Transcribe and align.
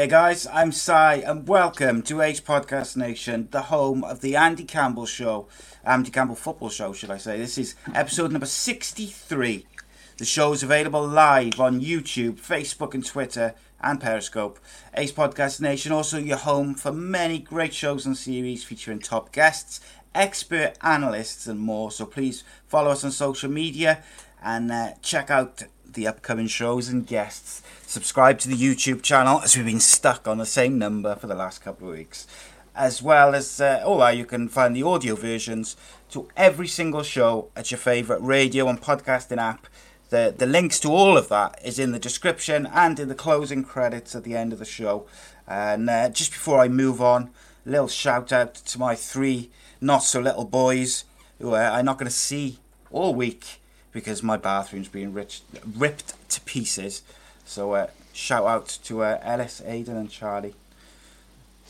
Hey 0.00 0.06
guys, 0.06 0.46
I'm 0.46 0.72
Si 0.72 0.90
and 0.90 1.46
welcome 1.46 2.00
to 2.04 2.22
Ace 2.22 2.40
Podcast 2.40 2.96
Nation, 2.96 3.48
the 3.50 3.60
home 3.60 4.02
of 4.02 4.22
the 4.22 4.34
Andy 4.34 4.64
Campbell 4.64 5.04
Show, 5.04 5.46
Andy 5.84 6.10
Campbell 6.10 6.36
Football 6.36 6.70
Show, 6.70 6.94
should 6.94 7.10
I 7.10 7.18
say. 7.18 7.36
This 7.36 7.58
is 7.58 7.74
episode 7.94 8.32
number 8.32 8.46
63. 8.46 9.66
The 10.16 10.24
show 10.24 10.54
is 10.54 10.62
available 10.62 11.06
live 11.06 11.60
on 11.60 11.82
YouTube, 11.82 12.40
Facebook, 12.40 12.94
and 12.94 13.04
Twitter, 13.04 13.54
and 13.82 14.00
Periscope. 14.00 14.58
Ace 14.94 15.12
Podcast 15.12 15.60
Nation, 15.60 15.92
also 15.92 16.16
your 16.16 16.38
home 16.38 16.74
for 16.74 16.92
many 16.92 17.38
great 17.38 17.74
shows 17.74 18.06
and 18.06 18.16
series 18.16 18.64
featuring 18.64 19.00
top 19.00 19.32
guests, 19.32 19.80
expert 20.14 20.78
analysts, 20.80 21.46
and 21.46 21.60
more. 21.60 21.90
So 21.90 22.06
please 22.06 22.42
follow 22.66 22.90
us 22.90 23.04
on 23.04 23.10
social 23.10 23.50
media 23.50 24.02
and 24.42 24.72
uh, 24.72 24.92
check 25.02 25.30
out 25.30 25.64
the 25.94 26.06
upcoming 26.06 26.46
shows 26.46 26.88
and 26.88 27.06
guests. 27.06 27.62
Subscribe 27.86 28.38
to 28.38 28.48
the 28.48 28.56
YouTube 28.56 29.02
channel 29.02 29.40
as 29.40 29.56
we've 29.56 29.66
been 29.66 29.80
stuck 29.80 30.28
on 30.28 30.38
the 30.38 30.46
same 30.46 30.78
number 30.78 31.14
for 31.16 31.26
the 31.26 31.34
last 31.34 31.62
couple 31.62 31.88
of 31.88 31.94
weeks. 31.94 32.26
As 32.74 33.02
well 33.02 33.34
as, 33.34 33.60
uh, 33.60 33.82
uh, 33.84 34.08
you 34.08 34.24
can 34.24 34.48
find 34.48 34.74
the 34.74 34.82
audio 34.82 35.14
versions 35.14 35.76
to 36.10 36.28
every 36.36 36.68
single 36.68 37.02
show 37.02 37.50
at 37.56 37.70
your 37.70 37.78
favourite 37.78 38.22
radio 38.22 38.68
and 38.68 38.80
podcasting 38.80 39.38
app. 39.38 39.66
The, 40.10 40.34
the 40.36 40.46
links 40.46 40.80
to 40.80 40.88
all 40.88 41.16
of 41.16 41.28
that 41.28 41.60
is 41.64 41.78
in 41.78 41.92
the 41.92 41.98
description 41.98 42.66
and 42.66 42.98
in 42.98 43.08
the 43.08 43.14
closing 43.14 43.64
credits 43.64 44.14
at 44.14 44.24
the 44.24 44.36
end 44.36 44.52
of 44.52 44.58
the 44.58 44.64
show. 44.64 45.06
And 45.46 45.88
uh, 45.90 46.08
just 46.08 46.32
before 46.32 46.60
I 46.60 46.68
move 46.68 47.00
on, 47.00 47.30
a 47.66 47.70
little 47.70 47.88
shout 47.88 48.32
out 48.32 48.54
to 48.54 48.78
my 48.78 48.94
three 48.94 49.50
not 49.80 50.02
so 50.02 50.20
little 50.20 50.44
boys 50.44 51.04
who 51.40 51.54
uh, 51.54 51.70
I'm 51.72 51.84
not 51.84 51.98
going 51.98 52.08
to 52.08 52.14
see 52.14 52.58
all 52.90 53.14
week 53.14 53.59
because 53.92 54.22
my 54.22 54.36
bathroom's 54.36 54.88
being 54.88 55.12
rich, 55.12 55.42
ripped 55.76 56.14
to 56.30 56.40
pieces. 56.42 57.02
So 57.44 57.72
uh, 57.72 57.88
shout 58.12 58.46
out 58.46 58.78
to 58.84 59.02
uh, 59.02 59.18
Ellis, 59.22 59.62
Aidan, 59.64 59.96
and 59.96 60.10
Charlie. 60.10 60.54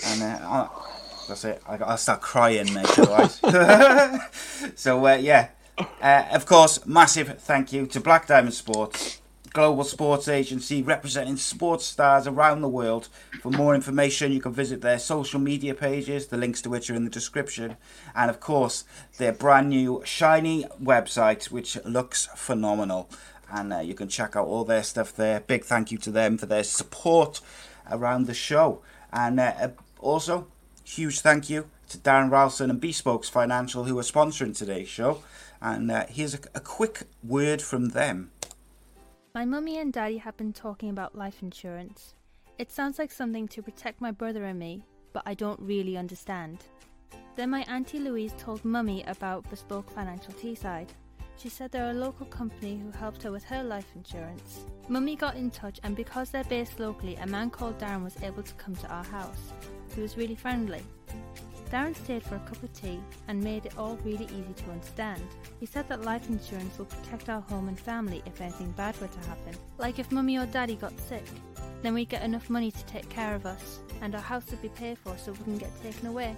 And 0.04 0.22
uh, 0.22 0.68
that's 1.28 1.44
it. 1.44 1.62
I, 1.66 1.76
I'll 1.76 1.96
start 1.96 2.20
crying, 2.20 2.72
mate. 2.74 2.86
Otherwise. 2.98 3.40
so 4.76 5.06
uh, 5.06 5.14
yeah, 5.14 5.48
uh, 6.02 6.24
of 6.32 6.46
course, 6.46 6.84
massive 6.86 7.38
thank 7.40 7.72
you 7.72 7.86
to 7.86 8.00
Black 8.00 8.26
Diamond 8.26 8.54
Sports, 8.54 9.20
global 9.52 9.84
sports 9.84 10.28
agency 10.28 10.82
representing 10.82 11.36
sports 11.36 11.84
stars 11.84 12.26
around 12.26 12.60
the 12.60 12.68
world. 12.68 13.08
For 13.40 13.50
more 13.50 13.74
information, 13.74 14.32
you 14.32 14.40
can 14.40 14.52
visit 14.52 14.80
their 14.80 14.98
social 14.98 15.40
media 15.40 15.74
pages, 15.74 16.28
the 16.28 16.36
links 16.36 16.62
to 16.62 16.70
which 16.70 16.88
are 16.88 16.94
in 16.94 17.04
the 17.04 17.10
description, 17.10 17.76
and 18.14 18.30
of 18.30 18.40
course, 18.40 18.84
their 19.18 19.32
brand 19.32 19.70
new 19.70 20.02
shiny 20.04 20.64
website, 20.82 21.50
which 21.50 21.76
looks 21.84 22.28
phenomenal. 22.36 23.08
And 23.52 23.72
uh, 23.72 23.78
you 23.80 23.94
can 23.94 24.08
check 24.08 24.36
out 24.36 24.46
all 24.46 24.64
their 24.64 24.84
stuff 24.84 25.14
there. 25.14 25.40
Big 25.40 25.64
thank 25.64 25.90
you 25.90 25.98
to 25.98 26.10
them 26.10 26.38
for 26.38 26.46
their 26.46 26.62
support 26.62 27.40
around 27.90 28.26
the 28.26 28.34
show. 28.34 28.80
And 29.12 29.40
uh, 29.40 29.70
also, 29.98 30.46
huge 30.84 31.20
thank 31.20 31.50
you 31.50 31.68
to 31.88 31.98
Darren 31.98 32.30
Roulston 32.30 32.70
and 32.70 32.80
Bespokes 32.80 33.28
Financial 33.28 33.84
who 33.84 33.98
are 33.98 34.02
sponsoring 34.02 34.56
today's 34.56 34.88
show. 34.88 35.22
And 35.60 35.90
uh, 35.90 36.06
here's 36.08 36.34
a, 36.34 36.38
a 36.54 36.60
quick 36.60 37.02
word 37.24 37.60
from 37.60 37.88
them. 37.88 38.30
My 39.32 39.44
mummy 39.44 39.78
and 39.78 39.92
daddy 39.92 40.18
have 40.18 40.36
been 40.36 40.52
talking 40.52 40.90
about 40.90 41.16
life 41.16 41.40
insurance. 41.40 42.14
It 42.58 42.72
sounds 42.72 42.98
like 42.98 43.12
something 43.12 43.46
to 43.48 43.62
protect 43.62 44.00
my 44.00 44.10
brother 44.10 44.44
and 44.44 44.58
me, 44.58 44.82
but 45.12 45.22
I 45.24 45.34
don't 45.34 45.60
really 45.60 45.96
understand. 45.96 46.64
Then 47.36 47.50
my 47.50 47.62
auntie 47.68 48.00
Louise 48.00 48.34
told 48.38 48.64
mummy 48.64 49.04
about 49.04 49.48
Bespoke 49.48 49.88
Financial 49.88 50.34
Teesside. 50.34 50.88
She 51.36 51.48
said 51.48 51.70
they're 51.70 51.92
a 51.92 51.94
local 51.94 52.26
company 52.26 52.76
who 52.76 52.90
helped 52.90 53.22
her 53.22 53.30
with 53.30 53.44
her 53.44 53.62
life 53.62 53.86
insurance. 53.94 54.66
Mummy 54.88 55.14
got 55.14 55.36
in 55.36 55.52
touch, 55.52 55.78
and 55.84 55.94
because 55.94 56.30
they're 56.30 56.42
based 56.42 56.80
locally, 56.80 57.14
a 57.14 57.26
man 57.26 57.50
called 57.50 57.78
Darren 57.78 58.02
was 58.02 58.20
able 58.24 58.42
to 58.42 58.54
come 58.54 58.74
to 58.74 58.88
our 58.88 59.04
house. 59.04 59.52
He 59.94 60.00
was 60.00 60.16
really 60.16 60.34
friendly. 60.34 60.82
Darren 61.70 61.94
stayed 61.94 62.24
for 62.24 62.34
a 62.34 62.40
cup 62.40 62.60
of 62.62 62.72
tea 62.72 63.00
and 63.28 63.40
made 63.40 63.64
it 63.64 63.78
all 63.78 63.96
really 64.04 64.24
easy 64.24 64.52
to 64.56 64.70
understand. 64.70 65.22
He 65.60 65.66
said 65.66 65.88
that 65.88 66.02
life 66.02 66.28
insurance 66.28 66.76
will 66.76 66.86
protect 66.86 67.28
our 67.28 67.42
home 67.42 67.68
and 67.68 67.78
family 67.78 68.22
if 68.26 68.40
anything 68.40 68.72
bad 68.72 69.00
were 69.00 69.06
to 69.06 69.28
happen. 69.28 69.54
Like 69.78 70.00
if 70.00 70.10
mummy 70.10 70.36
or 70.36 70.46
daddy 70.46 70.74
got 70.74 70.98
sick, 70.98 71.24
then 71.82 71.94
we'd 71.94 72.08
get 72.08 72.22
enough 72.22 72.50
money 72.50 72.72
to 72.72 72.84
take 72.86 73.08
care 73.08 73.36
of 73.36 73.46
us, 73.46 73.78
and 74.02 74.14
our 74.14 74.20
house 74.20 74.50
would 74.50 74.60
be 74.60 74.68
paid 74.70 74.98
for 74.98 75.16
so 75.16 75.30
it 75.32 75.38
wouldn't 75.38 75.60
get 75.60 75.82
taken 75.82 76.08
away. 76.08 76.34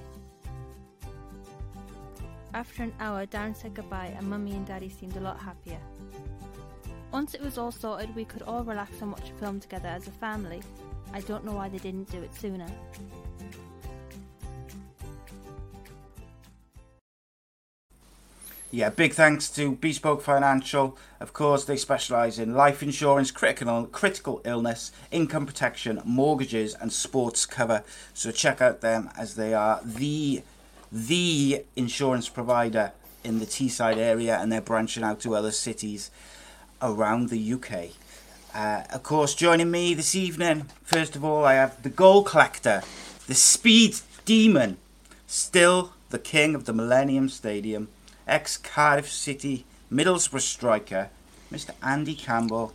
After 2.55 2.83
an 2.83 2.93
hour, 3.01 3.25
Darren 3.25 3.57
said 3.57 3.73
goodbye, 3.73 4.15
and 4.17 4.29
mummy 4.29 4.53
and 4.53 4.67
daddy 4.67 4.91
seemed 4.91 5.17
a 5.17 5.21
lot 5.21 5.41
happier. 5.41 5.81
Once 7.11 7.33
it 7.35 7.41
was 7.41 7.57
all 7.57 7.73
sorted, 7.73 8.15
we 8.15 8.27
could 8.27 8.43
all 8.43 8.63
relax 8.65 9.01
and 9.01 9.11
watch 9.11 9.31
a 9.31 9.41
film 9.41 9.59
together 9.61 9.89
as 9.89 10.07
a 10.07 10.13
family. 10.13 10.63
I 11.15 11.21
don't 11.21 11.45
know 11.45 11.53
why 11.53 11.71
they 11.71 11.79
didn't 11.79 12.11
do 12.11 12.23
it 12.23 12.35
sooner. 12.35 12.67
Yeah, 18.75 18.89
big 18.89 19.13
thanks 19.13 19.51
to 19.51 19.73
Bespoke 19.73 20.23
Financial. 20.23 20.97
Of 21.21 21.35
course, 21.35 21.67
they 21.67 21.77
specialise 21.77 22.39
in 22.39 22.55
life 22.55 22.83
insurance, 22.83 23.31
critical, 23.31 23.85
critical 23.85 24.41
illness, 24.47 24.93
income 25.11 25.45
protection, 25.45 26.01
mortgages, 26.07 26.75
and 26.75 26.91
sports 26.91 27.45
cover. 27.45 27.85
So 28.15 28.31
check 28.31 28.63
out 28.63 28.81
them 28.81 29.11
as 29.15 29.35
they 29.35 29.53
are 29.53 29.83
the 29.85 30.43
the 30.91 31.67
insurance 31.77 32.31
provider 32.31 32.93
in 33.23 33.41
the 33.41 33.47
Teesside 33.47 33.99
area, 33.99 34.39
and 34.39 34.51
they're 34.51 34.63
branching 34.63 35.05
out 35.05 35.21
to 35.21 35.35
other 35.35 35.51
cities 35.53 36.11
around 36.81 37.29
the 37.29 37.53
UK. 37.53 37.91
Uh, 38.55 38.85
of 38.91 39.03
course, 39.03 39.35
joining 39.35 39.71
me 39.71 39.93
this 39.93 40.15
evening, 40.15 40.71
first 40.83 41.15
of 41.15 41.23
all, 41.23 41.45
I 41.45 41.55
have 41.55 41.83
the 41.83 41.91
goal 41.91 42.23
collector, 42.23 42.83
the 43.27 43.33
the 43.33 43.35
speed 43.35 43.97
demon, 44.25 44.79
still 45.27 45.93
the 46.09 46.19
king 46.19 46.55
of 46.55 46.65
the 46.65 46.73
Millennium 46.73 47.29
Stadium, 47.29 47.89
ex 48.27 48.57
Cardiff 48.57 49.11
City 49.11 49.65
Middlesbrough 49.93 50.41
striker, 50.41 51.11
Mr. 51.53 51.71
Andy 51.83 52.15
Campbell. 52.15 52.73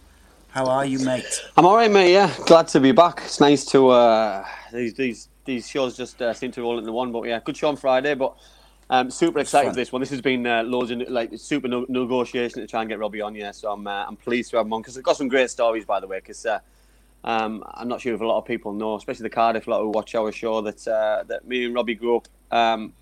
How 0.50 0.66
are 0.66 0.86
you, 0.86 1.00
mate? 1.00 1.44
I'm 1.56 1.66
all 1.66 1.76
right, 1.76 1.92
mate. 1.92 2.14
Yeah, 2.14 2.34
glad 2.46 2.68
to 2.70 2.80
be 2.80 2.92
back. 2.92 3.22
It's 3.26 3.40
nice 3.40 3.66
to 3.66 3.90
uh, 3.90 4.46
these 4.72 4.94
these 4.94 5.30
these 5.46 5.68
shows 5.68 5.96
just 5.98 6.22
uh, 6.22 6.34
seem 6.34 6.52
to 6.54 6.62
roll 6.62 6.80
into 6.80 6.92
one. 6.92 7.12
But 7.12 7.24
yeah, 7.24 7.40
good 7.44 7.58
show 7.58 7.70
on 7.70 7.76
Friday. 7.76 8.16
But 8.16 8.36
um, 8.90 9.12
super 9.12 9.40
excited 9.40 9.70
for 9.70 9.76
this 9.76 9.92
one. 9.92 10.00
This 10.00 10.10
has 10.12 10.22
been 10.22 10.48
uh, 10.48 10.64
loads 10.64 10.92
of 10.92 11.02
like 11.10 11.32
super 11.36 11.68
no- 11.68 11.86
negotiation 11.90 12.62
to 12.62 12.68
try 12.68 12.82
and 12.82 12.90
get 12.90 13.00
Robbie 13.00 13.22
on. 13.22 13.36
Yeah, 13.36 13.52
so 13.52 13.72
I'm 13.72 13.86
uh, 13.86 14.06
I'm 14.08 14.16
pleased 14.16 14.52
to 14.52 14.58
have 14.58 14.66
him 14.66 14.74
on 14.74 14.82
because 14.82 14.98
I've 14.98 15.04
got 15.04 15.18
some 15.18 15.28
great 15.28 15.50
stories, 15.50 15.86
by 15.86 16.00
the 16.00 16.08
way. 16.08 16.20
Because 16.20 16.46
uh, 16.46 16.60
um, 17.24 17.64
I'm 17.74 17.88
not 17.88 18.02
sure 18.02 18.14
if 18.14 18.22
a 18.22 18.26
lot 18.26 18.38
of 18.38 18.46
people 18.46 18.74
know, 18.74 18.96
especially 18.96 19.24
the 19.24 19.30
Cardiff 19.30 19.68
lot 19.68 19.82
who 19.82 19.90
watch 19.90 20.16
our 20.16 20.32
show, 20.32 20.62
that 20.62 20.88
uh, 20.88 21.24
that 21.28 21.48
me 21.48 21.66
and 21.66 21.76
Robbie 21.76 21.96
grew 21.96 22.18
up 22.18 22.28
um, 22.52 22.94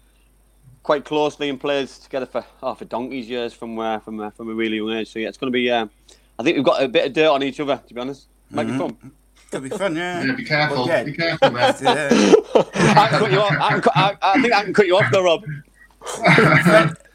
quite 0.86 1.04
closely 1.04 1.50
and 1.50 1.60
played 1.60 1.88
together 1.88 2.28
for 2.28 2.46
oh, 2.62 2.76
for 2.76 2.86
donkeys 2.86 3.28
years 3.28 3.54
from 3.54 3.78
uh, 3.80 3.98
from 4.00 4.20
uh, 4.20 4.30
from 4.30 4.52
a 4.52 4.54
really 4.54 4.78
young 4.78 4.92
age. 4.92 5.12
So 5.12 5.18
yeah, 5.18 5.30
it's 5.30 5.38
going 5.38 5.52
to 5.52 5.56
be. 5.56 5.70
Uh, 5.70 5.88
I 6.38 6.44
think 6.44 6.58
we've 6.58 6.66
got 6.66 6.84
a 6.84 6.88
bit 6.88 7.08
of 7.08 7.14
dirt 7.14 7.30
on 7.30 7.42
each 7.42 7.60
other, 7.60 7.82
to 7.88 7.94
be 7.94 8.00
honest. 8.00 8.28
Might 8.52 8.68
be 8.68 8.78
fun. 8.78 8.96
It'll 9.52 9.62
be 9.62 9.70
fun, 9.70 9.96
yeah. 9.96 10.24
Yeah, 10.24 10.36
be 10.36 10.44
careful. 10.44 10.78
Well, 10.78 10.88
yeah. 10.88 11.04
Be 11.04 11.14
careful, 11.14 11.52
man. 11.52 11.74
Uh, 12.56 12.94
I 12.98 13.08
can 13.10 13.20
cut 13.20 13.32
you 13.32 13.40
off. 13.40 13.52
I, 13.52 13.80
can, 13.80 13.92
I, 13.96 14.18
I 14.22 14.42
think 14.42 14.54
I 14.54 14.64
can 14.64 14.74
cut 14.74 14.86
you 14.86 14.98
off, 14.98 15.12
though, 15.12 15.24
Rob. 15.24 15.44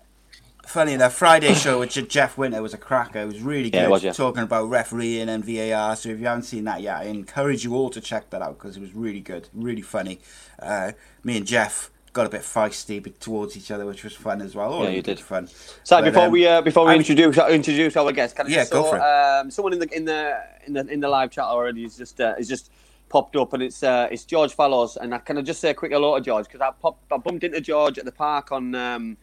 funny 0.64 0.92
enough, 0.92 1.14
Friday 1.14 1.54
show 1.54 1.80
with 1.80 1.90
Jeff 2.08 2.38
Winter 2.38 2.62
was 2.62 2.72
a 2.72 2.78
cracker. 2.78 3.20
It 3.20 3.26
was 3.26 3.40
really 3.40 3.70
good. 3.70 3.78
Yeah, 3.78 3.88
was, 3.88 4.04
yeah. 4.04 4.12
Talking 4.12 4.44
about 4.44 4.68
refereeing 4.68 5.28
and 5.28 5.44
VAR. 5.44 5.96
So 5.96 6.10
if 6.10 6.20
you 6.20 6.26
haven't 6.26 6.44
seen 6.44 6.64
that 6.64 6.82
yet, 6.82 6.98
I 6.98 7.04
encourage 7.04 7.64
you 7.64 7.74
all 7.74 7.90
to 7.90 8.00
check 8.00 8.30
that 8.30 8.42
out 8.42 8.58
because 8.58 8.76
it 8.76 8.80
was 8.80 8.94
really 8.94 9.20
good, 9.20 9.48
really 9.52 9.82
funny. 9.82 10.20
Uh, 10.58 10.92
me 11.24 11.36
and 11.36 11.46
Jeff 11.46 11.90
got 12.18 12.26
a 12.26 12.30
bit 12.30 12.42
feisty 12.42 13.16
towards 13.20 13.56
each 13.56 13.70
other, 13.70 13.86
which 13.86 14.02
was 14.02 14.12
fun 14.12 14.42
as 14.42 14.54
well. 14.54 14.72
All 14.72 14.84
Yeah, 14.84 14.90
you 14.90 15.02
did. 15.02 15.20
Fun. 15.20 15.48
So 15.84 16.02
before 16.02 16.24
um, 16.24 16.32
we 16.32 16.46
uh, 16.46 16.60
before 16.60 16.84
we 16.84 16.90
I'm- 16.90 16.98
introduce 16.98 17.38
introduce 17.38 17.96
our 17.96 18.10
guest, 18.12 18.34
can 18.34 18.46
I 18.46 18.50
Yeah, 18.50 18.56
just 18.56 18.72
go 18.72 18.82
saw, 18.82 18.90
for 18.90 18.96
it. 18.96 19.02
Um, 19.02 19.50
someone 19.52 19.72
in 19.72 19.78
the 19.78 19.96
in 19.96 20.04
the 20.04 20.36
in 20.66 20.72
the 20.72 20.86
in 20.94 21.00
the 21.00 21.08
live 21.08 21.30
chat 21.30 21.44
already 21.44 21.84
is 21.84 21.96
just 21.96 22.20
uh, 22.20 22.34
is 22.36 22.48
just 22.48 22.72
popped 23.08 23.36
up, 23.36 23.52
and 23.52 23.62
it's 23.62 23.84
uh, 23.84 24.08
it's 24.10 24.24
George 24.24 24.52
Fallows, 24.52 24.96
and 24.96 25.14
I 25.14 25.18
can 25.18 25.38
I 25.38 25.42
just 25.42 25.60
say 25.60 25.70
a 25.70 25.74
quick 25.74 25.92
hello 25.92 26.18
to 26.18 26.24
George 26.24 26.46
because 26.46 26.60
I 26.60 26.70
popped 26.82 27.12
I 27.12 27.18
bumped 27.18 27.44
into 27.44 27.60
George 27.60 27.98
at 27.98 28.04
the 28.04 28.12
park 28.12 28.50
on. 28.50 28.74
Um, 28.74 29.16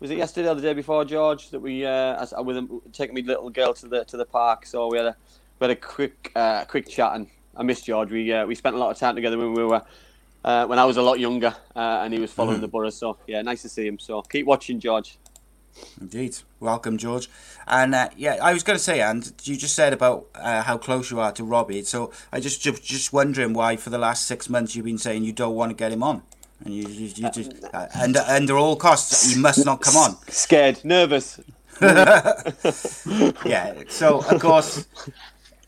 was 0.00 0.10
it 0.10 0.16
yesterday 0.16 0.48
or 0.48 0.54
the 0.54 0.62
day 0.62 0.72
before, 0.72 1.04
George? 1.04 1.50
That 1.50 1.60
we 1.60 1.84
uh, 1.84 2.22
as, 2.22 2.32
with 2.42 2.56
him 2.56 2.80
taking 2.92 3.14
me 3.14 3.22
little 3.22 3.50
girl 3.50 3.74
to 3.74 3.86
the 3.88 4.04
to 4.06 4.16
the 4.16 4.24
park. 4.24 4.64
So 4.64 4.88
we 4.90 4.96
had 4.96 5.06
a 5.08 5.16
we 5.60 5.66
had 5.66 5.70
a 5.70 5.80
quick 5.80 6.32
uh, 6.34 6.64
quick 6.64 6.88
chat, 6.88 7.12
and 7.14 7.26
I 7.56 7.62
miss 7.62 7.82
George. 7.82 8.10
We 8.10 8.32
uh, 8.32 8.46
we 8.46 8.54
spent 8.54 8.74
a 8.74 8.78
lot 8.78 8.90
of 8.90 8.98
time 8.98 9.16
together 9.16 9.36
when 9.36 9.52
we 9.52 9.64
were 9.64 9.82
uh, 10.44 10.66
when 10.66 10.78
I 10.78 10.84
was 10.84 10.96
a 10.96 11.02
lot 11.02 11.18
younger, 11.20 11.54
uh, 11.76 12.00
and 12.02 12.12
he 12.14 12.20
was 12.20 12.32
following 12.32 12.56
Mm-hmm. 12.56 12.62
the 12.62 12.68
Boro. 12.68 12.90
So 12.90 13.16
yeah, 13.26 13.42
nice 13.42 13.62
to 13.62 13.68
see 13.68 13.86
him. 13.86 13.98
So 13.98 14.22
keep 14.22 14.46
watching, 14.46 14.80
George. 14.80 15.18
Indeed. 16.00 16.36
Welcome, 16.60 16.98
George. 16.98 17.30
And 17.66 17.94
uh, 17.94 18.10
yeah, 18.16 18.36
I 18.42 18.52
was 18.52 18.62
going 18.62 18.76
to 18.78 18.82
say, 18.82 19.00
and 19.00 19.32
you 19.44 19.56
just 19.56 19.74
said 19.74 19.92
about 19.94 20.26
uh, 20.34 20.62
how 20.62 20.76
close 20.76 21.10
you 21.10 21.18
are 21.20 21.32
to 21.32 21.44
Robbie. 21.44 21.82
So 21.84 22.12
I 22.32 22.40
just 22.40 22.60
just 22.62 22.84
just 22.84 23.12
wondering 23.12 23.54
why 23.54 23.76
for 23.76 23.88
the 23.90 23.98
last 23.98 24.26
six 24.26 24.50
months 24.50 24.76
you've 24.76 24.84
been 24.84 24.98
saying 24.98 25.24
you 25.24 25.32
don't 25.32 25.54
want 25.54 25.70
to 25.70 25.74
get 25.74 25.90
him 25.90 26.02
on, 26.02 26.22
and 26.64 26.74
you 26.74 26.86
you, 26.88 27.06
you 27.16 27.30
just 27.30 27.52
uh, 27.72 27.86
under 27.98 28.20
under 28.28 28.56
all 28.58 28.76
costs 28.76 29.32
he 29.32 29.40
must 29.40 29.64
not 29.64 29.80
come 29.80 29.96
on. 29.96 30.16
Scared, 30.28 30.84
nervous. 30.84 31.40
Yeah. 33.46 33.82
So 33.88 34.20
of 34.20 34.40
course. 34.40 34.86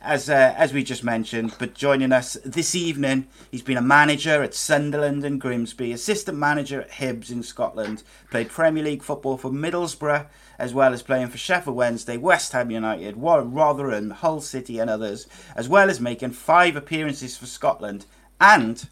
As, 0.05 0.29
uh, 0.29 0.55
as 0.59 0.75
we 0.75 0.85
just 0.85 1.03
mentioned, 1.03 1.55
but 1.59 1.73
joining 1.73 2.13
us 2.13 2.37
this 2.45 2.75
evening, 2.75 3.27
he's 3.51 3.63
been 3.63 3.79
a 3.79 3.83
manager 3.83 4.43
at 4.43 4.53
Sunderland 4.53 5.25
and 5.25 5.41
Grimsby, 5.41 5.93
assistant 5.93 6.37
manager 6.37 6.83
at 6.83 6.91
Hibs 6.91 7.31
in 7.31 7.43
Scotland, 7.43 8.03
played 8.31 8.51
Premier 8.51 8.85
League 8.85 9.03
football 9.03 9.39
for 9.39 9.51
Middlesbrough, 9.51 10.27
as 10.59 10.75
well 10.75 10.93
as 10.93 11.03
playing 11.03 11.29
for 11.29 11.39
Sheffield 11.39 11.75
Wednesday, 11.75 12.19
West 12.19 12.53
Ham 12.53 12.71
United, 12.71 13.17
Rotherham, 13.17 14.11
Hull 14.11 14.43
City, 14.43 14.79
and 14.79 14.91
others, 14.91 15.27
as 15.57 15.71
well 15.71 15.89
as 15.89 16.03
making 16.03 16.33
five 16.33 16.77
appearances 16.77 17.39
for 17.39 17.47
Scotland 17.47 18.05
and 18.39 18.91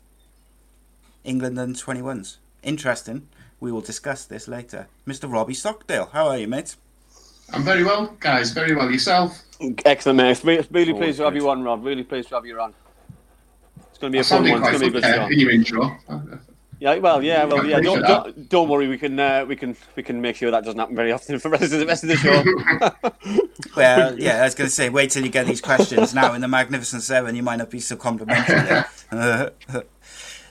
England 1.25 1.59
and 1.59 1.77
21s. 1.77 2.39
Interesting. 2.63 3.29
We 3.61 3.71
will 3.71 3.83
discuss 3.83 4.25
this 4.25 4.49
later. 4.49 4.89
Mr. 5.07 5.31
Robbie 5.31 5.53
Stockdale, 5.53 6.09
how 6.15 6.29
are 6.29 6.39
you, 6.39 6.49
mate? 6.49 6.77
I'm 7.51 7.63
very 7.63 7.85
well, 7.85 8.17
guys. 8.21 8.51
Very 8.53 8.75
well. 8.75 8.91
Yourself? 8.91 9.43
Excellent, 9.85 10.17
mate. 10.17 10.43
Really, 10.45 10.67
really 10.71 10.93
pleased 10.95 11.19
to 11.19 11.25
have 11.25 11.37
you 11.37 11.49
on, 11.49 11.63
Rob. 11.63 11.85
Really 11.85 12.05
pleased 12.05 12.29
to 12.31 12.35
have 12.37 12.47
you 12.47 12.61
on. 12.61 12.75
It's 13.89 13.99
going 13.99 14.13
to 14.13 14.17
be 14.17 14.19
I 14.19 14.23
a 14.23 14.25
fun 14.25 14.43
one. 14.43 14.51
It's 14.51 14.61
quite 14.61 14.73
going 14.73 14.81
to 14.81 14.81
be 14.81 14.87
a 14.87 14.91
good 14.91 15.03
good 15.03 15.03
there 15.03 15.33
in 15.33 15.39
your 15.39 15.51
intro. 15.51 15.99
Yeah, 16.81 16.97
well, 16.97 17.23
yeah, 17.23 17.45
well, 17.45 17.65
yeah. 17.65 17.81
Don't, 17.81 18.03
don't, 18.03 18.49
don't 18.49 18.69
worry. 18.69 18.89
We 18.89 18.99
can, 18.99 19.21
uh, 19.21 19.45
we 19.47 19.55
can, 19.55 19.77
we 19.95 20.03
can 20.03 20.21
make 20.21 20.35
sure 20.35 20.51
that 20.51 20.65
doesn't 20.65 20.81
happen 20.81 20.97
very 20.97 21.13
often 21.13 21.39
for 21.39 21.49
the 21.49 21.59
rest 21.59 21.73
of 21.73 21.79
the 21.79 21.87
rest 21.87 22.03
of 22.03 22.09
the 22.09 22.17
show. 22.17 23.39
Well, 23.77 24.19
yeah, 24.19 24.41
I 24.41 24.45
was 24.45 24.55
going 24.55 24.69
to 24.69 24.75
say, 24.75 24.91
wait 24.91 25.11
till 25.11 25.25
you 25.25 25.31
get 25.31 25.47
these 25.47 25.61
questions 25.61 26.13
now 26.13 26.35
in 26.35 26.41
the 26.41 26.49
Magnificent 26.49 27.03
Seven. 27.03 27.37
You 27.37 27.43
might 27.43 27.57
not 27.57 27.71
be 27.71 27.81
so 27.81 27.97
complimentary. 27.97 28.85
Uh, 29.11 29.51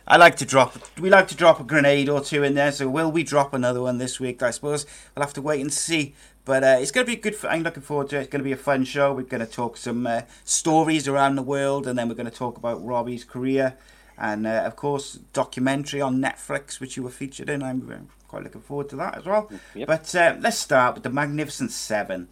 I 0.07 0.17
like 0.17 0.35
to 0.37 0.45
drop. 0.45 0.75
We 0.99 1.09
like 1.09 1.27
to 1.27 1.35
drop 1.35 1.59
a 1.59 1.63
grenade 1.63 2.09
or 2.09 2.21
two 2.21 2.43
in 2.43 2.55
there. 2.55 2.71
So 2.71 2.89
will 2.89 3.11
we 3.11 3.23
drop 3.23 3.53
another 3.53 3.81
one 3.81 3.97
this 3.97 4.19
week? 4.19 4.41
I 4.41 4.51
suppose 4.51 4.85
we'll 5.15 5.23
have 5.25 5.33
to 5.33 5.41
wait 5.41 5.61
and 5.61 5.71
see. 5.71 6.15
But 6.43 6.63
uh, 6.63 6.77
it's 6.79 6.91
going 6.91 7.05
to 7.05 7.11
be 7.11 7.15
good. 7.15 7.35
I'm 7.43 7.63
looking 7.63 7.83
forward 7.83 8.09
to 8.09 8.17
it. 8.17 8.21
It's 8.21 8.29
going 8.29 8.39
to 8.39 8.43
be 8.43 8.51
a 8.51 8.57
fun 8.57 8.83
show. 8.83 9.13
We're 9.13 9.23
going 9.23 9.45
to 9.45 9.51
talk 9.51 9.77
some 9.77 10.07
uh, 10.07 10.21
stories 10.43 11.07
around 11.07 11.35
the 11.35 11.43
world, 11.43 11.85
and 11.85 11.97
then 11.97 12.09
we're 12.09 12.15
going 12.15 12.29
to 12.29 12.35
talk 12.35 12.57
about 12.57 12.83
Robbie's 12.83 13.23
career, 13.23 13.77
and 14.17 14.47
uh, 14.47 14.63
of 14.65 14.75
course, 14.75 15.19
documentary 15.33 16.01
on 16.01 16.17
Netflix, 16.17 16.79
which 16.79 16.97
you 16.97 17.03
were 17.03 17.11
featured 17.11 17.49
in. 17.49 17.61
I'm 17.61 17.89
uh, 17.91 18.27
quite 18.27 18.43
looking 18.43 18.61
forward 18.61 18.89
to 18.89 18.95
that 18.95 19.19
as 19.19 19.25
well. 19.25 19.51
Yep. 19.75 19.87
But 19.87 20.15
uh, 20.15 20.35
let's 20.39 20.57
start 20.57 20.95
with 20.95 21.03
the 21.03 21.11
Magnificent 21.11 21.71
Seven. 21.71 22.27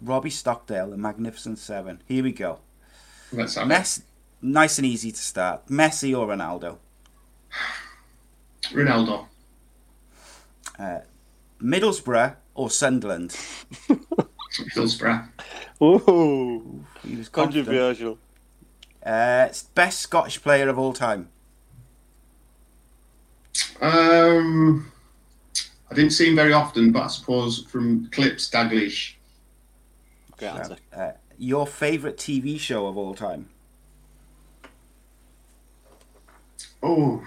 Robbie 0.00 0.30
Stockdale, 0.30 0.90
the 0.90 0.96
Magnificent 0.96 1.58
Seven. 1.58 2.02
Here 2.06 2.24
we 2.24 2.32
go. 2.32 2.60
Let's 3.30 3.56
have 3.56 3.70
it. 3.70 4.00
Nice 4.40 4.78
and 4.78 4.86
easy 4.86 5.12
to 5.12 5.18
start. 5.18 5.66
Messi 5.66 6.16
or 6.18 6.26
Ronaldo? 6.26 6.78
Ronaldo. 8.72 9.26
Middlesbrough 11.62 12.36
or 12.54 12.70
Sunderland? 12.70 13.36
Hillsborough. 14.74 15.24
Ooh, 15.82 16.84
He 17.02 17.16
was 17.16 17.28
confident. 17.28 17.66
controversial. 17.66 18.18
Uh, 19.04 19.48
best 19.74 20.00
Scottish 20.00 20.40
player 20.40 20.68
of 20.68 20.78
all 20.78 20.92
time. 20.92 21.28
Um, 23.80 24.90
I 25.90 25.94
didn't 25.94 26.12
see 26.12 26.28
him 26.28 26.36
very 26.36 26.52
often, 26.52 26.90
but 26.92 27.02
I 27.02 27.06
suppose 27.08 27.64
from 27.64 28.08
clips, 28.10 28.48
Dalglish. 28.50 29.14
Great 30.38 30.48
answer. 30.48 30.76
Uh, 30.92 31.12
your 31.38 31.66
favourite 31.66 32.16
TV 32.16 32.58
show 32.58 32.86
of 32.86 32.96
all 32.96 33.14
time? 33.14 33.48
Oh, 36.82 37.22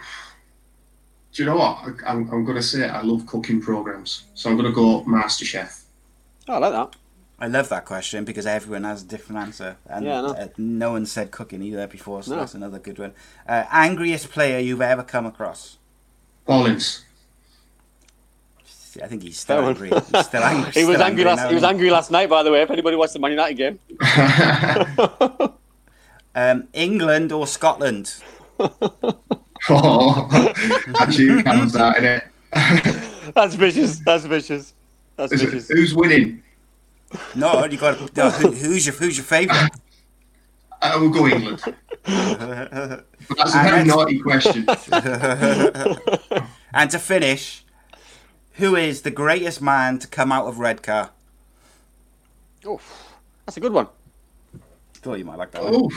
do 1.37 1.43
you 1.43 1.49
know 1.49 1.55
what? 1.57 1.77
I, 1.85 2.11
I'm, 2.11 2.27
I'm 2.31 2.43
going 2.45 2.55
to 2.57 2.63
say 2.63 2.89
I 2.89 3.01
love 3.03 3.27
cooking 3.27 3.61
programs, 3.61 4.23
so 4.33 4.49
I'm 4.49 4.57
going 4.57 4.67
to 4.67 4.73
go 4.75 5.03
MasterChef. 5.03 5.83
Oh, 6.47 6.53
I 6.55 6.57
like 6.57 6.71
that. 6.73 6.95
I 7.39 7.45
love 7.45 7.69
that 7.69 7.85
question 7.85 8.25
because 8.25 8.47
everyone 8.47 8.85
has 8.85 9.03
a 9.03 9.05
different 9.05 9.39
answer, 9.41 9.77
and 9.87 10.03
Yeah, 10.03 10.17
I 10.17 10.21
know. 10.21 10.27
uh, 10.29 10.47
no 10.57 10.91
one 10.93 11.05
said 11.05 11.29
cooking 11.29 11.61
either 11.61 11.85
before, 11.85 12.23
so 12.23 12.31
No. 12.31 12.37
that's 12.39 12.55
another 12.55 12.79
good 12.79 12.97
one. 12.97 13.13
Uh, 13.47 13.65
angriest 13.69 14.31
player 14.31 14.57
you've 14.57 14.81
ever 14.81 15.03
come 15.03 15.27
across? 15.27 15.77
Paulins. 16.47 17.03
I 19.03 19.05
think 19.05 19.21
he's 19.21 19.37
still 19.39 19.59
angry. 19.63 19.89
He's 19.91 20.25
still 20.25 20.41
angry. 20.51 20.71
He 20.71 20.83
was 20.85 20.95
still 20.95 21.03
angry 21.05 21.23
last. 21.23 21.37
now, 21.43 21.49
He 21.49 21.53
was 21.53 21.63
angry 21.63 21.91
last 21.91 22.09
night, 22.09 22.29
by 22.29 22.41
the 22.41 22.51
way. 22.51 22.63
If 22.63 22.71
anybody 22.71 22.95
watched 22.97 23.13
the 23.13 23.19
Man 23.19 23.29
United 23.29 23.53
game, 23.55 23.79
Um, 26.35 26.67
England 26.73 27.31
or 27.31 27.45
Scotland? 27.45 28.15
Oh, 29.69 30.27
actually, 30.99 31.43
counts 31.43 31.73
that, 31.73 31.97
innit? 31.97 33.33
that's 33.33 33.55
vicious. 33.55 33.99
That's 33.99 34.25
vicious. 34.25 34.73
That's 35.15 35.31
Is 35.33 35.41
it- 35.41 35.45
vicious. 35.49 35.67
Who's 35.69 35.93
winning? 35.95 36.43
No, 37.35 37.63
you 37.65 37.77
got 37.77 37.97
to. 37.97 38.09
No, 38.15 38.29
who, 38.29 38.51
who's 38.51 38.85
your 38.85 38.95
Who's 38.95 39.15
your 39.17 39.23
favourite? 39.23 39.63
Uh, 39.63 39.67
I 40.81 40.97
will 40.97 41.09
go 41.09 41.25
England. 41.25 41.59
That's 42.03 42.11
a 42.11 43.03
And 43.57 43.69
very 43.69 43.83
naughty 43.85 44.19
question. 44.19 44.67
And 46.73 46.91
to 46.91 46.99
finish, 46.99 47.63
who 48.53 48.75
is 48.75 49.01
the 49.01 49.09
greatest 49.09 49.61
man 49.61 49.97
to 49.99 50.07
come 50.07 50.31
out 50.31 50.45
of 50.45 50.59
Redcar? 50.59 51.09
Oh, 52.65 52.79
that's 53.45 53.57
a 53.57 53.59
good 53.61 53.71
one. 53.73 53.87
Thought 54.95 55.17
you 55.17 55.25
might 55.25 55.37
like 55.39 55.51
that 55.51 55.63
one. 55.63 55.73
Oh, 55.75 55.89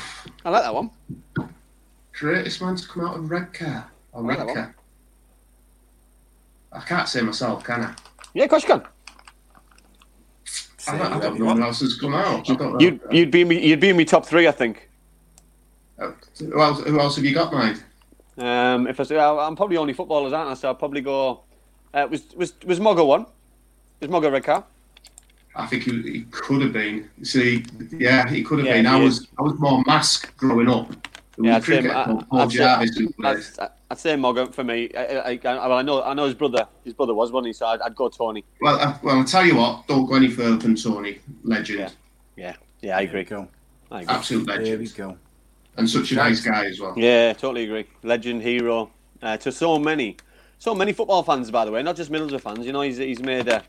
I 0.45 0.51
like 0.51 0.63
that 0.63 0.75
one. 0.75 0.91
Greatest 2.21 2.61
man 2.61 2.77
to 2.77 2.87
come 2.87 3.07
out 3.07 3.17
of 3.17 3.31
Redcar 3.31 3.91
Or 4.13 4.23
I 4.23 4.27
Red 4.27 4.39
that 4.41 4.47
one. 4.47 4.55
Car. 4.55 4.75
I 6.73 6.81
can't 6.81 7.09
say 7.09 7.23
myself, 7.23 7.65
can 7.65 7.83
I? 7.83 7.95
Yeah, 8.35 8.45
of 8.45 8.51
course 8.51 8.63
you 8.63 8.69
can. 8.69 8.83
I 10.87 10.99
don't, 10.99 11.13
I 11.15 11.19
don't 11.19 11.39
know 11.39 11.47
want. 11.47 11.59
who 11.61 11.65
else 11.65 11.81
has 11.81 11.97
come 11.99 12.13
out. 12.15 12.49
I 12.51 12.55
don't 12.55 12.75
know. 12.75 12.79
You'd 12.79 13.01
you'd 13.11 13.31
be 13.31 13.41
in 13.41 13.49
me, 13.49 13.67
you'd 13.67 13.81
be 13.81 13.89
in 13.89 13.97
me 13.97 14.05
top 14.05 14.27
three, 14.27 14.47
I 14.47 14.51
think. 14.51 14.91
Uh, 15.99 16.13
who, 16.39 16.61
else, 16.61 16.83
who 16.83 17.01
else 17.01 17.17
have 17.17 17.25
you 17.25 17.33
got, 17.33 17.55
mate? 17.55 17.83
Um, 18.37 18.87
if 18.87 19.01
I 19.01 19.03
say 19.05 19.19
I'm 19.19 19.57
probably 19.57 19.79
only 19.79 19.95
footballers, 19.95 20.35
aren't 20.35 20.51
I? 20.51 20.55
So 20.55 20.69
I'll 20.69 20.75
probably 20.75 21.01
go. 21.01 21.41
Uh, 21.95 22.07
was 22.11 22.23
was 22.37 22.53
was 22.67 22.79
Mogger 22.81 23.05
one? 23.05 23.25
Was 24.01 24.11
Mogger 24.11 24.31
red 24.31 24.45
card? 24.45 24.65
I 25.57 25.67
think 25.67 25.85
he, 25.85 26.03
he 26.03 26.23
could 26.31 26.61
have 26.61 26.73
been. 26.75 27.09
See, 27.23 27.65
yeah, 27.93 28.29
he 28.29 28.43
could 28.43 28.59
have 28.59 28.67
Yeah, 28.69 28.75
been. 28.75 28.87
I 28.87 28.99
he 28.99 29.05
was 29.05 29.21
is. 29.21 29.27
I 29.39 29.43
was 29.43 29.59
more 29.59 29.83
Marske 29.85 30.35
growing 30.37 30.69
up. 30.69 30.93
There 31.43 31.55
was 31.55 31.69
Yeah, 31.69 31.79
a 31.79 31.79
I'd 31.79 31.85
say, 31.85 31.91
I, 31.91 32.05
called 32.05 32.29
Paul 32.29 32.41
I'd 32.41 32.53
say, 32.53 32.59
Jarvis. 32.59 33.59
I'd, 33.59 33.69
I'd 33.91 33.99
say 33.99 34.17
Mogger 34.17 34.47
for 34.53 34.65
me. 34.65 34.91
I, 34.97 35.05
I, 35.05 35.41
I, 35.45 35.69
well, 35.69 35.73
I 35.79 35.83
know 35.83 36.03
I 36.03 36.15
know 36.15 36.25
his 36.27 36.35
brother. 36.35 36.67
His 36.85 36.95
brother 36.95 37.15
was, 37.15 37.33
wasn't 37.33 37.49
he? 37.49 37.53
So 37.55 37.67
I'd, 37.67 37.81
I'd 37.81 37.95
go 37.97 38.09
Tony. 38.09 38.45
Well, 38.61 38.79
I, 38.79 38.99
well, 39.03 39.19
I'll 39.19 39.25
tell 39.25 39.45
you 39.45 39.57
what. 39.57 39.87
Don't 39.87 40.07
go 40.07 40.15
any 40.17 40.29
further 40.29 40.57
than 40.57 40.75
Tony. 40.77 41.21
Legend, 41.45 41.79
Yeah. 41.81 41.91
Yeah, 42.37 42.57
yeah, 42.81 42.99
I 42.99 43.03
agree. 43.03 43.25
Go. 43.25 43.49
I 43.91 44.03
agree. 44.03 44.15
absolute 44.15 44.47
There 44.47 44.79
we 44.79 44.89
legend, 44.89 44.95
go. 44.97 45.19
and 45.77 45.89
such 45.89 46.13
a 46.13 46.15
nice 46.17 46.41
guy 46.41 46.67
as 46.67 46.81
well. 46.81 46.95
Yeah, 46.97 47.33
totally 47.33 47.65
agree. 47.65 47.87
Legend, 48.03 48.43
hero 48.43 48.91
uh, 49.23 49.37
to 49.39 49.53
so 49.53 49.79
many, 49.79 50.17
so 50.59 50.75
many 50.75 50.93
football 50.93 51.23
fans. 51.23 51.51
By 51.51 51.65
the 51.65 51.71
way, 51.73 51.83
not 51.83 51.97
just 51.97 52.11
Middlesbrough 52.11 52.41
fans. 52.41 52.67
You 52.67 52.73
know, 52.73 52.83
he's 52.83 52.99
he's 52.99 53.21
made 53.21 53.49
a 53.49 53.63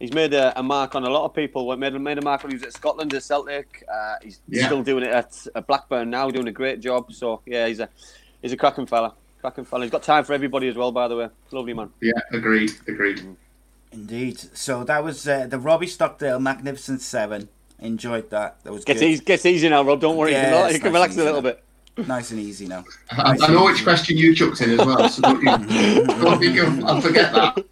he's 0.00 0.12
made 0.12 0.32
a, 0.34 0.58
a 0.58 0.62
mark 0.62 0.94
on 0.94 1.04
a 1.04 1.10
lot 1.10 1.24
of 1.24 1.34
people. 1.34 1.66
What 1.66 1.78
Made 1.78 1.92
made 2.00 2.18
a 2.18 2.22
mark 2.22 2.42
when 2.42 2.50
he 2.52 2.56
was 2.56 2.64
at 2.64 2.72
Scotland 2.72 3.12
at 3.14 3.22
Celtic. 3.22 3.84
Uh, 3.92 4.14
he's 4.22 4.40
Yeah. 4.48 4.66
still 4.66 4.82
doing 4.82 5.04
it 5.04 5.10
at, 5.10 5.46
at 5.54 5.66
Blackburn 5.66 6.10
now, 6.10 6.30
doing 6.30 6.48
a 6.48 6.52
great 6.52 6.80
job. 6.80 7.12
So 7.12 7.40
yeah, 7.46 7.66
he's 7.66 7.80
a 7.80 7.88
he's 8.42 8.52
a 8.52 8.56
cracking 8.56 8.86
fella. 8.86 9.14
Cracking 9.40 9.64
fella. 9.64 9.84
He's 9.84 9.92
got 9.92 10.02
time 10.02 10.24
for 10.24 10.32
everybody 10.32 10.68
as 10.68 10.74
well. 10.76 10.90
By 10.92 11.08
the 11.08 11.16
way, 11.16 11.28
lovely 11.52 11.74
man. 11.74 11.90
Yeah, 12.00 12.12
agreed, 12.32 12.72
agreed. 12.86 13.22
Indeed. 13.92 14.38
So 14.56 14.84
that 14.84 15.02
was 15.02 15.26
uh, 15.26 15.46
the 15.46 15.58
Robbie 15.58 15.86
Stockdale 15.86 16.40
Magnificent 16.40 17.00
Seven. 17.00 17.48
Enjoyed 17.80 18.28
that. 18.30 18.62
That 18.64 18.72
was 18.72 18.84
Gets 18.84 19.00
good. 19.00 19.06
easy, 19.10 19.24
gets 19.24 19.46
easy 19.46 19.68
now, 19.68 19.82
Rob. 19.84 20.00
Don't 20.00 20.16
worry. 20.16 20.32
Yeah, 20.32 20.48
you 20.50 20.50
can, 20.56 20.64
it's 20.66 20.74
you 20.74 20.80
can 20.80 20.92
nice 20.92 20.94
relax 20.94 21.14
a 21.16 21.24
little 21.24 21.42
now. 21.42 21.50
bit. 21.96 22.08
Nice 22.08 22.30
and 22.32 22.40
easy 22.40 22.66
now. 22.68 22.84
I, 23.12 23.36
I 23.40 23.48
know 23.52 23.64
which 23.64 23.82
question 23.82 24.16
you 24.16 24.34
chucked 24.34 24.60
in 24.60 24.70
as 24.70 24.78
well, 24.86 25.08
so 25.08 25.22
don't 25.22 25.40
you, 25.42 26.04
don't 26.06 26.38
think 26.40 26.84
I'll 26.84 27.00
forget 27.00 27.32
that. 27.32 27.64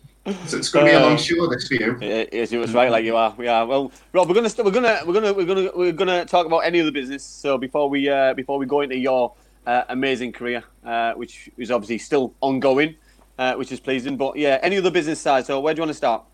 So 0.47 0.59
it's 0.59 0.71
going 0.71 0.87
to 0.87 0.91
be 0.91 0.97
a 0.97 1.01
long 1.01 1.15
Uh, 1.15 1.17
show 1.17 1.47
this 1.47 1.69
for 1.69 1.75
you. 1.75 1.97
It 2.01 2.35
is. 2.35 2.53
It 2.53 2.59
was 2.59 2.75
right, 2.75 2.91
like 2.91 3.05
you 3.05 3.17
are. 3.17 3.33
We 3.37 3.47
are. 3.47 3.65
Well, 3.65 3.93
Rob, 4.13 4.29
we're 4.29 4.35
gonna 4.35 4.51
st- 4.51 4.65
we're 4.65 4.73
gonna 4.73 5.01
we're 5.07 5.13
gonna 5.13 5.33
we're 5.33 5.45
gonna 5.47 5.71
we're 5.75 5.93
gonna 5.93 6.25
talk 6.25 6.47
about 6.47 6.61
any 6.61 6.81
of 6.81 6.87
the 6.87 6.91
business. 6.93 7.23
So 7.23 7.59
before 7.59 7.89
we 7.89 8.09
uh, 8.09 8.35
before 8.35 8.59
we 8.59 8.67
go 8.67 8.81
into 8.81 8.97
your 8.97 9.35
uh, 9.69 9.83
amazing 9.89 10.33
career, 10.33 10.65
uh, 10.85 11.13
which 11.13 11.49
is 11.57 11.71
obviously 11.71 11.99
still 11.99 12.35
ongoing, 12.41 12.97
uh, 13.39 13.55
which 13.55 13.71
is 13.71 13.79
pleasing. 13.79 14.17
But 14.17 14.37
yeah, 14.37 14.59
any 14.63 14.79
other 14.79 14.91
business 14.91 15.21
side. 15.21 15.47
So 15.47 15.61
where 15.61 15.75
do 15.75 15.79
you 15.79 15.83
want 15.83 15.91
to 15.91 15.95
start? 15.95 16.25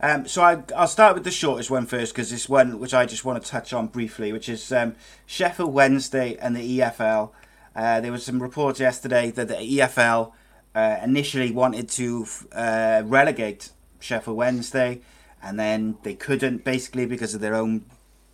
Um, 0.00 0.26
so 0.28 0.42
I, 0.42 0.62
I'll 0.76 0.86
start 0.86 1.14
with 1.14 1.24
the 1.24 1.30
shortest 1.32 1.68
one 1.68 1.86
first 1.86 2.14
because 2.14 2.32
it's 2.32 2.48
one 2.48 2.78
which 2.78 2.94
I 2.94 3.06
just 3.06 3.24
want 3.24 3.42
to 3.42 3.48
touch 3.50 3.72
on 3.72 3.88
briefly, 3.88 4.32
which 4.32 4.48
is 4.48 4.70
um, 4.72 4.94
Sheffield 5.26 5.72
Wednesday 5.72 6.36
and 6.40 6.54
the 6.54 6.78
EFL. 6.78 7.30
Uh, 7.74 8.00
there 8.00 8.12
was 8.12 8.24
some 8.24 8.40
reports 8.40 8.78
yesterday 8.78 9.30
that 9.32 9.48
the 9.48 9.54
EFL 9.54 10.32
uh, 10.74 10.98
initially 11.02 11.52
wanted 11.52 11.88
to 11.90 12.26
uh, 12.52 13.02
relegate 13.04 13.70
Sheffield 14.00 14.36
Wednesday, 14.36 15.00
and 15.42 15.58
then 15.58 15.96
they 16.02 16.14
couldn't 16.14 16.64
basically 16.64 17.06
because 17.06 17.34
of 17.34 17.40
their 17.40 17.54
own 17.54 17.84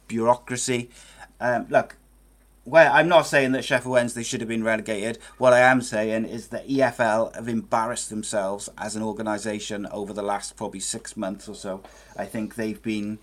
bureaucracy. 0.06 0.90
Um, 1.40 1.66
look, 1.68 1.96
well, 2.64 2.92
I'm 2.92 3.08
not 3.08 3.26
saying 3.26 3.52
that 3.52 3.64
Sheffield 3.64 3.92
Wednesday 3.92 4.22
should 4.22 4.40
have 4.40 4.48
been 4.48 4.62
relegated. 4.62 5.18
What 5.38 5.54
I 5.54 5.60
am 5.60 5.80
saying 5.80 6.26
is 6.26 6.48
that 6.48 6.68
EFL 6.68 7.34
have 7.34 7.48
embarrassed 7.48 8.10
themselves 8.10 8.68
as 8.76 8.94
an 8.94 9.02
organisation 9.02 9.86
over 9.86 10.12
the 10.12 10.22
last 10.22 10.54
probably 10.54 10.80
six 10.80 11.16
months 11.16 11.48
or 11.48 11.54
so. 11.54 11.82
I 12.16 12.26
think 12.26 12.54
they've 12.56 12.82
been 12.82 13.20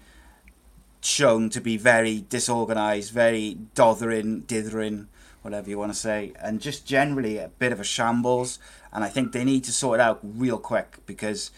shown 1.01 1.51
to 1.51 1.61
be 1.61 1.77
very 1.77 2.25
disorganised, 2.27 3.13
very 3.13 3.57
dothering, 3.75 4.41
dithering, 4.41 5.09
whatever 5.43 5.69
you 5.69 5.77
want 5.77 5.93
to 5.93 5.99
say, 5.99 6.33
and 6.41 6.59
just 6.59 6.87
generally 6.87 7.37
a 7.37 7.49
bit 7.59 7.71
of 7.71 7.79
a 7.79 7.83
shambles. 7.83 8.57
And 8.95 9.03
I 9.03 9.09
think 9.09 9.33
they 9.33 9.43
need 9.43 9.65
to 9.65 9.73
sort 9.73 9.99
it 9.99 10.03
out 10.03 10.21
real 10.23 10.57
quick 10.57 10.99
because 11.05 11.51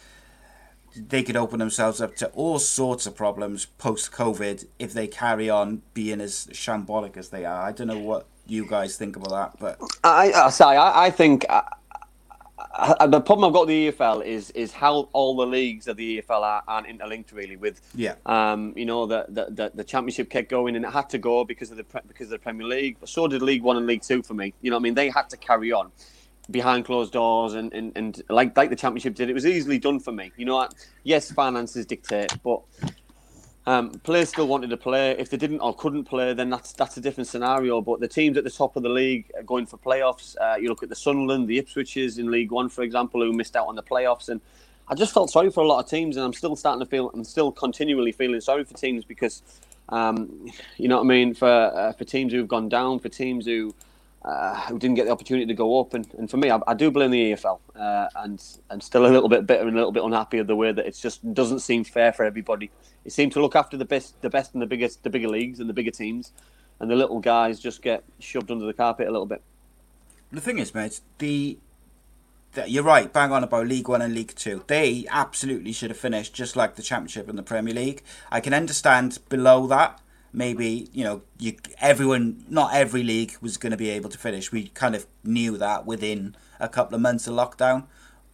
they 0.95 1.21
could 1.21 1.35
open 1.35 1.59
themselves 1.59 2.01
up 2.01 2.15
to 2.15 2.27
all 2.29 2.57
sorts 2.57 3.05
of 3.05 3.15
problems 3.15 3.65
post 3.77 4.11
COVID 4.11 4.65
if 4.79 4.91
they 4.91 5.07
carry 5.07 5.47
on 5.47 5.83
being 5.93 6.19
as 6.19 6.47
shambolic 6.47 7.15
as 7.15 7.29
they 7.29 7.45
are. 7.45 7.61
I 7.61 7.71
don't 7.71 7.85
know 7.85 7.99
what 7.99 8.25
you 8.47 8.65
guys 8.65 8.97
think 8.97 9.15
about 9.15 9.29
that, 9.29 9.59
but 9.59 9.91
I, 10.03 10.31
I 10.31 10.49
sorry, 10.49 10.77
I, 10.77 11.05
I 11.05 11.09
think 11.11 11.45
uh, 11.47 11.61
uh, 12.73 13.05
the 13.05 13.21
problem 13.21 13.47
I've 13.47 13.53
got 13.53 13.67
with 13.67 13.69
the 13.69 13.91
EFL 13.91 14.25
is 14.25 14.49
is 14.51 14.71
how 14.71 15.09
all 15.13 15.35
the 15.35 15.45
leagues 15.45 15.87
of 15.87 15.97
the 15.97 16.21
EFL 16.21 16.41
are, 16.41 16.63
aren't 16.67 16.87
interlinked 16.87 17.31
really 17.33 17.57
with 17.57 17.81
yeah, 17.93 18.15
Um, 18.25 18.73
you 18.75 18.85
know 18.85 19.05
the, 19.05 19.25
the 19.29 19.45
the 19.51 19.71
the 19.75 19.83
championship 19.83 20.31
kept 20.31 20.49
going 20.49 20.75
and 20.75 20.83
it 20.83 20.91
had 20.91 21.09
to 21.11 21.19
go 21.19 21.43
because 21.43 21.69
of 21.69 21.77
the 21.77 21.85
because 22.07 22.27
of 22.27 22.31
the 22.31 22.39
Premier 22.39 22.65
League. 22.65 22.97
But 22.99 23.09
so 23.09 23.27
did 23.27 23.43
League 23.43 23.61
One 23.61 23.77
and 23.77 23.85
League 23.85 24.01
Two 24.01 24.23
for 24.23 24.33
me. 24.33 24.55
You 24.61 24.71
know 24.71 24.77
what 24.77 24.81
I 24.81 24.83
mean? 24.83 24.95
They 24.95 25.09
had 25.09 25.29
to 25.29 25.37
carry 25.37 25.71
on 25.71 25.91
behind 26.49 26.85
closed 26.85 27.13
doors 27.13 27.53
and, 27.53 27.73
and, 27.73 27.91
and 27.95 28.21
like 28.29 28.55
like 28.55 28.69
the 28.69 28.75
championship 28.75 29.15
did. 29.15 29.29
It 29.29 29.33
was 29.33 29.45
easily 29.45 29.79
done 29.79 29.99
for 29.99 30.11
me. 30.11 30.31
You 30.37 30.45
know, 30.45 30.55
what? 30.55 30.75
yes, 31.03 31.31
finances 31.31 31.85
dictate, 31.85 32.33
but 32.43 32.61
um, 33.67 33.91
players 34.03 34.29
still 34.29 34.47
wanted 34.47 34.69
to 34.69 34.77
play. 34.77 35.11
If 35.11 35.29
they 35.29 35.35
didn't 35.35 35.59
or 35.59 35.75
couldn't 35.75 36.05
play, 36.05 36.33
then 36.33 36.49
that's 36.49 36.71
that's 36.71 36.95
a 36.95 37.01
different 37.01 37.27
scenario. 37.27 37.81
But 37.81 37.99
the 37.99 38.07
teams 38.07 38.37
at 38.37 38.45
the 38.45 38.49
top 38.49 38.77
of 38.77 38.83
the 38.83 38.89
league 38.89 39.29
are 39.35 39.43
going 39.43 39.65
for 39.65 39.77
playoffs. 39.77 40.37
Uh, 40.39 40.55
you 40.55 40.69
look 40.69 40.83
at 40.83 40.89
the 40.89 40.95
Sunderland, 40.95 41.49
the 41.49 41.61
Ipswiches 41.61 42.17
in 42.17 42.31
League 42.31 42.51
One, 42.51 42.69
for 42.69 42.83
example, 42.83 43.21
who 43.21 43.33
missed 43.33 43.57
out 43.57 43.67
on 43.67 43.75
the 43.75 43.83
playoffs, 43.83 44.29
and 44.29 44.39
I 44.87 44.95
just 44.95 45.13
felt 45.13 45.29
sorry 45.29 45.51
for 45.51 45.65
a 45.65 45.67
lot 45.67 45.83
of 45.83 45.89
teams, 45.89 46.15
and 46.15 46.25
I'm 46.25 46.31
still 46.31 46.55
starting 46.55 46.79
to 46.79 46.85
feel, 46.85 47.11
I'm 47.13 47.25
still 47.25 47.51
continually 47.51 48.13
feeling 48.13 48.39
sorry 48.39 48.63
for 48.63 48.73
teams 48.73 49.03
because, 49.03 49.41
um, 49.89 50.49
you 50.77 50.87
know 50.87 50.95
what 50.95 51.03
I 51.03 51.07
mean, 51.07 51.33
for 51.33 51.49
uh, 51.49 51.91
for 51.91 52.05
teams 52.05 52.31
who've 52.31 52.47
gone 52.47 52.69
down, 52.69 52.99
for 52.99 53.09
teams 53.09 53.45
who. 53.45 53.75
Uh, 54.27 54.59
who 54.67 54.77
didn't 54.77 54.97
get 54.97 55.05
the 55.05 55.11
opportunity 55.11 55.45
to 55.45 55.53
go 55.53 55.79
up, 55.79 55.93
and, 55.93 56.13
and 56.15 56.29
for 56.29 56.35
me, 56.35 56.51
I, 56.51 56.59
I 56.67 56.73
do 56.73 56.91
blame 56.91 57.11
the 57.11 57.31
EFL, 57.31 57.59
uh, 57.77 58.07
and 58.17 58.43
I'm 58.69 58.81
still 58.81 59.05
a 59.05 59.07
little 59.07 59.29
bit 59.29 59.47
bitter 59.47 59.61
and 59.61 59.71
a 59.71 59.75
little 59.75 59.93
bit 59.93 60.03
unhappy 60.03 60.37
of 60.39 60.47
the 60.47 60.55
way 60.55 60.73
that 60.73 60.85
it 60.85 60.97
just 61.01 61.33
doesn't 61.33 61.59
seem 61.59 61.85
fair 61.85 62.11
for 62.11 62.25
everybody. 62.25 62.69
It 63.05 63.13
seemed 63.13 63.31
to 63.33 63.41
look 63.41 63.55
after 63.55 63.77
the 63.77 63.85
best, 63.85 64.21
the 64.21 64.29
best 64.29 64.51
and 64.51 64.61
the 64.61 64.65
biggest, 64.65 65.03
the 65.03 65.09
bigger 65.09 65.29
leagues 65.29 65.61
and 65.61 65.69
the 65.69 65.73
bigger 65.73 65.91
teams, 65.91 66.33
and 66.81 66.91
the 66.91 66.95
little 66.97 67.21
guys 67.21 67.57
just 67.57 67.81
get 67.81 68.03
shoved 68.19 68.51
under 68.51 68.65
the 68.65 68.73
carpet 68.73 69.07
a 69.07 69.11
little 69.11 69.25
bit. 69.25 69.41
the 70.29 70.41
thing 70.41 70.59
is, 70.59 70.75
mate, 70.75 70.99
the, 71.19 71.57
the 72.51 72.69
you're 72.69 72.83
right, 72.83 73.13
bang 73.13 73.31
on 73.31 73.45
about 73.45 73.67
League 73.67 73.87
One 73.87 74.01
and 74.01 74.13
League 74.13 74.35
Two. 74.35 74.65
They 74.67 75.05
absolutely 75.09 75.71
should 75.71 75.89
have 75.89 75.97
finished 75.97 76.33
just 76.33 76.57
like 76.57 76.75
the 76.75 76.83
Championship 76.83 77.29
and 77.29 77.37
the 77.37 77.43
Premier 77.43 77.73
League. 77.73 78.03
I 78.29 78.41
can 78.41 78.53
understand 78.53 79.19
below 79.29 79.67
that. 79.67 80.01
Maybe 80.33 80.89
you 80.91 81.03
know, 81.03 81.21
you 81.39 81.55
everyone, 81.79 82.45
not 82.49 82.73
every 82.73 83.03
league 83.03 83.35
was 83.41 83.57
going 83.57 83.71
to 83.71 83.77
be 83.77 83.89
able 83.89 84.09
to 84.09 84.17
finish. 84.17 84.51
We 84.51 84.69
kind 84.69 84.95
of 84.95 85.05
knew 85.23 85.57
that 85.57 85.85
within 85.85 86.35
a 86.59 86.69
couple 86.69 86.95
of 86.95 87.01
months 87.01 87.27
of 87.27 87.33
lockdown. 87.33 87.85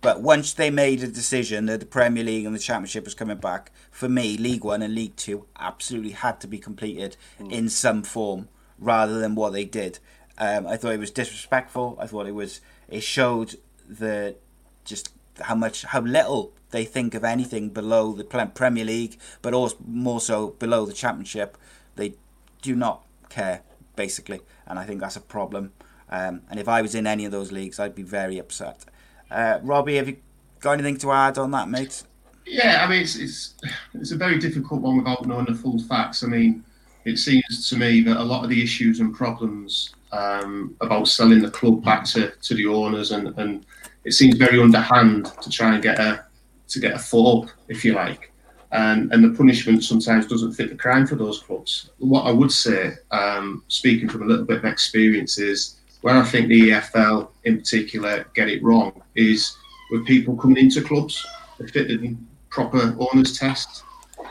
But 0.01 0.21
once 0.21 0.51
they 0.51 0.69
made 0.69 1.01
a 1.01 1.07
decision 1.07 1.67
that 1.67 1.79
the 1.79 1.85
Premier 1.85 2.25
League 2.25 2.45
and 2.45 2.53
the 2.53 2.59
Championship 2.59 3.05
was 3.05 3.13
coming 3.13 3.37
back, 3.37 3.71
for 3.89 4.09
me, 4.09 4.35
League 4.35 4.65
One 4.65 4.81
and 4.81 4.93
League 4.93 5.15
Two 5.15 5.45
absolutely 5.57 6.11
had 6.11 6.41
to 6.41 6.47
be 6.47 6.59
completed 6.59 7.15
in 7.49 7.69
some 7.69 8.03
form 8.03 8.49
rather 8.77 9.19
than 9.19 9.33
what 9.33 9.53
they 9.53 9.63
did. 9.63 9.99
Um, 10.37 10.67
I 10.67 10.75
thought 10.77 10.93
it 10.93 10.99
was 10.99 11.11
disrespectful. 11.11 11.97
I 12.01 12.07
thought 12.07 12.27
it 12.27 12.35
was 12.35 12.59
it 12.89 13.01
showed 13.01 13.55
the 13.87 14.35
just 14.83 15.09
how 15.41 15.55
much 15.55 15.83
how 15.83 16.01
little 16.01 16.53
they 16.71 16.85
think 16.85 17.13
of 17.13 17.23
anything 17.23 17.69
below 17.69 18.13
the 18.13 18.23
Premier 18.23 18.85
League, 18.85 19.17
but 19.41 19.53
also 19.53 19.77
more 19.85 20.19
so 20.19 20.49
below 20.59 20.85
the 20.85 20.93
Championship. 20.93 21.57
They 21.95 22.15
do 22.61 22.75
not 22.75 23.03
care 23.29 23.61
basically, 23.95 24.41
and 24.65 24.79
I 24.79 24.85
think 24.85 25.01
that's 25.01 25.15
a 25.15 25.21
problem. 25.21 25.71
Um, 26.09 26.41
and 26.49 26.59
if 26.59 26.67
I 26.67 26.81
was 26.81 26.95
in 26.95 27.07
any 27.07 27.25
of 27.25 27.31
those 27.31 27.51
leagues, 27.51 27.79
I'd 27.79 27.95
be 27.95 28.03
very 28.03 28.37
upset. 28.37 28.85
Uh, 29.31 29.59
Robbie, 29.63 29.95
have 29.95 30.07
you 30.07 30.17
got 30.59 30.73
anything 30.73 30.97
to 30.97 31.11
add 31.11 31.37
on 31.37 31.51
that, 31.51 31.69
mate? 31.69 32.03
Yeah, 32.45 32.83
I 32.85 32.89
mean, 32.89 33.01
it's, 33.01 33.15
it's 33.15 33.55
it's 33.93 34.11
a 34.11 34.17
very 34.17 34.37
difficult 34.37 34.81
one 34.81 34.97
without 34.97 35.25
knowing 35.25 35.45
the 35.45 35.55
full 35.55 35.79
facts. 35.79 36.23
I 36.23 36.27
mean, 36.27 36.63
it 37.05 37.17
seems 37.17 37.69
to 37.69 37.77
me 37.77 38.01
that 38.01 38.17
a 38.17 38.23
lot 38.23 38.43
of 38.43 38.49
the 38.49 38.61
issues 38.61 38.99
and 38.99 39.15
problems 39.15 39.95
um, 40.11 40.75
about 40.81 41.07
selling 41.07 41.41
the 41.41 41.49
club 41.49 41.83
back 41.83 42.05
to, 42.05 42.31
to 42.31 42.53
the 42.53 42.65
owners, 42.65 43.11
and, 43.11 43.27
and 43.39 43.65
it 44.03 44.11
seems 44.11 44.35
very 44.35 44.59
underhand 44.59 45.31
to 45.41 45.49
try 45.49 45.73
and 45.73 45.83
get 45.83 45.99
a 45.99 46.25
to 46.67 46.79
get 46.79 46.93
a 46.93 46.99
foot 46.99 47.43
up, 47.43 47.49
if 47.67 47.85
you 47.85 47.93
like. 47.93 48.32
And, 48.73 49.13
and 49.13 49.23
the 49.23 49.37
punishment 49.37 49.83
sometimes 49.83 50.25
doesn't 50.25 50.53
fit 50.53 50.69
the 50.69 50.75
crime 50.75 51.05
for 51.05 51.15
those 51.15 51.39
clubs. 51.39 51.91
What 51.99 52.23
I 52.23 52.31
would 52.31 52.51
say, 52.51 52.93
um, 53.11 53.63
speaking 53.67 54.09
from 54.09 54.23
a 54.23 54.25
little 54.25 54.45
bit 54.45 54.57
of 54.57 54.65
experience, 54.65 55.37
is 55.37 55.77
where 56.01 56.15
I 56.15 56.23
think 56.23 56.47
the 56.47 56.71
EFL 56.71 57.29
in 57.43 57.59
particular 57.59 58.25
get 58.33 58.49
it 58.49 58.63
wrong 58.63 59.01
is 59.15 59.55
with 59.91 60.05
people 60.07 60.35
coming 60.35 60.57
into 60.57 60.81
clubs 60.81 61.23
that 61.59 61.69
fit 61.69 61.87
the 61.87 62.15
proper 62.49 62.95
owners 62.99 63.37
test. 63.37 63.83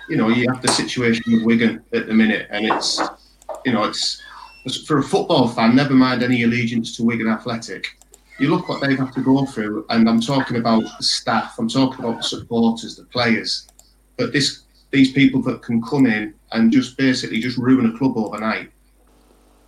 You 0.08 0.16
know, 0.16 0.28
you 0.28 0.46
have 0.52 0.60
the 0.60 0.68
situation 0.68 1.22
with 1.32 1.44
Wigan 1.44 1.82
at 1.92 2.08
the 2.08 2.14
minute, 2.14 2.48
and 2.50 2.66
it's, 2.66 3.00
you 3.64 3.72
know, 3.72 3.84
it's 3.84 4.20
it's- 4.64 4.84
for 4.86 4.98
a 4.98 5.02
football 5.02 5.48
fan. 5.48 5.76
Never 5.76 5.94
mind 5.94 6.22
any 6.22 6.42
allegiance 6.42 6.96
to 6.96 7.04
Wigan 7.04 7.28
Athletic. 7.28 7.86
You 8.40 8.48
look 8.48 8.68
what 8.68 8.80
they've 8.80 8.98
had 8.98 9.12
to 9.12 9.20
go 9.22 9.46
through, 9.46 9.86
and 9.90 10.08
I'm 10.08 10.20
talking 10.20 10.56
about 10.56 10.82
the 10.98 11.04
staff. 11.04 11.54
I'm 11.58 11.68
talking 11.68 12.04
about 12.04 12.18
the 12.18 12.24
supporters, 12.24 12.96
the 12.96 13.04
players. 13.04 13.68
But 14.16 14.32
this, 14.32 14.62
these 14.90 15.12
people 15.12 15.42
that 15.42 15.62
can 15.62 15.82
come 15.82 16.06
in 16.06 16.34
and 16.52 16.72
just 16.72 16.96
basically 16.96 17.40
just 17.40 17.58
ruin 17.58 17.86
a 17.86 17.98
club 17.98 18.16
overnight. 18.16 18.70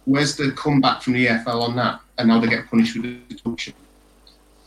Where's 0.05 0.37
the 0.37 0.53
comeback 0.53 1.03
from 1.03 1.15
the 1.15 1.27
EFL 1.27 1.63
on 1.63 1.77
that? 1.77 2.01
And 2.19 2.29
now 2.29 2.39
they 2.39 2.49
get 2.49 2.69
punished 2.69 2.95
with 2.95 3.05
the 3.05 3.35
deduction. 3.35 3.75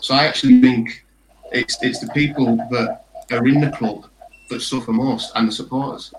So 0.02 0.16
I 0.16 0.26
actually 0.26 0.62
think 0.62 1.06
it's 1.52 1.82
it's 1.82 2.00
the 2.00 2.08
people 2.10 2.58
that 2.72 3.06
are 3.32 3.48
in 3.48 3.62
the 3.62 3.72
club 3.72 4.08
that 4.50 4.62
suffer 4.62 4.92
most 4.92 5.32
and 5.36 5.48
the 5.48 5.52
supporters. 5.52 6.14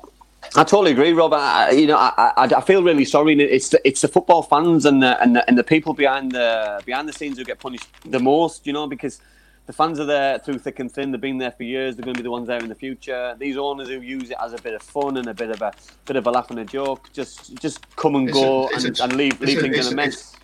I 0.57 0.65
totally 0.65 0.93
agree, 0.93 1.13
Rob. 1.13 1.33
You 1.73 1.89
know, 1.89 1.97
I, 1.97 2.33
I, 2.37 2.45
I 2.45 2.61
feel 2.61 2.83
really 2.83 3.05
sorry. 3.05 3.39
It's 3.39 3.69
the, 3.71 3.81
it's 3.87 4.01
the 4.01 4.09
football 4.09 4.43
fans 4.43 4.87
and 4.87 5.03
the, 5.03 5.21
and 5.21 5.37
the, 5.37 5.47
and 5.49 5.59
the 5.59 5.65
people 5.65 5.95
behind 5.95 6.33
the 6.33 6.81
behind 6.87 7.09
the 7.09 7.13
scenes 7.13 7.39
who 7.39 7.45
get 7.45 7.59
punished 7.59 7.87
the 8.05 8.21
most. 8.21 8.67
You 8.67 8.73
know, 8.73 8.87
because 8.87 9.21
the 9.69 9.73
fans 9.75 10.01
are 10.01 10.07
there 10.07 10.39
through 10.39 10.59
thick 10.59 10.79
and 10.81 10.91
thin. 10.91 11.13
They've 11.13 11.21
been 11.21 11.37
there 11.37 11.51
for 11.53 11.63
years. 11.63 11.95
They're 11.95 12.03
going 12.05 12.15
to 12.15 12.19
be 12.21 12.25
the 12.25 12.31
ones 12.31 12.47
there 12.49 12.59
in 12.59 12.71
the 12.71 12.75
future. 12.75 13.37
These 13.39 13.59
owners 13.59 13.89
who 13.89 14.01
use 14.01 14.31
it 14.31 14.39
as 14.43 14.55
a 14.55 14.59
bit 14.63 14.73
of 14.73 14.83
fun 14.83 15.19
and 15.19 15.27
a 15.29 15.35
bit 15.35 15.51
of 15.51 15.61
a 15.61 15.73
bit 16.07 16.17
of 16.17 16.27
a 16.27 16.31
laugh 16.31 16.51
and 16.51 16.59
a 16.59 16.65
joke, 16.65 17.11
just 17.13 17.55
just 17.61 17.79
come 17.95 18.15
and 18.17 18.29
It's 18.31 18.37
go 18.39 18.69
a- 18.69 18.75
and, 18.75 18.99
a- 18.99 19.03
and 19.05 19.13
leave 19.17 19.39
leave 19.43 19.59
a- 19.59 19.61
things 19.61 19.77
it's 19.77 19.87
in 19.93 19.99
a 19.99 20.03
a- 20.03 20.07
mess. 20.07 20.35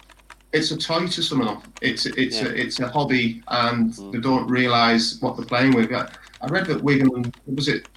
It's 0.52 0.70
a 0.70 0.76
toy 0.76 1.06
to 1.06 1.22
some 1.22 1.40
of 1.40 1.46
them. 1.48 1.62
It's 1.80 2.04
it's 2.04 2.40
Yeah. 2.42 2.48
a, 2.48 2.50
it's 2.50 2.78
a 2.80 2.88
hobby, 2.88 3.42
and 3.48 3.92
Mm. 3.94 4.12
they 4.12 4.18
don't 4.20 4.46
realise 4.46 5.18
what 5.22 5.36
they're 5.38 5.46
playing 5.46 5.72
with. 5.74 5.90
I 5.92 6.06
I 6.42 6.46
read 6.48 6.66
that 6.66 6.82
Wigan 6.84 7.32
was 7.46 7.68
it, 7.68 7.88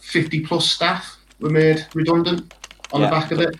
fifty 0.00 0.40
plus 0.40 0.68
staff 0.68 1.16
were 1.38 1.50
made 1.50 1.86
redundant 1.94 2.52
on 2.92 3.00
Yeah. 3.02 3.06
the 3.06 3.10
back 3.12 3.30
of 3.30 3.38
it. 3.40 3.54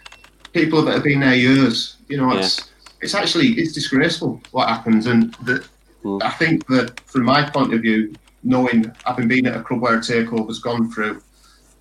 People 0.52 0.82
that 0.82 0.92
have 0.94 1.04
been 1.04 1.20
there 1.20 1.36
years. 1.36 1.96
You 2.08 2.16
know, 2.16 2.36
it's 2.36 2.68
it's 3.00 3.14
actually 3.14 3.48
it's 3.60 3.72
disgraceful 3.72 4.40
what 4.50 4.68
happens, 4.68 5.06
and 5.06 5.32
that 5.44 5.62
Mm. 6.04 6.22
I 6.22 6.30
think 6.30 6.66
that 6.66 7.00
from 7.00 7.24
my 7.24 7.48
point 7.48 7.72
of 7.74 7.82
view, 7.82 8.14
knowing 8.42 8.92
having 9.04 9.28
been 9.28 9.46
at 9.46 9.56
a 9.56 9.62
club 9.62 9.80
where 9.80 9.98
a 9.98 10.02
takeover's 10.02 10.58
gone 10.58 10.90
through, 10.90 11.22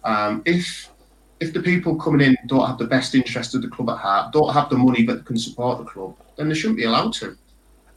um, 0.04 0.42
if 0.46 0.90
if 1.40 1.54
the 1.54 1.62
people 1.62 1.96
coming 1.96 2.22
in 2.22 2.38
don't 2.46 2.68
have 2.68 2.78
the 2.78 2.86
best 2.86 3.16
interest 3.16 3.56
of 3.56 3.64
the 3.64 3.68
club 3.68 3.90
at 3.90 3.98
heart, 3.98 4.32
don't 4.32 4.54
have 4.54 4.70
the 4.70 4.78
money 4.78 5.04
that 5.08 5.26
can 5.26 5.38
support 5.38 5.80
the 5.80 5.86
club, 5.86 6.16
then 6.38 6.48
they 6.48 6.56
shouldn't 6.56 6.78
be 6.78 6.84
allowed 6.84 7.14
to. 7.14 7.36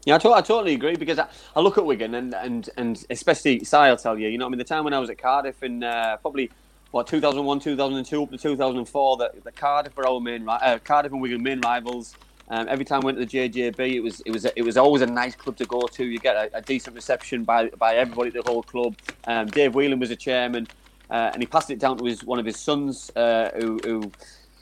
Yeah, 0.06 0.16
I, 0.16 0.18
to- 0.18 0.32
I 0.32 0.40
totally 0.40 0.74
agree 0.74 0.96
because 0.96 1.18
I, 1.18 1.28
I 1.54 1.60
look 1.60 1.76
at 1.76 1.84
Wigan 1.84 2.14
and, 2.14 2.34
and, 2.34 2.70
and 2.78 3.04
especially 3.10 3.62
Si, 3.62 3.76
I'll 3.76 3.98
tell 3.98 4.18
you, 4.18 4.28
you 4.28 4.38
know, 4.38 4.46
I 4.46 4.48
mean, 4.48 4.58
the 4.58 4.64
time 4.64 4.84
when 4.84 4.94
I 4.94 4.98
was 4.98 5.10
at 5.10 5.18
Cardiff 5.18 5.62
in 5.62 5.84
uh, 5.84 6.16
probably 6.22 6.50
what 6.90 7.06
2001, 7.06 7.60
2002 7.60 8.22
up 8.22 8.30
to 8.30 8.38
2004, 8.38 9.16
the, 9.16 9.30
the 9.42 9.52
Cardiff 9.52 9.96
were 9.96 10.08
our 10.08 10.20
main 10.20 10.48
uh, 10.48 10.78
Cardiff 10.82 11.12
and 11.12 11.20
Wigan 11.20 11.42
main 11.42 11.60
rivals. 11.60 12.14
Um, 12.48 12.66
every 12.68 12.84
time 12.84 13.00
I 13.02 13.06
went 13.06 13.18
to 13.18 13.24
the 13.24 13.48
JJB, 13.48 13.94
it 13.94 14.00
was 14.00 14.20
it 14.20 14.30
was 14.30 14.44
it 14.44 14.62
was 14.62 14.76
always 14.76 15.02
a 15.02 15.06
nice 15.06 15.34
club 15.34 15.56
to 15.56 15.64
go 15.64 15.86
to. 15.86 16.04
You 16.04 16.18
get 16.18 16.36
a, 16.36 16.58
a 16.58 16.62
decent 16.62 16.94
reception 16.94 17.44
by 17.44 17.68
by 17.70 17.96
everybody 17.96 18.28
at 18.28 18.44
the 18.44 18.50
whole 18.50 18.62
club. 18.62 18.96
Um, 19.26 19.46
Dave 19.46 19.74
Whelan 19.74 19.98
was 19.98 20.10
a 20.10 20.16
chairman, 20.16 20.68
uh, 21.10 21.30
and 21.32 21.42
he 21.42 21.46
passed 21.46 21.70
it 21.70 21.78
down 21.78 21.96
to 21.98 22.04
his 22.04 22.22
one 22.22 22.38
of 22.38 22.44
his 22.44 22.58
sons, 22.58 23.10
uh, 23.16 23.50
who, 23.54 23.80
who 23.84 24.12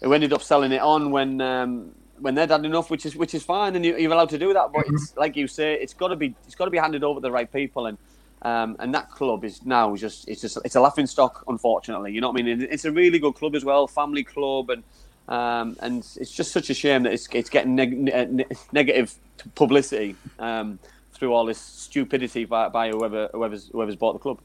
who 0.01 0.13
ended 0.13 0.33
up 0.33 0.43
selling 0.43 0.73
it 0.73 0.81
on 0.81 1.11
when 1.11 1.41
um, 1.41 1.93
when 2.21 2.37
they'd 2.37 2.51
had 2.51 2.65
enough, 2.65 2.89
which 2.89 3.05
is 3.05 3.17
which 3.17 3.35
is 3.35 3.43
fine, 3.43 3.75
and 3.75 3.85
you, 3.85 3.97
you're 3.97 4.13
allowed 4.13 4.31
to 4.31 4.39
do 4.39 4.53
that. 4.53 4.71
But 4.73 4.85
it's 4.87 5.17
like 5.17 5.37
you 5.37 5.49
say, 5.49 5.75
it's 5.75 5.95
got 5.95 6.09
to 6.09 6.17
be 6.17 6.35
it's 6.47 6.55
got 6.55 6.67
to 6.67 6.71
be 6.71 6.79
handed 6.79 7.03
over 7.03 7.19
to 7.19 7.23
the 7.23 7.33
right 7.33 7.53
people, 7.53 7.87
and 7.87 7.99
um, 8.43 8.77
and 8.79 8.95
that 8.95 9.11
club 9.11 9.45
is 9.45 9.65
now 9.65 9.95
just 9.97 10.29
it's 10.29 10.41
just 10.41 10.59
it's 10.65 10.77
a 10.77 10.81
laughing 10.81 11.07
stock, 11.07 11.45
unfortunately. 11.49 12.13
You 12.13 12.21
know 12.21 12.31
what 12.31 12.41
I 12.41 12.45
mean? 12.45 12.63
It's 12.71 12.85
a 12.85 12.93
really 12.93 13.19
good 13.19 13.35
club 13.35 13.57
as 13.57 13.65
well, 13.65 13.89
family 13.89 14.23
club, 14.25 14.71
and 14.71 14.85
um, 15.33 15.77
and 15.81 16.07
it's 16.21 16.31
just 16.31 16.53
such 16.53 16.69
a 16.69 16.75
shame 16.75 17.05
that 17.05 17.13
it's 17.15 17.27
it's 17.33 17.49
getting 17.49 17.75
neg- 17.75 17.99
ne- 17.99 18.27
ne- 18.27 18.47
negative 18.73 19.15
publicity 19.55 20.15
um, 20.39 20.79
through 21.15 21.33
all 21.33 21.47
this 21.47 21.59
stupidity 21.59 22.45
by, 22.45 22.69
by 22.69 22.91
whoever 22.91 23.31
whoever's 23.33 23.69
whoever's 23.73 23.97
bought 23.97 24.13
the 24.13 24.19
club. 24.19 24.41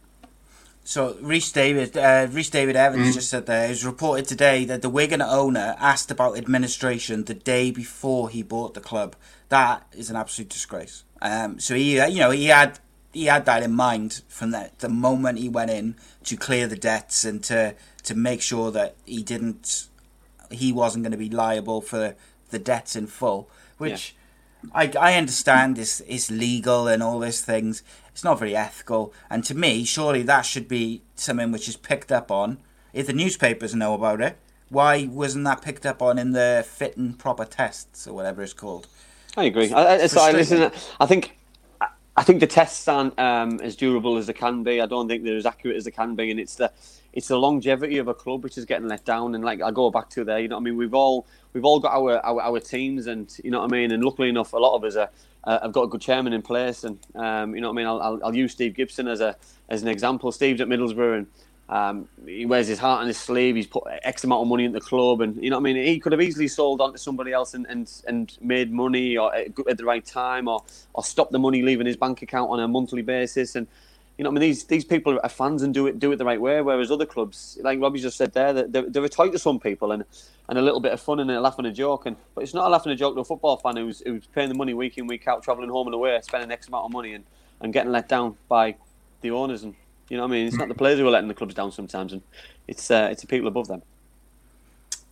So 0.86 1.17
Reese 1.20 1.51
David, 1.51 1.98
uh, 1.98 2.27
Reese 2.32 2.50
David 2.50 2.77
Evans 2.77 3.13
just 3.13 3.29
said 3.29 3.46
there. 3.46 3.65
It 3.65 3.70
was 3.72 3.86
reported 3.86 4.25
today 4.25 4.63
that 4.63 4.82
the 4.82 4.89
Wigan 4.89 5.22
owner 5.22 5.75
asked 5.77 6.10
about 6.10 6.38
administration 6.38 7.25
the 7.25 7.34
day 7.34 7.72
before 7.72 8.29
he 8.29 8.41
bought 8.41 8.74
the 8.74 8.79
club. 8.79 9.17
That 9.50 9.86
is 9.91 10.10
an 10.10 10.15
absolute 10.15 10.48
disgrace. 10.48 11.03
Um, 11.22 11.60
so 11.60 11.75
he, 11.75 12.00
uh, 12.00 12.08
you 12.08 12.20
know, 12.20 12.32
he 12.32 12.46
had 12.46 12.79
he 13.12 13.25
had 13.25 13.44
that 13.44 13.62
in 13.62 13.74
mind 13.74 14.22
from 14.29 14.51
that 14.51 14.79
the 14.79 14.88
moment 14.88 15.39
he 15.39 15.50
went 15.50 15.72
in 15.72 15.98
to 16.24 16.38
clear 16.38 16.67
the 16.67 16.77
debts 16.77 17.26
and 17.26 17.43
to 17.43 17.76
to 18.04 18.15
make 18.15 18.41
sure 18.41 18.71
that 18.71 18.95
he 19.04 19.21
didn't 19.21 19.89
he 20.51 20.71
wasn't 20.71 21.03
going 21.03 21.12
to 21.12 21.17
be 21.17 21.29
liable 21.29 21.81
for 21.81 22.15
the 22.49 22.60
debts 22.60 22.95
in 22.95 23.07
full, 23.07 23.49
which. 23.77 24.15
I, 24.73 24.91
I 24.99 25.13
understand 25.13 25.77
is 25.77 26.03
it's 26.07 26.31
legal 26.31 26.88
and 26.88 27.03
all 27.03 27.19
these 27.19 27.41
things. 27.41 27.83
It's 28.07 28.23
not 28.23 28.39
very 28.39 28.55
ethical. 28.55 29.13
And 29.29 29.43
to 29.45 29.55
me, 29.55 29.86
surely 29.86 30.23
that 30.23 30.41
should 30.41 30.67
be 30.67 31.03
something 31.15 31.51
which 31.51 31.69
is 31.69 31.77
picked 31.77 32.12
up 32.12 32.31
on. 32.31 32.57
If 32.91 33.05
the 33.05 33.13
newspapers 33.13 33.75
know 33.75 33.93
about 33.93 34.19
it, 34.19 34.38
why 34.69 35.07
wasn't 35.10 35.45
that 35.45 35.62
picked 35.62 35.86
up 35.86 36.01
on 36.01 36.17
in 36.17 36.31
the 36.31 36.65
fit 36.67 36.97
and 36.97 37.17
proper 37.17 37.45
tests 37.45 38.07
or 38.07 38.13
whatever 38.13 38.41
it's 38.41 38.53
called? 38.53 38.88
I 39.38 39.45
agree. 39.45 39.71
I, 39.71 39.95
I, 39.95 40.07
so 40.07 40.21
I 40.21 40.31
listen. 40.31 40.71
I 40.99 41.05
think 41.05 41.37
I- 42.17 42.23
think 42.23 42.41
the 42.41 42.47
tests 42.47 42.88
aren't 42.88 43.19
um, 43.19 43.62
as 43.62 43.75
durable 43.77 44.17
as 44.17 44.27
they 44.27 44.34
can 44.34 44.63
be. 44.63 44.82
I 44.82 44.88
don't 44.88 45.08
think 45.10 45.23
they're 45.25 45.38
as 45.38 45.47
accurate 45.47 45.77
as 45.77 45.86
they 45.86 45.91
can 45.91 46.15
be, 46.15 46.32
and 46.32 46.39
it's 46.39 46.56
the 46.56 46.71
it's 47.13 47.30
the 47.30 47.39
longevity 47.39 47.99
of 47.99 48.10
a 48.10 48.15
club 48.15 48.43
which 48.43 48.58
is 48.58 48.65
getting 48.65 48.88
let 48.89 49.06
down. 49.06 49.36
And 49.36 49.45
like 49.45 49.62
I 49.63 49.71
go 49.71 49.91
back 49.91 50.10
to 50.12 50.25
there, 50.25 50.39
you 50.39 50.49
know, 50.49 50.58
what 50.58 50.62
I 50.63 50.65
mean, 50.65 50.77
we've 50.77 50.95
all 50.95 51.27
we've 51.53 51.65
all 51.65 51.80
got 51.82 51.93
our, 51.93 52.19
our 52.25 52.41
our 52.41 52.62
teams, 52.62 53.08
and 53.08 53.34
you 53.43 53.51
know 53.51 53.62
what 53.62 53.73
I 53.73 53.75
mean. 53.77 53.91
And 53.91 54.03
luckily 54.03 54.30
enough, 54.30 54.53
a 54.53 54.58
lot 54.60 54.75
of 54.75 54.86
us 54.86 54.97
are. 54.97 55.12
Uh, 55.45 55.60
I've 55.63 55.73
got 55.73 55.84
a 55.84 55.88
good 55.89 56.01
chairman 56.01 56.34
in 56.34 56.41
place, 56.43 56.86
and 56.86 56.99
um, 57.15 57.56
you 57.56 57.62
know 57.62 57.69
what 57.69 57.75
I 57.75 57.77
mean. 57.77 57.88
I'll, 57.88 58.01
I'll, 58.01 58.21
I'll 58.25 58.36
use 58.36 58.53
Steve 58.53 58.75
Gibson 58.75 59.08
as 59.10 59.21
a 59.21 59.38
as 59.69 59.84
an 59.84 59.89
example. 59.89 60.32
Steve's 60.32 60.62
at 60.62 60.69
Middlesbrough, 60.69 61.19
and 61.19 61.27
um, 61.69 62.08
he 62.25 62.45
wears 62.45 62.67
his 62.67 62.80
heart 62.80 63.01
on 63.01 63.08
his 63.08 63.17
sleeve. 63.17 63.56
He's 63.56 63.67
put 63.67 63.84
X 64.03 64.23
amount 64.23 64.41
of 64.41 64.47
money 64.47 64.63
into 64.63 64.80
the 64.80 64.86
club, 64.86 65.19
and 65.19 65.41
you 65.43 65.49
know 65.49 65.58
what 65.58 65.69
I 65.69 65.73
mean. 65.73 65.86
He 65.86 65.99
could 65.99 66.13
have 66.13 66.21
easily 66.21 66.47
sold 66.47 66.80
on 66.80 66.93
to 66.93 66.97
somebody 66.97 67.34
else 67.34 67.53
and, 67.53 67.65
and, 67.67 67.91
and 68.08 68.38
made 68.41 68.71
money 68.71 69.17
or 69.17 69.36
at, 69.36 69.77
the 69.77 69.84
right 69.84 70.06
time, 70.06 70.47
or 70.47 70.63
or 70.93 71.03
stopped 71.03 71.34
the 71.34 71.39
money 71.39 71.62
leaving 71.62 71.86
his 71.86 71.97
bank 71.97 72.21
account 72.21 72.49
on 72.51 72.60
a 72.62 72.67
monthly 72.67 73.01
basis. 73.01 73.56
And 73.56 73.67
you 74.17 74.23
know, 74.23 74.30
I 74.30 74.34
mean, 74.34 74.41
these 74.41 74.63
these 74.63 74.86
people 74.86 75.19
are 75.21 75.30
fans 75.30 75.62
and 75.62 75.73
do 75.73 75.88
it 75.88 75.99
do 75.99 76.10
it 76.13 76.15
the 76.15 76.25
right 76.25 76.39
way. 76.39 76.62
Whereas 76.62 76.89
other 76.89 77.06
clubs, 77.06 77.58
like 77.62 77.82
Robbie 77.82 77.99
just 77.99 78.17
said 78.17 78.32
there, 78.32 78.53
they're, 78.53 78.89
they're 78.89 79.03
a 79.03 79.10
toy 79.10 79.30
to 79.30 79.39
some 79.39 79.60
people 79.60 79.91
and 79.91 80.06
and 80.47 80.58
a 80.58 80.62
little 80.62 80.80
bit 80.80 80.93
of 80.93 81.01
fun 81.01 81.19
and 81.19 81.30
a 81.30 81.41
laugh 81.41 81.58
and 81.58 81.67
a 81.67 81.71
joke. 81.71 82.06
And 82.06 82.15
but 82.34 82.45
it's 82.45 82.53
not 82.53 82.67
a 82.67 82.69
laugh 82.69 82.86
and 82.86 82.93
a 82.93 82.95
joke 82.95 83.15
to 83.15 83.21
a 83.21 83.25
football 83.25 83.58
fan 83.58 83.75
who's 83.75 84.01
who's 84.06 84.25
paying 84.27 84.47
the 84.47 84.56
money 84.56 84.73
week 84.73 84.97
in 84.97 85.06
week 85.06 85.27
out, 85.27 85.43
travelling 85.43 85.69
home 85.69 85.88
and 85.88 85.93
away, 85.93 86.17
spending 86.23 86.49
X 86.49 86.69
amount 86.69 86.86
of 86.86 86.91
money 86.93 87.13
and, 87.13 87.25
and 87.60 87.73
getting 87.73 87.91
let 87.91 88.08
down 88.08 88.38
by 88.47 88.77
the 89.19 89.32
owners 89.32 89.63
and 89.63 89.75
you 90.10 90.17
know 90.17 90.24
what 90.24 90.30
I 90.30 90.32
mean? 90.32 90.48
It's 90.48 90.58
not 90.58 90.67
the 90.67 90.76
players 90.76 91.00
who 91.00 91.08
are 91.08 91.12
letting 91.12 91.28
the 91.28 91.34
clubs 91.34 91.54
down 91.54 91.72
sometimes, 91.72 92.13
and 92.13 92.22
it's 92.67 92.89
uh, 92.89 93.10
it's 93.12 93.22
the 93.22 93.28
people 93.28 93.48
above 93.48 93.67
them. 93.67 93.82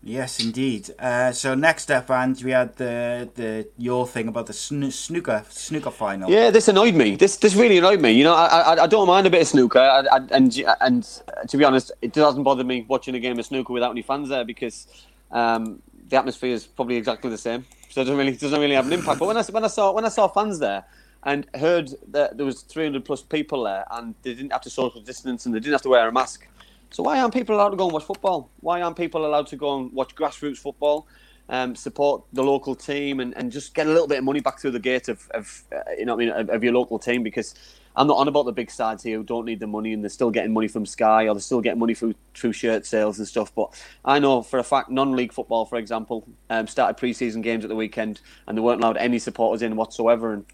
Yes, 0.08 0.40
indeed. 0.40 0.92
Uh, 1.00 1.32
so 1.32 1.56
next 1.56 1.90
up, 1.90 2.12
and 2.12 2.40
we 2.44 2.52
had 2.52 2.76
the 2.76 3.28
the 3.34 3.68
your 3.78 4.06
thing 4.06 4.28
about 4.28 4.46
the 4.46 4.54
snoo- 4.54 4.94
snooker 4.94 5.44
snooker 5.50 5.90
final. 5.90 6.30
Yeah, 6.30 6.52
this 6.52 6.68
annoyed 6.68 6.94
me. 6.94 7.16
This 7.16 7.38
this 7.38 7.56
really 7.56 7.80
annoyed 7.80 8.00
me. 8.00 8.12
You 8.12 8.24
know, 8.24 8.36
I 8.36 8.46
I, 8.46 8.84
I 8.84 8.88
don't 8.88 9.08
mind 9.08 9.26
a 9.26 9.32
bit 9.32 9.42
of 9.42 9.48
snooker, 9.48 9.80
I, 9.80 10.02
I, 10.12 10.18
and 10.32 10.56
and 10.80 11.22
uh, 11.28 11.48
to 11.48 11.58
be 11.58 11.64
honest, 11.64 11.92
it 12.04 12.14
doesn't 12.14 12.44
bother 12.44 12.64
me 12.64 12.86
watching 12.88 13.16
a 13.16 13.20
game 13.20 13.40
of 13.40 13.46
snooker 13.48 13.74
without 13.74 13.90
any 13.90 14.04
fans 14.04 14.30
there 14.30 14.46
because 14.46 14.86
um, 15.32 15.82
the 16.08 16.18
atmosphere 16.18 16.54
is 16.54 16.68
probably 16.68 16.98
exactly 16.98 17.32
the 17.32 17.38
same. 17.40 17.66
So 17.90 18.02
it 18.02 18.04
doesn't 18.04 18.18
really 18.18 18.36
doesn't 18.36 18.60
really 18.60 18.76
have 18.76 18.86
an 18.86 18.94
impact. 18.94 19.18
But 19.18 19.26
when 19.26 19.38
I 19.38 19.44
when 19.44 19.64
I 19.64 19.70
saw 19.70 19.92
when 19.92 20.06
I 20.06 20.10
saw 20.10 20.28
fans 20.28 20.60
there 20.60 20.86
and 21.26 21.48
heard 21.56 21.90
that 22.10 22.38
there 22.38 22.46
was 22.46 22.62
300 22.62 23.04
plus 23.04 23.22
people 23.24 23.64
there 23.64 23.84
and 23.92 24.14
they 24.22 24.34
didn't 24.34 24.52
have 24.52 24.62
to 24.62 24.70
social 24.70 25.02
distance 25.02 25.46
and 25.46 25.54
they 25.54 25.60
didn't 25.60 25.74
have 25.74 25.82
to 25.82 25.90
wear 25.90 26.08
a 26.08 26.12
mask. 26.12 26.48
So 26.92 27.04
why 27.04 27.20
aren't 27.20 27.34
people 27.34 27.56
allowed 27.56 27.72
to 27.72 27.76
go 27.76 27.86
and 27.86 27.94
watch 27.94 28.06
football? 28.06 28.52
Why 28.62 28.82
aren't 28.82 28.96
people 28.96 29.26
allowed 29.26 29.48
to 29.48 29.56
go 29.56 29.78
and 29.78 29.92
watch 29.92 30.16
grassroots 30.16 30.60
football? 30.60 31.08
Um, 31.50 31.76
support 31.76 32.24
the 32.34 32.44
local 32.44 32.74
team 32.74 33.20
and, 33.20 33.36
and 33.38 33.52
just 33.52 33.76
get 33.76 33.86
a 33.86 33.90
little 33.90 34.08
bit 34.08 34.20
of 34.20 34.24
money 34.24 34.40
back 34.40 34.60
through 34.60 34.72
the 34.72 34.80
gate 34.80 35.10
of, 35.10 35.30
of 35.32 35.64
uh, 35.76 35.92
you 35.96 36.06
know 36.06 36.14
I 36.14 36.16
mean 36.16 36.30
of, 36.30 36.50
of 36.50 36.64
your 36.64 36.74
local 36.74 36.98
team 36.98 37.22
because 37.22 37.54
I'm 37.96 38.08
not 38.08 38.18
on 38.18 38.28
about 38.28 38.46
the 38.46 38.52
big 38.52 38.72
sides 38.72 39.04
here 39.04 39.18
who 39.18 39.24
don't 39.24 39.46
need 39.46 39.60
the 39.60 39.68
money 39.68 39.94
and 39.94 40.04
they're 40.04 40.10
still 40.10 40.32
getting 40.32 40.54
money 40.54 40.68
from 40.68 40.88
Sky 40.88 41.28
or 41.28 41.36
they're 41.36 41.42
still 41.42 41.62
getting 41.62 41.80
money 41.80 41.94
through 41.94 42.16
through 42.34 42.54
shirt 42.54 42.84
sales 42.88 43.20
and 43.20 43.28
stuff. 43.28 43.54
But 43.54 43.80
I 44.04 44.18
know 44.18 44.42
for 44.42 44.58
a 44.58 44.64
fact 44.64 44.90
non-league 44.90 45.34
football, 45.34 45.66
for 45.66 45.78
example, 45.78 46.28
um, 46.50 46.66
started 46.66 46.98
pre-season 46.98 47.44
games 47.44 47.64
at 47.64 47.70
the 47.70 47.76
weekend 47.76 48.22
and 48.48 48.58
they 48.58 48.62
weren't 48.62 48.82
allowed 48.82 48.98
any 48.98 49.20
supporters 49.20 49.62
in 49.62 49.76
whatsoever 49.76 50.34
and 50.34 50.46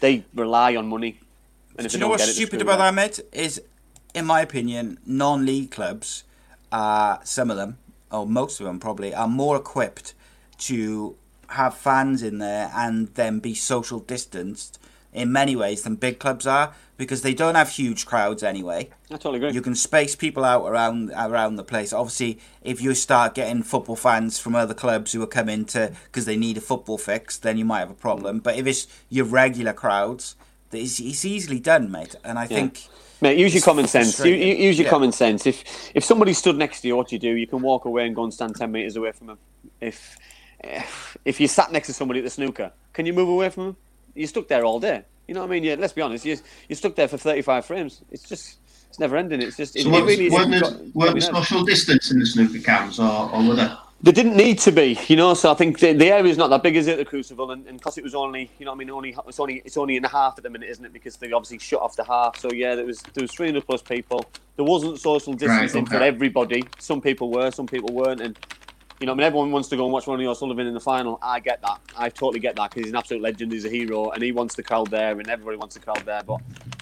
they 0.00 0.24
rely 0.34 0.76
on 0.76 0.88
money. 0.88 1.20
And 1.76 1.86
if 1.86 1.92
Do 1.92 1.98
you 1.98 2.00
know 2.00 2.08
what's 2.08 2.32
stupid 2.34 2.62
about 2.62 2.78
that, 2.78 2.94
mate? 2.94 3.20
Is, 3.32 3.60
in 4.14 4.24
my 4.24 4.40
opinion, 4.40 4.98
non-league 5.06 5.70
clubs, 5.70 6.24
uh, 6.72 7.18
some 7.24 7.50
of 7.50 7.56
them, 7.56 7.78
or 8.10 8.26
most 8.26 8.60
of 8.60 8.66
them 8.66 8.80
probably, 8.80 9.14
are 9.14 9.28
more 9.28 9.56
equipped 9.56 10.14
to 10.58 11.16
have 11.48 11.74
fans 11.74 12.22
in 12.22 12.38
there 12.38 12.70
and 12.74 13.08
then 13.14 13.38
be 13.38 13.54
social 13.54 14.00
distanced 14.00 14.78
in 15.18 15.32
many 15.32 15.56
ways 15.56 15.82
than 15.82 15.96
big 15.96 16.18
clubs 16.18 16.46
are 16.46 16.72
because 16.96 17.22
they 17.22 17.34
don't 17.34 17.54
have 17.54 17.70
huge 17.70 18.06
crowds 18.06 18.42
anyway. 18.42 18.88
I 19.10 19.14
totally 19.14 19.36
agree. 19.36 19.52
You 19.52 19.62
can 19.62 19.74
space 19.74 20.16
people 20.16 20.44
out 20.44 20.66
around 20.66 21.12
around 21.16 21.56
the 21.56 21.64
place. 21.64 21.92
Obviously, 21.92 22.38
if 22.62 22.80
you 22.80 22.94
start 22.94 23.34
getting 23.34 23.62
football 23.62 23.96
fans 23.96 24.38
from 24.38 24.54
other 24.54 24.74
clubs 24.74 25.12
who 25.12 25.22
are 25.22 25.26
coming 25.26 25.64
to 25.66 25.92
because 26.04 26.24
they 26.24 26.36
need 26.36 26.56
a 26.56 26.60
football 26.60 26.98
fix, 26.98 27.38
then 27.38 27.56
you 27.56 27.64
might 27.64 27.80
have 27.80 27.90
a 27.90 27.94
problem. 27.94 28.40
Mm. 28.40 28.42
But 28.42 28.56
if 28.56 28.66
it's 28.66 28.86
your 29.08 29.24
regular 29.24 29.72
crowds, 29.72 30.36
it's, 30.72 31.00
it's 31.00 31.24
easily 31.24 31.60
done, 31.60 31.90
mate. 31.90 32.14
And 32.24 32.38
I 32.38 32.46
think 32.46 32.88
Mate, 33.20 33.36
use 33.36 33.52
your 33.52 33.62
common 33.62 33.88
sense. 33.88 34.18
You, 34.24 34.32
you, 34.32 34.54
use 34.54 34.78
your 34.78 34.84
Yeah. 34.84 34.90
common 34.90 35.10
sense. 35.12 35.44
If 35.46 35.64
if 35.94 36.04
somebody 36.04 36.32
stood 36.32 36.56
next 36.56 36.82
to 36.82 36.88
you, 36.88 36.96
what 36.96 37.08
do 37.08 37.16
you 37.16 37.18
do? 37.18 37.30
You 37.30 37.46
can 37.46 37.60
walk 37.62 37.84
away 37.84 38.06
and 38.06 38.14
go 38.14 38.22
and 38.22 38.32
stand 38.32 38.54
ten 38.54 38.70
meters 38.70 38.96
away 38.96 39.12
from 39.12 39.28
them. 39.28 39.38
If 39.80 40.16
if 41.24 41.40
you 41.40 41.48
sat 41.48 41.72
next 41.72 41.88
to 41.88 41.94
somebody 41.94 42.20
at 42.20 42.24
the 42.24 42.30
snooker, 42.30 42.72
can 42.92 43.06
you 43.06 43.12
move 43.12 43.28
away 43.28 43.48
from 43.50 43.64
them? 43.64 43.76
You're 44.14 44.28
stuck 44.28 44.48
there 44.48 44.64
all 44.64 44.80
day. 44.80 45.04
You 45.26 45.34
know 45.34 45.40
what 45.40 45.48
I 45.48 45.50
mean? 45.50 45.64
Yeah, 45.64 45.76
let's 45.78 45.92
be 45.92 46.02
honest. 46.02 46.24
You 46.24 46.38
you're 46.68 46.76
stuck 46.76 46.94
there 46.94 47.08
for 47.08 47.18
35 47.18 47.66
frames. 47.66 48.02
It's 48.10 48.28
just 48.28 48.58
it's 48.88 48.98
never 48.98 49.16
ending. 49.16 49.42
It's 49.42 49.56
just 49.56 49.76
it, 49.76 49.82
So 49.82 49.88
it 49.88 49.92
weren't, 49.92 50.06
really 50.06 50.30
weren't, 50.30 50.50
there, 50.50 50.62
weren't 50.94 51.12
there 51.12 51.20
social 51.20 51.64
distance 51.64 52.10
in 52.10 52.18
the 52.18 52.26
snooker 52.26 52.60
cams, 52.60 52.98
or, 52.98 53.30
or 53.32 53.46
were 53.46 53.54
there? 53.54 53.76
They 54.00 54.12
didn't 54.12 54.36
need 54.36 54.60
to 54.60 54.70
be, 54.70 54.96
you 55.08 55.16
know. 55.16 55.34
So 55.34 55.50
I 55.50 55.54
think 55.54 55.80
the, 55.80 55.92
the 55.92 56.16
is 56.18 56.38
not 56.38 56.50
that 56.50 56.62
big, 56.62 56.76
is 56.76 56.86
it, 56.86 56.98
the 56.98 57.04
Crucible? 57.04 57.50
And 57.50 57.64
because 57.66 57.98
it 57.98 58.04
was 58.04 58.14
only, 58.14 58.48
you 58.58 58.64
know, 58.64 58.70
what 58.70 58.76
I 58.76 58.78
mean, 58.78 58.90
only 58.90 59.16
it's 59.26 59.40
only 59.40 59.62
it's 59.64 59.76
only 59.76 59.96
in 59.96 60.02
the 60.02 60.08
half 60.08 60.34
at 60.38 60.44
the 60.44 60.50
minute, 60.50 60.70
isn't 60.70 60.84
it? 60.84 60.92
Because 60.92 61.16
they 61.16 61.32
obviously 61.32 61.58
shut 61.58 61.82
off 61.82 61.96
the 61.96 62.04
half. 62.04 62.38
So 62.38 62.50
yeah, 62.52 62.76
there 62.76 62.86
was 62.86 63.02
there 63.14 63.22
was 63.22 63.32
300 63.32 63.66
plus 63.66 63.82
people. 63.82 64.24
There 64.56 64.64
wasn't 64.64 64.98
social 65.00 65.34
distancing 65.34 65.84
for 65.84 65.96
okay. 65.96 66.06
everybody. 66.06 66.64
Some 66.78 67.00
people 67.00 67.30
were, 67.30 67.50
some 67.50 67.66
people 67.66 67.92
weren't, 67.92 68.20
and 68.20 68.38
you 69.00 69.06
know, 69.06 69.12
I 69.12 69.14
mean, 69.14 69.24
everyone 69.26 69.50
wants 69.52 69.68
to 69.68 69.76
go 69.76 69.84
and 69.84 69.92
watch 69.92 70.06
Ronnie 70.06 70.26
O'Sullivan 70.26 70.66
in 70.66 70.74
the 70.74 70.80
final. 70.80 71.18
I 71.22 71.38
get 71.40 71.62
that. 71.62 71.80
I 71.96 72.08
totally 72.08 72.40
get 72.40 72.56
that 72.56 72.70
because 72.70 72.84
he's 72.84 72.90
an 72.92 72.96
absolute 72.96 73.22
legend. 73.22 73.52
He's 73.52 73.64
a 73.64 73.68
hero, 73.70 74.10
and 74.10 74.22
he 74.22 74.32
wants 74.32 74.54
the 74.56 74.62
crowd 74.62 74.90
there, 74.90 75.18
and 75.18 75.28
everybody 75.28 75.56
wants 75.56 75.74
the 75.76 75.80
crowd 75.80 76.02
there. 76.04 76.22
But 76.24 76.40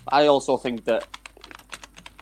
I 0.08 0.26
also 0.26 0.56
think 0.56 0.84
that 0.84 1.06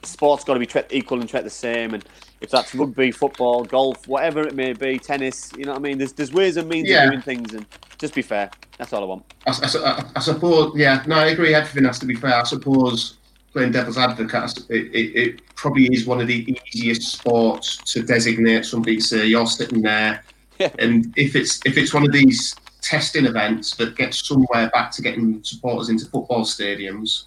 sport's 0.02 0.44
got 0.44 0.54
to 0.54 0.61
be 0.61 0.66
treated 0.66 0.92
equal 0.92 1.20
and 1.20 1.28
treated 1.28 1.46
the 1.46 1.50
same. 1.50 1.94
And 1.94 2.04
if 2.40 2.50
that's 2.50 2.74
rugby, 2.74 3.11
football, 3.11 3.64
golf, 3.64 4.07
whatever 4.09 4.42
it 4.46 4.54
may 4.54 4.72
be, 4.72 4.98
tennis, 4.98 5.50
you 5.57 5.64
know 5.64 5.72
what 5.72 5.78
I 5.78 5.83
mean? 5.83 5.98
There's 5.98 6.12
there's 6.12 6.33
ways 6.33 6.57
and 6.57 6.68
means 6.68 6.88
Yeah. 6.88 7.04
of 7.04 7.11
doing 7.11 7.22
things, 7.22 7.54
and 7.54 7.64
just 7.98 8.14
be 8.14 8.22
fair. 8.22 8.50
That's 8.78 8.92
all 8.92 9.02
I 9.02 9.07
want. 9.07 9.24
I, 9.46 9.52
I- 9.52 10.04
I 10.16 10.20
suppose, 10.20 10.72
yeah, 10.76 11.04
no, 11.07 11.14
I 11.16 11.26
agree. 11.26 11.54
Everything 11.54 11.85
has 11.85 11.98
to 12.00 12.07
be 12.07 12.16
fair. 12.16 12.35
I 12.35 12.42
suppose 12.42 13.18
playing 13.54 13.70
devil's 13.72 13.96
advocate, 13.96 14.58
it, 14.68 14.86
it, 14.94 15.16
it 15.16 15.54
probably 15.54 15.86
is 15.86 16.06
one 16.06 16.20
of 16.20 16.26
the 16.26 16.58
easiest 16.74 17.02
sports 17.14 17.76
to 17.92 18.02
designate 18.02 18.64
somebody. 18.66 19.00
Say 19.00 19.26
you're 19.26 19.46
sitting 19.46 19.80
there, 19.80 20.22
Yeah. 20.58 20.70
and 20.80 21.14
if 21.16 21.36
it's 21.36 21.60
if 21.64 21.78
it's 21.78 21.94
one 21.94 22.02
of 22.04 22.12
these 22.12 22.54
testing 22.82 23.24
events 23.26 23.76
that 23.76 23.96
gets 23.96 24.26
somewhere 24.28 24.68
back 24.70 24.90
to 24.92 25.02
getting 25.02 25.42
supporters 25.42 25.88
into 25.88 26.04
football 26.06 26.44
stadiums, 26.44 27.26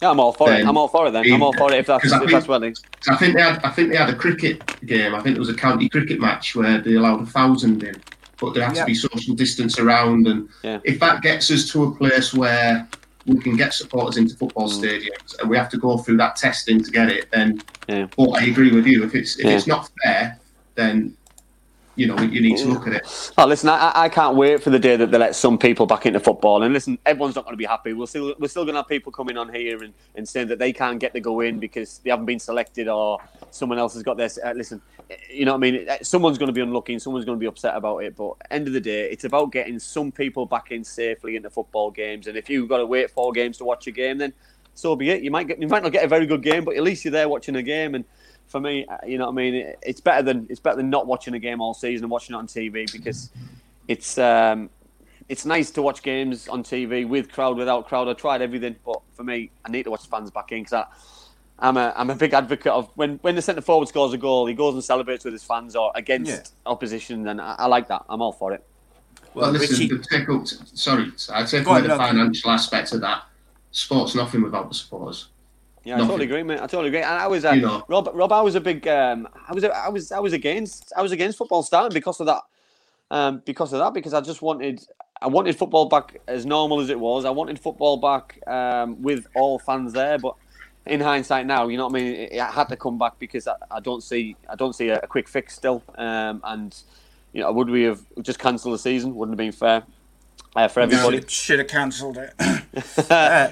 Yeah, 0.00 0.10
I'm 0.10 0.20
all 0.20 0.32
for 0.32 0.50
it. 0.52 0.64
I'm 0.64 0.76
all 0.78 0.88
for 0.88 1.08
it. 1.08 1.10
Then 1.10 1.30
I'm 1.32 1.42
all 1.42 1.52
for 1.52 1.72
it 1.72 1.78
if 1.80 1.86
that's 1.86 2.00
Because 2.02 2.12
I 2.12 2.16
if 2.16 2.20
think- 2.22 2.30
that's 2.32 2.48
well. 2.48 2.62
it's- 2.62 2.82
I 3.08 3.16
think 3.16 3.34
they 3.34 3.42
had 3.42 3.60
I 3.64 3.70
think 3.70 3.90
they 3.90 3.96
had 3.96 4.08
a 4.08 4.14
cricket 4.14 4.56
game. 4.86 5.14
I 5.16 5.20
think 5.20 5.36
it 5.36 5.40
was 5.40 5.48
a 5.50 5.54
county 5.54 5.88
cricket 5.88 6.20
match 6.20 6.54
where 6.54 6.80
they 6.80 6.94
allowed 6.94 7.22
a 7.22 7.26
thousand 7.26 7.82
in, 7.82 7.96
but 8.40 8.54
there 8.54 8.64
has 8.68 8.76
Yeah. 8.76 8.84
to 8.84 8.86
be 8.86 8.94
social 8.94 9.34
distance 9.34 9.78
around. 9.80 10.28
And 10.28 10.48
Yeah. 10.62 10.78
if 10.84 11.00
that 11.00 11.22
gets 11.22 11.50
us 11.50 11.68
to 11.72 11.82
a 11.84 11.90
place 12.00 12.32
where 12.32 12.88
we 13.26 13.38
can 13.40 13.56
get 13.56 13.74
supporters 13.74 14.16
into 14.16 14.36
football 14.36 14.68
Mm. 14.68 14.82
stadiums 14.82 15.38
and 15.40 15.50
we 15.50 15.56
have 15.56 15.68
to 15.70 15.78
go 15.78 15.98
through 15.98 16.16
that 16.18 16.36
testing 16.36 16.82
to 16.82 16.90
get 16.90 17.08
it, 17.10 17.28
then 17.32 17.60
Yeah. 17.88 18.06
but 18.16 18.30
I 18.40 18.44
agree 18.44 18.72
with 18.72 18.86
you. 18.86 19.04
If 19.04 19.14
it's 19.14 19.38
if 19.38 19.44
Yeah. 19.46 19.52
it's 19.56 19.66
not 19.66 19.90
fair, 20.02 20.38
then 20.76 21.14
you 21.96 22.06
know 22.06 22.18
you 22.20 22.40
need 22.40 22.58
to 22.58 22.68
look 22.68 22.86
at 22.86 22.92
it. 22.92 23.32
Oh, 23.36 23.46
listen, 23.46 23.68
I, 23.70 23.90
I 23.94 24.08
can't 24.08 24.36
wait 24.36 24.62
for 24.62 24.70
the 24.70 24.78
day 24.78 24.96
that 24.96 25.10
they 25.10 25.18
let 25.18 25.34
some 25.34 25.58
people 25.58 25.86
back 25.86 26.06
into 26.06 26.20
football. 26.20 26.62
And 26.62 26.72
listen, 26.72 26.98
everyone's 27.06 27.34
not 27.34 27.44
going 27.44 27.54
to 27.54 27.58
be 27.58 27.64
happy. 27.64 27.92
We'll 27.94 28.06
still, 28.06 28.34
we're 28.38 28.48
still 28.48 28.64
going 28.64 28.74
to 28.74 28.80
have 28.80 28.88
people 28.88 29.10
coming 29.10 29.36
on 29.36 29.52
here 29.52 29.82
and, 29.82 29.94
and 30.14 30.28
saying 30.28 30.48
that 30.48 30.58
they 30.58 30.72
can't 30.72 31.00
get 31.00 31.14
to 31.14 31.20
go 31.20 31.40
in 31.40 31.58
because 31.58 31.98
they 31.98 32.10
haven't 32.10 32.26
been 32.26 32.38
selected 32.38 32.86
or 32.86 33.18
someone 33.50 33.78
else 33.78 33.94
has 33.94 34.02
got 34.02 34.16
their. 34.16 34.30
Uh, 34.44 34.52
listen, 34.52 34.80
you 35.30 35.44
know 35.44 35.52
what 35.52 35.66
I 35.66 35.70
mean? 35.70 35.88
Someone's 36.02 36.38
going 36.38 36.48
to 36.48 36.52
be 36.52 36.60
unlucky 36.60 36.92
and 36.92 37.02
someone's 37.02 37.24
going 37.24 37.38
to 37.38 37.40
be 37.40 37.46
upset 37.46 37.74
about 37.74 37.98
it. 37.98 38.14
But 38.14 38.34
end 38.50 38.66
of 38.66 38.74
the 38.74 38.80
day, 38.80 39.10
it's 39.10 39.24
about 39.24 39.52
getting 39.52 39.78
some 39.78 40.12
people 40.12 40.46
back 40.46 40.72
in 40.72 40.84
safely 40.84 41.36
into 41.36 41.50
football 41.50 41.90
games. 41.90 42.26
And 42.26 42.36
if 42.36 42.50
you've 42.50 42.68
got 42.68 42.78
to 42.78 42.86
wait 42.86 43.10
four 43.10 43.32
games 43.32 43.56
to 43.58 43.64
watch 43.64 43.86
a 43.86 43.90
game, 43.90 44.18
then 44.18 44.32
so 44.74 44.94
be 44.94 45.08
it. 45.10 45.22
You 45.22 45.30
might 45.30 45.48
get, 45.48 45.60
you 45.60 45.68
might 45.68 45.82
not 45.82 45.92
get 45.92 46.04
a 46.04 46.08
very 46.08 46.26
good 46.26 46.42
game, 46.42 46.64
but 46.64 46.76
at 46.76 46.82
least 46.82 47.04
you're 47.04 47.12
there 47.12 47.28
watching 47.28 47.56
a 47.56 47.62
game. 47.62 47.94
And 47.94 48.04
for 48.48 48.60
me, 48.60 48.86
uh, 48.86 48.96
you 49.06 49.18
know 49.18 49.26
what 49.26 49.32
I 49.32 49.34
mean. 49.34 49.54
It- 49.54 49.78
It's 49.82 50.00
better 50.00 50.22
than 50.22 50.46
it's 50.50 50.60
better 50.60 50.76
than 50.76 50.90
not 50.90 51.06
watching 51.06 51.34
a 51.34 51.38
game 51.38 51.60
all 51.60 51.74
season 51.74 52.04
and 52.04 52.10
watching 52.10 52.34
it 52.34 52.38
on 52.38 52.46
TV 52.46 52.90
because 52.92 53.30
it's 53.88 54.18
um, 54.18 54.70
it's 55.28 55.44
nice 55.44 55.70
to 55.72 55.82
watch 55.82 56.02
games 56.02 56.48
on 56.48 56.62
TV 56.62 57.06
with 57.08 57.30
crowd, 57.32 57.56
without 57.56 57.88
crowd. 57.88 58.08
I 58.08 58.12
tried 58.12 58.42
everything, 58.42 58.76
but 58.84 59.00
for 59.14 59.24
me, 59.24 59.50
I 59.64 59.70
need 59.70 59.84
to 59.84 59.90
watch 59.90 60.06
fans 60.08 60.30
back 60.30 60.52
in 60.52 60.62
because 60.62 60.84
I'm 61.58 61.76
a 61.76 61.92
I'm 61.96 62.10
a 62.10 62.14
big 62.14 62.34
advocate 62.34 62.72
of 62.72 62.88
when 62.94 63.18
when 63.22 63.34
the 63.34 63.42
centre 63.42 63.62
forward 63.62 63.88
scores 63.88 64.12
a 64.12 64.18
goal, 64.18 64.46
he 64.46 64.54
goes 64.54 64.74
and 64.74 64.84
celebrates 64.84 65.24
with 65.24 65.32
his 65.34 65.42
fans 65.44 65.74
or 65.74 65.90
against 65.94 66.30
Yeah. 66.30 66.42
opposition, 66.72 67.26
and 67.28 67.40
I, 67.40 67.56
I 67.58 67.66
like 67.66 67.88
that. 67.88 68.04
I'm 68.08 68.22
all 68.22 68.32
for 68.32 68.52
it. 68.52 68.64
Well, 69.34 69.50
listen, 69.50 69.76
Richie- 69.88 69.94
the 69.96 70.02
take 70.02 70.28
up, 70.30 70.46
sorry, 70.46 71.12
I 71.30 71.44
take 71.44 71.64
Go 71.64 71.72
away 71.72 71.82
the 71.82 71.88
financial 71.96 72.50
aspect 72.50 72.92
of 72.92 73.00
that. 73.02 73.24
Sport's 73.70 74.14
nothing 74.14 74.42
without 74.42 74.68
the 74.70 74.74
supporters. 74.74 75.28
Yeah, 75.86 75.96
I 75.96 76.00
totally 76.00 76.24
agree, 76.24 76.42
mate. 76.42 76.56
I 76.58 76.66
totally 76.66 76.88
agree. 76.88 76.98
And 77.02 77.14
I 77.14 77.28
was, 77.28 77.44
uh, 77.44 77.52
You 77.52 77.60
know. 77.60 77.84
Rob. 77.86 78.10
Rob, 78.12 78.32
I 78.32 78.40
was 78.40 78.56
a 78.56 78.60
big, 78.60 78.88
um, 78.88 79.28
I 79.46 79.52
was, 79.54 79.62
I 79.62 79.88
was, 79.88 80.10
I 80.10 80.18
was 80.18 80.32
against, 80.32 80.92
I 80.96 81.00
was 81.00 81.12
against 81.12 81.38
football 81.38 81.62
starting 81.62 81.94
because 81.94 82.18
of 82.18 82.26
that, 82.26 82.42
um, 83.12 83.40
because 83.46 83.72
of 83.72 83.78
that, 83.78 83.94
because 83.94 84.12
I 84.12 84.20
just 84.20 84.42
wanted, 84.42 84.84
I 85.22 85.28
wanted 85.28 85.56
football 85.56 85.86
back 85.88 86.20
as 86.26 86.44
normal 86.44 86.80
as 86.80 86.90
it 86.90 86.98
was. 86.98 87.24
I 87.24 87.30
wanted 87.30 87.60
football 87.60 87.98
back 87.98 88.40
um, 88.48 89.00
with 89.00 89.28
all 89.36 89.60
fans 89.60 89.92
there, 89.92 90.18
but 90.18 90.34
in 90.86 91.00
hindsight 91.00 91.46
now, 91.46 91.68
you 91.68 91.76
know 91.76 91.86
what 91.86 92.00
I 92.00 92.02
mean. 92.02 92.14
It, 92.14 92.32
it 92.32 92.42
had 92.42 92.68
to 92.70 92.76
come 92.76 92.98
back 92.98 93.20
because 93.20 93.46
I, 93.46 93.54
I 93.70 93.78
don't 93.78 94.02
see, 94.02 94.34
I 94.50 94.56
don't 94.56 94.74
see 94.74 94.88
a, 94.88 94.98
a 94.98 95.06
quick 95.06 95.28
fix 95.28 95.54
still, 95.54 95.84
um, 95.96 96.40
and 96.42 96.76
you 97.32 97.42
know, 97.42 97.52
would 97.52 97.70
we 97.70 97.84
have 97.84 98.00
just 98.22 98.40
cancelled 98.40 98.74
the 98.74 98.78
season? 98.78 99.14
Wouldn't 99.14 99.34
have 99.34 99.38
been 99.38 99.52
fair 99.52 99.84
uh, 100.56 100.68
for 100.68 100.80
everybody. 100.80 101.22
Should 101.28 101.58
have 101.58 101.68
cancelled 101.68 102.18
it. 102.18 102.34
Uh, 103.10 103.48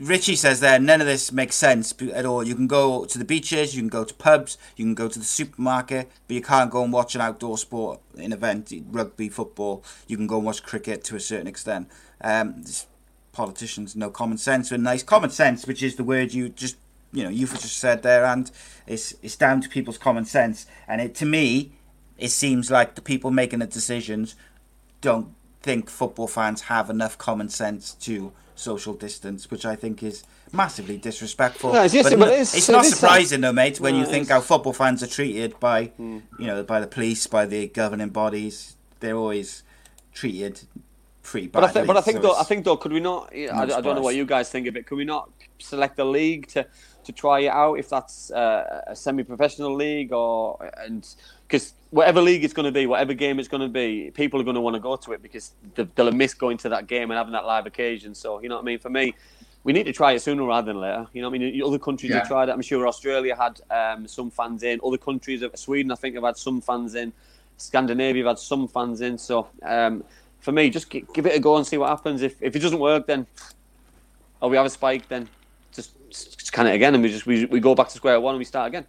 Richie 0.00 0.36
says 0.36 0.60
there, 0.60 0.78
none 0.78 1.02
of 1.02 1.06
this 1.06 1.32
makes 1.32 1.54
sense 1.54 1.94
at 2.14 2.24
all. 2.24 2.42
You 2.42 2.54
can 2.54 2.66
go 2.66 3.04
to 3.04 3.18
the 3.18 3.26
beaches, 3.26 3.74
you 3.74 3.82
can 3.82 3.90
go 3.90 4.04
to 4.04 4.14
pubs, 4.14 4.56
you 4.74 4.86
can 4.86 4.94
go 4.94 5.06
to 5.08 5.18
the 5.18 5.24
supermarket, 5.24 6.10
but 6.26 6.34
you 6.34 6.40
can't 6.40 6.70
go 6.70 6.82
and 6.82 6.92
watch 6.92 7.14
an 7.14 7.20
outdoor 7.20 7.58
sport, 7.58 8.00
an 8.16 8.32
event, 8.32 8.72
rugby, 8.90 9.28
football. 9.28 9.84
You 10.06 10.16
can 10.16 10.26
go 10.26 10.36
and 10.36 10.46
watch 10.46 10.62
cricket 10.62 11.04
to 11.04 11.16
a 11.16 11.20
certain 11.20 11.46
extent. 11.46 11.90
Um, 12.22 12.64
politicians 13.32 13.94
no 13.94 14.08
common 14.08 14.38
sense 14.38 14.72
and 14.72 14.82
nice 14.82 15.02
common 15.02 15.30
sense, 15.30 15.66
which 15.66 15.82
is 15.82 15.96
the 15.96 16.04
word 16.04 16.32
you 16.32 16.48
just 16.48 16.76
you 17.12 17.22
know 17.22 17.28
you've 17.28 17.52
just 17.52 17.76
said 17.76 18.02
there, 18.02 18.24
and 18.24 18.50
it's 18.86 19.14
it's 19.22 19.36
down 19.36 19.60
to 19.60 19.68
people's 19.68 19.98
common 19.98 20.24
sense. 20.24 20.66
And 20.88 21.00
it 21.00 21.14
to 21.16 21.26
me, 21.26 21.72
it 22.18 22.30
seems 22.30 22.70
like 22.70 22.94
the 22.94 23.02
people 23.02 23.30
making 23.30 23.58
the 23.58 23.66
decisions 23.66 24.34
don't 25.02 25.28
think 25.66 25.90
football 25.90 26.28
fans 26.28 26.62
have 26.62 26.88
enough 26.88 27.18
common 27.18 27.48
sense 27.48 27.92
to 28.06 28.32
social 28.54 28.94
distance, 28.94 29.50
which 29.50 29.66
I 29.66 29.74
think 29.76 30.02
is 30.02 30.22
massively 30.52 30.96
disrespectful. 30.96 31.72
No, 31.72 31.82
it's 31.82 31.92
just- 31.92 32.08
but 32.08 32.18
but 32.18 32.26
no- 32.26 32.32
it's- 32.32 32.54
it's 32.54 32.68
it 32.68 32.72
not 32.72 32.84
surprising 32.86 33.40
though, 33.42 33.52
mate, 33.52 33.80
when 33.80 33.94
no, 33.94 34.00
you 34.00 34.06
think 34.06 34.22
it's- 34.26 34.30
how 34.30 34.40
football 34.40 34.72
fans 34.72 35.02
are 35.02 35.08
treated 35.08 35.58
by, 35.60 35.90
you 35.98 36.22
know, 36.38 36.62
by 36.62 36.78
the 36.80 36.86
police, 36.86 37.26
by 37.26 37.44
the 37.44 37.66
governing 37.66 38.10
bodies. 38.10 38.76
They're 39.00 39.16
always 39.16 39.64
treated 40.14 40.60
pretty 41.22 41.48
But 41.48 41.64
I, 41.64 41.66
badly. 41.66 41.80
think, 41.80 41.86
but 41.88 41.96
I 41.96 42.00
think 42.00 42.16
so 42.18 42.22
though, 42.22 42.36
I 42.38 42.44
think 42.44 42.64
though, 42.64 42.76
could 42.76 42.92
we 42.92 43.00
not? 43.00 43.34
yeah, 43.34 43.58
I, 43.58 43.62
I 43.64 43.80
don't 43.80 43.96
know 43.96 44.00
what 44.08 44.14
you 44.14 44.24
guys 44.24 44.48
think 44.48 44.68
of 44.68 44.76
it. 44.76 44.86
Could 44.86 44.96
we 44.98 45.04
not 45.04 45.28
select 45.58 45.98
a 45.98 46.04
league 46.04 46.46
to, 46.48 46.64
to 47.04 47.12
try 47.12 47.40
it 47.40 47.48
out 47.48 47.74
if 47.80 47.88
that's 47.90 48.30
uh, 48.30 48.82
a 48.86 48.94
semi-professional 48.96 49.74
league 49.74 50.12
or 50.12 50.70
and 50.78 51.06
because 51.46 51.74
whatever 51.90 52.20
league 52.20 52.44
it's 52.44 52.52
going 52.54 52.66
to 52.66 52.72
be, 52.72 52.86
whatever 52.86 53.14
game 53.14 53.38
it's 53.38 53.48
going 53.48 53.60
to 53.62 53.68
be, 53.68 54.10
people 54.12 54.40
are 54.40 54.44
going 54.44 54.54
to 54.56 54.60
want 54.60 54.74
to 54.74 54.80
go 54.80 54.96
to 54.96 55.12
it 55.12 55.22
because 55.22 55.52
they- 55.74 55.86
they'll 55.94 56.10
miss 56.12 56.34
going 56.34 56.56
to 56.58 56.68
that 56.68 56.86
game 56.86 57.10
and 57.10 57.18
having 57.18 57.32
that 57.32 57.44
live 57.46 57.66
occasion. 57.66 58.14
So 58.14 58.40
you 58.42 58.48
know 58.48 58.56
what 58.56 58.62
I 58.62 58.64
mean. 58.64 58.78
For 58.78 58.90
me, 58.90 59.14
we 59.64 59.72
need 59.72 59.84
to 59.84 59.92
try 59.92 60.12
it 60.12 60.20
sooner 60.22 60.44
rather 60.44 60.72
than 60.72 60.80
later. 60.80 61.06
You 61.12 61.22
know, 61.22 61.28
what 61.30 61.36
I 61.36 61.38
mean, 61.38 61.62
other 61.62 61.78
countries 61.78 62.10
Yeah. 62.10 62.18
have 62.18 62.28
tried 62.28 62.48
it. 62.48 62.52
I'm 62.52 62.62
sure 62.62 62.86
Australia 62.86 63.34
had 63.36 63.60
um, 63.70 64.06
some 64.08 64.30
fans 64.30 64.62
in. 64.62 64.80
Other 64.84 64.98
countries, 64.98 65.42
Sweden, 65.54 65.90
I 65.92 65.94
think, 65.96 66.14
have 66.16 66.24
had 66.24 66.36
some 66.36 66.60
fans 66.60 66.94
in. 66.94 67.12
Scandinavia 67.56 68.22
have 68.24 68.30
had 68.32 68.38
some 68.38 68.68
fans 68.68 69.00
in. 69.00 69.16
So 69.18 69.48
um, 69.62 70.04
for 70.40 70.52
me, 70.52 70.70
just 70.70 70.90
give 70.90 71.26
it 71.26 71.34
a 71.36 71.40
go 71.40 71.56
and 71.56 71.66
see 71.66 71.78
what 71.78 71.88
happens. 71.88 72.22
If 72.22 72.40
if 72.42 72.54
it 72.54 72.58
doesn't 72.60 72.78
work, 72.78 73.06
then 73.06 73.26
or 74.40 74.50
we 74.50 74.56
have 74.56 74.66
a 74.66 74.70
spike, 74.70 75.08
then 75.08 75.28
just, 75.72 75.92
just 76.10 76.52
can 76.52 76.66
it 76.66 76.74
again, 76.74 76.94
and 76.94 77.02
we 77.02 77.08
just 77.10 77.26
we, 77.26 77.46
we 77.46 77.58
go 77.58 77.74
back 77.74 77.88
to 77.88 77.94
square 77.96 78.20
one 78.20 78.34
and 78.34 78.38
we 78.38 78.44
start 78.44 78.68
again. 78.68 78.86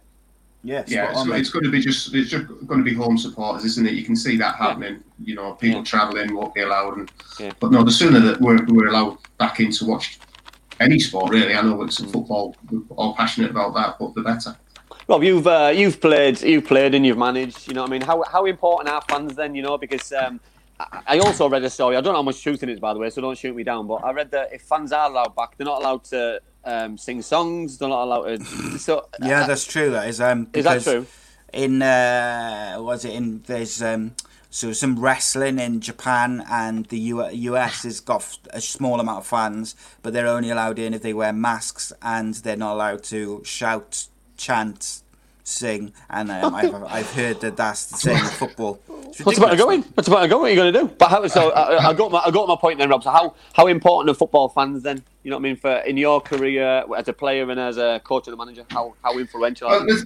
Yeah, 0.64 0.84
Yeah, 0.86 1.10
it's, 1.10 1.26
it's 1.28 1.50
going 1.50 1.64
to 1.64 1.70
be 1.70 1.80
just 1.80 2.14
it's 2.14 2.30
just 2.30 2.46
going 2.66 2.78
to 2.78 2.84
be 2.84 2.94
home 2.94 3.16
supporters, 3.16 3.64
isn't 3.64 3.86
it? 3.86 3.94
You 3.94 4.04
can 4.04 4.16
see 4.16 4.36
that 4.38 4.56
happening. 4.56 5.02
You 5.22 5.34
know, 5.34 5.52
people 5.54 5.78
Yeah. 5.78 5.84
travelling 5.84 6.34
won't 6.34 6.54
be 6.54 6.62
allowed, 6.62 6.98
and 6.98 7.10
Yeah. 7.38 7.52
but 7.60 7.70
no, 7.72 7.84
the 7.84 7.90
sooner 7.92 8.20
that 8.20 8.40
we're, 8.40 8.64
we're 8.66 8.88
allowed 8.88 9.18
back 9.38 9.60
in 9.60 9.70
to 9.72 9.84
watch 9.84 10.18
any 10.80 10.98
sport, 10.98 11.32
really. 11.32 11.54
I 11.54 11.62
know 11.62 11.82
it's 11.82 12.00
Mm. 12.00 12.12
football, 12.12 12.56
we're 12.70 12.82
all 12.96 13.14
passionate 13.14 13.50
about 13.50 13.74
that, 13.74 13.96
but 13.98 14.14
the 14.14 14.22
better. 14.22 14.56
Rob, 15.08 15.22
you've 15.22 15.46
uh, 15.46 15.72
you've 15.74 16.00
played, 16.00 16.40
you've 16.42 16.66
played, 16.66 16.94
and 16.94 17.06
you've 17.06 17.18
managed. 17.18 17.66
You 17.68 17.74
know, 17.74 17.82
what 17.82 17.90
I 17.90 17.92
mean, 17.92 18.02
how 18.02 18.22
how 18.30 18.44
important 18.44 18.92
are 18.94 19.02
fans 19.08 19.34
then? 19.36 19.54
You 19.54 19.62
know, 19.62 19.78
because 19.78 20.12
um, 20.12 20.40
I, 20.78 21.18
also 21.18 21.48
read 21.48 21.64
a 21.64 21.70
story. 21.70 21.96
I 21.96 22.00
don't 22.00 22.12
know 22.12 22.20
how 22.20 22.22
much 22.22 22.42
truth 22.42 22.62
in 22.62 22.68
it, 22.68 22.80
by 22.80 22.94
the 22.94 23.00
way, 23.00 23.10
so 23.10 23.20
don't 23.20 23.36
shoot 23.36 23.54
me 23.54 23.64
down. 23.64 23.86
But 23.86 24.04
I 24.04 24.12
read 24.12 24.30
that 24.30 24.52
if 24.52 24.62
fans 24.62 24.92
are 24.92 25.10
allowed 25.10 25.34
back, 25.34 25.56
they're 25.56 25.64
not 25.64 25.80
allowed 25.80 26.04
to 26.04 26.40
um, 26.64 26.96
sing 26.96 27.22
songs. 27.22 27.78
They're 27.78 27.88
not 27.88 28.04
allowed 28.04 28.38
to. 28.38 28.44
So 28.78 29.08
Yeah, 29.20 29.46
that's 29.46 29.66
true. 29.66 29.90
That 29.90 30.08
is. 30.08 30.20
Um, 30.20 30.48
is 30.52 30.64
that 30.64 30.82
true? 30.82 31.06
In 31.52 31.82
uh, 31.82 32.76
was 32.78 33.04
it 33.04 33.14
in? 33.14 33.42
There's 33.46 33.82
um, 33.82 34.14
so 34.50 34.72
some 34.72 34.98
wrestling 34.98 35.58
in 35.58 35.80
Japan 35.80 36.44
and 36.50 36.86
the 36.86 36.98
U- 36.98 37.28
US 37.28 37.82
has 37.82 38.00
got 38.00 38.38
a 38.50 38.60
small 38.60 38.98
amount 38.98 39.18
of 39.18 39.26
fans, 39.26 39.74
but 40.02 40.12
they're 40.12 40.26
only 40.26 40.50
allowed 40.50 40.78
in 40.78 40.94
if 40.94 41.02
they 41.02 41.12
wear 41.12 41.32
masks 41.32 41.92
and 42.02 42.34
they're 42.34 42.56
not 42.56 42.74
allowed 42.74 43.02
to 43.04 43.42
shout, 43.44 44.06
chant, 44.36 45.02
sing, 45.48 45.92
and 46.10 46.30
um, 46.30 46.54
I've, 46.54 46.74
I've 46.84 47.12
heard 47.12 47.40
that 47.40 47.56
that's 47.56 47.86
the 47.86 47.96
same 47.96 48.16
in 48.18 48.24
football. 48.30 48.74
What's 49.22 49.38
about 49.38 49.50
to 49.50 49.56
go 49.56 49.70
in? 49.70 49.82
What's 49.94 50.06
about 50.08 50.20
to 50.20 50.28
go? 50.28 50.38
What 50.38 50.46
are 50.46 50.50
you 50.50 50.56
going 50.56 50.72
to 50.72 50.80
do? 50.80 50.86
But 50.98 51.08
how, 51.08 51.26
so 51.28 51.50
I, 51.50 51.88
I 51.88 51.92
got 51.94 52.12
my 52.12 52.18
I 52.18 52.30
got 52.30 52.46
my 52.46 52.56
point 52.56 52.78
then, 52.78 52.90
Rob. 52.90 53.02
So 53.02 53.10
how 53.10 53.34
how 53.54 53.66
important 53.66 54.10
are 54.10 54.14
football 54.18 54.48
fans 54.48 54.82
then? 54.82 55.02
You 55.22 55.30
know 55.30 55.36
what 55.36 55.40
I 55.40 55.42
mean? 55.44 55.56
For 55.56 55.72
in 55.78 55.96
your 55.96 56.20
career 56.20 56.84
as 56.96 57.08
a 57.08 57.12
player 57.12 57.50
and 57.50 57.58
as 57.58 57.78
a 57.78 58.00
coach 58.04 58.26
and 58.28 58.34
a 58.34 58.36
manager, 58.36 58.64
how 58.70 58.94
how 59.02 59.18
influential? 59.18 59.68
Are 59.68 59.78
Well, 59.84 59.86
they? 59.86 60.02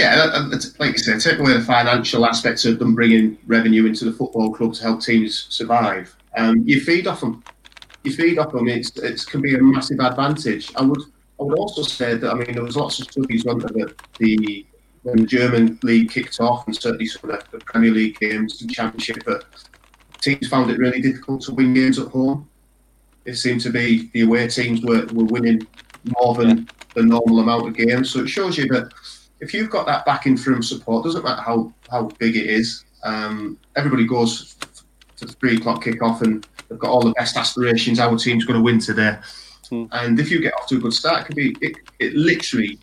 yeah, 0.00 0.14
that- 0.16 0.50
that- 0.50 0.78
like 0.78 0.92
you 0.92 0.98
said, 0.98 1.20
take 1.20 1.38
away 1.38 1.54
the 1.54 1.62
financial 1.62 2.26
aspects 2.26 2.64
of 2.64 2.78
them 2.78 2.94
bringing 2.94 3.38
revenue 3.46 3.86
into 3.86 4.04
the 4.04 4.12
football 4.12 4.52
club 4.52 4.74
to 4.74 4.82
help 4.82 5.00
teams 5.02 5.46
survive. 5.48 6.14
Um, 6.36 6.62
you 6.66 6.80
feed 6.80 7.06
off 7.06 7.20
them. 7.20 7.42
You 8.04 8.12
feed 8.12 8.38
off 8.38 8.52
them. 8.52 8.68
It's 8.68 8.96
it 8.98 9.26
can 9.26 9.40
be 9.40 9.54
a 9.54 9.58
massive 9.60 9.98
advantage. 10.00 10.70
I 10.76 10.82
would 10.82 11.00
I 11.40 11.44
would 11.44 11.58
also 11.58 11.82
say 11.82 12.16
that 12.16 12.30
I 12.30 12.34
mean 12.34 12.52
there 12.52 12.64
was 12.64 12.76
lots 12.76 12.98
of 13.00 13.10
studies 13.10 13.46
on 13.46 13.58
that 13.58 13.94
the 14.18 14.66
when 15.02 15.18
the 15.18 15.26
German 15.26 15.78
league 15.82 16.10
kicked 16.10 16.40
off 16.40 16.66
and 16.66 16.76
certainly 16.76 17.06
some 17.06 17.30
of 17.30 17.50
the, 17.50 17.58
Premier 17.60 17.90
League 17.90 18.18
games 18.18 18.60
and 18.60 18.70
Championship, 18.70 19.24
that 19.24 19.44
teams 20.20 20.48
found 20.48 20.70
it 20.70 20.78
really 20.78 21.00
difficult 21.00 21.42
to 21.42 21.54
win 21.54 21.74
games 21.74 21.98
at 21.98 22.08
home. 22.08 22.48
It 23.24 23.36
seemed 23.36 23.60
to 23.62 23.70
be 23.70 24.10
the 24.12 24.22
away 24.22 24.48
teams 24.48 24.82
were, 24.82 25.06
were 25.12 25.24
winning 25.24 25.66
more 26.18 26.34
than 26.34 26.68
the 26.94 27.02
normal 27.02 27.40
amount 27.40 27.68
of 27.68 27.76
games. 27.76 28.10
So 28.10 28.20
it 28.20 28.28
shows 28.28 28.58
you 28.58 28.66
that 28.68 28.92
if 29.40 29.54
you've 29.54 29.70
got 29.70 29.86
that 29.86 30.04
backing 30.04 30.36
from 30.36 30.62
support, 30.62 31.04
doesn't 31.04 31.24
matter 31.24 31.42
how, 31.42 31.72
how 31.90 32.04
big 32.18 32.36
it 32.36 32.46
is, 32.46 32.84
um, 33.04 33.58
everybody 33.76 34.06
goes 34.06 34.56
to 35.16 35.26
the 35.26 35.32
three 35.34 35.56
o'clock 35.56 35.84
kick-off 35.84 36.22
and 36.22 36.46
they've 36.68 36.78
got 36.78 36.90
all 36.90 37.02
the 37.02 37.12
best 37.12 37.36
aspirations. 37.36 38.00
Our 38.00 38.16
team's 38.16 38.44
going 38.44 38.58
to 38.58 38.64
win 38.64 38.80
today. 38.80 39.16
Hmm. 39.70 39.84
And 39.92 40.18
if 40.18 40.30
you 40.30 40.40
get 40.40 40.54
off 40.54 40.66
to 40.68 40.76
a 40.76 40.80
good 40.80 40.92
start, 40.92 41.22
it 41.22 41.26
can 41.26 41.36
be 41.36 41.56
it, 41.60 41.76
it 41.98 42.14
literally 42.14 42.78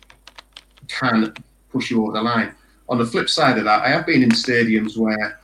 can 0.88 1.34
push 1.70 1.90
you 1.90 2.02
over 2.02 2.12
the 2.12 2.22
line. 2.22 2.54
On 2.88 2.98
the 2.98 3.04
flip 3.04 3.28
side 3.28 3.58
of 3.58 3.64
that, 3.64 3.82
I 3.82 3.88
have 3.88 4.06
been 4.06 4.22
in 4.22 4.30
stadiums 4.30 4.96
where, 4.96 5.40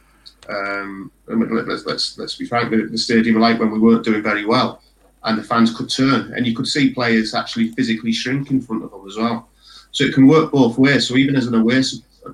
um, 0.48 1.10
let- 1.26 1.66
let's, 1.66 1.84
let's 1.84 2.18
let's 2.18 2.36
be 2.36 2.46
frank, 2.46 2.70
the, 2.70 2.86
the 2.86 2.98
stadium 2.98 3.40
like 3.40 3.58
when 3.58 3.70
we 3.70 3.78
weren't 3.78 4.04
doing 4.04 4.22
very 4.22 4.44
well, 4.44 4.80
and 5.24 5.38
the 5.38 5.42
fans 5.42 5.74
could 5.74 5.90
turn, 5.90 6.32
and 6.34 6.46
you 6.46 6.54
could 6.54 6.66
see 6.66 6.94
players 6.94 7.34
actually 7.34 7.68
physically 7.72 8.12
shrink 8.12 8.50
in 8.50 8.60
front 8.60 8.84
of 8.84 8.90
them 8.90 9.06
as 9.08 9.16
well. 9.16 9.48
So 9.90 10.04
it 10.04 10.14
can 10.14 10.26
work 10.26 10.52
both 10.52 10.78
ways. 10.78 11.08
So 11.08 11.16
even 11.16 11.36
as 11.36 11.46
an 11.46 11.54
away 11.54 11.82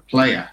player, 0.09 0.49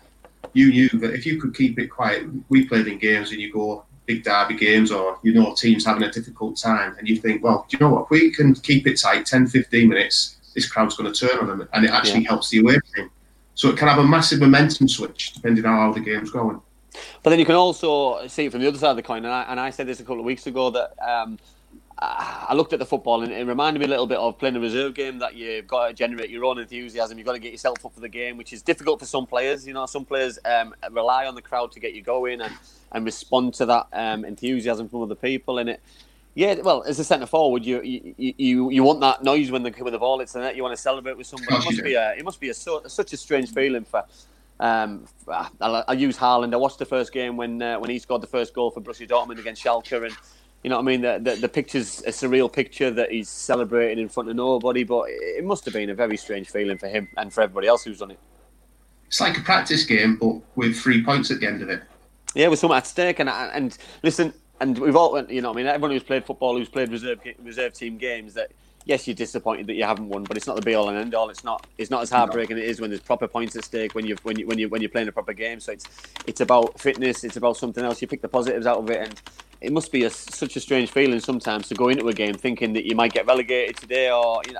you 0.53 0.71
knew 0.71 0.89
that 0.99 1.13
if 1.13 1.25
you 1.25 1.39
could 1.39 1.53
keep 1.55 1.77
it 1.77 1.87
quiet, 1.87 2.27
we 2.49 2.65
played 2.65 2.87
in 2.87 2.97
games 2.97 3.31
and 3.31 3.39
you 3.41 3.51
go 3.51 3.83
big 4.05 4.23
derby 4.23 4.55
games 4.55 4.91
or 4.91 5.19
you 5.23 5.33
know 5.33 5.53
teams 5.55 5.85
having 5.85 6.03
a 6.03 6.11
difficult 6.11 6.57
time 6.57 6.95
and 6.97 7.07
you 7.07 7.17
think, 7.17 7.43
well, 7.43 7.65
do 7.69 7.77
you 7.77 7.85
know 7.85 7.93
what? 7.93 8.03
If 8.03 8.09
we 8.09 8.31
can 8.31 8.53
keep 8.55 8.87
it 8.87 8.99
tight 8.99 9.25
10, 9.25 9.47
15 9.47 9.89
minutes, 9.89 10.37
this 10.53 10.69
crowd's 10.69 10.95
going 10.95 11.11
to 11.11 11.27
turn 11.27 11.39
on 11.39 11.47
them 11.47 11.67
and 11.73 11.85
it 11.85 11.91
actually 11.91 12.23
helps 12.23 12.49
the 12.49 12.59
away 12.59 12.77
team. 12.95 13.09
So 13.55 13.69
it 13.69 13.77
can 13.77 13.87
have 13.87 13.99
a 13.99 14.03
massive 14.03 14.39
momentum 14.39 14.87
switch 14.87 15.33
depending 15.33 15.65
on 15.65 15.77
how 15.77 15.93
the 15.93 16.01
game's 16.01 16.31
going. 16.31 16.61
But 17.23 17.31
then 17.31 17.39
you 17.39 17.45
can 17.45 17.55
also 17.55 18.25
see 18.27 18.45
it 18.45 18.51
from 18.51 18.61
the 18.61 18.67
other 18.67 18.77
side 18.77 18.91
of 18.91 18.95
the 18.95 19.03
coin, 19.03 19.25
and 19.25 19.33
I, 19.33 19.43
and 19.43 19.59
I 19.59 19.69
said 19.69 19.85
this 19.85 19.99
a 19.99 20.03
couple 20.03 20.19
of 20.19 20.25
weeks 20.25 20.47
ago 20.47 20.69
that 20.69 20.93
um, 21.05 21.37
I 21.99 22.35
I 22.47 22.53
looked 22.53 22.73
at 22.73 22.79
the 22.79 22.85
football 22.85 23.23
and 23.23 23.31
it 23.31 23.45
reminded 23.45 23.79
me 23.79 23.85
a 23.85 23.89
little 23.89 24.05
bit 24.05 24.17
of 24.17 24.37
playing 24.37 24.55
a 24.55 24.59
reserve 24.59 24.93
game 24.93 25.17
that 25.19 25.35
you've 25.35 25.67
got 25.67 25.87
to 25.87 25.93
generate 25.93 26.29
your 26.29 26.45
own 26.45 26.59
enthusiasm. 26.59 27.17
You've 27.17 27.25
got 27.25 27.33
to 27.33 27.39
get 27.39 27.51
yourself 27.51 27.83
up 27.85 27.93
for 27.93 27.99
the 27.99 28.09
game, 28.09 28.37
which 28.37 28.53
is 28.53 28.61
difficult 28.61 28.99
for 28.99 29.05
some 29.05 29.25
players. 29.25 29.65
You 29.65 29.73
know, 29.73 29.85
some 29.85 30.05
players 30.05 30.37
um, 30.45 30.75
rely 30.91 31.25
on 31.25 31.35
the 31.35 31.41
crowd 31.41 31.71
to 31.71 31.79
get 31.79 31.93
you 31.93 32.01
going 32.01 32.41
and, 32.41 32.53
and 32.95 33.05
respond 33.05 33.53
to 33.55 33.65
that 33.65 33.87
um, 33.93 34.23
enthusiasm 34.25 34.87
from 34.87 35.03
other 35.03 35.15
people. 35.15 35.59
And 35.59 35.69
it, 35.69 35.81
yeah, 36.33 36.55
well, 36.55 36.83
as 36.83 36.97
a 36.97 37.03
centre 37.03 37.25
forward, 37.25 37.65
you, 37.65 37.81
you 37.81 38.15
you 38.17 38.69
you 38.71 38.83
want 38.83 39.01
that 39.01 39.23
noise 39.23 39.51
when 39.51 39.63
the 39.63 39.71
when 39.71 39.93
the 39.93 39.99
ball 39.99 40.19
hits 40.19 40.33
the 40.33 40.39
net. 40.39 40.55
You 40.55 40.63
want 40.63 40.75
to 40.75 40.81
celebrate 40.81 41.17
with 41.17 41.27
someone. 41.27 41.47
It 41.53 41.65
must 41.65 41.83
be 41.83 41.93
a 41.93 42.13
it 42.13 42.25
must 42.25 42.39
be 42.39 42.49
a 42.49 42.53
such 42.53 43.13
a 43.13 43.17
strange 43.17 43.53
feeling 43.53 43.83
for. 43.83 44.03
Um, 44.57 45.05
I, 45.29 45.83
I 45.89 45.93
use 45.93 46.17
Haaland. 46.17 46.53
I 46.53 46.57
watched 46.57 46.79
the 46.79 46.85
first 46.85 47.11
game 47.11 47.35
when 47.35 47.61
uh, 47.61 47.77
when 47.77 47.89
he 47.89 47.99
scored 47.99 48.21
the 48.21 48.27
first 48.27 48.53
goal 48.53 48.71
for 48.71 48.79
Borussia 48.81 49.07
Dortmund 49.07 49.39
against 49.39 49.63
Schalke, 49.63 50.05
and 50.05 50.15
you 50.63 50.69
know 50.69 50.77
what 50.77 50.83
I 50.83 50.85
mean. 50.85 51.01
The, 51.01 51.19
the 51.21 51.35
the 51.35 51.49
picture's 51.49 52.01
a 52.03 52.11
surreal 52.11 52.51
picture 52.51 52.91
that 52.91 53.11
he's 53.11 53.27
celebrating 53.27 53.99
in 54.01 54.07
front 54.07 54.29
of 54.29 54.37
nobody, 54.37 54.85
but 54.85 55.05
it 55.09 55.43
must 55.43 55.65
have 55.65 55.73
been 55.73 55.89
a 55.89 55.95
very 55.95 56.15
strange 56.15 56.49
feeling 56.49 56.77
for 56.77 56.87
him 56.87 57.09
and 57.17 57.33
for 57.33 57.41
everybody 57.41 57.67
else 57.67 57.83
who's 57.83 57.99
done 57.99 58.11
it. 58.11 58.19
It's 59.07 59.19
like 59.19 59.37
a 59.37 59.41
practice 59.41 59.85
game, 59.85 60.17
but 60.17 60.35
with 60.55 60.77
three 60.77 61.03
points 61.03 61.31
at 61.31 61.41
the 61.41 61.47
end 61.47 61.61
of 61.61 61.69
it. 61.69 61.83
Yeah, 62.35 62.49
with 62.49 62.59
something 62.59 62.77
at 62.77 62.85
stake, 62.85 63.19
and 63.19 63.29
and 63.29 63.77
listen, 64.03 64.33
and 64.59 64.77
we've 64.77 64.95
all, 64.95 65.19
you 65.31 65.41
know, 65.41 65.51
I 65.51 65.53
mean, 65.53 65.67
everyone 65.67 65.91
who's 65.91 66.03
played 66.03 66.25
football, 66.25 66.57
who's 66.57 66.69
played 66.69 66.91
reserve 66.91 67.19
reserve 67.41 67.73
team 67.73 67.97
games, 67.97 68.33
that 68.33 68.51
yes, 68.85 69.07
you're 69.07 69.15
disappointed 69.15 69.67
that 69.67 69.75
you 69.75 69.85
haven't 69.85 70.09
won, 70.09 70.23
but 70.23 70.35
it's 70.35 70.45
not 70.45 70.57
the 70.57 70.61
be 70.61 70.75
all 70.75 70.89
and 70.89 70.97
end 70.97 71.15
all. 71.15 71.29
It's 71.29 71.43
not 71.45 71.65
it's 71.77 71.89
not 71.89 72.01
as 72.01 72.09
heartbreaking 72.09 72.57
as 72.57 72.63
it 72.63 72.69
is 72.69 72.81
when 72.81 72.89
there's 72.89 73.01
proper 73.01 73.27
points 73.27 73.55
at 73.55 73.63
stake 73.63 73.95
when 73.95 74.05
you 74.05 74.17
when 74.23 74.37
you 74.37 74.47
when 74.47 74.57
you 74.57 74.67
when 74.67 74.81
you're 74.81 74.89
playing 74.89 75.07
a 75.07 75.13
proper 75.13 75.33
game. 75.33 75.61
So 75.61 75.71
it's 75.71 75.85
it's 76.27 76.41
about 76.41 76.79
fitness, 76.79 77.23
it's 77.23 77.37
about 77.37 77.55
something 77.55 77.83
else. 77.83 78.01
You 78.01 78.07
pick 78.07 78.21
the 78.21 78.27
positives 78.27 78.65
out 78.65 78.79
of 78.79 78.89
it, 78.89 79.01
and 79.01 79.21
it 79.61 79.71
must 79.71 79.91
be 79.91 80.03
a, 80.03 80.09
such 80.09 80.57
a 80.57 80.59
strange 80.59 80.91
feeling 80.91 81.21
sometimes 81.21 81.69
to 81.69 81.75
go 81.75 81.87
into 81.87 82.07
a 82.09 82.13
game 82.13 82.35
thinking 82.35 82.73
that 82.73 82.85
you 82.85 82.95
might 82.95 83.13
get 83.13 83.25
relegated 83.25 83.77
today, 83.77 84.11
or 84.11 84.41
you 84.45 84.53
know, 84.53 84.59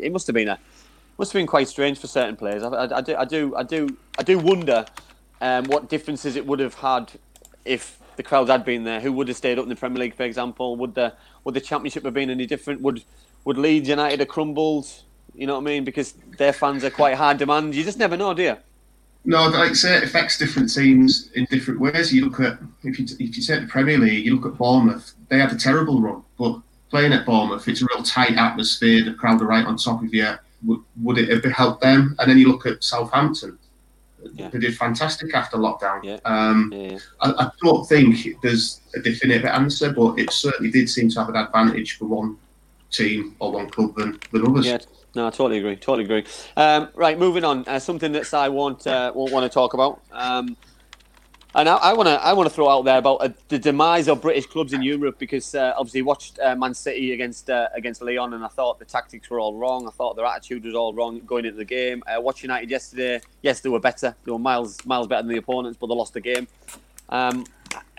it 0.00 0.10
must 0.10 0.26
have 0.26 0.34
been 0.34 0.48
a 0.48 0.58
must 1.18 1.32
have 1.32 1.38
been 1.38 1.46
quite 1.46 1.68
strange 1.68 1.98
for 1.98 2.06
certain 2.06 2.36
players. 2.36 2.62
I, 2.62 2.68
I, 2.68 2.98
I 2.98 3.00
do, 3.00 3.16
I 3.16 3.24
do, 3.24 3.56
I 3.56 3.62
do, 3.62 3.96
I 4.18 4.22
do 4.22 4.38
wonder 4.38 4.84
um, 5.44 5.64
what 5.66 5.90
differences 5.90 6.36
it 6.36 6.46
would 6.46 6.58
have 6.58 6.74
had 6.74 7.12
if 7.66 7.98
the 8.16 8.22
crowd 8.22 8.48
had 8.48 8.64
been 8.64 8.84
there. 8.84 8.98
Who 9.00 9.12
would 9.12 9.28
have 9.28 9.36
stayed 9.36 9.58
up 9.58 9.64
in 9.64 9.68
the 9.68 9.76
Premier 9.76 10.00
League, 10.00 10.14
for 10.14 10.22
example? 10.22 10.76
Would 10.76 10.94
the 10.94 11.12
would 11.44 11.54
the 11.54 11.60
Championship 11.60 12.04
have 12.04 12.14
been 12.14 12.30
any 12.30 12.46
different? 12.46 12.80
Would 12.80 13.04
would 13.44 13.58
Leeds 13.58 13.88
United 13.88 14.20
have 14.20 14.28
crumbled? 14.28 14.86
You 15.34 15.46
know 15.46 15.54
what 15.54 15.60
I 15.60 15.64
mean? 15.64 15.84
Because 15.84 16.14
their 16.38 16.54
fans 16.54 16.82
are 16.82 16.90
quite 16.90 17.16
high 17.16 17.34
demand. 17.34 17.74
You 17.74 17.84
just 17.84 17.98
never 17.98 18.16
know, 18.16 18.32
do 18.32 18.42
you? 18.42 18.56
No, 19.26 19.48
like 19.48 19.70
I 19.70 19.74
say, 19.74 19.96
it 19.96 20.04
affects 20.04 20.38
different 20.38 20.72
teams 20.72 21.30
in 21.34 21.46
different 21.50 21.80
ways. 21.80 22.12
You 22.12 22.24
look 22.24 22.40
at 22.40 22.58
if 22.82 22.98
you 22.98 23.04
if 23.04 23.36
you 23.36 23.42
take 23.42 23.60
the 23.60 23.66
Premier 23.68 23.98
League, 23.98 24.24
you 24.24 24.36
look 24.36 24.46
at 24.50 24.58
Bournemouth. 24.58 25.12
They 25.28 25.38
had 25.38 25.52
a 25.52 25.58
terrible 25.58 26.00
run, 26.00 26.22
but 26.38 26.60
playing 26.88 27.12
at 27.12 27.26
Bournemouth, 27.26 27.68
it's 27.68 27.82
a 27.82 27.86
real 27.92 28.02
tight 28.02 28.36
atmosphere. 28.36 29.04
The 29.04 29.12
crowd 29.12 29.42
are 29.42 29.46
right 29.46 29.66
on 29.66 29.76
top 29.76 30.02
of 30.02 30.14
you. 30.14 30.32
Would, 30.64 30.80
would 31.02 31.18
it 31.18 31.28
have 31.28 31.52
helped 31.52 31.82
them? 31.82 32.16
And 32.18 32.30
then 32.30 32.38
you 32.38 32.48
look 32.48 32.64
at 32.64 32.82
Southampton. 32.82 33.58
Yeah. 34.32 34.48
They 34.48 34.58
did 34.58 34.76
fantastic 34.76 35.34
after 35.34 35.56
lockdown. 35.56 36.02
Yeah. 36.02 36.18
Um, 36.24 36.72
Yeah. 36.74 36.98
I, 37.20 37.30
I 37.30 37.50
don't 37.62 37.86
think 37.86 38.40
there's 38.42 38.80
a 38.94 39.00
definitive 39.00 39.44
answer, 39.46 39.92
but 39.92 40.18
it 40.18 40.30
certainly 40.30 40.70
did 40.70 40.88
seem 40.88 41.08
to 41.10 41.20
have 41.20 41.28
an 41.28 41.36
advantage 41.36 41.98
for 41.98 42.06
one 42.06 42.36
team 42.90 43.36
or 43.38 43.52
one 43.52 43.68
club 43.68 43.94
than, 43.96 44.18
than 44.32 44.46
others. 44.46 44.66
Yeah, 44.66 44.78
no, 45.14 45.26
I 45.26 45.30
totally 45.30 45.58
agree. 45.58 45.76
Totally 45.76 46.04
agree. 46.04 46.24
Um, 46.56 46.88
right, 46.94 47.18
moving 47.18 47.44
on. 47.44 47.64
Uh, 47.66 47.78
something 47.78 48.12
that 48.12 48.32
I 48.32 48.48
won't 48.48 48.86
uh, 48.86 49.12
won't 49.14 49.32
want 49.32 49.44
to 49.50 49.52
talk 49.52 49.74
about. 49.74 50.00
Um, 50.12 50.56
and 51.54 51.68
I 51.68 51.92
want 51.92 52.08
to 52.08 52.14
I 52.14 52.32
want 52.32 52.48
to 52.48 52.54
throw 52.54 52.68
out 52.68 52.84
there 52.84 52.98
about 52.98 53.16
uh, 53.16 53.28
the 53.48 53.58
demise 53.58 54.08
of 54.08 54.20
British 54.20 54.46
clubs 54.46 54.72
in 54.72 54.82
Europe 54.82 55.18
because 55.18 55.54
uh, 55.54 55.72
obviously 55.76 56.02
watched 56.02 56.38
uh, 56.40 56.56
Man 56.56 56.74
City 56.74 57.12
against 57.12 57.48
uh, 57.48 57.68
against 57.74 58.02
Lyon 58.02 58.34
and 58.34 58.44
I 58.44 58.48
thought 58.48 58.78
the 58.78 58.84
tactics 58.84 59.30
were 59.30 59.38
all 59.38 59.54
wrong. 59.54 59.86
I 59.86 59.90
thought 59.90 60.16
their 60.16 60.26
attitude 60.26 60.64
was 60.64 60.74
all 60.74 60.92
wrong 60.92 61.20
going 61.20 61.44
into 61.44 61.58
the 61.58 61.64
game. 61.64 62.02
Uh, 62.06 62.20
United 62.42 62.68
yesterday. 62.68 63.20
Yes, 63.42 63.60
they 63.60 63.68
were 63.68 63.80
better. 63.80 64.16
They 64.24 64.32
were 64.32 64.38
miles 64.38 64.84
miles 64.84 65.06
better 65.06 65.22
than 65.22 65.30
the 65.30 65.38
opponents, 65.38 65.78
but 65.80 65.86
they 65.86 65.94
lost 65.94 66.14
the 66.14 66.20
game. 66.20 66.48
Um, 67.08 67.44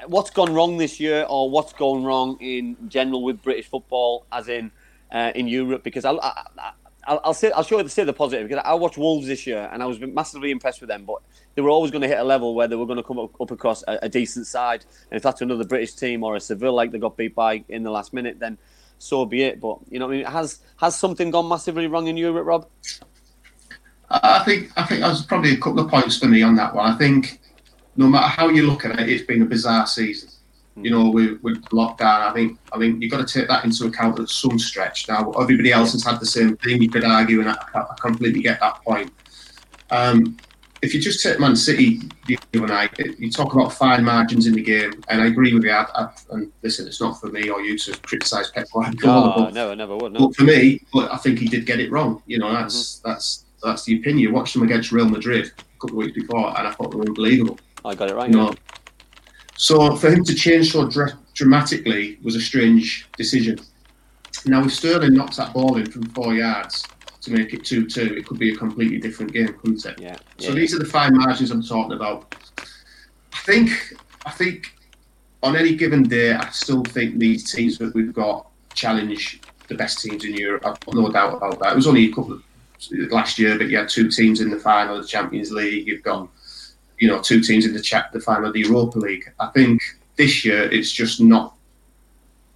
what's 0.07 0.29
gone 0.29 0.53
wrong 0.53 0.77
this 0.77 0.99
year, 0.99 1.25
or 1.29 1.49
what's 1.49 1.73
gone 1.73 2.03
wrong 2.03 2.37
in 2.41 2.75
general 2.89 3.23
with 3.23 3.41
British 3.41 3.67
football, 3.67 4.25
as 4.31 4.49
in 4.49 4.71
uh, 5.11 5.31
in 5.33 5.47
Europe? 5.47 5.83
Because 5.83 6.03
I, 6.03 6.11
I, 6.11 6.71
I'll, 7.05 7.21
I'll 7.23 7.33
say 7.33 7.51
I'll 7.51 7.63
show 7.63 7.79
you 7.79 7.87
say 7.87 8.03
the 8.03 8.13
positive 8.13 8.47
because 8.47 8.63
I 8.65 8.73
watched 8.73 8.97
Wolves 8.97 9.27
this 9.27 9.45
year 9.45 9.69
and 9.71 9.83
I 9.83 9.85
was 9.85 9.99
massively 9.99 10.51
impressed 10.51 10.81
with 10.81 10.89
them, 10.89 11.05
but 11.05 11.17
they 11.55 11.61
were 11.61 11.69
always 11.69 11.91
going 11.91 12.01
to 12.01 12.07
hit 12.07 12.17
a 12.17 12.23
level 12.23 12.55
where 12.55 12.67
they 12.67 12.75
were 12.75 12.85
going 12.85 12.97
to 12.97 13.03
come 13.03 13.19
up, 13.19 13.39
up 13.39 13.51
across 13.51 13.83
a, 13.87 13.99
a 14.03 14.09
decent 14.09 14.47
side. 14.47 14.85
And 15.11 15.17
if 15.17 15.23
that's 15.23 15.41
another 15.41 15.63
British 15.63 15.93
team 15.93 16.23
or 16.23 16.35
a 16.35 16.39
Seville 16.39 16.73
like 16.73 16.91
they 16.91 16.99
got 16.99 17.17
beat 17.17 17.35
by 17.35 17.63
in 17.69 17.83
the 17.83 17.91
last 17.91 18.13
minute, 18.13 18.39
then 18.39 18.57
so 18.97 19.25
be 19.25 19.43
it. 19.43 19.59
But 19.59 19.79
you 19.89 19.99
know, 19.99 20.07
I 20.07 20.11
mean, 20.11 20.25
has 20.25 20.59
has 20.77 20.97
something 20.97 21.31
gone 21.31 21.47
massively 21.47 21.87
wrong 21.87 22.07
in 22.07 22.17
Europe, 22.17 22.45
Rob? 22.45 22.67
I 24.09 24.43
think 24.43 24.71
I 24.77 24.83
think 24.83 25.01
there's 25.01 25.25
probably 25.25 25.53
a 25.53 25.57
couple 25.57 25.79
of 25.79 25.89
points 25.89 26.17
for 26.17 26.27
me 26.27 26.41
on 26.41 26.55
that 26.55 26.73
one. 26.73 26.91
I 26.91 26.97
think 26.97 27.39
no 27.95 28.07
matter 28.07 28.27
how 28.27 28.49
you 28.49 28.67
look 28.67 28.85
at 28.85 28.99
it, 28.99 29.09
it's 29.09 29.25
been 29.25 29.41
a 29.41 29.45
bizarre 29.45 29.87
season. 29.87 30.29
You 30.77 30.91
know, 30.91 31.09
with, 31.09 31.41
with 31.41 31.63
lockdown, 31.69 32.29
I 32.29 32.33
think 32.33 32.59
I 32.73 32.77
think 32.77 33.01
you've 33.01 33.11
got 33.11 33.25
to 33.25 33.39
take 33.39 33.47
that 33.47 33.63
into 33.63 33.85
account 33.85 34.19
at 34.19 34.27
some 34.27 34.59
stretch. 34.59 35.07
Now, 35.07 35.31
everybody 35.31 35.71
else 35.71 35.93
has 35.93 36.03
had 36.03 36.19
the 36.19 36.25
same 36.25 36.57
thing. 36.57 36.81
You 36.81 36.89
could 36.89 37.05
argue, 37.05 37.39
and 37.39 37.49
I, 37.49 37.55
I 37.73 37.95
completely 38.01 38.41
get 38.41 38.59
that 38.59 38.83
point. 38.83 39.11
Um, 39.89 40.37
if 40.81 40.93
you 40.93 41.01
just 41.01 41.23
take 41.23 41.39
Man 41.39 41.55
City 41.55 42.01
the 42.27 42.37
other 42.55 42.67
night, 42.67 42.93
you 43.17 43.31
talk 43.31 43.53
about 43.53 43.73
fine 43.73 44.03
margins 44.03 44.47
in 44.47 44.53
the 44.53 44.61
game, 44.61 45.01
and 45.09 45.21
I 45.21 45.27
agree 45.27 45.53
with 45.53 45.63
you. 45.63 45.71
I, 45.71 45.85
I, 45.95 46.09
and 46.31 46.51
listen, 46.61 46.87
it's 46.87 47.01
not 47.01 47.19
for 47.19 47.27
me 47.27 47.49
or 47.49 47.61
you 47.61 47.77
to 47.79 47.97
criticise 48.01 48.51
Pep 48.51 48.67
Guardiola, 48.71 49.27
No, 49.27 49.45
but 49.45 49.53
never, 49.53 49.75
never 49.75 49.95
would. 49.97 50.13
No. 50.13 50.27
but 50.27 50.35
for 50.35 50.43
me, 50.43 50.81
but 50.93 51.11
I 51.11 51.17
think 51.17 51.39
he 51.39 51.47
did 51.47 51.65
get 51.65 51.79
it 51.79 51.91
wrong. 51.91 52.21
You 52.27 52.37
know, 52.39 52.51
that's 52.51 52.99
that's 52.99 53.45
that's 53.63 53.83
the 53.85 53.97
opinion. 53.97 54.33
Watched 54.33 54.53
them 54.53 54.63
against 54.63 54.91
Real 54.91 55.09
Madrid 55.09 55.45
a 55.57 55.79
couple 55.79 55.99
of 55.99 56.05
weeks 56.05 56.13
before, 56.19 56.57
and 56.57 56.67
I 56.67 56.71
thought 56.71 56.91
they 56.91 56.97
were 56.97 57.05
unbelievable. 57.05 57.57
I 57.83 57.95
got 57.95 58.09
it 58.09 58.15
right. 58.15 58.29
You 58.29 58.35
know, 58.35 58.53
so 59.55 59.95
for 59.95 60.09
him 60.09 60.23
to 60.25 60.35
change 60.35 60.71
so 60.71 60.87
dra- 60.87 61.17
dramatically 61.33 62.19
was 62.23 62.35
a 62.35 62.41
strange 62.41 63.07
decision. 63.17 63.59
Now, 64.45 64.63
if 64.63 64.73
Sterling 64.73 65.13
knocks 65.13 65.37
that 65.37 65.53
ball 65.53 65.77
in 65.77 65.89
from 65.89 66.03
four 66.09 66.33
yards, 66.33 66.85
to 67.21 67.31
make 67.31 67.53
it 67.53 67.65
two 67.65 67.87
two, 67.87 68.15
it 68.15 68.27
could 68.27 68.37
be 68.37 68.53
a 68.53 68.55
completely 68.55 68.99
different 68.99 69.33
game, 69.33 69.47
couldn't 69.59 69.83
it? 69.85 69.99
Yeah. 69.99 70.15
So 70.37 70.49
yeah. 70.49 70.55
these 70.55 70.75
are 70.75 70.79
the 70.79 70.85
fine 70.85 71.17
margins 71.17 71.51
I'm 71.51 71.63
talking 71.63 71.93
about. 71.93 72.35
I 73.33 73.37
think 73.39 73.95
I 74.25 74.31
think 74.31 74.73
on 75.41 75.55
any 75.55 75.75
given 75.75 76.03
day, 76.03 76.33
I 76.33 76.49
still 76.49 76.83
think 76.83 77.17
these 77.17 77.51
teams 77.51 77.77
that 77.79 77.93
we've 77.93 78.13
got 78.13 78.47
challenge 78.73 79.41
the 79.67 79.75
best 79.75 80.01
teams 80.01 80.23
in 80.23 80.35
Europe. 80.35 80.65
I've 80.65 80.79
got 80.79 80.95
no 80.95 81.11
doubt 81.11 81.37
about 81.37 81.59
that. 81.59 81.73
It 81.73 81.75
was 81.75 81.87
only 81.87 82.05
a 82.05 82.13
couple 82.13 82.33
of 82.33 82.43
last 83.09 83.39
year, 83.39 83.57
but 83.57 83.69
you 83.69 83.77
had 83.77 83.89
two 83.89 84.09
teams 84.09 84.41
in 84.41 84.49
the 84.51 84.59
final 84.59 84.97
of 84.97 85.01
the 85.01 85.07
Champions 85.07 85.51
League. 85.51 85.87
You've 85.87 86.03
got 86.03 86.29
you 86.99 87.07
know 87.07 87.21
two 87.21 87.41
teams 87.41 87.65
in 87.65 87.73
the 87.73 87.81
chat 87.81 88.11
the 88.13 88.19
final 88.19 88.47
of 88.47 88.53
the 88.53 88.61
Europa 88.61 88.97
League. 88.99 89.31
I 89.39 89.47
think 89.47 89.81
this 90.15 90.45
year 90.45 90.63
it's 90.71 90.91
just 90.91 91.19
not 91.21 91.55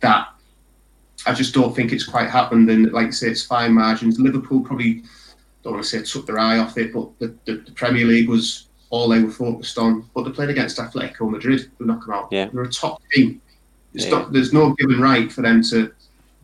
that. 0.02 0.30
I 1.26 1.34
just 1.34 1.54
don't 1.54 1.76
think 1.76 1.92
it's 1.92 2.06
quite 2.06 2.30
happened. 2.30 2.70
And 2.70 2.92
like 2.94 3.08
I 3.08 3.12
say, 3.12 3.28
it's 3.30 3.46
fine 3.46 3.74
margins. 3.74 4.20
Liverpool 4.20 4.62
probably 4.62 5.04
don't 5.64 5.74
want 5.74 5.84
to 5.84 5.90
say 5.90 6.02
took 6.02 6.26
their 6.26 6.40
eye 6.40 6.60
off 6.60 6.78
it, 6.78 6.94
but 6.94 7.10
the, 7.20 7.36
the, 7.46 7.58
the 7.66 7.72
Premier 7.74 8.06
League 8.06 8.30
was 8.30 8.68
all 8.90 9.10
they 9.10 9.22
were 9.22 9.30
focused 9.30 9.78
on. 9.78 10.10
But 10.16 10.24
they 10.24 10.32
played 10.32 10.50
against 10.50 10.78
Atletico 10.78 11.30
Madrid, 11.30 11.70
who 11.78 11.86
knocked 11.86 12.06
them 12.06 12.14
out. 12.16 12.30
Yeah. 12.32 12.50
They're 12.52 12.64
a 12.64 12.70
top 12.72 13.02
team. 13.12 13.42
It's 13.94 14.06
Yeah. 14.06 14.12
not, 14.12 14.32
there's 14.32 14.54
no 14.54 14.74
given 14.76 15.02
right 15.02 15.32
for 15.32 15.42
them 15.42 15.62
to 15.64 15.92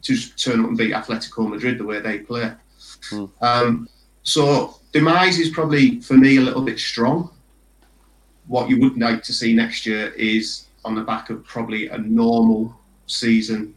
to 0.05 0.13
just 0.13 0.38
turn 0.43 0.60
up 0.60 0.67
and 0.67 0.77
beat 0.77 0.91
Atletico 0.91 1.49
Madrid 1.49 1.79
the 1.79 1.84
way 1.86 1.99
they 1.99 2.19
play. 2.19 2.51
Hmm. 3.10 3.25
Um, 3.41 3.89
so 4.23 4.79
demise 4.91 5.39
is 5.39 5.49
probably 5.49 5.99
for 6.01 6.13
me 6.15 6.38
a 6.38 6.41
little 6.41 6.62
bit 6.62 6.77
strong. 6.79 7.31
What 8.47 8.69
you 8.69 8.79
would 8.81 8.97
like 8.99 9.23
to 9.23 9.34
see 9.34 9.53
next 9.53 9.86
year 9.86 10.10
is 10.10 10.65
on 10.84 10.95
the 10.95 11.01
back 11.01 11.29
of 11.29 11.43
probably 11.45 11.88
a 11.88 11.97
normal 11.97 12.75
season, 13.08 13.73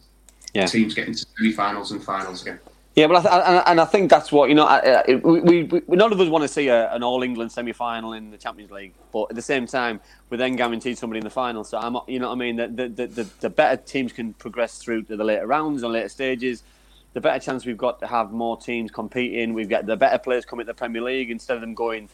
Yeah. 0.54 0.66
teams 0.66 0.94
getting 0.94 1.14
to 1.14 1.26
semi-finals 1.38 1.92
and 1.92 2.02
finals 2.02 2.42
again. 2.42 2.58
Yeah, 2.94 3.06
but 3.06 3.24
I 3.26 3.52
th- 3.52 3.62
and, 3.66 3.80
I 3.80 3.84
think 3.84 4.10
that's 4.10 4.32
what 4.32 4.48
you 4.48 4.56
know. 4.56 4.64
I, 4.66 5.02
I, 5.08 5.14
we, 5.22 5.40
we, 5.40 5.62
we 5.86 5.96
none 5.96 6.12
of 6.12 6.20
us 6.20 6.28
want 6.28 6.42
to 6.42 6.48
see 6.48 6.66
a, 6.66 6.92
an 6.92 7.04
All 7.04 7.22
England 7.22 7.52
semi 7.52 7.72
final 7.72 8.12
in 8.14 8.32
the 8.32 8.36
Champions 8.36 8.72
League, 8.72 8.92
but 9.12 9.26
at 9.30 9.36
the 9.36 9.42
same 9.42 9.68
time, 9.68 10.00
we're 10.30 10.36
then 10.36 10.56
guaranteed 10.56 10.98
somebody 10.98 11.18
in 11.18 11.24
the 11.24 11.30
final. 11.30 11.62
So 11.62 11.78
I'm, 11.78 11.96
you 12.08 12.18
know, 12.18 12.26
what 12.26 12.34
I 12.34 12.38
mean, 12.38 12.56
the 12.56 12.88
the, 12.88 13.06
the, 13.06 13.28
the 13.38 13.50
better 13.50 13.80
teams 13.80 14.12
can 14.12 14.32
progress 14.34 14.78
through 14.78 15.04
to 15.04 15.16
the 15.16 15.22
later 15.22 15.46
rounds 15.46 15.84
and 15.84 15.92
later 15.92 16.08
stages. 16.08 16.64
The 17.12 17.20
better 17.20 17.38
chance 17.38 17.64
we've 17.64 17.78
got 17.78 18.00
to 18.00 18.08
have 18.08 18.32
more 18.32 18.56
teams 18.58 18.90
competing. 18.90 19.54
We've 19.54 19.68
got 19.68 19.86
the 19.86 19.96
better 19.96 20.18
players 20.18 20.44
coming 20.44 20.66
to 20.66 20.72
the 20.72 20.76
Premier 20.76 21.00
League 21.02 21.30
instead 21.30 21.54
of 21.54 21.60
them 21.60 21.74
going 21.74 22.08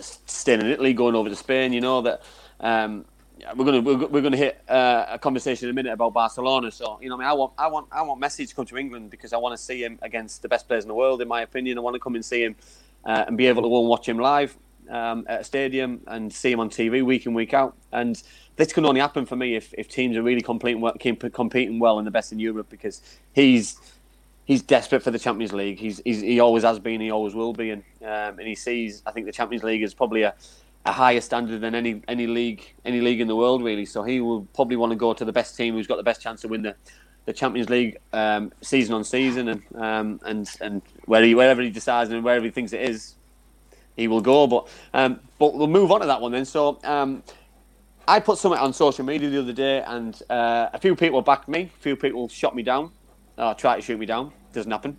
staying 0.00 0.60
in 0.60 0.66
Italy, 0.66 0.92
going 0.92 1.14
over 1.14 1.28
to 1.28 1.36
Spain. 1.36 1.72
You 1.72 1.80
know 1.80 2.02
that. 2.02 2.22
Um, 2.60 3.04
we're 3.54 3.66
gonna 3.66 3.80
we're, 3.82 4.22
gonna 4.22 4.36
hit 4.36 4.62
uh, 4.66 5.04
a 5.10 5.18
conversation 5.18 5.68
in 5.68 5.70
a 5.70 5.74
minute 5.74 5.92
about 5.92 6.14
Barcelona. 6.14 6.70
So 6.70 6.98
you 7.02 7.10
know, 7.10 7.16
I 7.16 7.18
mean, 7.18 7.28
I 7.28 7.32
want 7.34 7.52
I 7.58 7.66
want 7.66 7.86
I 7.92 8.02
want 8.02 8.20
Messi 8.20 8.48
to 8.48 8.54
come 8.54 8.64
to 8.64 8.78
England 8.78 9.10
because 9.10 9.34
I 9.34 9.36
want 9.36 9.52
to 9.56 9.62
see 9.62 9.84
him 9.84 9.98
against 10.00 10.40
the 10.40 10.48
best 10.48 10.66
players 10.66 10.84
in 10.84 10.88
the 10.88 10.94
world. 10.94 11.20
In 11.20 11.28
my 11.28 11.42
opinion, 11.42 11.76
I 11.76 11.82
want 11.82 11.94
to 11.94 12.00
come 12.00 12.14
and 12.14 12.24
see 12.24 12.42
him 12.42 12.56
uh, 13.04 13.24
and 13.26 13.36
be 13.36 13.46
able 13.46 13.62
to 13.62 13.68
go 13.68 13.80
and 13.80 13.88
watch 13.88 14.08
him 14.08 14.18
live 14.18 14.56
um, 14.90 15.26
at 15.28 15.42
a 15.42 15.44
stadium 15.44 16.00
and 16.06 16.32
see 16.32 16.52
him 16.52 16.60
on 16.60 16.70
TV 16.70 17.04
week 17.04 17.26
in 17.26 17.34
week 17.34 17.54
out. 17.54 17.76
And 17.92 18.20
this 18.56 18.72
can 18.72 18.84
only 18.86 19.00
happen 19.00 19.26
for 19.26 19.36
me 19.36 19.54
if, 19.54 19.72
if 19.76 19.88
teams 19.88 20.16
are 20.16 20.22
really 20.22 20.40
competing 20.40 20.82
competing 21.30 21.78
well 21.78 21.98
and 21.98 22.06
the 22.06 22.10
best 22.10 22.32
in 22.32 22.38
Europe 22.38 22.68
because 22.70 23.02
he's 23.32 23.78
he's 24.46 24.62
desperate 24.62 25.02
for 25.02 25.10
the 25.10 25.18
Champions 25.18 25.52
League. 25.52 25.78
He's, 25.78 26.00
he's 26.04 26.22
he 26.22 26.40
always 26.40 26.62
has 26.62 26.78
been. 26.78 27.00
He 27.00 27.10
always 27.10 27.34
will 27.34 27.52
be. 27.52 27.70
And 27.70 27.82
um, 28.02 28.38
and 28.38 28.48
he 28.48 28.54
sees. 28.54 29.02
I 29.04 29.10
think 29.10 29.26
the 29.26 29.32
Champions 29.32 29.62
League 29.62 29.82
is 29.82 29.92
probably 29.92 30.22
a, 30.22 30.34
a 30.86 30.92
higher 30.92 31.20
standard 31.20 31.60
than 31.60 31.74
any 31.74 32.02
any 32.08 32.26
league 32.26 32.72
any 32.84 33.00
league 33.02 33.20
in 33.20 33.28
the 33.28 33.36
world 33.36 33.62
really. 33.62 33.84
So 33.84 34.02
he 34.02 34.20
will 34.20 34.46
probably 34.54 34.76
want 34.76 34.92
to 34.92 34.96
go 34.96 35.12
to 35.12 35.24
the 35.24 35.32
best 35.32 35.56
team 35.56 35.74
who's 35.74 35.86
got 35.86 35.96
the 35.96 36.02
best 36.02 36.22
chance 36.22 36.40
to 36.40 36.48
win 36.48 36.62
the. 36.62 36.74
The 37.26 37.32
Champions 37.32 37.68
League 37.68 37.96
um, 38.12 38.52
season 38.62 38.94
on 38.94 39.02
season 39.02 39.48
and 39.48 39.62
um, 39.74 40.20
and 40.24 40.48
and 40.60 40.80
where 41.06 41.24
he, 41.24 41.34
wherever 41.34 41.60
he 41.60 41.70
decides 41.70 42.08
and 42.08 42.22
wherever 42.22 42.44
he 42.44 42.52
thinks 42.52 42.72
it 42.72 42.88
is, 42.88 43.16
he 43.96 44.06
will 44.06 44.20
go. 44.20 44.46
But 44.46 44.68
um, 44.94 45.18
but 45.36 45.54
we'll 45.54 45.66
move 45.66 45.90
on 45.90 46.02
to 46.02 46.06
that 46.06 46.20
one 46.20 46.30
then. 46.30 46.44
So 46.44 46.78
um, 46.84 47.24
I 48.06 48.20
put 48.20 48.38
something 48.38 48.60
on 48.60 48.72
social 48.72 49.04
media 49.04 49.28
the 49.28 49.40
other 49.40 49.52
day, 49.52 49.82
and 49.82 50.22
uh, 50.30 50.68
a 50.72 50.78
few 50.78 50.94
people 50.94 51.20
backed 51.20 51.48
me. 51.48 51.62
A 51.62 51.80
few 51.80 51.96
people 51.96 52.28
shot 52.28 52.54
me 52.54 52.62
down, 52.62 52.92
or 53.38 53.54
tried 53.54 53.76
to 53.76 53.82
shoot 53.82 53.98
me 53.98 54.06
down. 54.06 54.32
Doesn't 54.52 54.70
happen. 54.70 54.96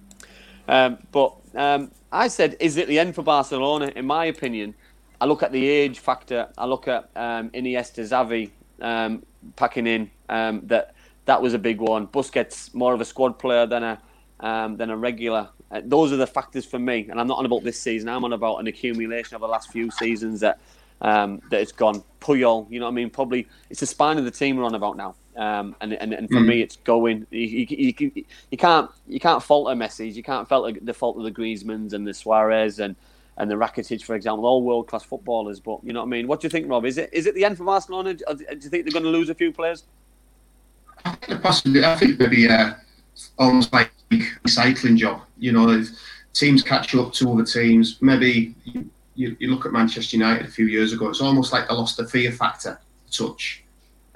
Um, 0.68 0.98
but 1.12 1.36
um, 1.56 1.92
I 2.12 2.28
said, 2.28 2.58
is 2.60 2.78
it 2.78 2.88
the 2.88 3.00
end 3.00 3.16
for 3.16 3.24
Barcelona? 3.24 3.92
In 3.96 4.06
my 4.06 4.26
opinion, 4.26 4.76
I 5.20 5.26
look 5.26 5.44
at 5.44 5.52
the 5.52 5.66
age 5.66 6.00
factor. 6.00 6.50
I 6.58 6.66
look 6.66 6.88
at 6.88 7.10
um, 7.16 7.50
Iniesta, 7.50 8.04
Xavi 8.04 8.52
um, 8.82 9.24
packing 9.56 9.88
in. 9.88 10.12
Um, 10.30 10.62
that 10.68 10.94
that 11.26 11.42
was 11.42 11.54
a 11.54 11.60
big 11.60 11.80
one. 11.80 12.08
Busquets 12.08 12.74
more 12.74 12.94
of 12.94 13.02
a 13.02 13.06
squad 13.06 13.40
player 13.40 13.66
than 13.66 13.84
a 13.84 14.02
um, 14.40 14.78
than 14.78 14.90
a 14.90 14.98
regular. 14.98 15.50
Uh, 15.72 15.82
those 15.84 16.14
are 16.14 16.18
the 16.18 16.28
factors 16.28 16.66
for 16.66 16.80
me, 16.80 17.08
and 17.10 17.20
I'm 17.20 17.28
not 17.28 17.40
on 17.40 17.46
about 17.46 17.64
this 17.64 17.80
season. 17.80 18.08
I'm 18.10 18.24
on 18.24 18.34
about 18.34 18.58
an 18.58 18.68
accumulation 18.68 19.36
of 19.36 19.42
the 19.42 19.48
last 19.48 19.72
few 19.72 19.90
seasons 19.92 20.40
that 20.42 20.60
that 21.00 21.54
it's 21.54 21.72
gone. 21.72 22.04
Puyol, 22.20 22.70
you 22.70 22.80
know 22.80 22.86
what 22.86 22.92
I 22.92 22.96
mean? 22.96 23.10
Probably 23.10 23.48
it's 23.70 23.80
the 23.80 23.86
spine 23.86 24.18
of 24.18 24.26
the 24.26 24.32
team 24.32 24.58
we're 24.58 24.64
on 24.64 24.76
about 24.76 24.98
now. 24.98 25.16
Um, 25.38 25.76
and, 25.82 25.94
and 25.94 26.14
and 26.14 26.28
for 26.30 26.40
Mm. 26.40 26.48
me, 26.48 26.62
it's 26.62 26.78
going. 26.78 27.28
You, 27.30 27.40
you, 27.70 27.94
you, 28.00 28.26
you 28.52 28.58
can't 28.58 28.90
you 29.08 29.20
can't 29.20 29.42
fault 29.44 29.70
a 29.70 29.72
Messi. 29.76 30.14
You 30.14 30.24
can't 30.24 30.48
fault 30.48 30.76
the 30.82 30.94
fault 30.94 31.18
of 31.18 31.24
the 31.24 31.32
Griezmanns 31.32 31.94
and 31.94 32.08
the 32.08 32.14
Suarez 32.14 32.80
and 32.80 32.96
and 33.38 33.52
the 33.52 33.56
Rakitic, 33.56 34.04
for 34.04 34.16
example, 34.16 34.48
all 34.48 34.64
world 34.64 34.88
class 34.88 35.04
footballers. 35.04 35.60
But 35.60 35.80
you 35.84 35.94
know 35.94 36.00
what 36.00 36.08
I 36.08 36.10
mean? 36.10 36.28
What 36.28 36.42
do 36.42 36.46
you 36.46 36.50
think, 36.50 36.68
Rob? 36.70 36.86
Is 36.86 36.98
it 36.98 37.10
is 37.14 37.28
it 37.28 37.36
the 37.36 37.46
end 37.46 37.58
for 37.58 37.66
Barcelona? 37.66 38.16
Do 38.16 38.24
you 38.30 38.58
think 38.58 38.84
they're 38.84 38.92
going 39.00 39.04
to 39.04 39.10
lose 39.10 39.30
a 39.30 39.36
few 39.36 39.52
players? 39.52 39.84
I 41.06 41.12
think 41.12 41.42
possibly, 41.44 41.86
I 41.86 41.96
think 41.96 42.20
maybe 42.20 42.50
uh, 42.50 42.74
almost 43.38 43.72
like 43.72 43.92
a 44.12 44.16
recycling 44.48 44.98
job. 44.98 45.22
You 45.38 45.52
know, 45.52 45.70
if 45.70 45.90
teams 46.34 46.62
catch 46.64 46.94
up 46.96 47.14
to 47.14 47.32
other 47.32 47.46
teams. 47.46 47.98
Maybe 48.02 48.54
you, 49.16 49.36
you 49.40 49.48
look 49.50 49.66
at 49.66 49.72
Manchester 49.72 50.18
United 50.18 50.46
a 50.46 50.50
few 50.50 50.68
years 50.68 50.94
ago. 50.94 51.10
It's 51.10 51.22
almost 51.22 51.52
like 51.52 51.68
they 51.68 51.74
lost 51.74 51.98
the 51.98 52.08
fear 52.08 52.32
factor 52.32 52.80
touch, 53.12 53.64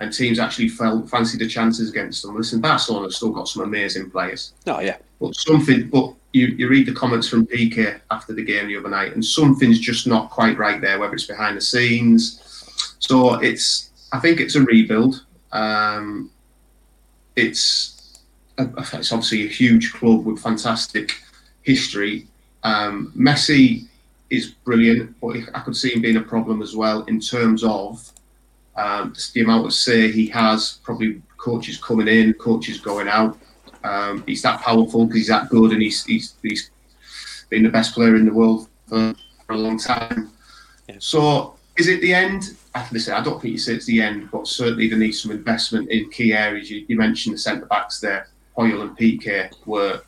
and 0.02 0.12
teams 0.12 0.40
actually 0.40 0.68
felt 0.68 1.08
fancy 1.08 1.38
the 1.38 1.48
chances 1.48 1.92
against 1.92 2.24
them. 2.24 2.36
Listen, 2.36 2.60
Barcelona's 2.60 3.18
still 3.18 3.30
got 3.30 3.48
some 3.48 3.64
amazing 3.64 4.10
players, 4.10 4.54
Oh 4.66 4.80
yeah, 4.80 4.98
but 5.22 5.36
something. 5.36 5.90
But 5.90 6.14
you, 6.34 6.48
you 6.48 6.68
read 6.68 6.88
the 6.88 6.94
comments 6.94 7.30
from 7.30 7.46
Piqué 7.46 8.02
after 8.10 8.34
the 8.34 8.44
game 8.44 8.68
the 8.68 8.78
other 8.78 8.90
night, 8.90 9.14
and 9.14 9.24
something's 9.24 9.80
just 9.80 10.08
not 10.08 10.32
quite 10.32 10.58
right 10.58 10.82
there. 10.82 11.00
Whether 11.00 11.14
it's 11.14 11.28
behind 11.28 11.56
the 11.56 11.62
scenes, 11.62 12.42
so 13.00 13.36
it's. 13.36 13.92
I 14.12 14.20
think 14.20 14.42
it's 14.42 14.56
a 14.56 14.62
rebuild. 14.62 15.24
Um, 15.52 16.32
it's 17.36 18.20
it's 18.58 19.12
obviously 19.12 19.46
a 19.46 19.50
huge 19.50 19.94
club 19.94 20.26
with 20.26 20.42
fantastic 20.42 21.14
history. 21.62 22.28
Um, 22.64 23.14
Messi 23.16 23.88
is 24.32 24.48
brilliant, 24.48 25.16
but 25.22 25.38
I 25.54 25.60
could 25.60 25.76
see 25.76 25.94
him 25.94 26.02
being 26.02 26.18
a 26.18 26.22
problem 26.22 26.64
as 26.64 26.76
well 26.76 27.04
in 27.04 27.20
terms 27.20 27.64
of 27.64 28.12
um, 28.76 29.14
just 29.14 29.34
the 29.34 29.42
amount 29.42 29.66
of 29.66 29.74
say 29.74 30.12
he 30.12 30.28
has. 30.28 30.80
Probably 30.84 31.22
coaches 31.38 31.78
coming 31.78 32.08
in, 32.08 32.34
coaches 32.34 32.80
going 32.80 33.08
out. 33.08 33.38
Um, 33.84 34.24
he's 34.28 34.42
that 34.44 34.62
powerful 34.62 35.06
because 35.06 35.18
he's 35.18 35.28
that 35.28 35.50
good, 35.50 35.72
and 35.72 35.82
he's 35.82 36.06
he's 36.06 36.36
he's 36.42 36.70
been 37.50 37.64
the 37.64 37.70
best 37.70 37.94
player 37.94 38.16
in 38.16 38.26
the 38.26 38.34
world 38.34 38.68
for, 38.88 39.14
for 39.46 39.54
a 39.54 39.58
long 39.58 39.78
time. 39.80 40.32
Yeah. 40.88 40.96
So, 41.00 41.56
is 41.78 41.88
it 41.88 42.02
the 42.02 42.14
end? 42.14 42.56
I- 42.76 42.88
Listen, 42.92 43.14
I 43.14 43.22
don't 43.24 43.42
think 43.42 43.52
you 43.54 43.58
say 43.58 43.74
it's 43.74 43.86
the 43.86 44.02
end, 44.02 44.30
but 44.32 44.48
certainly 44.48 44.88
there 44.88 44.98
needs 44.98 45.22
some 45.22 45.32
investment 45.32 45.90
in 45.90 46.10
key 46.10 46.34
areas. 46.34 46.70
You, 46.72 46.86
you 46.88 46.96
mentioned 46.98 47.34
the 47.36 47.40
centre 47.40 47.66
backs 47.66 48.00
there. 48.00 48.28
Puyol 48.58 48.82
and 48.84 48.98
Piqué 48.98 49.52
were 49.66 50.02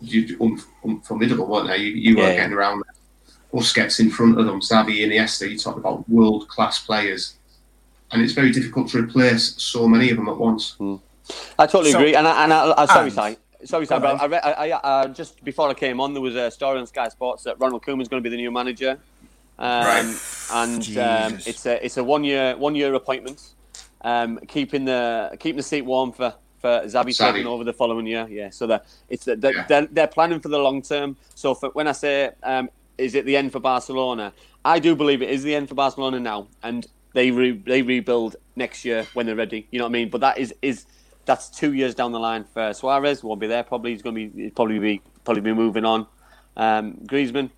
you- 0.00 0.36
un, 0.40 0.58
unformidable, 0.84 1.46
weren't 1.46 1.68
they? 1.68 1.78
You, 1.78 1.92
you 1.92 2.16
Yeah, 2.16 2.22
were 2.28 2.32
getting 2.34 2.52
around 2.54 2.82
there. 2.84 2.94
Busquets 3.60 3.98
in 4.00 4.10
front 4.10 4.38
of 4.38 4.46
them, 4.46 4.60
Xavi, 4.60 5.00
Iniesta. 5.00 5.50
You 5.50 5.58
talk 5.58 5.76
about 5.76 6.08
world 6.08 6.48
class 6.48 6.78
players, 6.78 7.34
and 8.12 8.22
it's 8.22 8.32
very 8.32 8.50
difficult 8.52 8.88
to 8.88 8.98
replace 8.98 9.54
so 9.62 9.86
many 9.88 10.10
of 10.10 10.16
them 10.16 10.28
at 10.28 10.36
once. 10.36 10.76
I 11.58 11.66
totally 11.66 11.92
So- 11.92 11.98
agree. 11.98 12.14
And 12.14 12.26
I, 12.26 12.44
and 12.44 12.52
I, 12.52 12.74
I 12.76 12.86
sorry, 12.86 13.10
And- 13.10 13.36
Si. 13.36 13.36
Sorry, 13.66 13.86
Si, 13.86 13.98
but. 13.98 14.20
I, 14.20 14.26
read, 14.26 14.40
I, 14.42 14.50
I, 14.52 14.70
uh, 14.72 15.08
just 15.08 15.44
before 15.44 15.68
I 15.68 15.74
came 15.74 16.00
on, 16.00 16.14
there 16.14 16.22
was 16.22 16.34
a 16.34 16.50
story 16.50 16.78
on 16.78 16.86
Sky 16.86 17.08
Sports 17.08 17.44
that 17.44 17.58
Ronald 17.60 17.84
Koeman's 17.84 18.08
going 18.08 18.22
to 18.22 18.28
be 18.28 18.34
the 18.34 18.40
new 18.40 18.50
manager, 18.50 18.98
um, 19.58 19.84
Right. 19.84 20.16
and 20.52 20.82
um, 20.98 21.38
it's 21.46 21.66
a 21.66 21.84
it's 21.84 21.98
a 21.98 22.02
one 22.04 22.24
year 22.24 22.56
one 22.56 22.74
year 22.74 22.94
appointment, 22.94 23.50
um, 24.00 24.38
keeping 24.48 24.86
the 24.86 25.36
keeping 25.38 25.58
the 25.58 25.62
seat 25.62 25.82
warm 25.82 26.10
for 26.12 26.32
for 26.58 26.80
Xavi 26.86 27.14
taking 27.16 27.46
over 27.46 27.62
the 27.62 27.72
following 27.74 28.06
year. 28.06 28.26
Yeah, 28.30 28.48
so 28.48 28.66
that 28.66 28.86
it's 29.10 29.26
the, 29.26 29.36
they're, 29.36 29.54
Yeah. 29.54 29.66
they're, 29.68 29.86
they're 29.86 30.06
planning 30.06 30.40
for 30.40 30.48
the 30.48 30.58
long 30.58 30.80
term. 30.80 31.16
So 31.34 31.54
for, 31.54 31.68
when 31.70 31.86
I 31.86 31.92
say 31.92 32.30
um, 32.42 32.70
is 32.96 33.14
it 33.14 33.26
the 33.26 33.36
end 33.36 33.52
for 33.52 33.60
Barcelona, 33.60 34.32
I 34.64 34.78
do 34.78 34.96
believe 34.96 35.20
it 35.20 35.28
is 35.28 35.42
the 35.42 35.54
end 35.54 35.68
for 35.68 35.74
Barcelona 35.74 36.18
now, 36.18 36.48
and 36.62 36.86
they 37.12 37.30
re, 37.30 37.52
they 37.52 37.82
rebuild 37.82 38.36
next 38.56 38.84
year 38.84 39.06
when 39.14 39.26
they're 39.26 39.36
ready. 39.36 39.66
You 39.70 39.78
know 39.78 39.84
what 39.84 39.90
I 39.90 39.92
mean? 39.92 40.10
But 40.10 40.20
that 40.20 40.38
is 40.38 40.54
is 40.62 40.86
that's 41.24 41.48
two 41.48 41.72
years 41.72 41.94
down 41.94 42.12
the 42.12 42.20
line 42.20 42.44
for 42.44 42.72
Suarez. 42.72 43.22
Won't 43.22 43.40
be 43.40 43.46
there 43.46 43.62
probably. 43.62 43.92
He's 43.92 44.02
going 44.02 44.14
to 44.14 44.28
be 44.28 44.42
he'll 44.42 44.50
probably 44.52 44.78
be 44.78 45.02
probably 45.24 45.42
be 45.42 45.52
moving 45.52 45.84
on. 45.84 46.06
Um, 46.56 46.94
Griezmann, 47.04 47.50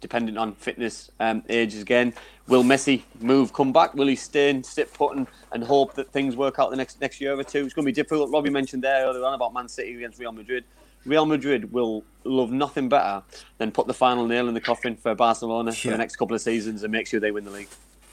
depending 0.00 0.36
on 0.36 0.54
fitness, 0.54 1.10
um, 1.20 1.42
ages 1.48 1.82
again. 1.82 2.14
Will 2.48 2.64
Messi 2.64 3.02
move, 3.20 3.52
come 3.52 3.72
back? 3.72 3.94
Will 3.94 4.08
he 4.08 4.16
stay 4.16 4.50
and 4.50 4.66
sit 4.66 4.92
put 4.92 5.16
and, 5.16 5.26
and 5.52 5.62
hope 5.62 5.94
that 5.94 6.10
things 6.10 6.34
work 6.34 6.58
out 6.58 6.70
the 6.70 6.76
next 6.76 7.00
next 7.00 7.20
year 7.20 7.38
or 7.38 7.44
two? 7.44 7.64
It's 7.64 7.74
going 7.74 7.84
to 7.84 7.92
be 7.92 7.92
difficult. 7.92 8.30
Robbie 8.30 8.50
mentioned 8.50 8.82
there 8.82 9.06
earlier 9.06 9.24
on 9.24 9.34
about 9.34 9.54
Man 9.54 9.68
City 9.68 9.94
against 9.96 10.18
Real 10.18 10.32
Madrid. 10.32 10.64
Real 11.06 11.24
Madrid 11.24 11.72
will 11.72 12.04
love 12.24 12.50
nothing 12.50 12.88
better 12.88 13.22
than 13.58 13.70
put 13.70 13.86
the 13.86 13.94
final 13.94 14.26
nail 14.26 14.48
in 14.48 14.54
the 14.54 14.60
coffin 14.60 14.96
for 14.96 15.14
Barcelona 15.14 15.72
for 15.72 15.90
the 15.90 15.96
next 15.96 16.16
couple 16.16 16.34
of 16.34 16.42
seasons 16.42 16.82
and 16.82 16.92
make 16.92 17.06
sure 17.06 17.20
they 17.20 17.30
win 17.30 17.44
the 17.44 17.50
league. 17.50 17.68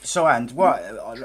So, 0.08 0.26
and 0.26 0.50
what 0.52 0.80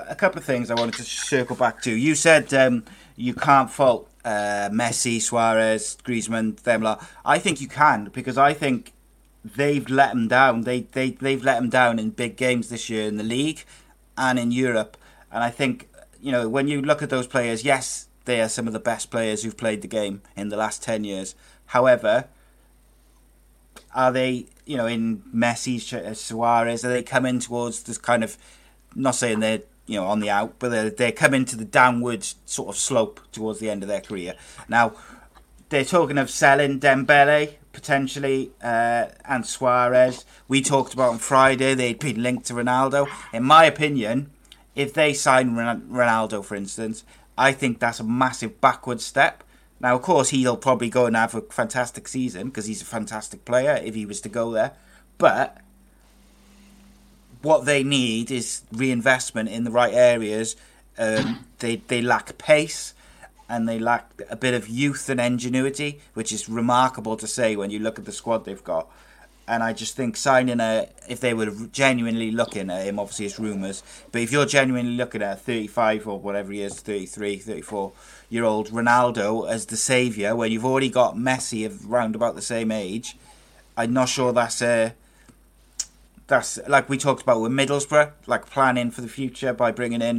a 0.09 0.16
couple 0.16 0.39
of 0.39 0.45
things 0.45 0.68
I 0.68 0.74
wanted 0.74 0.95
to 0.95 1.05
circle 1.05 1.55
back 1.55 1.83
to. 1.83 1.93
You 1.93 2.16
said 2.16 2.53
um, 2.53 2.85
you 3.14 3.33
can't 3.33 3.70
fault 3.70 4.09
uh, 4.24 4.70
Messi, 4.72 5.22
Suarez, 5.22 5.97
Griezmann, 6.05 6.57
them. 6.62 6.85
I 7.24 7.39
think 7.39 7.61
you 7.61 7.68
can 7.68 8.11
because 8.12 8.37
I 8.37 8.53
think 8.55 8.93
they've 9.45 9.89
let 9.89 10.11
them 10.11 10.26
down. 10.26 10.62
They 10.62 10.80
they 10.80 11.11
they've 11.11 11.45
let 11.45 11.61
them 11.61 11.70
down 11.70 12.01
in 12.01 12.11
big 12.11 12.37
games 12.37 12.70
this 12.70 12.91
year 12.91 13.07
in 13.07 13.18
the 13.18 13.22
league 13.22 13.64
and 14.18 14.37
in 14.37 14.51
Europe. 14.51 14.97
And 15.30 15.45
I 15.45 15.51
think 15.51 15.89
you 16.20 16.33
know 16.33 16.49
when 16.49 16.66
you 16.66 16.83
look 16.83 17.03
at 17.03 17.11
those 17.11 17.28
players, 17.28 17.64
yes, 17.64 18.09
they 18.24 18.41
are 18.41 18.49
some 18.49 18.66
of 18.66 18.72
the 18.72 18.80
best 18.80 19.12
players 19.12 19.45
who've 19.45 19.57
played 19.57 19.83
the 19.83 19.89
game 19.89 20.22
in 20.35 20.49
the 20.49 20.57
last 20.57 20.83
ten 20.83 21.05
years. 21.05 21.37
However, 21.66 22.26
are 23.95 24.12
they, 24.12 24.47
you 24.64 24.76
know, 24.76 24.87
in 24.87 25.22
Messi, 25.35 25.78
Ch- 25.78 26.16
Suarez, 26.16 26.85
are 26.85 26.89
they 26.89 27.03
coming 27.03 27.39
towards 27.39 27.83
this 27.83 27.99
kind 27.99 28.24
of, 28.24 28.37
not 28.95 29.14
saying 29.14 29.40
they're, 29.40 29.62
you 29.86 29.99
know, 29.99 30.07
on 30.07 30.20
the 30.20 30.30
out, 30.30 30.55
but 30.59 30.70
they're, 30.70 30.90
they're 30.90 31.12
coming 31.12 31.45
to 31.47 31.57
the 31.57 31.64
downward 31.64 32.26
sort 32.47 32.68
of 32.68 32.76
slope 32.76 33.20
towards 33.32 33.59
the 33.59 33.70
end 33.70 33.82
of 33.82 33.88
their 33.88 34.01
career. 34.01 34.34
Now, 34.68 34.95
they're 35.68 35.84
talking 35.84 36.18
of 36.18 36.30
selling 36.30 36.80
Dembele 36.80 37.55
potentially 37.72 38.53
uh, 38.62 39.07
and 39.24 39.47
Suarez. 39.47 40.24
We 40.47 40.62
talked 40.62 40.95
about 40.95 41.11
on 41.11 41.18
Friday 41.18 41.74
they'd 41.74 41.99
been 41.99 42.22
linked 42.22 42.47
to 42.47 42.55
Ronaldo. 42.55 43.09
In 43.32 43.45
my 43.45 43.64
opinion, 43.64 44.30
if 44.74 44.95
they 44.95 45.12
sign 45.14 45.53
Ronaldo, 45.53 46.45
for 46.45 46.55
instance, 46.55 47.05
I 47.36 47.53
think 47.53 47.78
that's 47.78 48.01
a 48.01 48.05
massive 48.05 48.61
backward 48.61 49.01
step. 49.01 49.43
Now, 49.80 49.97
of 49.97 50.03
course, 50.03 50.28
he'll 50.28 50.57
probably 50.57 50.90
go 50.90 51.07
and 51.07 51.16
have 51.16 51.34
a 51.34 51.40
fantastic 51.40 52.07
season 52.07 52.49
because 52.49 52.66
he's 52.66 52.82
a 52.82 52.86
fantastic 52.86 53.45
player 53.45 53.80
if 53.82 53.95
he 53.95 54.07
was 54.07 54.20
to 54.20 54.28
go 54.28 54.53
there. 54.53 54.72
But 55.18 55.59
what 57.43 57.64
they 57.64 57.82
need 57.82 58.30
is 58.30 58.62
reinvestment 58.72 59.49
in 59.49 59.64
the 59.64 59.70
right 59.70 59.93
areas. 59.93 60.57
Um, 60.99 61.47
they 61.59 61.76
they 61.76 62.01
lack 62.01 62.36
pace 62.38 62.95
and 63.49 63.68
they 63.68 63.78
lack 63.78 64.11
a 64.30 64.36
bit 64.36 64.55
of 64.55 64.68
youth 64.68 65.11
and 65.11 65.20
ingenuity, 65.20 66.01
which 66.14 66.32
is 66.32 66.49
remarkable 66.49 67.16
to 67.18 67.26
say 67.26 67.55
when 67.55 67.70
you 67.70 67.78
look 67.78 67.99
at 67.99 68.07
the 68.07 68.12
squad 68.12 68.45
they've 68.45 68.64
got. 68.64 68.88
And 69.47 69.62
I 69.62 69.72
just 69.72 69.97
think 69.97 70.16
signing 70.16 70.61
a, 70.61 70.88
if 71.09 71.20
they 71.20 71.34
were 71.34 71.51
genuinely 71.72 72.30
looking 72.30 72.70
at 72.70 72.86
him, 72.86 72.99
obviously 72.99 73.26
it's 73.26 73.38
rumours, 73.38 73.82
but 74.11 74.22
if 74.22 74.32
you're 74.32 74.47
genuinely 74.47 74.97
looking 74.97 75.20
at 75.20 75.36
a 75.36 75.40
35 75.40 76.09
or 76.09 76.20
whatever 76.20 76.53
he 76.53 76.62
is, 76.62 76.80
33, 76.80 77.36
34 77.36 77.93
year 78.30 78.45
old 78.45 78.70
Ronaldo 78.70 79.47
as 79.51 79.66
the 79.66 79.76
saviour, 79.76 80.34
when 80.34 80.51
you've 80.53 80.64
already 80.64 80.88
got 80.88 81.16
Messi 81.16 81.66
of 81.66 81.90
round 81.90 82.14
about 82.14 82.36
the 82.36 82.40
same 82.40 82.70
age, 82.70 83.18
I'm 83.76 83.93
not 83.93 84.09
sure 84.09 84.32
that's 84.32 84.62
a, 84.62 84.95
that's 86.33 86.59
like 86.66 86.89
we 86.89 86.97
talked 86.97 87.22
about 87.22 87.43
with 87.43 87.53
Middlesbrough, 87.53 88.11
like 88.26 88.47
planning 88.47 88.91
for 88.91 89.03
the 89.03 89.09
future 89.09 89.53
by 89.53 89.70
bringing 89.70 90.01
in 90.01 90.18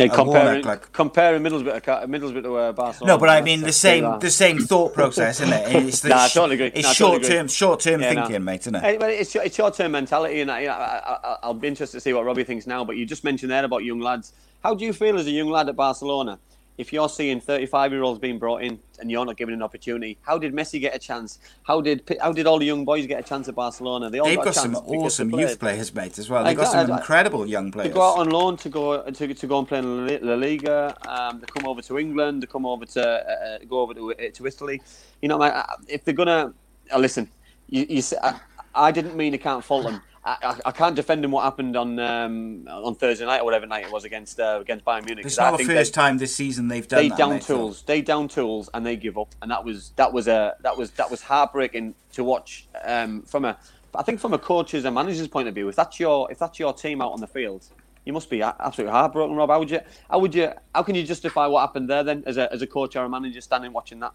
Uh, 0.00 0.08
comparing, 0.08 0.26
Warnock, 0.26 0.64
like- 0.64 0.92
comparing 0.92 1.42
Middlesbrough 1.42 1.82
Middlesbrough 2.14 2.42
to 2.44 2.56
uh, 2.56 2.72
Barcelona. 2.72 3.12
No, 3.12 3.18
but 3.18 3.28
I 3.28 3.42
mean 3.42 3.60
the 3.60 3.72
same 3.72 4.04
the 4.20 4.30
same 4.30 4.58
thought 4.70 4.94
process, 4.94 5.40
isn't 5.40 5.52
it? 5.52 5.64
It's 5.88 6.00
the 6.00 6.08
Nah, 6.10 6.24
I 6.24 6.28
totally 6.28 6.54
agree. 6.54 6.72
It's 6.74 6.86
Nah, 6.88 6.92
short 6.94 7.12
totally 7.14 7.28
term 7.34 7.44
agree. 7.46 7.60
short 7.62 7.80
term 7.80 8.00
Yeah, 8.00 8.14
thinking, 8.14 8.42
mate, 8.44 8.60
isn't 8.62 8.74
it? 8.76 9.00
But 9.00 9.10
it's, 9.10 9.34
it's 9.36 9.56
short 9.56 9.74
term 9.74 9.92
mentality, 9.92 10.40
and 10.40 10.50
I, 10.50 10.60
I, 10.66 11.36
I'll 11.42 11.52
be 11.54 11.68
interested 11.68 11.96
to 11.98 12.00
see 12.00 12.12
what 12.14 12.24
Robbie 12.24 12.44
thinks 12.44 12.66
now. 12.66 12.80
But 12.88 12.96
you 12.96 13.04
just 13.14 13.24
mentioned 13.24 13.50
there 13.52 13.64
about 13.70 13.84
young 13.84 14.00
lads. 14.00 14.32
How 14.64 14.72
do 14.74 14.82
you 14.86 14.92
feel 14.94 15.18
as 15.18 15.26
a 15.26 15.30
young 15.40 15.50
lad 15.50 15.68
at 15.68 15.76
Barcelona 15.76 16.38
if 16.78 16.92
you're 16.92 17.08
seeing 17.08 17.40
35 17.40 17.92
year 17.92 18.02
olds 18.02 18.20
being 18.20 18.38
brought 18.38 18.62
in 18.62 18.78
and 19.00 19.10
you're 19.10 19.24
not 19.26 19.36
given 19.36 19.52
an 19.52 19.62
opportunity? 19.62 20.16
How 20.22 20.38
did 20.38 20.54
Messi 20.54 20.80
get 20.80 20.94
a 20.94 20.98
chance? 20.98 21.38
How 21.64 21.80
did 21.80 22.02
how 22.22 22.32
did 22.32 22.46
all 22.46 22.58
the 22.58 22.64
young 22.64 22.84
boys 22.84 23.06
get 23.06 23.20
a 23.20 23.22
chance 23.22 23.48
at 23.48 23.54
Barcelona? 23.56 24.08
They 24.08 24.20
all 24.20 24.26
They've 24.26 24.36
got, 24.36 24.46
got 24.46 24.54
some 24.54 24.76
awesome 24.76 25.30
youth 25.30 25.58
players, 25.58 25.92
mate, 25.94 26.18
as 26.18 26.30
well. 26.30 26.44
They've 26.44 26.56
got 26.56 26.72
some 26.72 26.90
incredible 26.90 27.46
young 27.46 27.66
To 27.72 27.76
players. 27.78 27.94
go 27.94 28.02
out 28.02 28.18
on 28.18 28.30
loan 28.30 28.56
to 28.58 28.68
go 28.68 29.02
to, 29.02 29.34
to 29.34 29.46
go 29.46 29.58
and 29.58 29.68
play 29.68 29.78
in 29.80 30.06
La 30.26 30.34
Liga, 30.34 30.96
um, 31.06 31.40
to 31.40 31.46
come 31.46 31.66
over 31.66 31.82
to 31.82 31.98
England, 31.98 32.42
they 32.42 32.46
come 32.46 32.64
over 32.64 32.86
to 32.86 33.02
uh, 33.02 33.56
uh, 33.56 33.58
go 33.68 33.80
over 33.80 33.94
to, 33.94 34.12
uh, 34.12 34.16
to 34.34 34.46
Italy. 34.46 34.80
You 35.20 35.28
know, 35.28 35.42
if 35.88 36.04
they're 36.04 36.14
gonna 36.14 36.54
uh, 36.92 36.98
listen, 36.98 37.28
you, 37.68 37.86
you 37.88 38.02
say, 38.02 38.16
I, 38.22 38.38
I 38.74 38.92
didn't 38.92 39.16
mean 39.16 39.34
I 39.34 39.38
can't 39.38 39.64
fault 39.64 39.84
them. 39.84 40.00
I, 40.24 40.36
I, 40.42 40.60
I 40.66 40.70
can't 40.72 40.96
defend 40.96 41.22
them 41.24 41.30
what 41.30 41.44
happened 41.44 41.76
on 41.76 41.98
um, 41.98 42.66
on 42.68 42.94
Thursday 42.96 43.24
night 43.24 43.40
or 43.40 43.44
whatever 43.44 43.66
night 43.66 43.84
it 43.84 43.92
was 43.92 44.04
against 44.04 44.38
uh, 44.40 44.58
against 44.60 44.84
Bayern 44.84 45.04
Munich. 45.04 45.24
It's 45.24 45.36
'cause 45.36 45.38
I 45.46 45.50
not 45.50 45.58
the 45.58 45.64
first 45.64 45.94
time 45.94 46.18
this 46.18 46.34
season 46.34 46.68
they've 46.68 46.86
done 46.86 47.02
they 47.02 47.08
that. 47.08 47.18
down 47.18 47.30
mate, 47.30 47.42
so- 47.44 47.56
tools. 47.56 47.82
They 47.86 48.00
down 48.02 48.28
tools 48.28 48.68
and 48.74 48.84
they 48.84 48.96
give 48.96 49.16
up, 49.16 49.34
and 49.42 49.50
that 49.50 49.64
was 49.64 49.92
that 49.96 50.12
was 50.12 50.28
a 50.28 50.56
that 50.62 50.76
was 50.76 50.90
that 50.92 51.10
was 51.10 51.22
heartbreaking 51.22 51.94
to 52.12 52.24
watch 52.24 52.66
um, 52.84 53.22
from 53.22 53.44
a. 53.44 53.56
I 53.94 54.02
think 54.02 54.20
from 54.20 54.34
a 54.34 54.38
coach's 54.38 54.84
and 54.84 54.94
manager's 54.94 55.28
point 55.28 55.48
of 55.48 55.54
view, 55.54 55.68
if 55.68 55.76
that's 55.76 55.98
your 55.98 56.30
if 56.30 56.38
that's 56.38 56.58
your 56.58 56.72
team 56.72 57.00
out 57.00 57.12
on 57.12 57.20
the 57.20 57.26
field, 57.26 57.64
you 58.04 58.12
must 58.12 58.28
be 58.28 58.42
absolutely 58.42 58.92
heartbroken, 58.92 59.34
Rob. 59.34 59.48
How 59.50 59.58
would 59.60 59.70
you 59.70 59.80
how 60.10 60.18
would 60.18 60.34
you 60.34 60.52
how 60.74 60.82
can 60.82 60.94
you 60.94 61.04
justify 61.04 61.46
what 61.46 61.60
happened 61.60 61.88
there 61.88 62.02
then 62.04 62.22
as 62.26 62.36
a 62.36 62.52
as 62.52 62.60
a 62.60 62.66
coach 62.66 62.96
or 62.96 63.04
a 63.04 63.08
manager 63.08 63.40
standing 63.40 63.72
watching 63.72 64.00
that? 64.00 64.12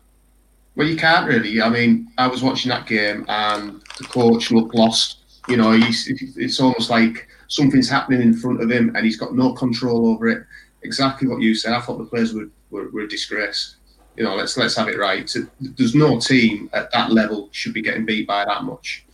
Well, 0.76 0.88
you 0.88 0.96
can't 0.96 1.28
really. 1.28 1.62
I 1.62 1.70
mean, 1.70 2.10
I 2.18 2.28
was 2.28 2.44
watching 2.44 2.70
that 2.70 2.88
game 2.88 3.26
and 3.28 3.82
the 3.98 4.04
coach 4.06 4.52
looked 4.52 4.74
lost. 4.76 5.23
You 5.48 5.58
know, 5.58 5.72
he's, 5.72 6.08
it's 6.38 6.60
almost 6.62 6.90
like 6.90 7.28
something's 7.48 7.90
happening 7.90 8.22
in 8.22 8.34
front 8.34 8.62
of 8.62 8.72
him 8.72 8.96
and 8.96 9.06
he's 9.06 9.18
got 9.18 9.36
no 9.36 9.54
control 9.54 10.08
over 10.08 10.28
it. 10.28 10.46
Exactly 10.84 11.28
what 11.28 11.42
you 11.42 11.54
said. 11.56 11.74
I 11.74 11.82
thought 11.82 11.98
the 11.98 12.06
players 12.06 12.34
were, 12.34 12.48
were, 12.72 12.90
were 12.90 13.02
a 13.02 13.08
disgrace. 13.08 13.76
You 14.16 14.24
know, 14.24 14.36
let's 14.36 14.56
let's 14.58 14.76
have 14.76 14.88
it 14.90 14.98
right. 14.98 15.28
So, 15.30 15.42
There's 15.60 15.96
no 15.96 16.20
team 16.20 16.70
at 16.74 16.92
that 16.92 17.12
level 17.12 17.50
should 17.52 17.74
be 17.74 17.82
getting 17.82 18.06
beat 18.06 18.28
by 18.28 18.46
that 18.46 18.64
much. 18.64 19.06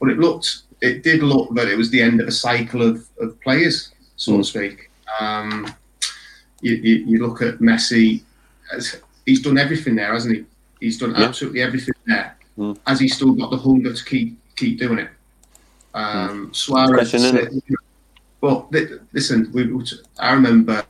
But 0.00 0.10
it 0.10 0.18
looked, 0.18 0.62
it 0.80 1.02
did 1.02 1.22
look 1.22 1.54
that 1.54 1.68
it 1.68 1.76
was 1.76 1.90
the 1.90 2.00
end 2.00 2.20
of 2.20 2.28
a 2.28 2.32
cycle 2.32 2.82
of, 2.82 3.06
of 3.18 3.40
players, 3.40 3.92
so 4.16 4.36
to 4.36 4.44
speak. 4.44 4.90
Um, 5.20 5.72
you, 6.60 6.74
you, 6.74 6.94
you 7.06 7.26
look 7.26 7.42
at 7.42 7.58
Messi, 7.58 8.22
he's 9.24 9.42
done 9.42 9.58
everything 9.58 9.96
there, 9.96 10.12
hasn't 10.12 10.36
he? 10.36 10.44
He's 10.80 10.98
done 10.98 11.14
Yeah. 11.16 11.24
absolutely 11.24 11.62
everything 11.62 11.94
there. 12.06 12.36
Mm. 12.58 12.78
Has 12.86 13.00
he 13.00 13.08
still 13.08 13.32
got 13.32 13.50
the 13.50 13.56
hunger 13.56 13.92
to 13.92 14.04
keep 14.04 14.38
keep 14.56 14.78
doing 14.78 14.98
it? 14.98 15.10
Um, 15.96 16.52
Suarez. 16.52 17.10
Question, 17.10 17.36
isn't 17.38 17.62
But 18.40 18.70
listen, 19.12 19.50
we, 19.52 19.82
I 20.18 20.34
remember 20.34 20.84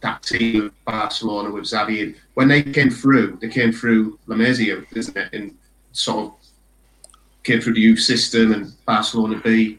that 0.00 0.22
team 0.22 0.66
of 0.66 0.84
Barcelona 0.84 1.50
with 1.50 1.64
Xavi. 1.64 2.16
When 2.34 2.48
they 2.48 2.62
came 2.62 2.90
through, 2.90 3.38
they 3.40 3.48
came 3.48 3.72
through 3.72 4.18
La 4.26 4.36
Masia, 4.36 4.84
isn't 4.94 5.16
it? 5.16 5.32
And 5.32 5.56
sort 5.92 6.26
of 6.26 6.34
came 7.44 7.60
through 7.60 7.74
the 7.74 7.80
youth 7.80 8.00
system 8.00 8.52
and 8.52 8.72
Barcelona 8.84 9.40
B. 9.44 9.78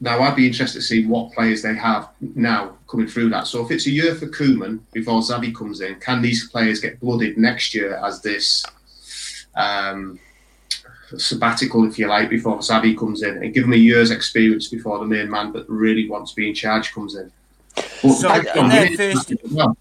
Now 0.00 0.20
I'd 0.22 0.36
be 0.36 0.46
interested 0.46 0.80
to 0.80 0.84
see 0.84 1.06
what 1.06 1.32
players 1.32 1.62
they 1.62 1.74
have 1.74 2.08
now 2.20 2.78
coming 2.88 3.06
through 3.06 3.28
that. 3.30 3.46
So 3.46 3.64
if 3.64 3.70
it's 3.70 3.86
a 3.86 3.90
year 3.90 4.14
for 4.14 4.26
Koeman 4.26 4.80
before 4.92 5.20
Xavi 5.20 5.54
comes 5.54 5.82
in, 5.82 6.00
can 6.00 6.20
these 6.20 6.48
players 6.48 6.80
get 6.80 6.98
blooded 6.98 7.38
next 7.38 7.74
year 7.74 8.00
as 8.04 8.22
this 8.22 8.64
um, 9.54 10.18
sabbatical, 11.18 11.86
if 11.88 11.98
you 11.98 12.06
like, 12.06 12.28
before 12.30 12.58
Xavi 12.58 12.96
comes 12.96 13.22
in, 13.22 13.42
and 13.42 13.52
give 13.54 13.64
them 13.64 13.72
a 13.72 13.76
year's 13.76 14.10
experience 14.10 14.68
before 14.68 14.98
the 14.98 15.04
main 15.06 15.30
man 15.30 15.52
that 15.52 15.68
really 15.68 16.08
wants 16.08 16.30
to 16.32 16.36
be 16.36 16.48
in 16.48 16.54
charge 16.54 16.92
comes 16.92 17.14
in? 17.14 17.30
But 17.74 18.12
So, 18.12 18.34
in 18.34 18.68
their 18.68 18.96
first- 18.96 19.32
well. 19.50 19.76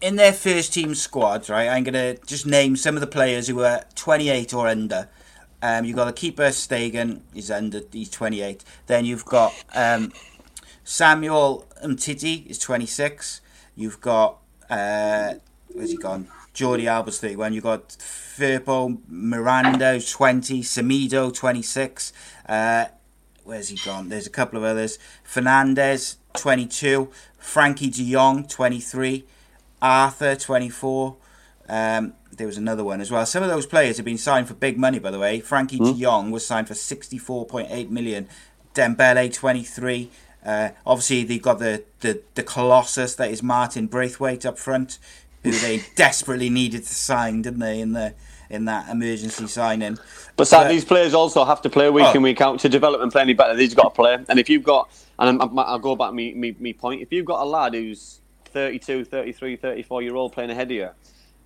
in 0.00 0.16
their 0.16 0.32
first 0.32 0.72
team 0.74 0.94
squads, 0.94 1.48
right, 1.48 1.68
I'm 1.68 1.84
going 1.84 1.94
to 1.94 2.22
just 2.26 2.46
name 2.46 2.76
some 2.76 2.94
of 2.96 3.00
the 3.00 3.06
players 3.06 3.48
who 3.48 3.62
are 3.62 3.84
28 3.94 4.52
or 4.54 4.68
under. 4.68 5.08
Um, 5.62 5.84
you've 5.86 5.96
got 5.96 6.04
the 6.04 6.12
keeper, 6.12 6.48
Stegen, 6.48 7.20
he's 7.32 7.50
under, 7.50 7.80
he's 7.90 8.10
28. 8.10 8.62
Then 8.86 9.06
you've 9.06 9.24
got 9.24 9.54
um, 9.74 10.12
Samuel 10.84 11.66
Umtiti, 11.82 12.46
is 12.46 12.58
26. 12.58 13.40
You've 13.74 14.00
got, 14.00 14.38
uh, 14.68 15.34
where's 15.72 15.90
he 15.92 15.96
gone? 15.96 16.28
Jordi 16.54 16.86
Alba's 16.86 17.18
31. 17.18 17.52
You've 17.52 17.64
got 17.64 17.88
Firpo 17.88 18.98
Miranda, 19.08 20.00
20. 20.00 20.62
Semedo, 20.62 21.34
26. 21.34 22.12
Uh, 22.48 22.86
where's 23.42 23.68
he 23.68 23.78
gone? 23.84 24.08
There's 24.08 24.26
a 24.26 24.30
couple 24.30 24.58
of 24.58 24.64
others. 24.64 24.98
Fernandez, 25.24 26.16
22. 26.34 27.10
Frenkie 27.40 27.94
de 27.94 28.12
Jong, 28.12 28.46
23. 28.46 29.24
Arthur, 29.82 30.36
24. 30.36 31.16
Um, 31.68 32.14
there 32.32 32.46
was 32.46 32.56
another 32.56 32.84
one 32.84 33.00
as 33.00 33.10
well. 33.10 33.26
Some 33.26 33.42
of 33.42 33.48
those 33.48 33.66
players 33.66 33.96
have 33.96 34.04
been 34.04 34.18
signed 34.18 34.48
for 34.48 34.54
big 34.54 34.78
money, 34.78 34.98
by 34.98 35.10
the 35.10 35.18
way. 35.18 35.40
Frenkie 35.40 35.78
de 35.78 36.00
Jong 36.00 36.30
was 36.30 36.46
signed 36.46 36.68
for 36.68 36.74
64.8 36.74 37.90
million. 37.90 38.28
Dembele, 38.74 39.32
23. 39.32 40.10
Uh, 40.44 40.70
obviously, 40.86 41.24
they've 41.24 41.40
got 41.40 41.58
the, 41.58 41.84
the, 42.00 42.22
the 42.34 42.42
colossus 42.42 43.14
that 43.14 43.30
is 43.30 43.42
Martin 43.42 43.86
Braithwaite 43.86 44.44
up 44.44 44.58
front, 44.58 44.98
who 45.44 45.52
they 45.52 45.82
desperately 45.94 46.50
needed 46.50 46.82
to 46.84 46.94
sign, 46.94 47.42
didn't 47.42 47.60
they, 47.60 47.80
in 47.80 47.92
the 47.92 48.14
in 48.50 48.66
that 48.66 48.88
emergency 48.88 49.46
signing. 49.46 49.98
But 50.36 50.46
Sam, 50.48 50.68
these 50.68 50.84
players 50.84 51.14
also 51.14 51.44
have 51.44 51.62
to 51.62 51.70
play 51.70 51.88
week 51.90 52.06
Oh. 52.08 52.12
in 52.12 52.22
week 52.22 52.40
out 52.40 52.58
to 52.60 52.68
develop 52.68 53.00
and 53.00 53.12
play 53.12 53.22
any 53.22 53.34
better. 53.34 53.54
They've 53.56 53.74
got 53.74 53.84
to 53.84 53.90
play, 53.90 54.18
and 54.28 54.38
if 54.38 54.48
you've 54.48 54.62
got, 54.64 54.90
and 55.18 55.40
I'm, 55.40 55.58
I'll 55.58 55.78
go 55.78 55.96
back 55.96 56.12
me, 56.12 56.34
me 56.34 56.56
me 56.58 56.72
point. 56.72 57.02
If 57.02 57.12
you've 57.12 57.26
got 57.26 57.42
a 57.42 57.46
lad 57.46 57.74
who's 57.74 58.20
32, 58.46 59.04
33, 59.04 59.56
34 59.56 60.02
year 60.02 60.14
old 60.16 60.32
playing 60.32 60.50
ahead 60.50 60.68
of 60.68 60.76
you, 60.76 60.90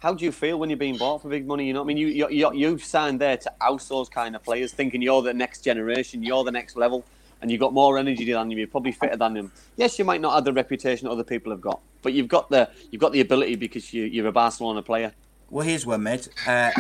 how 0.00 0.14
do 0.14 0.24
you 0.24 0.32
feel 0.32 0.58
when 0.58 0.70
you're 0.70 0.76
being 0.76 0.96
bought 0.96 1.22
for 1.22 1.28
big 1.28 1.46
money? 1.46 1.66
You 1.66 1.72
know 1.72 1.80
what 1.80 1.86
I 1.86 1.94
mean? 1.94 1.96
You 1.98 2.08
you 2.08 2.28
you 2.30 2.52
you've 2.54 2.84
signed 2.84 3.20
there 3.20 3.36
to 3.36 3.52
oust 3.60 3.88
those 3.88 4.08
kind 4.08 4.36
of 4.36 4.42
players, 4.44 4.72
thinking 4.72 5.02
you're 5.02 5.22
the 5.22 5.34
next 5.34 5.62
generation, 5.62 6.22
you're 6.22 6.44
the 6.44 6.52
next 6.52 6.76
level, 6.76 7.04
and 7.40 7.50
you've 7.50 7.60
got 7.60 7.72
more 7.72 7.98
energy 7.98 8.30
than 8.30 8.50
him. 8.50 8.58
You're 8.58 8.66
probably 8.66 8.92
fitter 8.92 9.16
than 9.16 9.36
him. 9.36 9.52
Yes, 9.76 9.98
you 9.98 10.04
might 10.04 10.20
not 10.20 10.34
have 10.34 10.44
the 10.44 10.52
reputation 10.52 11.08
other 11.08 11.24
people 11.24 11.52
have 11.52 11.60
got, 11.60 11.80
but 12.02 12.12
you've 12.12 12.28
got 12.28 12.50
the 12.50 12.70
you've 12.90 13.00
got 13.00 13.12
the 13.12 13.20
ability 13.20 13.56
because 13.56 13.92
you, 13.92 14.04
you're 14.04 14.26
a 14.26 14.32
Barcelona 14.32 14.82
player. 14.82 15.12
Well, 15.50 15.66
here's 15.66 15.86
one, 15.86 16.02
mate. 16.02 16.28
Uh, 16.46 16.70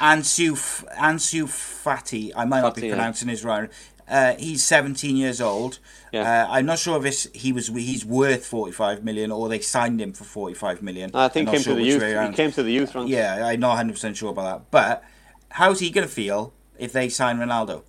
Ansu 0.00 0.56
Ansu 0.96 1.44
Fati. 1.44 2.32
I 2.34 2.44
might 2.44 2.60
not 2.60 2.74
be 2.74 2.82
Fati, 2.82 2.88
yeah. 2.88 2.94
pronouncing 2.94 3.28
his 3.28 3.44
right. 3.44 3.70
Uh, 4.08 4.34
he's 4.34 4.62
17 4.62 5.16
years 5.16 5.40
old. 5.40 5.80
Yeah. 6.12 6.44
Uh, 6.44 6.52
I'm 6.52 6.66
not 6.66 6.78
sure 6.78 6.96
if 6.98 7.04
it's, 7.04 7.28
he 7.34 7.52
was 7.52 7.68
he's 7.68 8.04
worth 8.04 8.46
45 8.46 9.02
million 9.02 9.32
or 9.32 9.48
they 9.48 9.58
signed 9.58 10.00
him 10.00 10.12
for 10.12 10.22
45 10.22 10.80
million. 10.80 11.10
I 11.12 11.26
think 11.28 11.48
he 11.48 11.56
came 11.56 11.62
sure 11.62 11.74
to 11.74 11.80
the 11.80 11.86
youth. 11.86 12.30
He 12.30 12.36
came 12.36 12.52
to 12.52 12.62
the 12.62 12.70
youth 12.70 12.94
ranks. 12.94 13.10
Yeah, 13.10 13.46
I'm 13.46 13.60
not 13.60 13.70
100 13.70 13.92
percent 13.92 14.16
sure 14.16 14.30
about 14.30 14.44
that. 14.44 14.70
But 14.70 15.04
how's 15.50 15.80
he 15.80 15.90
going 15.90 16.06
to 16.06 16.12
feel 16.12 16.52
if 16.78 16.92
they 16.92 17.08
sign 17.08 17.38
Ronaldo? 17.38 17.82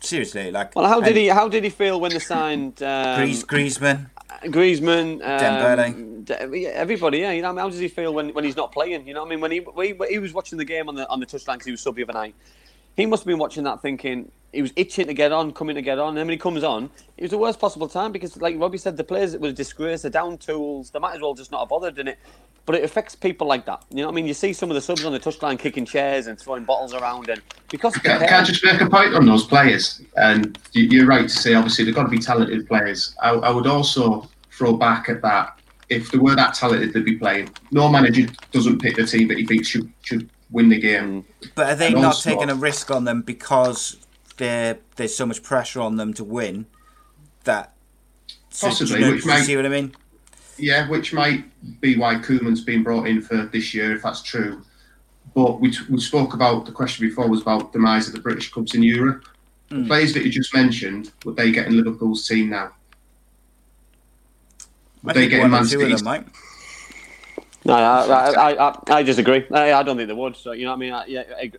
Seriously, 0.00 0.50
like. 0.50 0.74
Well, 0.74 0.86
how 0.86 1.00
did 1.00 1.16
he 1.16 1.28
how 1.28 1.48
did 1.48 1.64
he 1.64 1.70
feel 1.70 2.00
when 2.00 2.12
they 2.12 2.18
signed 2.18 2.82
um, 2.82 3.20
Griez, 3.20 3.44
Griezmann. 3.44 4.10
Griezmann, 4.44 5.14
um, 5.14 5.40
Dembele. 5.40 6.24
De- 6.24 6.66
everybody, 6.66 7.18
yeah. 7.18 7.32
You 7.32 7.42
know, 7.42 7.56
how 7.56 7.68
does 7.68 7.78
he 7.78 7.88
feel 7.88 8.14
when, 8.14 8.32
when 8.34 8.44
he's 8.44 8.56
not 8.56 8.70
playing? 8.72 9.08
You 9.08 9.14
know, 9.14 9.24
I 9.24 9.28
mean, 9.28 9.40
when 9.40 9.50
he 9.50 9.58
when 9.60 9.86
he, 9.86 10.06
he 10.08 10.18
was 10.18 10.32
watching 10.32 10.58
the 10.58 10.64
game 10.64 10.88
on 10.88 10.94
the 10.94 11.08
on 11.08 11.20
the 11.20 11.26
touchline 11.26 11.54
because 11.54 11.66
he 11.66 11.70
was 11.72 11.80
sub 11.80 11.96
the 11.96 12.04
other 12.04 12.12
night, 12.12 12.34
he 12.96 13.06
must 13.06 13.22
have 13.22 13.28
been 13.28 13.38
watching 13.38 13.64
that 13.64 13.82
thinking 13.82 14.30
he 14.52 14.62
was 14.62 14.72
itching 14.76 15.06
to 15.06 15.14
get 15.14 15.32
on, 15.32 15.52
coming 15.52 15.74
to 15.76 15.82
get 15.82 15.98
on. 15.98 16.10
And 16.10 16.18
then 16.18 16.26
when 16.26 16.32
he 16.32 16.38
comes 16.38 16.64
on, 16.64 16.90
it 17.16 17.22
was 17.22 17.30
the 17.30 17.38
worst 17.38 17.60
possible 17.60 17.88
time 17.88 18.12
because, 18.12 18.36
like 18.38 18.58
Robbie 18.58 18.78
said, 18.78 18.96
the 18.96 19.04
players 19.04 19.34
it 19.34 19.40
was 19.40 19.52
a 19.52 19.54
disgrace. 19.54 20.02
They're 20.02 20.10
down 20.10 20.38
tools. 20.38 20.90
They 20.90 20.98
might 20.98 21.16
as 21.16 21.20
well 21.20 21.34
just 21.34 21.50
not 21.50 21.60
have 21.60 21.68
bothered 21.68 21.98
in 21.98 22.08
it. 22.08 22.18
But 22.68 22.74
it 22.74 22.84
affects 22.84 23.14
people 23.14 23.46
like 23.46 23.64
that. 23.64 23.82
You 23.88 23.96
know, 23.96 24.08
what 24.08 24.12
I 24.12 24.14
mean, 24.16 24.26
you 24.26 24.34
see 24.34 24.52
some 24.52 24.70
of 24.70 24.74
the 24.74 24.82
subs 24.82 25.02
on 25.02 25.12
the 25.14 25.18
touchline 25.18 25.58
kicking 25.58 25.86
chairs 25.86 26.26
and 26.26 26.38
throwing 26.38 26.64
bottles 26.64 26.92
around, 26.92 27.30
and 27.30 27.40
because 27.70 27.96
of 27.96 28.02
the 28.02 28.10
Can, 28.10 28.20
can 28.28 28.42
I 28.42 28.44
just 28.44 28.62
make 28.62 28.78
a 28.82 28.90
point 28.90 29.14
on 29.14 29.24
those 29.24 29.46
players? 29.46 30.02
And 30.18 30.58
you- 30.72 30.82
you're 30.84 31.06
right 31.06 31.22
to 31.22 31.28
say, 31.34 31.54
obviously, 31.54 31.86
they've 31.86 31.94
got 31.94 32.02
to 32.02 32.10
be 32.10 32.18
talented 32.18 32.68
players. 32.68 33.14
I, 33.22 33.30
I 33.30 33.48
would 33.48 33.66
also 33.66 34.28
throw 34.52 34.74
back 34.74 35.08
at 35.08 35.22
that. 35.22 35.58
If 35.88 36.10
they 36.10 36.18
were 36.18 36.34
that 36.36 36.52
talented, 36.52 36.92
they'd 36.92 37.06
be 37.06 37.16
playing. 37.16 37.48
No 37.70 37.88
manager 37.88 38.26
doesn't 38.52 38.82
pick 38.82 38.96
the 38.96 39.06
team 39.06 39.28
that 39.28 39.38
he 39.38 39.46
thinks 39.46 39.66
should 39.68 39.90
should 40.02 40.28
win 40.50 40.68
the 40.68 40.78
game. 40.78 41.24
Mm. 41.42 41.50
But 41.54 41.70
are 41.70 41.74
they 41.74 41.86
And 41.86 41.94
not 42.02 42.04
also- 42.08 42.28
taking 42.34 42.50
a 42.50 42.54
risk 42.54 42.90
on 42.90 43.04
them 43.04 43.22
because 43.22 43.96
there 44.36 44.76
there's 44.96 45.16
so 45.16 45.24
much 45.24 45.42
pressure 45.42 45.80
on 45.80 45.96
them 45.96 46.12
to 46.12 46.22
win 46.22 46.66
that 47.44 47.72
Possibly, 48.60 48.86
do 48.96 49.00
you, 49.00 49.06
know, 49.06 49.12
which 49.14 49.22
do 49.24 49.28
you 49.30 49.34
might- 49.36 49.44
see 49.44 49.56
what 49.56 49.64
I 49.64 49.70
mean? 49.70 49.94
Yeah, 50.58 50.88
which 50.88 51.12
might 51.12 51.44
be 51.80 51.96
why 51.96 52.16
Koeman's 52.16 52.62
been 52.62 52.82
brought 52.82 53.06
in 53.06 53.22
for 53.22 53.46
this 53.46 53.72
year, 53.74 53.94
if 53.94 54.02
that's 54.02 54.22
true. 54.22 54.62
But 55.34 55.60
we, 55.60 55.72
we 55.88 56.00
spoke 56.00 56.34
about 56.34 56.66
the 56.66 56.72
question 56.72 57.06
before 57.06 57.28
was 57.28 57.42
about 57.42 57.72
demise 57.72 58.08
of 58.08 58.14
the 58.14 58.20
British 58.20 58.50
clubs 58.50 58.74
in 58.74 58.82
Europe. 58.82 59.24
The 59.70 59.84
players 59.84 60.14
that 60.14 60.24
you 60.24 60.30
just 60.30 60.54
mentioned, 60.54 61.12
would 61.24 61.36
they 61.36 61.50
get 61.52 61.66
in 61.66 61.76
Liverpool's 61.76 62.26
team 62.26 62.48
now? 62.48 62.72
Would 65.02 65.16
I 65.16 65.20
they 65.20 65.28
get 65.28 65.44
in 65.44 65.50
Man 65.50 65.64
City's 65.64 66.02
them. 66.02 66.24
No, 67.64 67.74
I, 67.74 68.06
I, 68.06 68.30
I, 68.30 68.68
I, 68.68 68.78
I 68.88 69.02
disagree. 69.02 69.44
I, 69.52 69.74
I 69.74 69.82
don't 69.82 69.96
think 69.96 70.08
they 70.08 70.14
would. 70.14 70.36
So 70.36 70.52
you 70.52 70.64
know 70.64 70.70
what 70.70 70.76
I 70.76 70.78
mean? 70.78 70.92
I, 70.94 71.06
yeah, 71.06 71.24
I, 71.36 71.52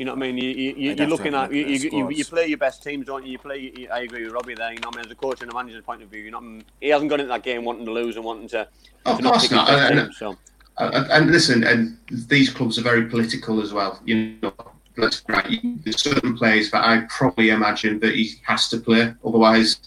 you 0.00 0.06
know 0.06 0.12
what 0.14 0.22
I 0.24 0.32
mean? 0.32 0.38
You, 0.38 0.48
you, 0.48 0.74
you, 0.78 0.90
I'd 0.92 0.98
you're 0.98 1.08
looking 1.08 1.34
at 1.34 1.52
you, 1.52 1.62
you, 1.66 1.90
you, 1.92 2.10
you 2.10 2.24
play 2.24 2.46
your 2.46 2.56
best 2.56 2.82
teams, 2.82 3.04
don't 3.04 3.26
you? 3.26 3.32
You 3.32 3.38
play. 3.38 3.58
You, 3.76 3.86
I 3.92 4.00
agree 4.00 4.24
with 4.24 4.32
Robbie 4.32 4.54
there. 4.54 4.72
You 4.72 4.80
know, 4.80 4.88
I 4.90 4.96
mean, 4.96 5.04
as 5.04 5.12
a 5.12 5.14
coach 5.14 5.42
and 5.42 5.50
a 5.50 5.54
manager's 5.54 5.84
point 5.84 6.02
of 6.02 6.08
view, 6.08 6.22
you 6.22 6.30
know, 6.30 6.38
what 6.38 6.44
I 6.44 6.48
mean? 6.48 6.64
he 6.80 6.88
hasn't 6.88 7.10
gone 7.10 7.20
into 7.20 7.28
that 7.28 7.42
game 7.42 7.66
wanting 7.66 7.84
to 7.84 7.92
lose 7.92 8.16
and 8.16 8.24
wanting 8.24 8.48
to, 8.48 8.66
Of 9.04 9.18
to 9.18 9.22
course 9.24 9.42
pick 9.42 9.50
his 9.50 9.56
not. 9.56 9.68
And- 9.68 10.00
team. 10.06 10.12
So 10.14 10.38
Uh, 10.78 11.04
and 11.10 11.30
listen, 11.30 11.64
and 11.64 11.98
these 12.10 12.48
clubs 12.48 12.78
are 12.78 12.82
very 12.82 13.10
political 13.10 13.60
as 13.60 13.74
well. 13.74 14.00
You 14.06 14.36
know, 14.40 14.54
let's 14.96 15.22
right. 15.28 15.60
There's 15.84 16.00
certain 16.00 16.34
players 16.34 16.70
that 16.70 16.82
I 16.82 17.02
probably 17.10 17.50
imagine 17.50 18.00
that 18.00 18.14
he 18.14 18.36
has 18.44 18.70
to 18.70 18.78
play, 18.78 19.12
otherwise 19.22 19.80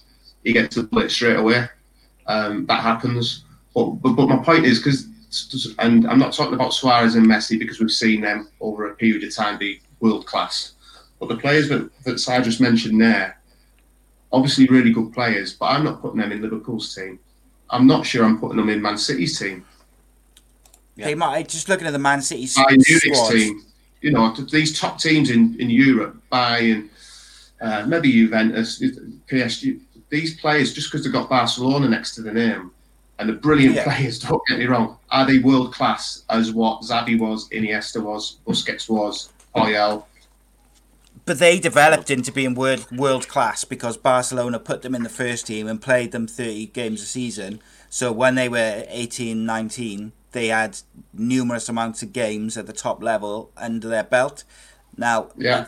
he 0.43 0.53
gets 0.53 0.75
the 0.75 0.83
bullet 0.83 1.09
straight 1.09 1.37
away. 1.37 1.67
Um, 2.27 2.67
that 2.67 2.83
happens. 2.83 3.45
But, 3.73 3.85
but 3.93 4.13
but 4.13 4.29
my 4.29 4.37
point 4.37 4.65
is 4.65 4.77
because, 4.77 5.07
and 5.79 6.05
I'm 6.07 6.19
not 6.19 6.33
talking 6.33 6.53
about 6.53 6.75
Suarez 6.75 7.15
and 7.15 7.25
Messi 7.25 7.57
because 7.57 7.79
we've 7.79 7.89
seen 7.89 8.21
them 8.21 8.49
over 8.61 8.91
a 8.91 8.95
period 8.95 9.23
of 9.23 9.33
time 9.33 9.57
be 9.57 9.81
world 10.03 10.25
class. 10.25 10.73
But 11.19 11.29
the 11.29 11.37
players 11.37 11.69
that 11.69 11.89
that 12.03 12.19
Si 12.19 12.41
just 12.41 12.59
mentioned 12.59 12.99
there, 13.01 13.39
obviously 14.31 14.67
really 14.67 14.91
good 14.91 15.13
players, 15.13 15.53
but 15.53 15.67
I'm 15.67 15.83
not 15.85 16.01
putting 16.01 16.19
them 16.19 16.31
in 16.33 16.41
Liverpool's 16.41 16.93
team. 16.93 17.17
I'm 17.69 17.87
not 17.87 18.05
sure 18.05 18.25
I'm 18.25 18.39
putting 18.39 18.57
them 18.57 18.69
in 18.69 18.81
Man 18.81 18.97
City's 18.97 19.39
team. 19.39 19.65
They 20.95 21.15
might 21.15 21.47
just 21.49 21.69
looking 21.69 21.87
at 21.87 21.91
the 21.93 21.99
Man 21.99 22.21
City 22.21 22.43
s- 22.43 22.57
Munich's 22.57 23.01
squad. 23.01 23.31
team. 23.31 23.65
You 24.01 24.11
know, 24.11 24.35
these 24.51 24.77
top 24.77 24.99
teams 24.99 25.29
in, 25.31 25.55
in 25.59 25.69
Europe, 25.69 26.21
Bayern, 26.31 26.89
uh, 27.61 27.85
maybe 27.87 28.11
Juventus, 28.11 28.79
PSG, 29.29 29.79
these 30.09 30.39
players, 30.41 30.73
just 30.73 30.91
because 30.91 31.03
they've 31.05 31.13
got 31.13 31.29
Barcelona 31.29 31.87
next 31.87 32.13
to 32.15 32.21
the 32.21 32.33
name, 32.33 32.69
and 33.17 33.29
the 33.29 33.33
brilliant 33.33 33.75
Yeah. 33.75 33.85
players, 33.85 34.19
don't 34.27 34.41
get 34.49 34.59
me 34.59 34.65
wrong, 34.65 34.97
are 35.09 35.25
they 35.25 35.39
world 35.39 35.73
class 35.73 36.23
as 36.29 36.51
what 36.51 36.81
Xavi 36.81 37.17
was, 37.17 37.47
Iniesta 37.49 38.03
was, 38.03 38.39
Busquets 38.45 38.89
was, 38.89 39.31
Oh, 39.55 39.61
Puyol? 39.61 40.03
But 41.25 41.39
they 41.39 41.57
developed 41.57 42.09
into 42.11 42.31
being 42.33 42.53
world 42.53 42.85
world 42.91 43.27
class 43.29 43.63
because 43.63 43.95
Barcelona 43.95 44.59
put 44.59 44.81
them 44.81 44.93
in 44.93 45.03
the 45.03 45.09
first 45.09 45.47
team 45.47 45.67
and 45.67 45.81
played 45.81 46.11
them 46.11 46.27
30 46.27 46.67
games 46.67 47.01
a 47.01 47.05
season. 47.05 47.61
So 47.89 48.11
when 48.11 48.35
they 48.35 48.49
were 48.49 48.83
18, 48.89 49.45
19, 49.45 50.11
they 50.33 50.47
had 50.47 50.79
numerous 51.13 51.69
amounts 51.69 52.03
of 52.03 52.11
games 52.11 52.57
at 52.57 52.65
the 52.67 52.73
top 52.73 53.01
level 53.01 53.51
under 53.55 53.87
their 53.87 54.03
belt. 54.03 54.43
Now, 54.97 55.29
Yeah. 55.37 55.65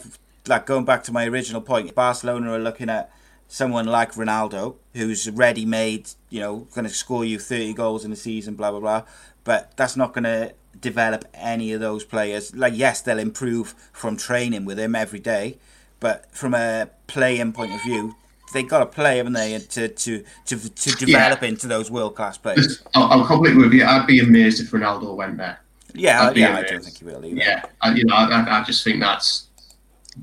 like 0.47 0.65
going 0.65 0.83
back 0.83 1.03
to 1.05 1.13
my 1.13 1.25
original 1.25 1.61
point, 1.61 1.95
Barcelona 1.95 2.51
are 2.51 2.59
looking 2.59 2.89
at 2.89 3.09
someone 3.47 3.85
like 3.85 4.13
Ronaldo, 4.15 4.75
who's 4.93 5.29
ready 5.29 5.65
made, 5.65 6.09
you 6.29 6.39
know, 6.41 6.67
going 6.73 6.85
to 6.85 6.93
score 6.93 7.23
you 7.23 7.39
30 7.39 7.73
goals 7.73 8.03
in 8.03 8.11
a 8.11 8.15
season, 8.15 8.55
blah, 8.55 8.71
blah, 8.71 8.79
blah. 8.79 9.03
But 9.43 9.71
that's 9.77 9.95
not 9.95 10.13
going 10.13 10.23
to 10.23 10.53
develop 10.81 11.25
any 11.33 11.71
of 11.73 11.81
those 11.81 12.03
players. 12.03 12.55
Like, 12.55 12.73
yes, 12.75 13.01
they'll 13.01 13.19
improve 13.19 13.75
from 13.93 14.17
training 14.17 14.65
with 14.65 14.79
him 14.79 14.95
every 14.95 15.19
day, 15.19 15.57
but 15.99 16.25
from 16.31 16.53
a 16.53 16.89
playing 17.07 17.53
point 17.53 17.73
of 17.73 17.81
view, 17.83 18.15
they 18.53 18.63
got 18.63 18.79
to 18.79 18.85
play, 18.85 19.17
haven't 19.17 19.33
they, 19.33 19.57
to 19.59 19.87
to 19.87 20.23
to, 20.45 20.69
to 20.69 21.05
develop 21.05 21.43
into 21.43 21.67
those 21.67 21.91
world 21.91 22.15
class 22.15 22.37
players. 22.37 22.81
I'll, 22.93 23.11
I'll 23.21 23.25
completely 23.25 23.63
with 23.63 23.73
you. 23.73 23.83
I'd 23.85 24.07
be 24.07 24.19
amazed 24.19 24.61
if 24.61 24.71
Ronaldo 24.71 25.15
went 25.15 25.37
there. 25.37 25.59
Yeah, 25.93 26.23
I'd 26.23 26.33
be 26.33 26.41
yeah, 26.41 26.57
I 26.57 26.63
don't 26.63 26.83
think 26.83 26.97
he 26.97 27.05
will 27.05 27.25
either. 27.25 27.35
Yeah, 27.35 27.63
I, 27.81 27.93
you 27.93 28.05
know, 28.05 28.15
I, 28.15 28.59
I- 28.59 28.63
just 28.63 28.83
think 28.83 28.99
that's 28.99 29.47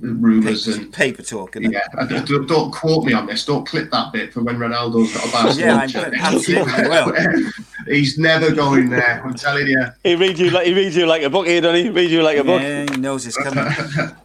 rumours 0.01 0.67
and 0.69 0.93
paper 0.93 1.23
talk? 1.23 1.57
Yeah, 1.61 1.81
don't, 2.25 2.47
don't- 2.47 2.71
quote 2.73 3.05
me 3.05 3.13
on 3.13 3.27
this. 3.27 3.45
Don't 3.45 3.67
clip 3.67 3.91
that 3.91 4.13
bit 4.13 4.33
for 4.33 4.43
when 4.43 4.57
Ronaldo's 4.59 5.13
got 5.15 5.29
a 5.29 5.33
Barcelona. 5.33 5.87
Yeah, 5.89 6.11
I 6.23 6.35
absolutely 6.35 6.89
will. 6.89 7.51
He's 7.87 8.19
never 8.19 8.53
going 8.53 8.91
there. 8.91 9.23
I'm 9.25 9.35
telling 9.35 9.67
you. 9.67 9.85
he 10.05 10.15
reads 10.15 10.39
you 10.41 10.51
like 10.51 10.67
he 10.67 10.75
reads 10.75 10.97
you 10.97 11.07
like 11.07 11.23
a 11.23 11.31
book 11.31 11.47
here, 11.47 11.61
doesn't 11.61 11.77
he? 11.77 11.83
He 11.85 11.91
reads 11.91 12.13
you 12.13 12.23
like 12.23 12.39
a 12.39 12.45
book. 12.45 12.61
Yeah, 12.63 12.87
he 12.91 12.97
knows 12.97 13.27
it's 13.27 13.37
coming. 13.37 13.67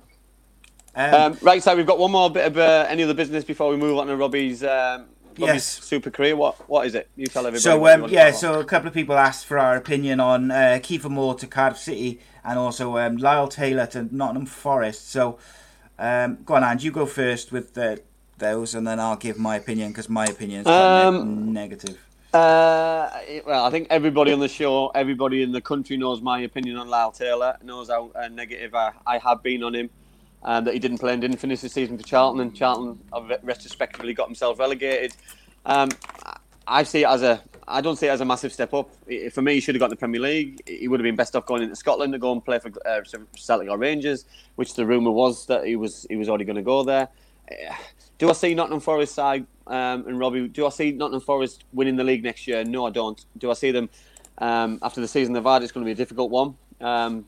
Um, 0.96 1.14
Um, 1.14 1.38
right, 1.44 1.62
so 1.62 1.76
we've 1.76 1.86
got 1.86 2.00
one 2.00 2.12
more 2.12 2.28
bit 2.32 2.48
of 2.48 2.58
uh, 2.58 2.88
any 2.90 3.04
other 3.04 3.14
business 3.14 3.44
before 3.44 3.70
we 3.70 3.78
move 3.78 4.00
on 4.00 4.08
to 4.08 4.16
Robbie's, 4.16 4.64
um, 4.64 5.06
Robbie's 5.38 5.48
Yes. 5.54 5.84
super 5.84 6.10
career. 6.10 6.36
What 6.36 6.68
what 6.68 6.88
is 6.88 6.96
it? 6.96 7.08
You 7.16 7.28
tell 7.28 7.46
everybody. 7.46 7.62
So 7.62 7.76
um, 7.88 8.02
want 8.02 8.12
yeah, 8.12 8.32
so 8.32 8.60
a 8.60 8.66
couple 8.66 8.88
of 8.88 8.96
people 8.96 9.16
asked 9.16 9.46
for 9.46 9.60
our 9.60 9.76
opinion 9.76 10.20
on 10.20 10.50
uh, 10.50 10.80
Kieffer 10.82 11.12
Moore 11.12 11.36
to 11.36 11.46
Cardiff 11.46 11.78
City 11.78 12.20
and 12.44 12.58
also 12.58 12.98
um, 12.98 13.18
Lyle 13.18 13.48
Taylor 13.48 13.86
to 13.88 14.08
Nottingham 14.16 14.48
Forest. 14.48 15.12
So 15.12 15.38
um, 16.00 16.40
go 16.44 16.56
on, 16.56 16.64
and 16.64 16.82
you 16.82 16.90
go 16.90 17.06
first 17.06 17.52
with 17.52 17.76
the, 17.76 18.02
those, 18.40 18.74
and 18.74 18.88
then 18.88 19.00
I'll 19.00 19.18
give 19.18 19.38
my 19.38 19.56
opinion 19.56 19.90
because 19.90 20.10
my 20.10 20.26
opinion 20.26 20.62
is 20.62 20.66
quite 20.66 20.74
ne- 21.12 21.18
Um, 21.20 21.54
negative. 21.54 22.00
Uh, 22.38 23.10
well, 23.48 23.66
I 23.66 23.72
think 23.72 23.88
everybody 23.90 24.32
on 24.32 24.40
the 24.40 24.48
show, 24.48 24.90
everybody 24.90 25.42
in 25.42 25.52
the 25.52 25.60
country 25.60 25.98
knows 25.98 26.22
my 26.22 26.42
opinion 26.42 26.78
on 26.78 26.88
Lyle 26.88 27.12
Taylor, 27.12 27.58
knows 27.64 27.90
how 27.90 28.12
uh, 28.14 28.28
negative 28.28 28.76
I, 28.76 28.92
I 29.08 29.18
have 29.18 29.42
been 29.42 29.64
on 29.64 29.74
him, 29.74 29.90
and 30.44 30.68
that 30.68 30.76
he 30.76 30.80
didn't 30.80 31.00
play 31.00 31.14
and 31.14 31.22
didn't 31.22 31.38
finish 31.38 31.62
the 31.62 31.70
season 31.70 31.98
for 31.98 32.04
Charlton, 32.04 32.42
and 32.42 32.56
Charlton 32.56 33.00
retrospectively 33.42 34.14
got 34.14 34.28
themselves 34.28 34.60
relegated. 34.60 35.16
Um, 35.66 35.90
I 36.68 36.84
see 36.84 37.02
it 37.06 37.08
as 37.08 37.24
a, 37.24 37.42
I 37.68 37.82
don't 37.82 37.96
see 37.96 38.06
it 38.06 38.12
as 38.12 38.22
a 38.22 38.26
massive 38.26 38.54
step 38.54 38.72
up. 38.72 38.92
For 39.32 39.42
me, 39.42 39.56
he 39.56 39.60
should 39.60 39.74
have 39.74 39.80
got 39.80 39.88
in 39.88 39.92
the 39.92 39.96
Premier 39.96 40.22
League. 40.22 40.62
He 40.68 40.88
would 40.88 41.00
have 41.00 41.06
been 41.06 41.16
best 41.16 41.36
off 41.36 41.48
going 41.48 41.64
into 41.64 41.76
Scotland 41.76 42.14
to 42.14 42.20
go 42.20 42.34
and 42.34 42.46
play 42.46 42.60
for 42.60 42.72
uh, 42.86 43.02
Celtic 43.36 43.68
or 43.68 43.80
Rangers, 43.80 44.26
which 44.58 44.76
the 44.76 44.86
rumor 44.86 45.10
was 45.10 45.48
that 45.48 45.66
he 45.66 45.76
was 45.76 46.06
he 46.08 46.16
was 46.16 46.30
already 46.30 46.46
going 46.46 46.58
to 46.58 46.62
go 46.62 46.84
there. 46.84 47.10
Do 48.18 48.30
I 48.30 48.34
see 48.34 48.54
Nottingham 48.56 48.80
Forest 48.80 49.14
side 49.14 49.46
um, 49.68 50.08
and 50.08 50.20
Robbie? 50.20 50.48
Do 50.48 50.66
I 50.66 50.70
see 50.70 50.92
Nottingham 50.92 51.22
Forest 51.22 51.64
winning 51.72 51.96
the 51.96 52.04
league 52.04 52.24
next 52.24 52.48
year? 52.48 52.64
No, 52.64 52.86
I 52.88 52.90
don't. 52.90 53.24
Do 53.38 53.52
I 53.52 53.54
see 53.54 53.72
them 53.72 53.90
um, 54.40 54.80
after 54.82 55.02
the 55.02 55.08
season 55.08 55.34
they've 55.34 55.44
had? 55.44 55.62
It's 55.62 55.72
going 55.72 55.86
to 55.86 55.88
be 55.88 55.92
a 55.92 55.96
difficult 55.96 56.32
one. 56.32 56.56
Um, 56.82 57.26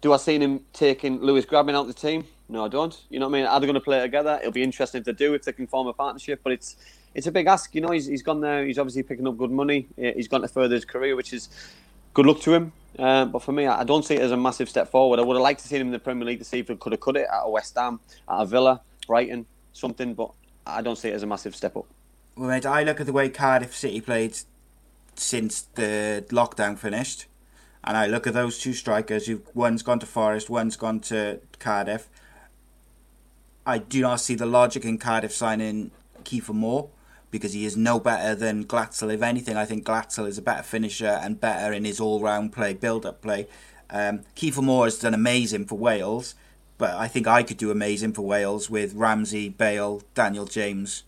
do 0.00 0.12
I 0.12 0.16
see 0.18 0.38
him 0.38 0.60
taking 0.72 1.20
Lewis 1.20 1.44
Grabban 1.44 1.74
out 1.74 1.86
the 1.88 1.94
team? 1.94 2.24
No, 2.48 2.64
I 2.64 2.68
don't. 2.68 2.96
You 3.10 3.18
know 3.18 3.28
what 3.28 3.36
I 3.36 3.40
mean? 3.40 3.46
Are 3.46 3.58
they 3.58 3.66
going 3.66 3.74
to 3.74 3.80
play 3.80 4.00
together? 4.00 4.38
It'll 4.40 4.52
be 4.52 4.62
interesting 4.62 5.00
if 5.00 5.04
they 5.04 5.12
do, 5.12 5.34
if 5.34 5.42
they 5.42 5.52
can 5.52 5.66
form 5.66 5.88
a 5.88 5.92
partnership. 5.92 6.40
But 6.44 6.52
it's 6.52 6.76
it's 7.14 7.26
a 7.26 7.32
big 7.32 7.48
ask. 7.48 7.74
You 7.74 7.80
know, 7.80 7.90
he's, 7.90 8.06
he's 8.06 8.22
gone 8.22 8.40
there. 8.40 8.64
He's 8.64 8.78
obviously 8.78 9.02
picking 9.02 9.26
up 9.26 9.36
good 9.36 9.50
money. 9.50 9.88
He's 9.96 10.28
gone 10.28 10.42
to 10.42 10.48
further 10.48 10.76
his 10.76 10.84
career, 10.84 11.16
which 11.16 11.32
is 11.32 11.48
good 12.14 12.26
luck 12.26 12.40
to 12.42 12.54
him. 12.54 12.72
Uh, 12.96 13.24
but 13.24 13.42
for 13.42 13.52
me, 13.52 13.66
I 13.66 13.80
I 13.80 13.84
don't 13.84 14.04
see 14.04 14.14
it 14.14 14.22
as 14.22 14.30
a 14.30 14.36
massive 14.36 14.68
step 14.68 14.88
forward. 14.88 15.18
I 15.18 15.22
would 15.22 15.34
have 15.34 15.42
liked 15.42 15.62
to 15.62 15.68
see 15.68 15.76
him 15.76 15.88
in 15.88 15.92
the 15.92 15.98
Premier 15.98 16.24
League 16.24 16.38
to 16.38 16.44
see 16.44 16.60
if 16.60 16.68
he 16.68 16.76
could 16.76 16.92
have 16.92 17.00
cut 17.00 17.16
it 17.16 17.26
at 17.32 17.40
a 17.42 17.50
West 17.50 17.74
Ham, 17.76 17.98
at 18.28 18.42
a 18.42 18.46
Villa, 18.46 18.80
Brighton, 19.08 19.46
something. 19.76 20.14
But 20.14 20.32
I 20.66 20.82
don't 20.82 20.96
see 20.96 21.08
it 21.08 21.14
as 21.14 21.22
a 21.22 21.26
massive 21.26 21.54
step 21.54 21.76
up. 21.76 21.86
Well, 22.36 22.48
mate, 22.48 22.66
I 22.66 22.82
look 22.82 23.00
at 23.00 23.06
the 23.06 23.12
way 23.12 23.28
Cardiff 23.28 23.74
City 23.74 24.00
played 24.00 24.36
since 25.14 25.62
the 25.62 26.24
lockdown 26.28 26.76
finished, 26.78 27.26
and 27.82 27.96
I 27.96 28.06
look 28.06 28.26
at 28.26 28.34
those 28.34 28.58
two 28.58 28.74
strikers. 28.74 29.26
Who 29.26 29.42
one's 29.54 29.82
gone 29.82 29.98
to 30.00 30.06
Forest, 30.06 30.50
one's 30.50 30.76
gone 30.76 31.00
to 31.00 31.40
Cardiff. 31.58 32.08
I 33.64 33.78
do 33.78 34.00
not 34.00 34.20
see 34.20 34.34
the 34.34 34.46
logic 34.46 34.84
in 34.84 34.98
Cardiff 34.98 35.32
signing 35.32 35.90
Kieffer 36.22 36.54
Moore 36.54 36.90
because 37.30 37.52
he 37.52 37.64
is 37.64 37.76
no 37.76 37.98
better 37.98 38.34
than 38.34 38.64
Glatzel. 38.64 39.12
If 39.12 39.22
anything, 39.22 39.56
I 39.56 39.64
think 39.64 39.84
Glatzel 39.84 40.28
is 40.28 40.38
a 40.38 40.42
better 40.42 40.62
finisher 40.62 41.18
and 41.22 41.40
better 41.40 41.72
in 41.72 41.84
his 41.84 41.98
all-round 41.98 42.52
play, 42.52 42.74
build-up 42.74 43.20
play. 43.20 43.48
Um, 43.90 44.20
Kieffer 44.36 44.62
Moore 44.62 44.84
has 44.84 44.98
done 44.98 45.14
amazing 45.14 45.66
for 45.66 45.76
Wales, 45.76 46.34
but 46.78 46.94
I 46.94 47.08
think 47.08 47.26
I 47.26 47.42
could 47.42 47.56
do 47.56 47.70
amazing 47.70 48.12
for 48.12 48.22
Wales 48.22 48.68
with 48.70 48.94
Ramsey, 48.94 49.48
Bale, 49.48 50.02
Daniel 50.14 50.44
James, 50.46 51.02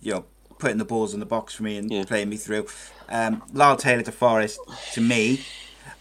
you 0.00 0.14
know, 0.14 0.24
putting 0.58 0.78
the 0.78 0.84
balls 0.84 1.12
in 1.12 1.20
the 1.20 1.26
box 1.26 1.54
for 1.54 1.62
me 1.64 1.76
and 1.76 1.90
Yeah. 1.90 2.04
playing 2.04 2.28
me 2.28 2.36
through. 2.36 2.66
Um, 3.08 3.42
Lyle 3.52 3.76
Taylor 3.76 4.02
to 4.02 4.12
Forest, 4.12 4.58
to 4.94 5.00
me, 5.00 5.44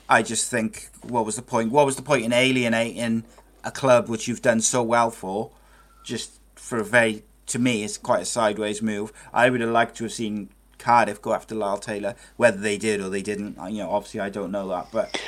I 0.08 0.22
just 0.22 0.50
think, 0.50 0.90
what 1.02 1.26
was 1.26 1.36
the 1.36 1.42
point? 1.42 1.72
What 1.72 1.86
was 1.86 1.96
the 1.96 2.02
point 2.02 2.24
in 2.26 2.32
alienating 2.34 3.24
a 3.64 3.72
club 3.72 4.08
which 4.08 4.28
you've 4.28 4.42
done 4.42 4.62
so 4.62 4.82
well 4.84 5.10
for, 5.12 5.52
just 6.04 6.40
for 6.56 6.78
a 6.78 6.84
very, 6.84 7.24
to 7.48 7.60
me, 7.60 7.84
it's 7.84 7.98
quite 7.98 8.22
a 8.22 8.26
sideways 8.26 8.82
move. 8.82 9.12
I 9.34 9.50
would 9.50 9.62
have 9.62 9.72
liked 9.72 9.98
to 9.98 10.04
have 10.06 10.14
seen 10.14 10.50
Cardiff 10.78 11.22
go 11.22 11.34
after 11.34 11.56
Lyle 11.56 11.78
Taylor, 11.80 12.16
whether 12.38 12.58
they 12.58 12.78
did 12.78 13.02
or 13.02 13.10
they 13.10 13.24
didn't. 13.24 13.58
You 13.72 13.80
know, 13.84 13.90
obviously 13.92 14.20
I 14.20 14.30
don't 14.30 14.52
know 14.52 14.68
that, 14.70 14.88
but 14.92 15.20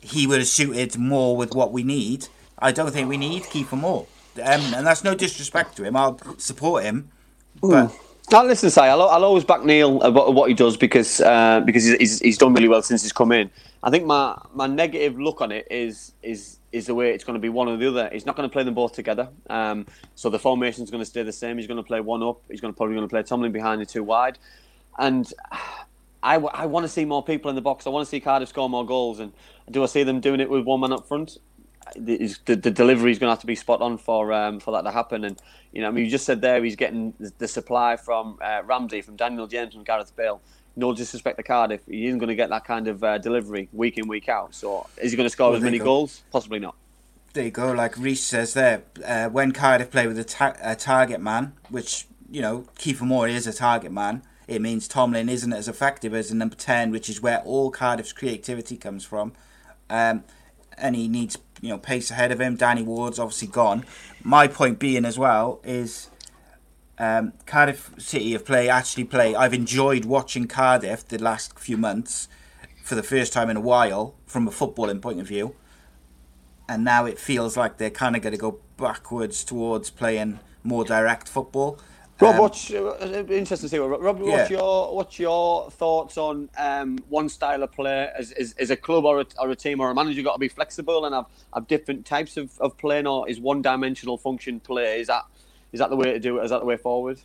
he 0.00 0.26
would 0.26 0.38
have 0.38 0.48
suited 0.48 0.96
more 0.98 1.36
with 1.36 1.54
what 1.54 1.70
we 1.72 1.82
need. 1.82 2.28
I 2.62 2.72
don't 2.72 2.92
think 2.92 3.08
we 3.08 3.16
need 3.16 3.42
Kieffer 3.44 3.78
Moore, 3.78 4.06
um, 4.36 4.60
and 4.74 4.86
that's 4.86 5.04
no 5.04 5.14
disrespect 5.14 5.76
to 5.76 5.84
him. 5.84 5.96
I'll 5.96 6.18
support 6.38 6.84
him, 6.84 7.10
but. 7.60 7.94
Now, 8.30 8.44
listen, 8.44 8.70
say 8.70 8.82
I'll, 8.82 9.02
I'll 9.02 9.24
always 9.24 9.44
back 9.44 9.64
Neil 9.64 10.00
about 10.00 10.32
what 10.32 10.48
he 10.48 10.54
does 10.54 10.76
because 10.76 11.20
uh, 11.20 11.60
because 11.66 11.84
he's, 11.84 11.96
he's, 11.96 12.18
he's 12.20 12.38
done 12.38 12.54
really 12.54 12.68
well 12.68 12.80
since 12.80 13.02
he's 13.02 13.12
come 13.12 13.32
in. 13.32 13.50
I 13.82 13.90
think 13.90 14.06
my, 14.06 14.40
my 14.54 14.68
negative 14.68 15.18
look 15.18 15.42
on 15.42 15.50
it 15.50 15.66
is 15.70 16.12
is 16.22 16.58
is 16.70 16.86
the 16.86 16.94
way 16.94 17.10
it's 17.12 17.24
going 17.24 17.34
to 17.34 17.40
be 17.40 17.48
one 17.48 17.68
or 17.68 17.76
the 17.76 17.88
other. 17.88 18.08
He's 18.12 18.24
not 18.24 18.36
going 18.36 18.48
to 18.48 18.52
play 18.52 18.62
them 18.62 18.74
both 18.74 18.92
together. 18.94 19.28
Um, 19.50 19.86
so 20.14 20.30
the 20.30 20.38
formation's 20.38 20.90
going 20.90 21.02
to 21.02 21.10
stay 21.10 21.24
the 21.24 21.32
same. 21.32 21.58
He's 21.58 21.66
going 21.66 21.76
to 21.78 21.82
play 21.82 22.00
one 22.00 22.22
up. 22.22 22.40
He's 22.48 22.60
going 22.60 22.72
to 22.72 22.76
probably 22.76 22.94
going 22.94 23.06
to 23.06 23.12
play 23.12 23.24
Tomlin 23.24 23.52
behind 23.52 23.82
the 23.82 23.86
two 23.86 24.04
wide, 24.04 24.38
and 24.98 25.30
I, 26.22 26.34
w- 26.34 26.50
I 26.54 26.66
want 26.66 26.84
to 26.84 26.88
see 26.88 27.04
more 27.04 27.22
people 27.22 27.48
in 27.50 27.56
the 27.56 27.62
box. 27.62 27.86
I 27.86 27.90
want 27.90 28.06
to 28.06 28.10
see 28.10 28.20
Cardiff 28.20 28.48
score 28.48 28.70
more 28.70 28.86
goals. 28.86 29.18
And 29.18 29.32
do 29.70 29.82
I 29.82 29.86
see 29.86 30.04
them 30.04 30.20
doing 30.20 30.40
it 30.40 30.48
with 30.48 30.64
one 30.64 30.80
man 30.80 30.92
up 30.92 31.08
front? 31.08 31.38
The, 31.96 32.14
is- 32.14 32.38
the, 32.46 32.56
the 32.56 32.70
delivery 32.70 33.12
is 33.12 33.18
going 33.18 33.28
to 33.28 33.32
have 33.32 33.40
to 33.40 33.46
be 33.46 33.54
spot 33.56 33.80
on 33.82 33.98
for 33.98 34.32
um, 34.32 34.60
for 34.60 34.70
that 34.72 34.82
to 34.82 34.90
happen. 34.90 35.24
And 35.24 35.40
you 35.72 35.82
know, 35.82 35.88
I 35.88 35.90
mean, 35.90 36.04
you 36.04 36.10
just 36.10 36.24
said 36.24 36.40
there 36.40 36.62
he's 36.62 36.76
getting 36.76 37.12
the, 37.18 37.32
the 37.38 37.48
supply 37.48 37.96
from 37.96 38.38
uh, 38.42 38.62
Ramsey, 38.64 39.02
from 39.02 39.16
Daniel 39.16 39.46
James, 39.46 39.74
from 39.74 39.84
Gareth 39.84 40.14
Bale. 40.16 40.40
No 40.74 40.94
disrespect 40.94 41.36
to 41.36 41.42
Cardiff, 41.42 41.82
he 41.86 42.06
isn't 42.06 42.18
going 42.18 42.30
to 42.30 42.34
get 42.34 42.48
that 42.48 42.64
kind 42.64 42.88
of 42.88 43.04
uh, 43.04 43.18
delivery 43.18 43.68
week 43.74 43.98
in 43.98 44.08
week 44.08 44.28
out. 44.30 44.54
So 44.54 44.86
is 44.96 45.10
he 45.12 45.16
going 45.18 45.26
to 45.26 45.30
score 45.30 45.48
Well, 45.48 45.56
as 45.58 45.62
many 45.62 45.78
go. 45.78 45.84
goals? 45.84 46.22
Possibly 46.32 46.60
not. 46.60 46.74
There 47.34 47.44
you 47.44 47.50
go. 47.50 47.72
Like 47.72 47.98
Reese 47.98 48.22
says 48.22 48.54
there, 48.54 48.82
uh, 49.04 49.28
when 49.28 49.52
Cardiff 49.52 49.90
play 49.90 50.06
with 50.06 50.18
a, 50.18 50.24
ta- 50.24 50.56
a 50.62 50.74
target 50.74 51.20
man, 51.20 51.52
which 51.68 52.06
you 52.30 52.40
know 52.40 52.64
Kieffer 52.78 53.02
Moore 53.02 53.28
is 53.28 53.46
a 53.46 53.52
target 53.52 53.92
man, 53.92 54.22
it 54.48 54.62
means 54.62 54.88
Tomlin 54.88 55.28
isn't 55.28 55.52
as 55.52 55.68
effective 55.68 56.14
as 56.14 56.30
a 56.30 56.34
number 56.36 56.56
ten, 56.56 56.90
which 56.90 57.10
is 57.10 57.20
where 57.20 57.40
all 57.40 57.70
Cardiff's 57.70 58.12
creativity 58.14 58.76
comes 58.78 59.04
from. 59.04 59.32
Um, 59.90 60.24
and 60.78 60.96
he 60.96 61.06
needs 61.06 61.36
you 61.62 61.70
know 61.70 61.78
pace 61.78 62.10
ahead 62.10 62.30
of 62.30 62.40
him. 62.40 62.56
Danny 62.56 62.82
Ward's 62.82 63.18
obviously 63.18 63.48
gone. 63.48 63.86
My 64.22 64.46
point 64.46 64.78
being 64.78 65.06
as 65.06 65.18
well 65.18 65.62
is 65.64 66.10
um, 66.98 67.32
Cardiff 67.46 67.90
City 67.96 68.32
have 68.32 68.44
play 68.44 68.68
actually 68.68 69.04
play. 69.04 69.34
I've 69.34 69.54
enjoyed 69.54 70.04
watching 70.04 70.46
Cardiff 70.46 71.08
the 71.08 71.16
last 71.16 71.58
few 71.58 71.78
months 71.78 72.28
for 72.84 72.94
the 72.94 73.02
first 73.02 73.32
time 73.32 73.48
in 73.48 73.56
a 73.56 73.60
while 73.60 74.14
from 74.26 74.46
a 74.46 74.50
footballing 74.50 75.00
point 75.00 75.20
of 75.20 75.26
view 75.26 75.56
and 76.68 76.84
now 76.84 77.04
it 77.04 77.18
feels 77.18 77.56
like 77.56 77.76
they're 77.76 77.90
kind 77.90 78.16
of 78.16 78.22
going 78.22 78.32
to 78.32 78.38
go 78.38 78.58
backwards 78.76 79.44
towards 79.44 79.90
playing 79.90 80.40
more 80.62 80.84
direct 80.84 81.28
football. 81.28 81.78
Rob, 82.22 82.34
Um, 82.36 82.40
what's 82.40 82.70
uh, 82.70 82.96
it'd 83.00 83.26
be 83.26 83.36
interesting 83.36 83.68
to 83.68 83.76
see. 83.76 83.78
Rob, 83.78 84.00
Rob, 84.00 84.20
what's 84.20 84.48
Yeah. 84.50 84.58
your 84.58 84.94
what's 84.94 85.18
your 85.18 85.70
thoughts 85.72 86.16
on 86.16 86.48
um, 86.56 86.98
one 87.08 87.28
style 87.28 87.62
of 87.64 87.72
play? 87.72 88.10
As, 88.16 88.30
as, 88.32 88.54
as 88.58 88.70
a 88.70 88.76
club 88.76 89.04
or 89.04 89.20
a, 89.22 89.26
or 89.40 89.50
a 89.50 89.56
team 89.56 89.80
or 89.80 89.90
a 89.90 89.94
manager, 89.94 90.22
got 90.22 90.34
to 90.34 90.38
be 90.38 90.48
flexible 90.48 91.04
and 91.04 91.14
have, 91.14 91.26
have 91.52 91.66
different 91.66 92.06
types 92.06 92.36
of, 92.36 92.50
of 92.60 92.78
playing, 92.78 93.08
or 93.08 93.28
is 93.28 93.40
one 93.40 93.60
dimensional 93.60 94.16
function 94.16 94.60
play? 94.60 95.00
Is 95.00 95.08
that 95.08 95.24
is 95.72 95.80
that 95.80 95.90
the 95.90 95.96
way 95.96 96.12
to 96.12 96.20
do 96.20 96.38
it? 96.38 96.44
Is 96.44 96.50
that 96.50 96.60
the 96.60 96.66
way 96.66 96.76
forward? 96.76 97.18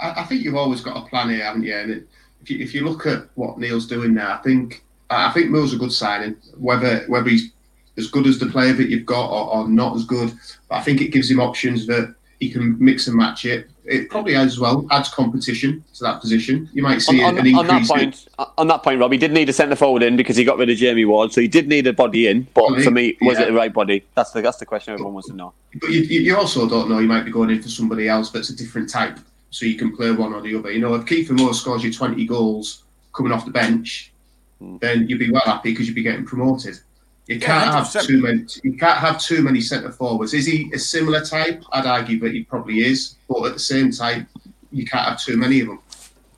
I, 0.00 0.22
I 0.22 0.24
think 0.24 0.42
you've 0.42 0.56
always 0.56 0.80
got 0.80 0.96
a 0.96 1.08
plan 1.08 1.28
here, 1.30 1.44
haven't 1.44 1.62
you? 1.62 1.74
And 1.76 1.90
it, 1.92 2.08
if 2.42 2.50
you 2.50 2.58
if 2.58 2.74
you 2.74 2.84
look 2.84 3.06
at 3.06 3.28
what 3.36 3.58
Neil's 3.58 3.86
doing 3.86 4.14
now, 4.14 4.34
I 4.34 4.38
think 4.38 4.84
I 5.10 5.30
think 5.30 5.50
Moore's 5.50 5.74
a 5.74 5.78
good 5.78 5.92
signing. 5.92 6.36
Whether 6.56 7.04
whether 7.06 7.28
he's 7.30 7.52
as 7.96 8.08
good 8.08 8.26
as 8.26 8.40
the 8.40 8.46
player 8.46 8.72
that 8.72 8.88
you've 8.88 9.06
got 9.06 9.30
or, 9.30 9.54
or 9.54 9.68
not 9.68 9.94
as 9.94 10.04
good, 10.04 10.32
but 10.68 10.74
I 10.76 10.82
think 10.82 11.00
it 11.00 11.12
gives 11.12 11.30
him 11.30 11.38
options 11.38 11.86
that 11.86 12.12
he 12.40 12.50
can 12.50 12.76
mix 12.80 13.06
and 13.06 13.16
match 13.16 13.44
it. 13.44 13.70
It 13.86 14.08
probably 14.08 14.34
as 14.34 14.58
well 14.58 14.86
adds 14.90 15.10
competition 15.10 15.84
to 15.94 16.04
that 16.04 16.20
position. 16.22 16.70
You 16.72 16.82
might 16.82 17.02
see 17.02 17.22
on, 17.22 17.36
an 17.36 17.46
on, 17.48 17.60
on 17.60 17.66
that 17.66 17.82
increase. 17.82 18.26
in- 18.38 18.44
on 18.56 18.66
that 18.68 18.82
point, 18.82 18.98
Rob, 18.98 19.12
he 19.12 19.18
did 19.18 19.30
need 19.32 19.48
a 19.50 19.52
centre 19.52 19.76
forward 19.76 20.02
in 20.02 20.16
because 20.16 20.36
he 20.36 20.44
got 20.44 20.56
rid 20.56 20.70
of 20.70 20.76
Jamie 20.78 21.04
Ward, 21.04 21.32
so 21.32 21.40
he 21.42 21.48
did 21.48 21.68
need 21.68 21.86
a 21.86 21.92
body 21.92 22.26
in. 22.28 22.46
But 22.54 22.70
Well, 22.70 22.80
for 22.80 22.90
me, 22.90 23.16
was 23.20 23.36
yeah. 23.38 23.44
it 23.44 23.46
the 23.48 23.52
right 23.52 23.72
body? 23.72 24.02
That's 24.14 24.30
the 24.30 24.40
that's 24.40 24.56
the 24.56 24.64
question 24.66 24.94
everyone 24.94 25.12
wants 25.12 25.28
to 25.28 25.34
know. 25.36 25.52
But 25.80 25.90
you, 25.90 26.00
you 26.00 26.20
you 26.20 26.36
also 26.36 26.66
don't 26.68 26.88
know. 26.88 26.98
You 26.98 27.06
might 27.08 27.24
be 27.24 27.30
going 27.30 27.50
in 27.50 27.60
for 27.62 27.68
somebody 27.68 28.08
else 28.08 28.30
that's 28.30 28.48
a 28.48 28.56
different 28.56 28.88
type, 28.88 29.18
so 29.50 29.66
you 29.66 29.76
can 29.76 29.94
play 29.94 30.10
one 30.12 30.32
or 30.32 30.40
the 30.40 30.56
other. 30.56 30.70
You 30.72 30.80
know, 30.80 30.94
if 30.94 31.04
Kieffer 31.04 31.38
Moore 31.38 31.52
scores 31.52 31.84
you 31.84 31.92
20 31.92 32.24
goals 32.26 32.84
coming 33.12 33.32
off 33.32 33.44
the 33.44 33.50
bench, 33.50 34.12
Hmm. 34.60 34.78
then 34.80 35.08
you'd 35.08 35.18
be 35.18 35.30
well 35.30 35.42
happy 35.44 35.72
because 35.72 35.86
you'd 35.88 35.94
be 35.96 36.02
getting 36.02 36.24
promoted. 36.24 36.78
You 37.26 37.40
can't 37.40 37.64
have 37.72 37.84
100%. 37.86 38.06
too 38.06 38.22
many. 38.22 38.44
You 38.62 38.76
can't 38.78 38.98
have 38.98 39.20
too 39.20 39.42
many 39.42 39.60
centre 39.60 39.90
forwards. 39.90 40.32
Is 40.32 40.46
he 40.46 40.70
a 40.74 40.78
similar 40.78 41.24
type? 41.24 41.62
I'd 41.72 41.86
argue 41.86 42.18
that 42.20 42.32
he 42.32 42.44
probably 42.44 42.80
is, 42.84 43.13
but 43.40 43.48
at 43.48 43.52
the 43.54 43.58
same 43.60 43.90
time, 43.90 44.26
you 44.72 44.84
can't 44.86 45.06
have 45.08 45.20
too 45.20 45.36
many 45.36 45.60
of 45.60 45.68
them. 45.68 45.80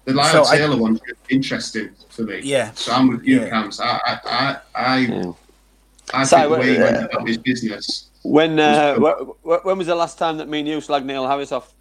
The 0.05 0.15
Lyle 0.15 0.45
So 0.45 0.51
I- 0.53 0.57
Taylor 0.59 0.77
one's 0.77 1.01
interesting 1.29 1.91
for 2.11 2.23
me. 2.23 2.41
Yeah. 2.43 2.71
So 2.75 2.93
I'm 2.93 3.09
with 3.09 3.25
you, 3.25 3.41
Yeah. 3.43 3.51
Cams. 3.51 3.81
I, 3.81 3.87
I, 4.05 4.19
I, 4.25 4.57
I, 4.75 4.99
Yeah. 4.99 5.33
I 6.15 6.25
So, 6.25 6.37
think 6.37 6.51
the 6.53 6.59
way 6.59 6.73
he 6.75 6.79
went 6.79 6.97
uh, 6.97 7.09
about 7.11 7.27
his 7.29 7.39
business. 7.39 8.11
When 8.23 8.59
uh, 8.61 8.97
Was- 8.99 9.27
wh- 9.45 9.49
wh- 9.63 9.67
when 9.67 9.79
was 9.79 9.87
the 9.89 9.95
last 9.95 10.19
time 10.19 10.37
that 10.39 10.49
me 10.49 10.61
and 10.61 10.69
you 10.69 10.79
slagged 10.79 11.05
Neil 11.05 11.27
Harris 11.27 11.53
off? 11.53 11.73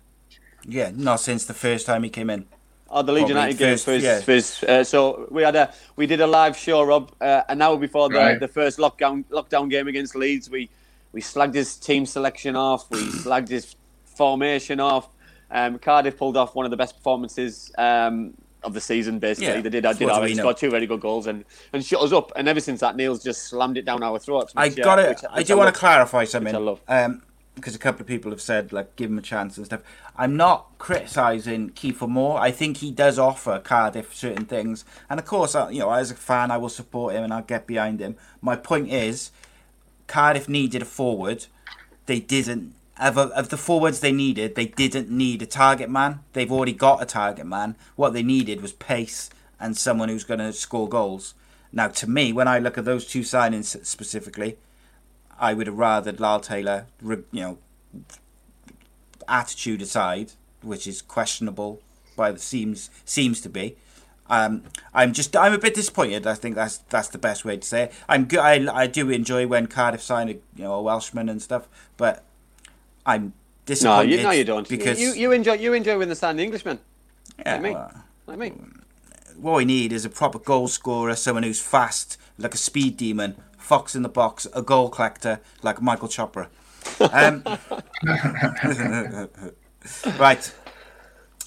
yeah, 0.67 0.89
not 0.95 1.19
since 1.19 1.45
the 1.45 1.53
first 1.53 1.85
time 1.85 2.01
he 2.03 2.09
came 2.09 2.29
in. 2.31 2.45
Oh, 2.89 3.01
the 3.03 3.11
Leeds 3.11 3.25
Probably 3.25 3.33
United 3.41 3.57
game 3.59 3.73
first- 3.73 3.85
for 3.85 3.91
his, 3.91 4.03
yeah. 4.03 4.19
for 4.21 4.31
his, 4.31 4.63
uh, 4.63 4.83
so 4.83 5.27
we 5.29 5.43
had 5.43 5.55
a 5.55 5.73
we 5.95 6.05
did 6.07 6.21
a 6.21 6.27
live 6.27 6.55
show, 6.57 6.81
Rob, 6.83 7.11
uh, 7.21 7.41
an 7.49 7.61
hour 7.61 7.77
before 7.77 8.09
the, 8.09 8.15
Right. 8.17 8.39
the 8.39 8.47
first 8.47 8.77
lockdown 8.79 9.25
lockdown 9.25 9.69
game 9.69 9.87
against 9.87 10.15
Leeds. 10.15 10.49
We 10.49 10.69
we 11.11 11.21
slagged 11.21 11.53
his 11.55 11.75
team 11.77 12.05
selection 12.05 12.55
off. 12.55 12.89
We 12.89 12.97
slagged 13.25 13.49
his 13.49 13.75
formation 14.17 14.79
off. 14.79 15.09
Um, 15.51 15.77
Cardiff 15.79 16.17
pulled 16.17 16.37
off 16.37 16.55
one 16.55 16.65
of 16.65 16.71
the 16.71 16.77
best 16.77 16.95
performances 16.97 17.71
um, 17.77 18.33
of 18.63 18.73
the 18.73 18.81
season. 18.81 19.19
Basically, 19.19 19.47
Yeah, 19.53 19.61
they 19.61 19.69
did. 19.69 19.85
I 19.85 19.93
did. 19.93 20.09
I 20.09 20.33
scored 20.33 20.57
two 20.57 20.71
very 20.71 20.87
good 20.87 21.01
goals 21.01 21.27
and, 21.27 21.45
and 21.71 21.85
shut 21.85 22.01
us 22.01 22.11
up. 22.11 22.31
And 22.35 22.47
ever 22.47 22.59
since 22.59 22.79
that, 22.79 22.95
Neil's 22.95 23.23
just 23.23 23.43
slammed 23.43 23.77
it 23.77 23.85
down 23.85 24.03
our 24.03 24.19
throats. 24.19 24.53
I 24.55 24.69
which, 24.69 24.79
uh, 24.79 24.83
got 24.83 24.99
it. 24.99 25.23
I 25.29 25.37
which 25.37 25.47
do 25.47 25.55
want 25.57 25.67
love. 25.67 25.73
to 25.75 25.79
clarify 25.79 26.19
I 26.19 26.25
something. 26.25 26.65
love. 26.65 26.81
Um, 26.87 27.21
because 27.55 27.73
a 27.73 27.79
couple 27.79 28.01
of 28.01 28.07
people 28.07 28.31
have 28.31 28.41
said 28.41 28.73
like 28.73 28.97
give 28.97 29.09
him 29.09 29.17
a 29.17 29.21
chance 29.21 29.55
and 29.55 29.65
stuff. 29.65 29.81
I'm 30.17 30.35
not 30.35 30.77
criticising 30.77 31.69
Kieffer 31.71 32.07
Moore. 32.09 32.37
I 32.37 32.51
think 32.51 32.77
he 32.77 32.91
does 32.91 33.17
offer 33.17 33.59
Cardiff 33.59 34.13
certain 34.13 34.45
things, 34.45 34.83
and 35.09 35.19
of 35.19 35.25
course, 35.25 35.55
you 35.71 35.79
know, 35.79 35.91
as 35.91 36.11
a 36.11 36.15
fan, 36.15 36.51
I 36.51 36.57
will 36.57 36.69
support 36.69 37.13
him 37.15 37.23
and 37.23 37.33
I'll 37.33 37.43
get 37.43 37.65
behind 37.65 38.01
him. 38.01 38.17
My 38.41 38.55
point 38.57 38.89
is, 38.91 39.31
Cardiff 40.07 40.49
needed 40.49 40.81
a 40.81 40.85
forward. 40.85 41.45
They 42.07 42.19
didn't. 42.19 42.74
Of, 42.97 43.17
of 43.17 43.49
the 43.49 43.57
forwards 43.57 43.99
they 43.99 44.13
needed, 44.13 44.55
they 44.55 44.67
didn't 44.67 45.09
need 45.09 45.41
a 45.41 45.45
target 45.45 45.89
man. 45.89 46.21
They've 46.31 46.51
already 46.51 46.71
got 46.71 47.01
a 47.01 47.05
target 47.05 47.45
man. 47.45 47.75
What 47.95 48.13
they 48.13 48.23
needed 48.23 48.61
was 48.61 48.71
pace 48.71 49.29
and 49.59 49.75
someone 49.75 50.07
who's 50.09 50.23
going 50.23 50.39
to 50.39 50.53
score 50.53 50.87
goals. 50.87 51.33
Now, 51.73 51.89
to 51.89 52.09
me, 52.09 52.31
when 52.31 52.47
I 52.47 52.59
look 52.59 52.77
at 52.77 52.85
those 52.85 53.05
two 53.05 53.21
signings 53.21 53.85
specifically, 53.85 54.57
I 55.37 55.53
would 55.53 55.67
have 55.67 55.77
rather 55.77 56.13
Lyle 56.13 56.39
Taylor, 56.39 56.85
you 57.03 57.25
know, 57.33 57.57
attitude 59.27 59.81
aside, 59.81 60.31
which 60.61 60.87
is 60.87 61.01
questionable 61.01 61.81
by 62.15 62.31
the 62.31 62.39
seems 62.39 62.89
seems 63.03 63.41
to 63.41 63.49
be. 63.49 63.75
Um, 64.29 64.63
I'm 64.93 65.13
just 65.13 65.35
I'm 65.35 65.53
a 65.53 65.57
bit 65.57 65.75
disappointed. 65.75 66.25
I 66.25 66.33
think 66.33 66.55
that's 66.55 66.77
that's 66.89 67.09
the 67.09 67.17
best 67.17 67.45
way 67.45 67.57
to 67.57 67.67
say 67.67 67.83
it. 67.83 67.93
I'm 68.09 68.25
good. 68.25 68.39
I, 68.39 68.83
I 68.83 68.87
do 68.87 69.09
enjoy 69.09 69.45
when 69.47 69.67
Cardiff 69.67 70.01
sign 70.01 70.29
a 70.29 70.33
you 70.33 70.63
know 70.63 70.73
a 70.73 70.81
Welshman 70.81 71.29
and 71.29 71.41
stuff, 71.41 71.67
but 71.97 72.23
I'm 73.05 73.33
No, 73.81 73.93
disappointed. 74.03 74.11
you, 74.11 74.23
no, 74.23 74.31
you 74.31 74.43
don't. 74.43 74.67
because 74.67 74.99
you, 74.99 75.13
you 75.13 75.31
enjoy 75.31 75.53
you 75.53 75.73
enjoy 75.73 75.97
when 75.97 76.09
the 76.09 76.35
Englishman, 76.39 76.79
yeah, 77.39 77.53
like 77.53 77.61
me. 77.61 77.71
well, 77.71 77.91
like 78.27 78.37
me. 78.39 78.53
what 79.37 79.55
we 79.57 79.65
need 79.65 79.91
is 79.93 80.05
a 80.05 80.09
proper 80.09 80.39
goal 80.39 80.67
scorer, 80.67 81.15
someone 81.15 81.43
who's 81.43 81.61
fast, 81.61 82.17
like 82.37 82.53
a 82.53 82.57
speed 82.57 82.97
demon, 82.97 83.35
fox 83.57 83.95
in 83.95 84.03
the 84.03 84.09
box, 84.09 84.47
a 84.53 84.61
goal 84.61 84.89
collector, 84.89 85.39
like 85.63 85.81
Michael 85.81 86.07
Chopra. 86.07 86.47
Um, 87.11 87.43
right. 90.19 90.53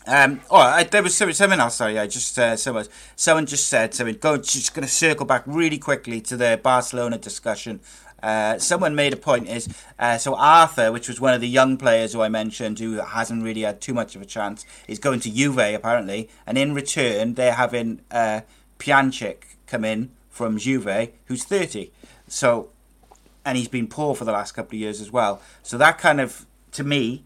Um, 0.06 0.40
oh, 0.50 0.56
I, 0.56 0.84
there 0.84 1.02
was 1.02 1.14
something, 1.14 1.34
something 1.34 1.60
else. 1.60 1.76
Sorry, 1.76 1.98
I 1.98 2.06
just 2.06 2.38
uh, 2.38 2.56
someone 2.56 2.86
someone 3.14 3.46
just 3.46 3.68
said 3.68 3.94
something. 3.94 4.16
Go, 4.16 4.38
just 4.38 4.74
going 4.74 4.86
to 4.86 4.92
circle 4.92 5.26
back 5.26 5.42
really 5.46 5.78
quickly 5.78 6.20
to 6.22 6.36
the 6.36 6.58
Barcelona 6.62 7.18
discussion. 7.18 7.80
Uh, 8.22 8.58
someone 8.58 8.94
made 8.94 9.12
a 9.12 9.16
point 9.16 9.48
is 9.48 9.68
uh, 9.98 10.18
so 10.18 10.34
Arthur, 10.34 10.90
which 10.90 11.08
was 11.08 11.20
one 11.20 11.34
of 11.34 11.40
the 11.40 11.48
young 11.48 11.76
players 11.76 12.12
who 12.12 12.20
I 12.20 12.28
mentioned, 12.28 12.78
who 12.78 13.00
hasn't 13.00 13.42
really 13.42 13.62
had 13.62 13.80
too 13.80 13.94
much 13.94 14.16
of 14.16 14.22
a 14.22 14.26
chance, 14.26 14.66
is 14.88 14.98
going 14.98 15.20
to 15.20 15.30
Juve 15.30 15.58
apparently, 15.58 16.28
and 16.46 16.58
in 16.58 16.74
return 16.74 17.34
they're 17.34 17.54
having 17.54 18.00
uh, 18.10 18.40
Pjanic 18.78 19.56
come 19.66 19.84
in 19.84 20.10
from 20.30 20.58
Juve, 20.58 21.10
who's 21.26 21.44
thirty. 21.44 21.92
So, 22.26 22.70
and 23.44 23.56
he's 23.56 23.68
been 23.68 23.86
poor 23.86 24.14
for 24.14 24.24
the 24.24 24.32
last 24.32 24.52
couple 24.52 24.76
of 24.76 24.80
years 24.80 25.00
as 25.00 25.10
well. 25.10 25.40
So 25.62 25.78
that 25.78 25.98
kind 25.98 26.20
of, 26.20 26.44
to 26.72 26.84
me, 26.84 27.24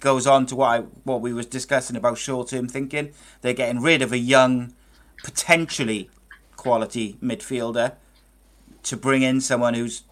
goes 0.00 0.26
on 0.26 0.46
to 0.46 0.56
what 0.56 0.68
I, 0.68 0.78
what 1.04 1.20
we 1.20 1.32
was 1.32 1.46
discussing 1.46 1.96
about 1.96 2.18
short 2.18 2.50
term 2.50 2.68
thinking. 2.68 3.12
They're 3.40 3.54
getting 3.54 3.82
rid 3.82 4.02
of 4.02 4.12
a 4.12 4.18
young, 4.18 4.74
potentially 5.24 6.10
quality 6.56 7.16
midfielder 7.22 7.94
to 8.84 8.96
bring 8.96 9.22
in 9.22 9.40
someone 9.40 9.74
who's 9.74 10.02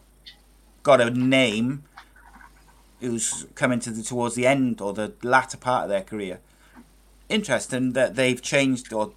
got 0.87 1.01
a 1.01 1.11
name, 1.11 1.83
who's 3.01 3.45
coming 3.57 3.81
to 3.81 3.91
the 3.91 4.05
towards 4.05 4.37
the 4.37 4.47
end 4.47 4.81
or 4.81 4.93
the 4.93 5.13
latter 5.23 5.57
part 5.57 5.83
of 5.85 5.89
their 5.91 6.03
career. 6.03 6.39
Interesting 7.29 7.93
that 7.95 8.15
they've 8.15 8.41
changed 8.41 8.93
or 8.93 9.11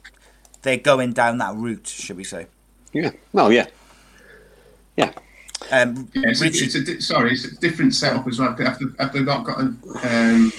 they're 0.64 0.78
going 0.92 1.14
down 1.14 1.38
that 1.38 1.54
route, 1.56 1.86
should 1.88 2.18
we 2.18 2.24
say? 2.24 2.48
Yeah. 2.92 3.12
Well, 3.34 3.52
yeah. 3.52 3.68
Yeah. 4.98 5.12
Um, 5.72 6.10
Yeah, 6.16 6.30
it's, 6.32 6.42
a, 6.42 6.46
it's 6.48 6.76
a 6.76 6.84
di- 6.84 7.00
sorry, 7.02 7.34
it's 7.34 7.46
a 7.46 7.56
different 7.58 7.94
setup 7.94 8.28
as 8.28 8.40
well. 8.40 8.50
After, 8.50 8.86
after 8.98 9.20
they've 9.20 9.28
not 9.28 9.46
got 9.46 9.60
a, 9.60 9.68
um, 10.10 10.52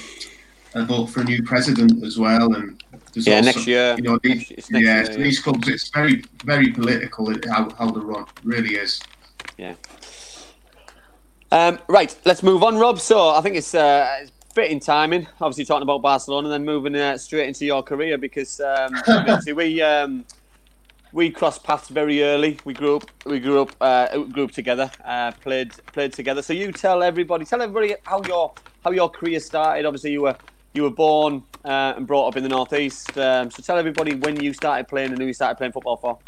a 0.75 0.85
vote 0.85 1.07
for 1.07 1.23
a 1.23 1.25
new 1.25 1.43
president 1.43 2.05
as 2.05 2.19
well, 2.19 2.55
and 2.55 2.81
Yeah, 3.15 3.39
also, 3.39 3.47
next 3.47 3.67
year. 3.67 3.97
You 3.97 4.05
know, 4.05 4.19
these, 4.23 4.37
Next- 4.37 4.51
it's 4.53 4.71
next 4.71 4.85
yeah, 4.85 4.95
year, 4.95 5.07
so 5.07 5.13
yeah. 5.13 5.25
these 5.25 5.41
clubs, 5.41 5.67
it's 5.69 5.89
very, 5.91 6.23
very 6.45 6.69
political 6.71 7.25
how, 7.53 7.69
how 7.79 7.91
they 7.91 8.01
run. 8.01 8.27
Really 8.45 8.77
is. 8.77 9.01
Yeah. 9.59 9.75
Um, 11.53 11.78
right, 11.88 12.16
let's 12.24 12.42
move 12.42 12.62
on, 12.62 12.78
Rob. 12.78 13.01
So 13.01 13.30
I 13.30 13.40
think 13.40 13.57
it's, 13.57 13.74
uh, 13.74 14.20
it's 14.22 14.32
fitting 14.55 14.80
timing. 14.80 15.26
Obviously, 15.40 15.64
talking 15.64 15.82
about 15.82 16.03
Barcelona, 16.03 16.48
and 16.48 16.53
then 16.55 16.64
moving 16.64 16.94
uh, 16.94 17.18
straight 17.18 17.48
into 17.48 17.64
your 17.64 17.82
career 17.82 18.18
because 18.18 18.61
um, 18.61 18.94
obviously 19.09 19.53
we 19.53 19.82
um, 19.82 20.24
we 21.12 21.30
crossed 21.30 21.64
paths 21.64 21.88
very 21.88 22.22
early. 22.22 22.59
We 22.64 22.74
grew 22.74 22.96
up, 22.96 23.11
we 23.24 23.40
grew 23.40 23.62
up, 23.62 23.72
uh, 23.80 24.18
grew 24.18 24.44
up 24.44 24.53
together, 24.53 24.90
uh, 25.05 25.32
played 25.32 25.72
played 25.92 26.12
together. 26.12 26.42
So 26.42 26.53
you 26.53 26.72
tell 26.72 27.03
everybody, 27.03 27.44
tell 27.44 27.62
everybody 27.62 27.94
how 28.05 28.22
your 28.22 28.53
how 28.84 28.90
your 28.90 29.09
career 29.09 29.40
started. 29.40 29.86
Obviously, 29.86 30.12
you 30.12 30.22
were 30.22 30.36
you 30.72 30.82
were 30.84 30.90
born 30.90 31.42
uh, 31.64 31.94
and 31.96 32.07
brought 32.07 32.28
up 32.28 32.36
in 32.36 32.42
the 32.42 32.48
northeast. 32.48 33.16
Um, 33.18 33.51
so 33.51 33.62
tell 33.62 33.78
everybody 33.78 34.14
when 34.14 34.40
you 34.40 34.53
started 34.53 34.88
playing 34.88 35.11
and 35.11 35.18
who 35.18 35.26
you 35.26 35.34
started 35.34 35.57
playing 35.57 35.72
football 35.72 35.96
for. 35.96 36.18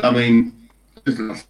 I 0.00 0.10
mean, 0.10 0.67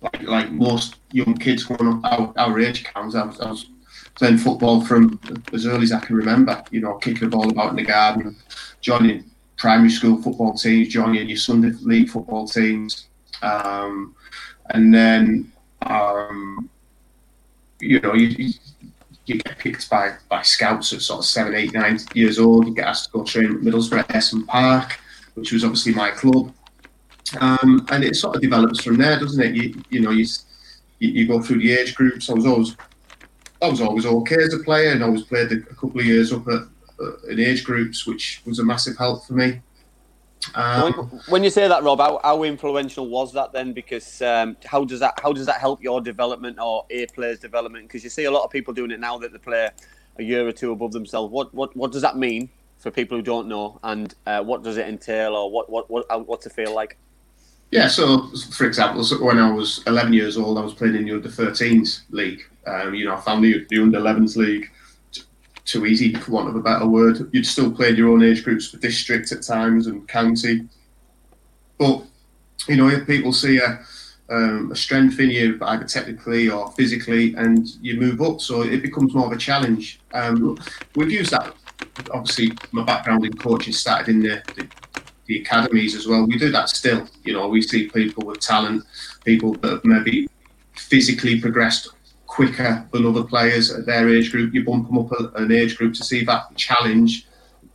like, 0.01 0.23
like 0.23 0.51
most 0.53 0.97
young 1.13 1.37
kids 1.37 1.65
growing 1.65 2.03
up 2.05 2.05
our, 2.05 2.33
our 2.37 2.61
age 2.61 2.85
counts, 2.85 3.15
I 3.15 3.25
was, 3.25 3.41
I 3.41 3.51
was 3.51 3.67
playing 4.15 4.39
football 4.39 4.85
from 4.85 5.21
as 5.53 5.67
early 5.67 5.85
as 5.85 5.93
I 5.93 6.01
can 6.01 6.17
remember. 6.17 6.63
You 6.71 6.81
know, 6.81 6.95
kicking 6.95 7.31
the 7.31 7.37
ball 7.37 7.51
about 7.51 7.71
in 7.71 7.77
the 7.77 7.85
garden, 7.85 8.37
joining 8.81 9.25
primary 9.57 9.91
school 9.91 10.23
football 10.23 10.55
teams, 10.55 10.89
joining 10.89 11.29
your 11.29 11.39
Sunday 11.39 11.71
league 11.83 12.11
football 12.11 12.47
teams, 12.47 13.09
um, 13.43 14.15
and 14.71 14.93
then 14.93 15.53
um, 15.83 16.69
you 17.81 18.01
know 18.01 18.15
you, 18.15 18.29
you 18.29 18.53
you 19.27 19.39
get 19.39 19.59
picked 19.59 19.89
by 19.91 20.15
by 20.29 20.43
scouts 20.43 20.93
at 20.93 21.03
sort 21.03 21.21
of 21.21 21.25
seven, 21.27 21.55
eight, 21.55 21.73
nine 21.75 21.99
years 22.15 22.39
old. 22.39 22.67
You 22.67 22.75
get 22.75 22.87
asked 22.87 23.07
to 23.07 23.19
go 23.19 23.25
train 23.25 23.53
at 23.53 23.61
Middlesbrough 23.61 24.01
at 24.01 24.09
Ayresome 24.09 24.47
Park, 24.47 24.99
which 25.35 25.53
was 25.53 25.65
obviously 25.65 25.95
my 25.95 26.11
club. 26.11 26.53
Um, 27.41 27.87
and 27.91 28.05
it 28.05 28.17
sort 28.17 28.37
of 28.37 28.43
develops 28.43 28.83
from 28.83 28.97
there, 28.97 29.19
doesn't 29.19 29.43
it? 29.43 29.55
You, 29.55 29.83
you 29.91 30.01
know, 30.01 30.11
you, 30.11 30.27
you 30.99 31.27
go 31.27 31.43
through 31.43 31.59
the 31.59 31.73
age 31.73 31.95
groups. 31.95 32.31
I 32.31 32.35
was 32.35 32.47
always, 32.47 32.77
I 33.63 33.69
was 33.69 33.81
always 33.81 34.07
okay 34.07 34.43
as 34.43 34.55
a 34.55 34.59
player, 34.59 34.93
and 34.93 35.03
I 35.03 35.07
always 35.07 35.25
played 35.25 35.53
a, 35.53 35.61
couple 35.61 36.01
of 36.01 36.07
years 36.07 36.33
up 36.33 36.47
at, 36.49 36.63
uh, 37.01 37.17
in 37.29 37.41
age 37.41 37.65
groups, 37.65 38.07
which 38.07 38.43
was 38.45 38.59
a 38.59 38.65
massive 38.65 38.97
help 38.97 39.27
for 39.27 39.35
me. 39.35 39.61
When, 40.55 40.65
Um, 40.65 41.21
when 41.29 41.45
you 41.45 41.51
say 41.51 41.69
that, 41.69 41.83
Rob, 41.83 41.99
how, 41.99 42.21
how 42.23 42.43
influential 42.45 43.09
was 43.09 43.33
that 43.35 43.53
then? 43.53 43.73
Because 43.73 44.23
um, 44.23 44.57
how 44.65 44.85
does 44.85 45.01
that 45.01 45.19
how 45.21 45.33
does 45.33 45.47
that 45.47 45.61
help 45.61 45.83
your 45.83 46.01
development 46.01 46.59
or 46.59 46.87
a 46.91 47.07
player's 47.07 47.41
development? 47.41 47.89
Because 47.89 48.05
you 48.05 48.11
see 48.11 48.25
a 48.25 48.31
lot 48.31 48.45
of 48.45 48.51
people 48.51 48.73
doing 48.73 48.91
it 48.93 49.01
now 49.01 49.19
that 49.19 49.33
they 49.33 49.39
play 49.39 49.69
a 50.19 50.23
year 50.23 50.47
or 50.47 50.53
two 50.53 50.73
above 50.73 50.93
themselves. 50.93 51.33
What 51.33 51.53
what, 51.53 51.77
what 51.77 51.93
does 51.93 52.03
that 52.03 52.17
mean 52.17 52.49
for 52.79 52.91
people 52.91 53.19
who 53.19 53.23
don't 53.23 53.49
know, 53.49 53.81
and 53.83 54.15
uh, 54.27 54.43
what 54.43 54.63
does 54.63 54.77
it 54.77 54.87
entail, 54.89 55.35
or 55.35 55.51
what 55.51 55.69
what 55.69 55.91
what 55.91 56.27
what's 56.27 56.47
it 56.47 56.53
feel 56.53 56.75
like? 56.75 56.97
Yeah, 57.71 57.89
so 57.89 58.29
for 58.53 58.67
example, 58.67 59.05
when 59.25 59.39
I 59.39 59.51
was 59.51 59.83
11 59.87 60.13
years 60.13 60.39
old, 60.39 60.57
I 60.57 60.63
was 60.63 60.73
playing 60.73 60.97
in 60.97 61.05
the 61.05 61.13
under 61.13 61.29
13s 61.29 62.03
league. 62.11 62.43
Um, 62.67 62.95
you 62.95 63.05
know, 63.05 63.15
I 63.15 63.21
found 63.21 63.45
the, 63.45 63.67
the 63.69 63.83
under 63.83 64.01
11s 64.01 64.37
league 64.37 64.71
too 65.65 65.85
easy, 65.85 66.15
for 66.15 66.33
want 66.33 66.49
of 66.49 66.57
a 66.57 66.63
better 66.63 66.87
word. 66.87 67.29
You'd 67.33 67.47
still 67.47 67.71
play 67.71 67.91
your 67.91 68.09
own 68.09 68.23
age 68.23 68.43
groups 68.43 68.71
for 68.71 68.79
district 68.79 69.33
at 69.33 69.43
times 69.43 69.87
and 69.87 70.09
county. 70.09 70.67
But, 71.79 72.05
you 72.67 72.77
know, 72.77 72.89
if 72.89 73.07
people 73.07 73.35
see 73.35 73.59
a, 73.59 73.79
um, 74.31 74.73
a 74.73 74.77
strength 74.77 75.21
in 75.21 75.31
you, 75.31 75.59
either 75.61 75.85
technically 75.85 76.49
or 76.49 76.73
physically, 76.73 77.35
and 77.35 77.69
you 77.83 78.01
move 78.01 78.23
up, 78.23 78.41
so 78.41 78.63
it 78.63 78.81
becomes 78.81 79.15
more 79.15 79.27
of 79.27 79.33
a 79.33 79.37
challenge. 79.37 80.01
Um, 80.15 80.59
we've 80.97 81.11
used 81.11 81.33
that. 81.33 81.55
Obviously, 82.13 82.53
my 82.73 82.83
background 82.83 83.27
in 83.27 83.35
coaching 83.35 83.75
started 83.75 84.09
in 84.09 84.23
the, 84.23 84.43
the 84.57 84.67
the 85.29 85.41
academies 85.41 85.95
as 85.95 86.09
well. 86.09 86.27
We 86.27 86.39
do 86.39 86.51
that 86.51 86.69
still. 86.71 87.07
You 87.23 87.35
know, 87.35 87.49
we 87.49 87.63
see 87.63 87.89
people 87.89 88.27
with 88.27 88.41
talent, 88.41 88.85
people 89.25 89.53
that 89.57 89.71
have 89.71 89.85
maybe 89.85 90.29
physically 90.75 91.41
progressed 91.41 91.91
quicker 92.27 92.87
than 92.93 93.07
other 93.07 93.23
players 93.23 93.71
at 93.71 93.87
their 93.87 94.09
age 94.09 94.33
group. 94.33 94.55
You 94.55 94.65
bump 94.65 94.89
them 94.89 94.99
up 94.99 95.11
an 95.37 95.53
age 95.53 95.77
group 95.77 95.95
to 95.95 96.05
see 96.05 96.25
that 96.25 96.57
challenge, 96.57 97.27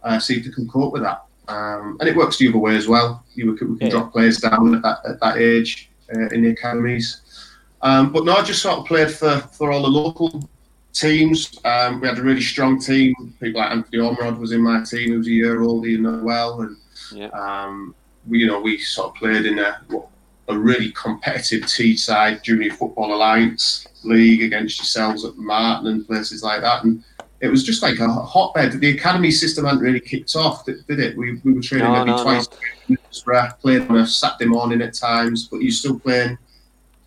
uh, 0.04 0.20
see 0.20 0.38
if 0.38 0.45
they 0.45 0.51
can 0.51 0.68
cope 0.68 0.93
with 0.93 1.04
that. 1.04 1.24
Um, 1.47 1.97
and 1.99 2.10
it 2.10 2.16
works 2.16 2.38
the 2.38 2.49
other 2.49 2.58
way 2.58 2.76
as 2.76 2.88
well. 2.88 3.24
You 3.36 3.51
we 3.51 3.58
can, 3.58 3.74
we 3.74 3.78
can 3.78 3.88
Yeah. 3.88 3.91
drop 3.91 4.12
players 4.14 4.38
down 4.38 4.76
at 4.76 4.82
that, 4.82 4.99
at 5.08 5.20
that 5.20 5.38
age 5.38 5.89
uh, 6.14 6.28
in 6.30 6.41
the 6.41 6.49
academies. 6.49 7.22
Um, 7.82 8.12
but 8.12 8.24
no, 8.26 8.34
I 8.34 8.43
just 8.43 8.62
sort 8.62 8.80
of 8.80 8.86
played 8.86 9.12
for, 9.12 9.39
for 9.58 9.72
all 9.72 9.84
the 9.84 9.89
local 9.89 10.49
teams. 10.93 11.60
Um, 11.66 11.99
we 11.99 12.08
had 12.08 12.18
a 12.18 12.24
really 12.24 12.41
strong 12.41 12.80
team. 12.80 13.14
People 13.41 13.60
like 13.62 13.72
Anthony 13.72 13.97
Ormerod 13.97 14.39
was 14.39 14.54
in 14.54 14.62
my 14.62 14.84
team, 14.84 15.10
who 15.12 15.18
was 15.18 15.28
a 15.28 15.32
year 15.32 15.62
older, 15.62 15.89
you 15.89 15.99
know 16.01 16.22
well. 16.24 16.62
And 16.62 16.78
Yeah. 17.12 17.28
um, 17.28 17.95
we, 18.28 18.39
you 18.39 18.47
know, 18.47 18.62
we 18.62 18.78
sort 18.78 19.10
of 19.10 19.16
played 19.16 19.45
in 19.45 19.60
a 19.60 19.82
a 20.49 20.58
really 20.58 20.91
competitive 20.91 21.62
Teesside 21.64 22.43
Junior 22.43 22.72
Football 22.72 23.14
Alliance 23.14 23.88
league 24.04 24.43
against 24.43 24.78
yourselves 24.78 25.24
at 25.24 25.38
Marton 25.38 25.88
and 25.88 26.06
places 26.06 26.43
like 26.43 26.62
that, 26.62 26.84
and 26.84 27.04
it 27.39 27.47
was 27.47 27.64
just 27.64 27.82
like 27.82 27.99
a 27.99 28.08
hotbed. 28.08 28.80
The 28.80 28.91
academy 28.91 29.32
system 29.32 29.66
hadn't 29.66 29.82
really 29.82 29.99
kicked 29.99 30.36
off, 30.36 30.66
did, 30.66 30.86
did 30.88 30.99
it? 30.99 31.18
We, 31.18 31.39
we 31.43 31.54
were 31.54 31.62
training 31.62 31.91
No, 31.91 31.95
every 31.95 32.12
no, 32.12 32.24
twice. 32.24 32.47
No. 32.88 33.49
Played 33.60 33.82
on 33.89 33.97
a 33.97 34.08
Saturday 34.08 34.49
morning 34.49 34.82
at 34.82 34.93
times, 34.93 35.47
but 35.47 35.62
you're 35.62 35.72
still 35.72 35.99
playing. 35.99 36.38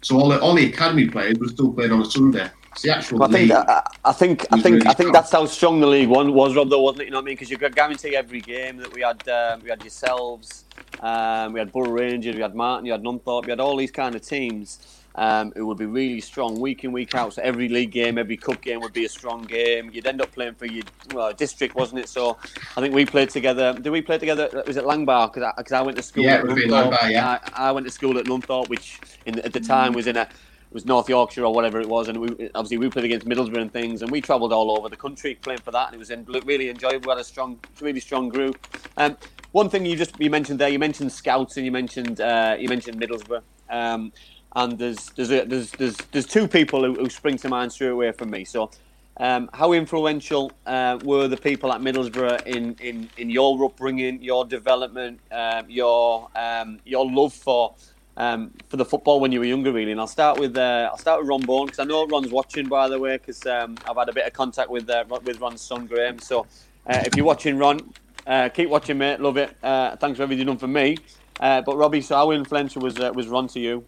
So 0.03 0.19
all 0.19 0.29
the, 0.29 0.41
all 0.41 0.55
the 0.55 0.67
academy 0.67 1.09
players 1.09 1.39
were 1.39 1.49
still 1.49 1.73
playing 1.73 1.93
on 1.93 2.03
a 2.03 2.05
Sunday. 2.05 2.51
The 2.83 2.95
actual 2.97 3.23
I 3.23 3.29
think. 3.29 3.51
I, 3.53 3.83
I 4.05 4.13
think 4.13 4.47
I 4.53 4.61
think 4.61 4.77
really 4.77 4.87
I 4.87 4.93
think 4.95 5.13
that's 5.13 5.33
how 5.33 5.47
strong 5.47 5.81
the 5.81 5.87
league 5.87 6.09
one 6.09 6.33
was, 6.35 6.55
Rob. 6.55 6.69
Though 6.71 6.83
wasn't 6.83 7.03
it? 7.03 7.05
You 7.07 7.11
know 7.13 7.19
what 7.19 7.23
I 7.23 7.27
mean? 7.27 7.35
Because 7.35 7.51
you 7.51 7.59
could 7.59 7.75
guarantee 7.75 8.15
every 8.17 8.41
game 8.41 8.77
that 8.79 8.93
we 8.93 9.03
had 9.03 9.27
um, 9.29 9.63
we 9.63 9.71
had 9.71 9.83
yourselves, 9.83 10.65
um, 11.01 11.53
we 11.53 11.59
had 11.61 11.73
Boro 11.73 11.91
Rangers, 11.91 12.35
we 12.37 12.43
had 12.43 12.55
Marton, 12.55 12.87
you 12.87 12.93
had 12.93 13.03
Nunthorpe, 13.03 13.45
you 13.47 13.51
had 13.51 13.61
all 13.61 13.77
these 13.77 13.91
kind 13.93 14.15
of 14.15 14.23
teams. 14.23 15.03
Um, 15.19 15.51
who 15.57 15.67
would 15.67 15.79
be 15.79 15.87
really 15.87 16.21
strong 16.21 16.61
week 16.61 16.85
in 16.85 16.93
week 16.93 17.15
out. 17.15 17.33
So 17.33 17.41
every 17.41 17.71
league 17.71 17.91
game, 17.91 18.19
every 18.19 18.37
cup 18.37 18.61
game 18.61 18.81
would 18.83 18.93
be 18.93 19.07
a 19.07 19.09
strong 19.09 19.45
game. 19.45 19.89
You'd 19.91 20.07
end 20.07 20.21
up 20.21 20.31
playing 20.31 20.57
for 20.57 20.67
your 20.67 20.85
well, 21.15 21.33
district, 21.33 21.75
wasn't 21.75 22.01
it? 22.01 22.11
So 22.11 22.37
I 22.77 22.83
think 22.83 22.95
we 22.95 23.07
played 23.07 23.31
together. 23.31 23.73
Did 23.73 23.89
we 23.89 24.03
play 24.03 24.19
together? 24.19 24.63
Was 24.67 24.77
it 24.77 24.85
Langbaurgh? 24.85 25.33
Because 25.33 25.55
I, 25.57 25.63
'cause 25.63 25.73
I 25.73 25.81
went 25.81 25.97
to 25.97 26.03
school. 26.03 26.23
Yeah, 26.23 26.35
at 26.35 26.41
it 26.41 26.49
would 26.49 26.57
be 26.57 26.67
Langbaurgh, 26.67 27.11
yeah. 27.11 27.39
I, 27.55 27.69
I 27.69 27.73
went 27.73 27.87
to 27.87 27.91
school 27.91 28.19
at 28.19 28.27
Nunthorpe, 28.27 28.69
which 28.69 29.01
in, 29.25 29.39
at 29.39 29.55
the 29.55 29.61
time 29.61 29.95
was 29.95 30.07
in 30.07 30.19
a 30.19 30.29
was 30.77 30.85
North 30.85 31.09
Yorkshire 31.09 31.45
or 31.49 31.53
whatever 31.59 31.79
it 31.85 31.89
was, 31.97 32.05
and 32.09 32.17
we, 32.23 32.29
obviously 32.55 32.79
we 32.85 32.89
played 32.95 33.07
against 33.11 33.27
Middlesbrough 33.27 33.63
and 33.67 33.73
things, 33.81 34.03
and 34.03 34.09
we 34.17 34.21
travelled 34.21 34.53
all 34.53 34.69
over 34.77 34.89
the 34.95 35.01
country 35.07 35.33
playing 35.47 35.63
for 35.67 35.73
that, 35.77 35.87
and 35.87 35.95
it 35.97 36.03
was 36.05 36.11
in, 36.11 36.25
really 36.53 36.69
enjoyable. 36.75 37.05
We 37.09 37.13
had 37.15 37.21
a 37.27 37.31
strong, 37.35 37.59
really 37.87 38.03
strong 38.09 38.25
group. 38.37 38.55
Um, 38.97 39.17
one 39.53 39.69
thing 39.71 39.87
you 39.87 39.97
just 39.97 40.13
you 40.25 40.31
mentioned 40.39 40.59
there, 40.61 40.73
you 40.77 40.79
mentioned 40.89 41.11
scouts 41.13 41.57
and 41.57 41.65
you 41.67 41.73
mentioned 41.81 42.17
uh, 42.21 42.55
you 42.63 42.69
mentioned 42.69 42.97
Middlesbrough, 43.03 43.43
um, 43.71 44.13
and 44.61 44.79
there's 44.79 45.03
there's, 45.17 45.33
a, 45.33 45.45
there's 45.51 45.71
there's 45.81 45.97
there's 46.13 46.29
two 46.37 46.47
people 46.59 46.79
who, 46.85 46.93
who 47.01 47.09
spring 47.11 47.37
to 47.39 47.49
mind 47.49 47.73
straight 47.73 47.95
away 47.99 48.13
from 48.13 48.29
me. 48.31 48.45
So 48.45 48.71
Um, 49.19 49.49
how 49.61 49.73
influential 49.73 50.45
uh, 50.67 50.99
were 51.11 51.27
the 51.35 51.41
people 51.49 51.69
at 51.75 51.81
Middlesbrough 51.81 52.47
in, 52.57 52.77
in, 52.89 53.09
in 53.17 53.31
your 53.31 53.65
upbringing, 53.65 54.23
your 54.23 54.45
development, 54.45 55.17
um, 55.33 55.65
your 55.81 56.29
um, 56.47 56.69
your 56.85 57.05
love 57.11 57.33
for 57.33 57.75
um, 58.17 58.53
for 58.69 58.77
the 58.77 58.85
football 58.85 59.21
when 59.21 59.33
you 59.33 59.41
were 59.41 59.47
younger, 59.47 59.73
really? 59.73 59.93
And 59.93 60.01
I'll 60.01 60.07
start 60.07 60.39
with 60.39 60.57
uh, 60.57 60.89
I'll 60.91 60.99
start 60.99 61.21
with 61.21 61.29
Ron 61.29 61.43
Bone 61.43 61.67
because 61.67 61.79
I 61.79 61.85
know 61.85 62.07
Ron's 62.07 62.31
watching, 62.31 62.67
by 62.67 62.89
the 62.89 62.99
way, 62.99 63.17
because 63.17 63.45
um, 63.47 63.77
I've 63.89 63.97
had 63.97 64.09
a 64.09 64.13
bit 64.13 64.27
of 64.27 64.33
contact 64.33 64.71
with 64.71 64.89
uh, 64.89 65.05
with 65.25 65.41
Ron's 65.41 65.61
son 65.61 65.87
Graham. 65.87 66.19
So 66.19 66.47
uh, 66.87 67.03
if 67.05 67.17
you're 67.17 67.27
watching, 67.27 67.59
Ron, 67.59 67.93
uh, 68.27 68.49
keep 68.49 68.69
watching, 68.69 68.99
mate. 68.99 69.21
Love 69.21 69.37
it. 69.37 69.57
Uh, 69.63 69.97
thanks 69.97 70.17
for 70.17 70.23
everything 70.23 70.41
you've 70.41 70.59
done 70.59 70.59
for 70.59 70.69
me. 70.69 70.97
but 71.39 71.77
Robbie, 71.77 72.01
so 72.01 72.17
how 72.17 72.31
influential 72.31 72.83
was 72.83 72.99
was 72.99 73.29
Ron 73.29 73.49
to 73.49 73.61
you? 73.61 73.85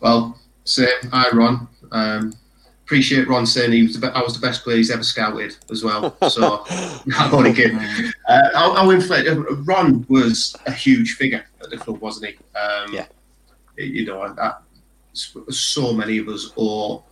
Well, 0.00 0.38
same. 0.64 0.88
Hi, 1.12 1.28
Ron. 1.34 1.68
Um, 1.92 2.32
appreciate 2.86 3.28
Ron 3.28 3.46
saying 3.46 3.72
he 3.72 3.82
was 3.82 4.00
the 4.00 4.06
be- 4.06 4.14
I 4.14 4.22
was 4.22 4.34
the 4.34 4.44
best 4.44 4.64
player 4.64 4.78
he's 4.78 4.90
ever 4.90 5.02
scouted 5.02 5.54
as 5.70 5.84
well. 5.84 6.16
So 6.30 6.64
I'm 7.16 7.34
only 7.34 7.52
kidding. 7.52 7.78
Uh, 8.28 8.48
I'll, 8.54 8.72
I'll 8.74 8.90
inflate. 8.92 9.26
Ron 9.64 10.06
was 10.08 10.54
a 10.64 10.70
huge 10.70 11.14
figure 11.14 11.44
at 11.62 11.70
the 11.70 11.76
club, 11.76 12.00
wasn't 12.00 12.26
he? 12.26 12.58
Um, 12.58 12.92
yeah. 12.92 13.06
You 13.76 14.06
know, 14.06 14.32
that, 14.34 14.62
so 15.12 15.92
many 15.92 16.18
of 16.18 16.28
us 16.28 16.52
owe 16.56 17.04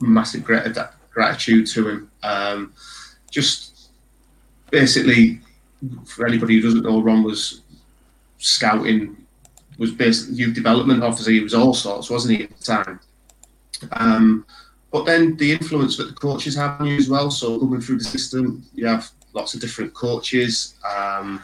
massive 0.00 0.44
grat- 0.44 0.94
gratitude 1.10 1.66
to 1.68 1.88
him. 1.88 2.10
Um, 2.22 2.72
just 3.30 3.90
basically, 4.70 5.40
for 6.06 6.26
anybody 6.26 6.56
who 6.56 6.62
doesn't 6.62 6.82
know, 6.82 7.00
Ron 7.00 7.22
was 7.22 7.62
scouting, 8.38 9.16
was 9.78 9.92
basically 9.92 10.36
youth 10.36 10.54
development 10.54 11.02
officer. 11.02 11.30
He 11.30 11.40
was 11.40 11.54
all 11.54 11.74
sorts, 11.74 12.10
wasn't 12.10 12.38
he, 12.38 12.44
at 12.44 12.56
the 12.58 12.64
time? 12.64 13.00
Um, 13.92 14.44
but 14.90 15.04
then 15.04 15.36
the 15.36 15.52
influence 15.52 15.96
that 15.96 16.08
the 16.08 16.14
coaches 16.14 16.56
have 16.56 16.80
on 16.80 16.88
you 16.88 16.96
as 16.96 17.08
well. 17.08 17.30
So 17.30 17.58
coming 17.58 17.80
through 17.80 17.98
the 17.98 18.04
system, 18.04 18.64
you 18.74 18.86
have 18.86 19.10
lots 19.32 19.54
of 19.54 19.60
different 19.60 19.94
coaches. 19.94 20.74
Um, 20.84 21.42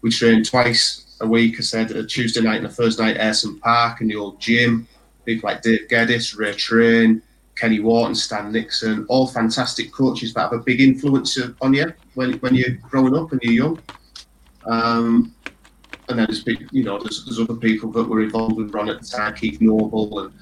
we 0.00 0.10
train 0.10 0.42
twice 0.42 1.07
a 1.20 1.26
week. 1.26 1.56
I 1.58 1.62
said 1.62 1.90
a 1.90 2.04
Tuesday 2.04 2.40
night 2.40 2.58
and 2.58 2.66
a 2.66 2.70
Thursday 2.70 3.04
night 3.04 3.18
Ayresome 3.18 3.60
Park 3.60 4.00
and 4.00 4.10
the 4.10 4.16
old 4.16 4.40
gym. 4.40 4.86
People 5.24 5.48
like 5.50 5.62
Dave 5.62 5.88
Geddes, 5.88 6.34
Ray 6.36 6.54
Train, 6.54 7.22
Kenny 7.56 7.80
Wharton, 7.80 8.14
Stan 8.14 8.52
Nixon, 8.52 9.04
all 9.08 9.26
fantastic 9.26 9.92
coaches 9.92 10.32
that 10.34 10.42
have 10.42 10.52
a 10.52 10.58
big 10.58 10.80
influence 10.80 11.38
on 11.60 11.74
you 11.74 11.92
when, 12.14 12.34
when 12.34 12.54
you're 12.54 12.76
growing 12.88 13.16
up 13.16 13.32
and 13.32 13.42
you're 13.42 13.52
young. 13.52 13.82
Um, 14.64 15.34
and 16.08 16.18
then 16.18 16.26
there's 16.26 16.44
you 16.72 16.84
know 16.84 16.98
there's, 16.98 17.24
there's 17.24 17.38
other 17.38 17.56
people 17.56 17.90
that 17.92 18.04
were 18.04 18.22
involved 18.22 18.56
with 18.56 18.72
Ron 18.72 18.88
at 18.88 19.02
the 19.02 19.06
time, 19.06 19.34
Keith 19.34 19.60
Noble, 19.60 20.20
and 20.20 20.32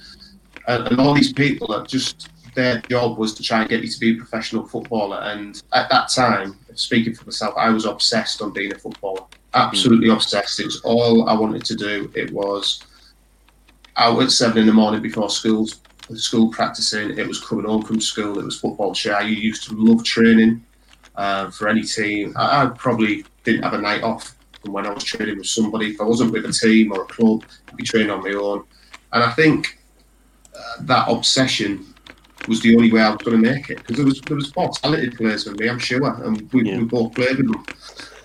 and, 0.68 0.88
and 0.88 1.00
all 1.00 1.14
these 1.14 1.32
people 1.32 1.66
that 1.68 1.88
just 1.88 2.28
their 2.54 2.80
job 2.82 3.18
was 3.18 3.34
to 3.34 3.42
try 3.42 3.60
and 3.60 3.68
get 3.68 3.82
you 3.82 3.88
to 3.88 4.00
be 4.00 4.12
a 4.12 4.16
professional 4.16 4.66
footballer. 4.66 5.18
And 5.18 5.62
at 5.72 5.90
that 5.90 6.08
time, 6.08 6.58
speaking 6.74 7.14
for 7.14 7.24
myself, 7.24 7.54
I 7.56 7.70
was 7.70 7.84
obsessed 7.84 8.40
on 8.42 8.52
being 8.52 8.72
a 8.72 8.78
footballer. 8.78 9.24
Absolutely 9.56 10.10
obsessed. 10.10 10.60
It 10.60 10.66
was 10.66 10.80
all 10.82 11.28
I 11.28 11.34
wanted 11.34 11.64
to 11.64 11.74
do. 11.74 12.10
It 12.14 12.30
was 12.32 12.82
out 13.96 14.22
at 14.22 14.30
seven 14.30 14.58
in 14.58 14.66
the 14.66 14.72
morning 14.72 15.00
before 15.00 15.30
school, 15.30 15.66
school 16.14 16.50
practicing. 16.50 17.18
It 17.18 17.26
was 17.26 17.42
coming 17.42 17.64
home 17.64 17.82
from 17.82 18.00
school. 18.00 18.38
It 18.38 18.44
was 18.44 18.60
football 18.60 18.94
chair. 18.94 19.16
I 19.16 19.22
used 19.22 19.64
to 19.68 19.74
love 19.74 20.04
training 20.04 20.64
uh, 21.16 21.50
for 21.50 21.68
any 21.68 21.82
team. 21.82 22.34
I, 22.36 22.64
I, 22.64 22.66
probably 22.66 23.24
didn't 23.44 23.62
have 23.62 23.72
a 23.72 23.80
night 23.80 24.02
off 24.02 24.36
from 24.62 24.74
when 24.74 24.86
I 24.86 24.90
was 24.90 25.04
training 25.04 25.38
with 25.38 25.46
somebody. 25.46 25.92
If 25.92 26.00
I 26.00 26.04
wasn't 26.04 26.32
with 26.32 26.44
a 26.44 26.52
team 26.52 26.92
or 26.92 27.02
a 27.02 27.06
club, 27.06 27.44
I'd 27.68 27.76
be 27.76 27.84
training 27.84 28.10
on 28.10 28.22
my 28.22 28.32
own. 28.32 28.64
And 29.12 29.24
I 29.24 29.30
think 29.32 29.78
uh, 30.54 30.82
that 30.82 31.08
obsession 31.08 31.94
was 32.46 32.60
the 32.60 32.76
only 32.76 32.92
way 32.92 33.00
I 33.00 33.08
was 33.08 33.22
going 33.22 33.42
to 33.42 33.50
make 33.50 33.70
it 33.70 33.78
because 33.78 33.96
there 33.96 34.04
was 34.04 34.20
there 34.20 34.36
was 34.36 34.54
more 34.54 34.70
talented 34.70 35.16
players 35.16 35.44
than 35.44 35.56
me, 35.56 35.68
I'm 35.68 35.78
sure, 35.78 36.06
and 36.22 36.52
we, 36.52 36.68
yeah. 36.68 36.78
we 36.78 36.84
both 36.84 37.14
played 37.14 37.38
with 37.38 37.50
them, 37.50 37.64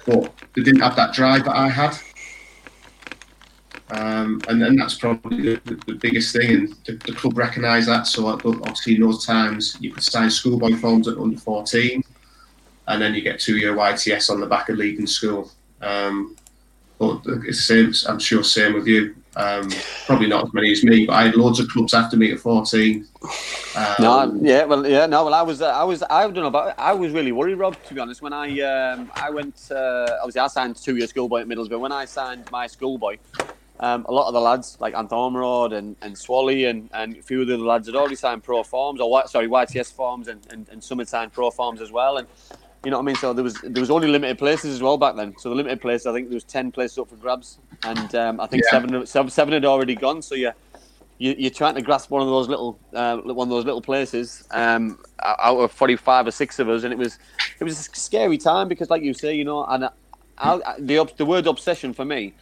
but 0.05 0.33
they 0.55 0.63
didn't 0.63 0.81
have 0.81 0.95
that 0.95 1.13
drive 1.13 1.45
that 1.45 1.55
I 1.55 1.69
had. 1.69 1.97
Um, 3.91 4.41
and, 4.47 4.61
then 4.61 4.77
that's 4.77 4.95
probably 4.95 5.41
the, 5.41 5.75
the, 5.85 5.95
biggest 5.95 6.33
thing, 6.33 6.49
and 6.49 6.75
the, 6.85 6.93
the 7.05 7.11
club 7.11 7.37
recognised 7.37 7.89
that. 7.89 8.07
So 8.07 8.27
obviously, 8.27 8.95
in 8.95 9.01
those 9.01 9.25
times, 9.25 9.75
you 9.81 9.91
could 9.91 10.03
sign 10.03 10.29
schoolboy 10.29 10.75
forms 10.77 11.09
at 11.09 11.17
under 11.17 11.37
14, 11.37 12.01
and 12.87 13.01
then 13.01 13.13
you 13.13 13.21
get 13.21 13.41
two-year 13.41 13.75
YTS 13.75 14.29
on 14.29 14.39
the 14.39 14.45
back 14.45 14.69
of 14.69 14.77
leaving 14.77 15.07
school. 15.07 15.51
Um, 15.81 16.37
but 16.99 17.21
it's 17.25 17.65
same. 17.65 17.91
I'm 18.07 18.19
sure 18.19 18.43
same 18.43 18.73
with 18.73 18.87
you. 18.87 19.15
Um, 19.35 19.69
probably 20.05 20.27
not 20.27 20.45
as 20.45 20.53
many 20.53 20.71
as 20.71 20.83
me, 20.83 21.05
but 21.05 21.13
I 21.13 21.23
had 21.23 21.35
loads 21.35 21.59
of 21.59 21.69
clubs 21.69 21.93
after 21.93 22.17
me 22.17 22.31
at 22.31 22.39
14. 22.39 23.07
Um, 23.75 23.95
no, 23.99 24.39
yeah, 24.41 24.65
well, 24.65 24.85
yeah, 24.85 25.05
no, 25.05 25.23
well, 25.23 25.33
I 25.33 25.41
was, 25.41 25.61
uh, 25.61 25.69
I 25.69 25.83
was, 25.83 26.03
I 26.03 26.23
don't 26.23 26.35
know 26.35 26.47
about, 26.47 26.77
I 26.77 26.91
was 26.91 27.13
really 27.13 27.31
worried, 27.31 27.55
Rob, 27.55 27.81
to 27.85 27.93
be 27.93 28.01
honest. 28.01 28.21
When 28.21 28.33
I, 28.33 28.59
um, 28.59 29.09
I 29.15 29.29
went, 29.29 29.69
uh, 29.71 30.17
obviously, 30.19 30.41
I 30.41 30.47
signed 30.47 30.75
two-year 30.75 31.07
schoolboy 31.07 31.41
at 31.41 31.47
Middlesbrough. 31.47 31.79
When 31.79 31.93
I 31.93 32.03
signed 32.03 32.51
my 32.51 32.67
schoolboy, 32.67 33.17
um, 33.79 34.05
a 34.09 34.11
lot 34.11 34.27
of 34.27 34.33
the 34.33 34.41
lads 34.41 34.77
like 34.79 34.93
Ant 34.95 35.09
Ormerod 35.09 35.73
and, 35.73 35.95
and 36.01 36.15
Swally 36.15 36.69
and, 36.69 36.89
and 36.93 37.17
a 37.17 37.21
few 37.21 37.41
of 37.41 37.47
the 37.47 37.55
other 37.55 37.63
lads 37.63 37.87
had 37.87 37.95
already 37.95 38.15
signed 38.15 38.43
pro 38.43 38.63
forms 38.63 39.01
or 39.01 39.27
sorry 39.27 39.47
YTS 39.47 39.91
forms 39.91 40.27
and, 40.27 40.45
and, 40.51 40.69
and 40.69 40.83
some 40.83 40.99
had 40.99 41.07
signed 41.07 41.33
pro 41.33 41.49
forms 41.49 41.81
as 41.81 41.91
well 41.91 42.17
and 42.17 42.27
you 42.83 42.89
know 42.89 42.97
what 42.97 43.03
I 43.03 43.05
mean? 43.05 43.15
So 43.15 43.33
there 43.33 43.43
was 43.43 43.55
there 43.61 43.81
was 43.81 43.91
only 43.91 44.07
limited 44.07 44.39
places 44.39 44.73
as 44.73 44.81
well 44.81 44.97
back 44.97 45.15
then. 45.15 45.35
So 45.37 45.49
the 45.49 45.55
limited 45.55 45.81
places, 45.81 46.07
I 46.07 46.13
think 46.13 46.29
there 46.29 46.35
was 46.35 46.43
ten 46.43 46.71
places 46.71 46.97
up 46.97 47.09
for 47.09 47.15
grabs, 47.15 47.59
and 47.83 48.15
um, 48.15 48.39
I 48.39 48.47
think 48.47 48.63
yeah. 48.65 48.71
seven, 48.71 49.05
seven 49.05 49.29
seven 49.29 49.53
had 49.53 49.65
already 49.65 49.95
gone. 49.95 50.21
So 50.21 50.33
yeah, 50.33 50.53
you, 51.19 51.35
you're 51.37 51.51
trying 51.51 51.75
to 51.75 51.81
grasp 51.83 52.09
one 52.09 52.23
of 52.23 52.27
those 52.27 52.49
little 52.49 52.79
uh, 52.93 53.17
one 53.17 53.47
of 53.47 53.51
those 53.51 53.65
little 53.65 53.81
places 53.81 54.47
um, 54.51 54.97
out 55.19 55.57
of 55.57 55.71
forty 55.71 55.95
five 55.95 56.25
or 56.25 56.31
six 56.31 56.57
of 56.57 56.69
us, 56.69 56.83
and 56.83 56.91
it 56.91 56.97
was 56.97 57.19
it 57.59 57.63
was 57.63 57.79
a 57.79 57.83
scary 57.83 58.39
time 58.39 58.67
because, 58.67 58.89
like 58.89 59.03
you 59.03 59.13
say, 59.13 59.35
you 59.35 59.45
know, 59.45 59.63
and 59.65 59.85
I, 59.85 59.89
I, 60.39 60.75
the 60.79 61.07
the 61.17 61.25
word 61.25 61.45
obsession 61.47 61.93
for 61.93 62.05
me. 62.05 62.33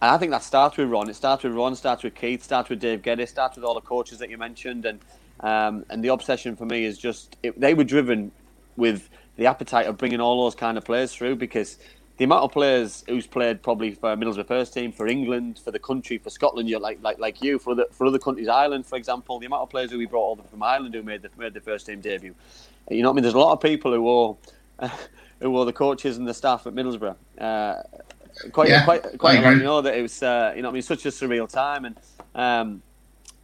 And 0.00 0.12
I 0.12 0.16
think 0.16 0.30
that 0.30 0.44
starts 0.44 0.76
with 0.76 0.88
Ron. 0.90 1.10
It 1.10 1.16
starts 1.16 1.42
with 1.42 1.54
Ron, 1.54 1.74
starts 1.74 2.04
with 2.04 2.14
Keith, 2.14 2.44
starts 2.44 2.70
with 2.70 2.78
Dave 2.78 3.02
Geddes, 3.02 3.30
starts 3.30 3.56
with 3.56 3.64
all 3.64 3.74
the 3.74 3.80
coaches 3.80 4.20
that 4.20 4.30
you 4.30 4.38
mentioned, 4.38 4.86
and 4.86 5.00
um, 5.40 5.84
and 5.90 6.04
the 6.04 6.08
obsession 6.08 6.54
for 6.54 6.66
me 6.66 6.84
is 6.84 6.98
just 6.98 7.36
it, 7.42 7.58
they 7.60 7.74
were 7.74 7.82
driven 7.82 8.30
with 8.76 9.08
the 9.38 9.46
appetite 9.46 9.86
of 9.86 9.96
bringing 9.96 10.20
all 10.20 10.44
those 10.44 10.54
kind 10.54 10.76
of 10.76 10.84
players 10.84 11.14
through 11.14 11.36
because 11.36 11.78
the 12.18 12.24
amount 12.24 12.42
of 12.42 12.52
players 12.52 13.04
who's 13.08 13.28
played 13.28 13.62
probably 13.62 13.92
for 13.94 14.16
Middlesbrough 14.16 14.48
first 14.48 14.74
team, 14.74 14.90
for 14.90 15.06
England, 15.06 15.60
for 15.64 15.70
the 15.70 15.78
country, 15.78 16.18
for 16.18 16.30
Scotland, 16.30 16.68
you're 16.68 16.80
like 16.80 16.98
like 17.00 17.18
like 17.20 17.40
you, 17.40 17.60
for 17.60 17.70
other 17.70 17.86
for 17.92 18.08
other 18.08 18.18
countries, 18.18 18.48
Ireland, 18.48 18.84
for 18.84 18.96
example, 18.96 19.38
the 19.38 19.46
amount 19.46 19.62
of 19.62 19.70
players 19.70 19.92
who 19.92 19.98
we 19.98 20.06
brought 20.06 20.32
over 20.32 20.42
from 20.42 20.62
Ireland 20.62 20.94
who 20.94 21.04
made 21.04 21.22
the 21.22 21.30
made 21.38 21.54
the 21.54 21.60
first 21.60 21.86
team 21.86 22.00
debut. 22.00 22.34
You 22.90 23.02
know 23.02 23.10
what 23.10 23.12
I 23.12 23.16
mean? 23.16 23.22
There's 23.22 23.34
a 23.34 23.38
lot 23.38 23.52
of 23.52 23.60
people 23.60 23.92
who 23.92 24.02
were 24.02 24.34
uh, 24.80 24.90
who 25.40 25.52
were 25.52 25.64
the 25.64 25.72
coaches 25.72 26.18
and 26.18 26.26
the 26.26 26.34
staff 26.34 26.66
at 26.66 26.74
Middlesbrough. 26.74 27.14
Uh, 27.40 27.82
quite 28.50 28.68
yeah, 28.68 28.84
quite 28.84 29.18
quite 29.18 29.40
you 29.40 29.62
know 29.62 29.80
that 29.80 29.96
it 29.96 30.02
was 30.02 30.20
uh, 30.20 30.52
you 30.56 30.62
know 30.62 30.70
I 30.70 30.72
mean 30.72 30.82
such 30.82 31.06
a 31.06 31.10
surreal 31.10 31.48
time 31.48 31.84
and 31.84 31.96
um, 32.34 32.82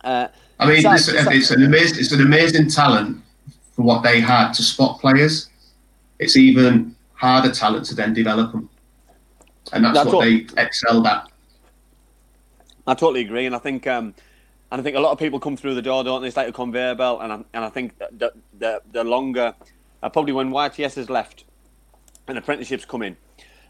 uh, 0.03 0.27
I 0.59 0.67
mean 0.67 0.85
it's, 0.85 1.09
it's, 1.09 1.51
an 1.53 1.63
amazing 1.63 2.01
it's 2.01 2.13
an 2.13 2.23
amazing 2.23 2.69
talent 2.69 3.23
for 3.77 3.83
what 3.83 4.03
they 4.03 4.19
had 4.19 4.53
to 4.55 4.63
spot 4.65 5.01
players 5.01 5.51
it's 6.19 6.37
even 6.37 6.95
harder 7.15 7.51
talent 7.51 7.87
to 7.87 7.95
then 7.95 8.13
develop 8.13 8.53
them. 8.53 8.69
And 9.73 9.85
that's, 9.85 9.97
that's 9.97 10.07
what, 10.07 10.17
what 10.17 10.25
they 10.25 10.47
excelled 10.57 11.07
at. 11.07 11.29
I 12.87 12.95
totally 12.95 13.23
agree, 13.23 13.47
and 13.47 13.55
I 13.55 13.59
think, 13.59 13.87
um, 13.87 14.15
and 14.71 14.81
I 14.81 14.85
think 14.85 14.97
a 14.97 15.01
lot 15.01 15.13
of 15.13 15.19
people 15.19 15.41
come 15.41 15.57
through 15.57 15.75
the 15.75 15.83
door, 15.83 16.05
don't 16.05 16.21
they? 16.21 16.29
It's 16.29 16.37
like 16.37 16.49
a 16.49 16.53
conveyor 16.53 16.97
belt, 16.97 17.21
and 17.23 17.33
I, 17.33 17.37
and 17.55 17.65
I 17.65 17.71
think 17.71 17.99
the 17.99 18.33
the, 18.59 18.83
the 18.93 19.05
longer, 19.05 19.55
uh, 20.03 20.09
probably 20.11 20.33
when 20.33 20.51
YTS 20.51 20.97
has 20.97 21.09
left, 21.09 21.45
and 22.29 22.37
apprenticeships 22.37 22.85
come 22.85 23.03
in, 23.03 23.17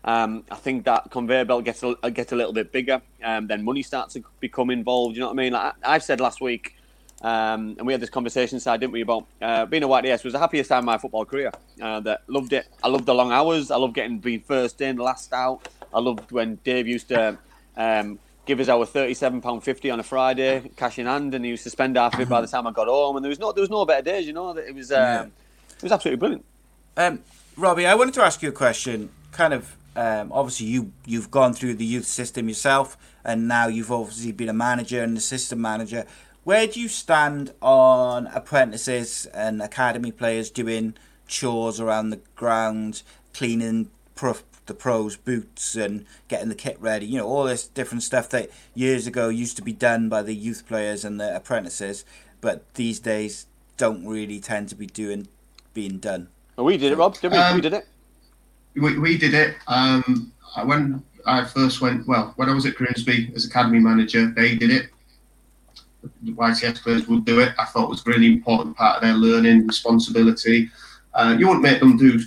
um, 0.05 0.45
I 0.51 0.57
think 0.57 0.85
that 0.85 1.11
conveyor 1.11 1.45
belt 1.45 1.65
gets 1.65 1.83
a, 1.83 2.11
gets 2.11 2.33
a 2.33 2.37
little 2.37 2.53
bit 2.53 2.73
bigger. 2.73 3.01
Um, 3.23 3.47
then 3.47 3.65
money 3.65 3.83
starts 3.83 4.15
to 4.15 4.25
become 4.41 4.71
involved. 4.71 5.15
You 5.15 5.21
know 5.21 5.29
what 5.29 5.35
I 5.35 5.43
mean? 5.43 5.53
Like 5.53 5.75
I, 5.85 5.95
I've 5.95 6.03
said 6.03 6.21
last 6.21 6.41
week, 6.41 6.77
um, 7.25 7.75
and 7.79 7.87
we 7.87 7.95
had 7.95 8.03
this 8.03 8.11
conversation 8.11 8.61
side, 8.61 8.81
didn't 8.81 8.93
we, 8.93 9.01
about 9.01 9.27
uh, 9.41 9.64
being 9.64 9.83
a 9.83 9.89
YTS 9.89 10.22
was 10.25 10.35
the 10.35 10.39
happiest 10.39 10.68
time 10.68 10.81
of 10.81 10.85
my 10.85 10.99
football 10.99 11.25
career. 11.25 11.51
Uh, 11.81 11.99
that 12.01 12.22
loved 12.29 12.53
it. 12.53 12.66
I 12.83 12.89
loved 12.89 13.07
the 13.07 13.14
long 13.14 13.33
hours. 13.33 13.70
I 13.70 13.77
loved 13.77 13.95
getting 13.95 14.18
being 14.18 14.43
first 14.43 14.81
in, 14.83 14.99
last 14.99 15.33
out. 15.33 15.66
I 15.93 16.01
loved 16.01 16.31
when 16.33 16.57
Dave 16.64 16.87
used 16.87 17.09
to 17.09 17.39
um, 17.79 18.18
give 18.45 18.61
us 18.61 18.68
our 18.68 18.85
thirty-seven 18.85 19.41
pound 19.41 19.64
fifty 19.64 19.91
on 19.91 20.01
a 20.01 20.03
Friday, 20.03 20.70
cash 20.77 20.99
in 20.99 21.07
hand, 21.07 21.35
and 21.35 21.45
he 21.47 21.53
used 21.53 21.64
to 21.64 21.70
spend 21.70 21.97
half 21.97 22.12
of 22.12 22.20
it 22.20 22.29
by 22.29 22.43
the 22.43 22.47
time 22.47 22.66
I 22.66 22.72
got 22.72 22.89
home. 22.89 23.16
And 23.16 23.25
there 23.25 23.31
was 23.31 23.39
no, 23.39 23.53
there 23.53 23.62
was 23.62 23.70
no 23.70 23.87
better 23.87 24.03
days. 24.03 24.27
You 24.27 24.35
know, 24.35 24.55
it 24.57 24.75
was, 24.75 24.93
um, 24.93 24.99
yeah. 24.99 25.22
it 25.77 25.83
was 25.83 25.93
absolutely 25.93 26.18
brilliant. 26.18 26.45
Um, 26.99 27.20
Robbie, 27.57 27.87
I 27.87 27.95
wanted 27.95 28.14
to 28.14 28.22
ask 28.22 28.43
you 28.43 28.51
a 28.51 28.53
question. 28.53 29.09
Kind 29.33 29.55
of, 29.55 29.77
um, 29.97 30.31
obviously, 30.31 30.66
you 30.66 30.93
you've 31.07 31.31
gone 31.31 31.55
through 31.55 31.75
the 31.77 31.87
youth 31.87 32.07
system 32.07 32.49
yourself, 32.49 32.99
and 33.25 33.49
now 33.49 33.68
you've 33.68 33.91
obviously 33.91 34.33
been 34.33 34.51
a 34.51 34.53
manager 34.55 35.03
and 35.03 35.16
assistant 35.16 35.61
manager. 35.61 36.05
Where 36.45 36.67
do 36.67 36.79
you 36.79 36.89
stand 36.89 37.55
on 37.63 38.27
apprentices 38.29 39.25
and 39.27 39.63
academy 39.63 40.13
players 40.13 40.51
doing 40.51 40.95
chores 41.27 41.81
around 41.81 42.11
the 42.11 42.21
ground, 42.37 43.03
cleaning 43.33 43.91
pro- 44.15 44.37
the 44.67 44.75
pros' 44.75 45.17
boots 45.17 45.75
and 45.75 46.05
getting 46.29 46.51
the 46.51 46.55
kit 46.55 46.77
ready? 46.79 47.07
You 47.07 47.19
know, 47.19 47.27
all 47.27 47.45
this 47.45 47.67
different 47.67 48.03
stuff 48.03 48.29
that 48.29 48.51
years 48.75 49.07
ago 49.07 49.31
used 49.31 49.57
to 49.57 49.63
be 49.63 49.73
done 49.73 50.11
by 50.11 50.23
the 50.23 50.35
youth 50.35 50.69
players 50.69 51.03
and 51.03 51.19
the 51.19 51.35
apprentices, 51.35 52.05
but 52.43 52.63
these 52.75 53.01
days 53.01 53.47
don't 53.79 54.07
really 54.07 54.39
tend 54.39 54.69
to 54.69 54.75
be 54.75 54.87
doing 54.87 55.29
being 55.73 55.99
done. 55.99 56.29
Well, 56.57 56.67
we 56.67 56.77
did 56.77 56.93
it, 56.93 56.99
Rob. 56.99 57.19
Did 57.19 57.33
we? 57.33 57.39
Um, 57.39 57.55
we 57.57 57.63
did 57.63 57.73
it. 57.73 57.89
we, 58.75 58.99
we 58.99 59.17
did 59.17 59.33
it. 59.33 59.57
Um, 59.67 60.31
when 60.65 61.03
I 61.27 61.45
first 61.45 61.81
went, 61.81 62.07
well, 62.07 62.35
when 62.37 62.51
I 62.51 62.55
was 62.55 62.67
at 62.67 62.75
Grimsby 62.75 63.33
as 63.35 63.47
academy 63.47 63.81
manager, 63.81 64.31
they 64.31 64.55
did 64.57 64.71
it. 64.71 64.91
YTS 66.25 66.83
players 66.83 67.09
would 67.09 67.25
do 67.25 67.41
it. 67.41 67.53
I 67.59 67.65
thought 67.65 67.85
it 67.85 67.91
was 67.91 68.07
a 68.07 68.11
really 68.11 68.27
important 68.27 68.77
part 68.77 68.97
of 68.97 69.03
their 69.03 69.15
learning 69.15 69.67
responsibility. 69.67 70.71
Uh, 71.15 71.37
you 71.39 71.47
wouldn't 71.47 71.63
make 71.63 71.81
them 71.81 71.97
do 71.97 72.21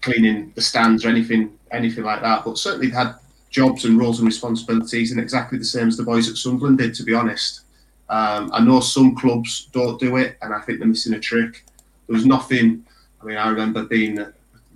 cleaning 0.00 0.52
the 0.54 0.62
stands 0.62 1.04
or 1.04 1.08
anything, 1.08 1.52
anything 1.70 2.04
like 2.04 2.22
that, 2.22 2.44
but 2.44 2.58
certainly 2.58 2.88
they 2.88 2.96
had 2.96 3.14
jobs 3.50 3.84
and 3.84 3.98
roles 3.98 4.18
and 4.18 4.26
responsibilities, 4.26 5.10
and 5.10 5.20
exactly 5.20 5.58
the 5.58 5.64
same 5.64 5.88
as 5.88 5.96
the 5.96 6.02
boys 6.02 6.28
at 6.28 6.36
Sunderland 6.36 6.78
did. 6.78 6.94
To 6.94 7.02
be 7.02 7.14
honest, 7.14 7.62
um, 8.08 8.50
I 8.52 8.60
know 8.60 8.80
some 8.80 9.14
clubs 9.14 9.68
don't 9.72 9.98
do 9.98 10.16
it, 10.16 10.38
and 10.42 10.54
I 10.54 10.60
think 10.60 10.78
they're 10.78 10.88
missing 10.88 11.14
a 11.14 11.20
trick. 11.20 11.64
There 12.06 12.14
was 12.14 12.26
nothing. 12.26 12.84
I 13.20 13.24
mean, 13.24 13.36
I 13.36 13.48
remember 13.48 13.84
being, 13.84 14.24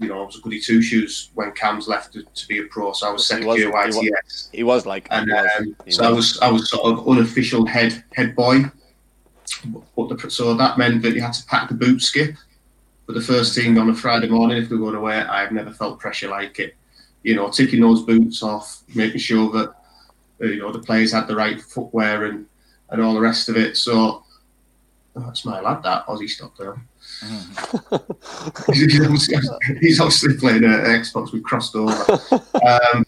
you 0.01 0.09
know, 0.09 0.23
I 0.23 0.27
was 0.27 0.37
a 0.37 0.41
goody 0.41 0.61
two 0.61 0.83
shoes 0.83 1.31
when 1.35 1.53
Cam's 1.53 1.87
left 1.87 2.13
to, 2.15 2.23
to 2.23 2.49
be 2.49 2.59
a 2.59 2.65
pro, 2.65 2.93
so 2.93 3.09
I 3.09 3.13
was 3.13 3.23
He 3.29 3.35
second 3.35 3.47
was- 3.47 3.59
year 3.59 3.67
he 3.69 3.73
wa- 3.73 3.87
YTS, 3.87 4.49
He 4.53 4.63
was 4.65 4.87
like. 4.87 5.07
and 5.11 5.27
he 5.29 5.33
was. 5.35 5.51
um, 5.59 5.77
He 5.85 5.91
so 5.93 6.05
I 6.05 6.11
was 6.11 6.39
I 6.41 6.51
was 6.51 6.69
sort 6.71 6.85
of 6.93 7.09
unofficial 7.09 7.67
head 7.67 8.03
head 8.15 8.35
boy. 8.35 8.65
But 9.97 10.09
the, 10.09 10.31
so 10.31 10.55
that 10.55 10.79
meant 10.79 11.03
that 11.03 11.15
you 11.15 11.21
had 11.21 11.33
to 11.35 11.45
pack 11.47 11.69
the 11.69 11.75
boot 11.75 12.01
skip 12.03 12.37
for 13.07 13.13
the 13.13 13.21
first 13.21 13.55
team 13.55 13.77
on 13.79 13.91
a 13.91 13.95
Friday 13.95 14.29
morning 14.29 14.57
if 14.63 14.71
we 14.71 14.77
were 14.79 14.85
going 14.87 14.97
away. 14.97 15.17
I've 15.19 15.53
never 15.53 15.71
felt 15.73 16.01
pressure 16.01 16.29
like 16.29 16.59
it. 16.59 16.75
You 17.23 17.35
know, 17.37 17.51
taking 17.51 17.81
those 17.81 18.03
boots 18.03 18.43
off, 18.43 18.83
making 18.95 19.21
sure 19.21 19.51
that 19.53 19.75
uh, 20.43 20.47
you 20.47 20.59
know 20.61 20.73
the 20.73 20.79
players 20.81 21.13
had 21.13 21.27
the 21.29 21.37
right 21.37 21.61
footwear 21.61 22.25
and 22.25 22.47
and 22.91 23.01
all 23.03 23.15
the 23.15 23.21
rest 23.21 23.49
of 23.49 23.57
it. 23.57 23.77
So 23.77 24.25
oh, 25.17 25.21
that's 25.21 25.45
my 25.45 25.61
lad. 25.61 25.83
That 25.83 26.07
Aussie 26.07 26.29
stopped 26.31 26.59
there. 26.59 26.81
he's, 28.73 29.01
obviously, 29.01 29.37
he's 29.81 30.01
obviously 30.01 30.35
playing 30.37 30.65
uh, 30.65 30.69
Xbox. 30.87 31.33
We 31.33 31.41
crossed 31.41 31.75
over. 31.77 31.95
Um, 32.95 33.05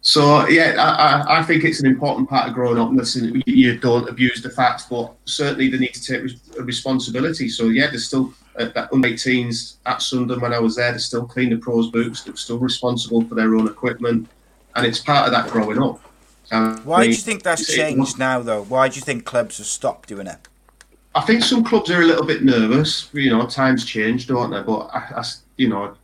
so 0.00 0.46
yeah, 0.48 0.76
I, 0.78 1.36
I, 1.36 1.40
I 1.40 1.42
think 1.42 1.64
it's 1.64 1.80
an 1.80 1.86
important 1.86 2.28
part 2.28 2.48
of 2.48 2.54
growing 2.54 2.78
up. 2.78 2.90
Listen, 2.92 3.34
you- 3.34 3.42
you 3.46 3.78
don't 3.78 4.08
abuse 4.08 4.40
the 4.42 4.48
facts, 4.50 4.86
but 4.88 5.12
certainly 5.24 5.68
they 5.68 5.78
need 5.78 5.92
to 5.94 6.00
take 6.02 6.22
res- 6.22 6.40
responsibility. 6.60 7.48
So 7.48 7.64
yeah, 7.64 7.88
there's 7.88 8.06
still 8.06 8.32
uh, 8.56 8.66
that 8.74 8.92
under 8.92 9.08
18s 9.08 9.74
at 9.86 10.00
Sunderland 10.00 10.40
when 10.42 10.54
I 10.54 10.60
was 10.60 10.76
there. 10.76 10.92
They 10.92 10.98
still 10.98 11.26
clean 11.26 11.50
the 11.50 11.56
pros' 11.56 11.90
boots. 11.90 12.22
They're 12.22 12.36
still 12.36 12.58
responsible 12.58 13.22
for 13.24 13.34
their 13.34 13.54
own 13.56 13.66
equipment, 13.66 14.28
and 14.76 14.86
it's 14.86 15.00
part 15.00 15.26
of 15.26 15.32
that 15.32 15.50
growing 15.50 15.82
up. 15.82 16.00
Um, 16.52 16.78
Why 16.84 16.98
I 17.00 17.04
do 17.04 17.10
you 17.10 17.16
think 17.16 17.42
that's 17.42 17.62
it's- 17.62 17.76
it 17.76 17.94
changed 17.96 18.18
now, 18.18 18.40
though? 18.40 18.62
Why 18.62 18.88
do 18.88 18.94
you 18.96 19.02
think 19.02 19.24
clubs 19.24 19.58
have 19.58 19.66
stopped 19.66 20.08
doing 20.08 20.26
it? 20.28 20.47
I 21.18 21.22
think 21.22 21.42
some 21.42 21.64
clubs 21.64 21.90
are 21.90 22.00
a 22.02 22.04
little 22.06 22.24
bit 22.24 22.44
nervous. 22.44 23.10
You 23.12 23.30
know, 23.30 23.44
times 23.46 23.84
change, 23.84 24.28
don't 24.28 24.50
they? 24.50 24.62
But 24.62 24.88
I, 24.92 24.98
I 25.16 25.24
you 25.56 25.68
know, 25.68 25.96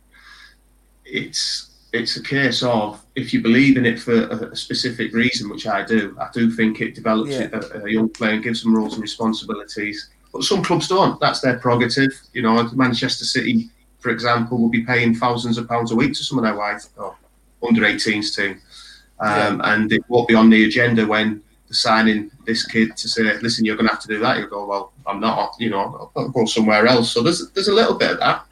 it's 1.05 1.71
it's 1.93 2.17
a 2.17 2.23
case 2.23 2.61
of 2.63 3.01
if 3.15 3.33
you 3.33 3.41
believe 3.41 3.77
in 3.77 3.85
it 3.85 3.97
for 3.97 4.13
a, 4.13 4.51
a 4.51 4.55
specific 4.55 5.13
reason, 5.13 5.49
which 5.49 5.67
I 5.67 5.85
do. 5.85 6.17
I 6.19 6.27
do 6.33 6.51
think 6.51 6.81
it 6.81 6.95
develops 6.95 7.31
Yeah. 7.31 7.47
a, 7.53 7.85
a 7.85 7.89
young 7.89 8.09
player 8.09 8.33
and 8.33 8.43
gives 8.43 8.61
them 8.61 8.75
roles 8.75 8.93
and 8.95 9.01
responsibilities. 9.01 10.09
But 10.33 10.43
some 10.43 10.61
clubs 10.61 10.89
don't. 10.89 11.17
That's 11.21 11.39
their 11.39 11.59
prerogative. 11.59 12.11
You 12.33 12.41
know, 12.41 12.69
Manchester 12.73 13.23
City, 13.23 13.69
for 13.99 14.09
example, 14.09 14.57
will 14.57 14.69
be 14.69 14.83
paying 14.83 15.15
thousands 15.15 15.57
of 15.57 15.69
pounds 15.69 15.91
a 15.91 15.95
week 15.95 16.13
to 16.15 16.23
some 16.25 16.37
of 16.37 16.43
their 16.43 16.55
white 16.57 16.85
or 16.97 17.15
under 17.65 17.83
18s 17.83 18.35
team, 18.35 18.59
um, 19.21 19.61
and 19.63 19.93
it 19.93 20.01
won't 20.09 20.27
be 20.27 20.35
on 20.35 20.49
the 20.49 20.65
agenda 20.65 21.07
when 21.07 21.41
signing 21.71 22.31
this 22.45 22.65
kid 22.65 22.95
to 22.97 23.07
say, 23.07 23.23
"Listen, 23.39 23.65
you're 23.65 23.75
going 23.75 23.87
to 23.87 23.93
have 23.93 24.01
to 24.01 24.07
do 24.07 24.19
that." 24.19 24.37
You 24.37 24.47
go, 24.47 24.65
"Well, 24.65 24.93
I'm 25.05 25.19
not." 25.19 25.55
You 25.59 25.69
know, 25.69 26.11
I'll 26.15 26.29
go 26.29 26.45
somewhere 26.45 26.85
else. 26.87 27.11
So 27.11 27.21
there's 27.21 27.49
there's 27.51 27.67
a 27.67 27.73
little 27.73 27.95
bit 27.95 28.11
of 28.11 28.19
that. 28.19 28.45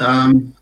Um, 0.00 0.54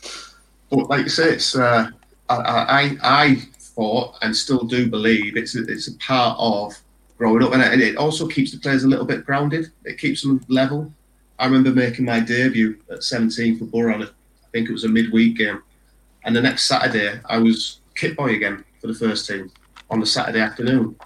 but 0.71 0.89
like 0.89 1.05
you 1.05 1.09
say, 1.09 1.31
it's 1.31 1.57
uh, 1.57 1.89
I, 2.29 2.37
I 2.37 2.97
I 3.03 3.43
thought 3.59 4.17
and 4.23 4.35
still 4.35 4.65
do 4.65 4.91
believe 4.91 5.37
it's 5.37 5.55
a, 5.57 5.63
it's 5.65 5.89
a 5.89 5.97
part 5.99 6.37
of 6.39 6.75
growing 7.17 7.43
up, 7.43 7.53
and 7.53 7.63
it, 7.63 7.73
and 7.73 7.83
it 7.83 7.97
also 7.97 8.27
keeps 8.27 8.53
the 8.53 8.59
players 8.59 8.85
a 8.85 8.89
little 8.89 9.07
bit 9.07 9.25
grounded. 9.25 9.71
It 9.85 9.99
keeps 9.99 10.23
them 10.23 10.45
level. 10.49 10.93
I 11.39 11.47
remember 11.47 11.71
making 11.71 12.05
my 12.05 12.21
debut 12.21 12.79
at 12.91 13.05
17 13.05 13.59
for 13.59 13.65
Boro 13.67 14.03
I 14.03 14.07
think 14.51 14.69
it 14.69 14.73
was 14.73 14.85
a 14.85 14.89
midweek 14.89 15.37
game, 15.37 15.63
and 16.25 16.35
the 16.35 16.43
next 16.43 16.65
Saturday 16.65 17.21
I 17.27 17.39
was 17.39 17.81
kit 17.95 18.17
boy 18.17 18.35
again 18.35 18.65
for 18.81 18.87
the 18.87 18.95
first 18.95 19.27
team 19.27 19.51
on 19.91 20.01
the 20.01 20.07
Saturday 20.07 20.41
afternoon. 20.41 20.97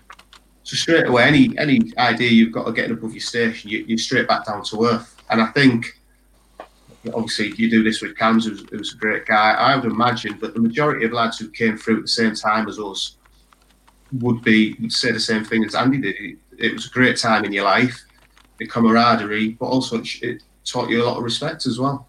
So 0.72 0.76
straight 0.76 1.06
away, 1.06 1.24
any 1.24 1.54
any 1.58 1.92
idea 1.98 2.30
you've 2.30 2.50
got 2.50 2.66
of 2.66 2.74
getting 2.74 2.92
above 2.92 3.12
your 3.12 3.20
station, 3.20 3.68
you, 3.68 3.84
you're 3.86 3.98
straight 3.98 4.26
back 4.26 4.46
down 4.46 4.64
to 4.64 4.86
earth. 4.86 5.22
And 5.28 5.42
I 5.42 5.48
think 5.48 6.00
obviously 7.12 7.52
you 7.58 7.68
do 7.68 7.82
this 7.82 8.00
with 8.00 8.16
Cams, 8.16 8.46
who's, 8.46 8.64
who's 8.70 8.94
a 8.94 8.96
great 8.96 9.26
guy. 9.26 9.50
I 9.52 9.76
would 9.76 9.84
imagine 9.84 10.38
that 10.38 10.54
the 10.54 10.60
majority 10.60 11.04
of 11.04 11.12
lads 11.12 11.38
who 11.38 11.50
came 11.50 11.76
through 11.76 11.96
at 11.96 12.02
the 12.04 12.08
same 12.08 12.34
time 12.34 12.68
as 12.68 12.78
us 12.78 13.18
would 14.20 14.40
be 14.40 14.88
say 14.88 15.12
the 15.12 15.20
same 15.20 15.44
thing 15.44 15.62
as 15.62 15.74
Andy 15.74 15.98
did. 15.98 16.38
It, 16.56 16.72
was 16.72 16.86
a 16.86 16.90
great 16.90 17.18
time 17.18 17.44
in 17.44 17.52
your 17.52 17.64
life, 17.64 18.02
the 18.56 18.66
camaraderie, 18.66 19.50
but 19.50 19.66
also 19.66 19.98
it, 19.98 20.22
it 20.22 20.42
taught 20.64 20.88
you 20.88 21.02
a 21.02 21.04
lot 21.04 21.18
of 21.18 21.22
respect 21.22 21.66
as 21.66 21.78
well. 21.78 22.08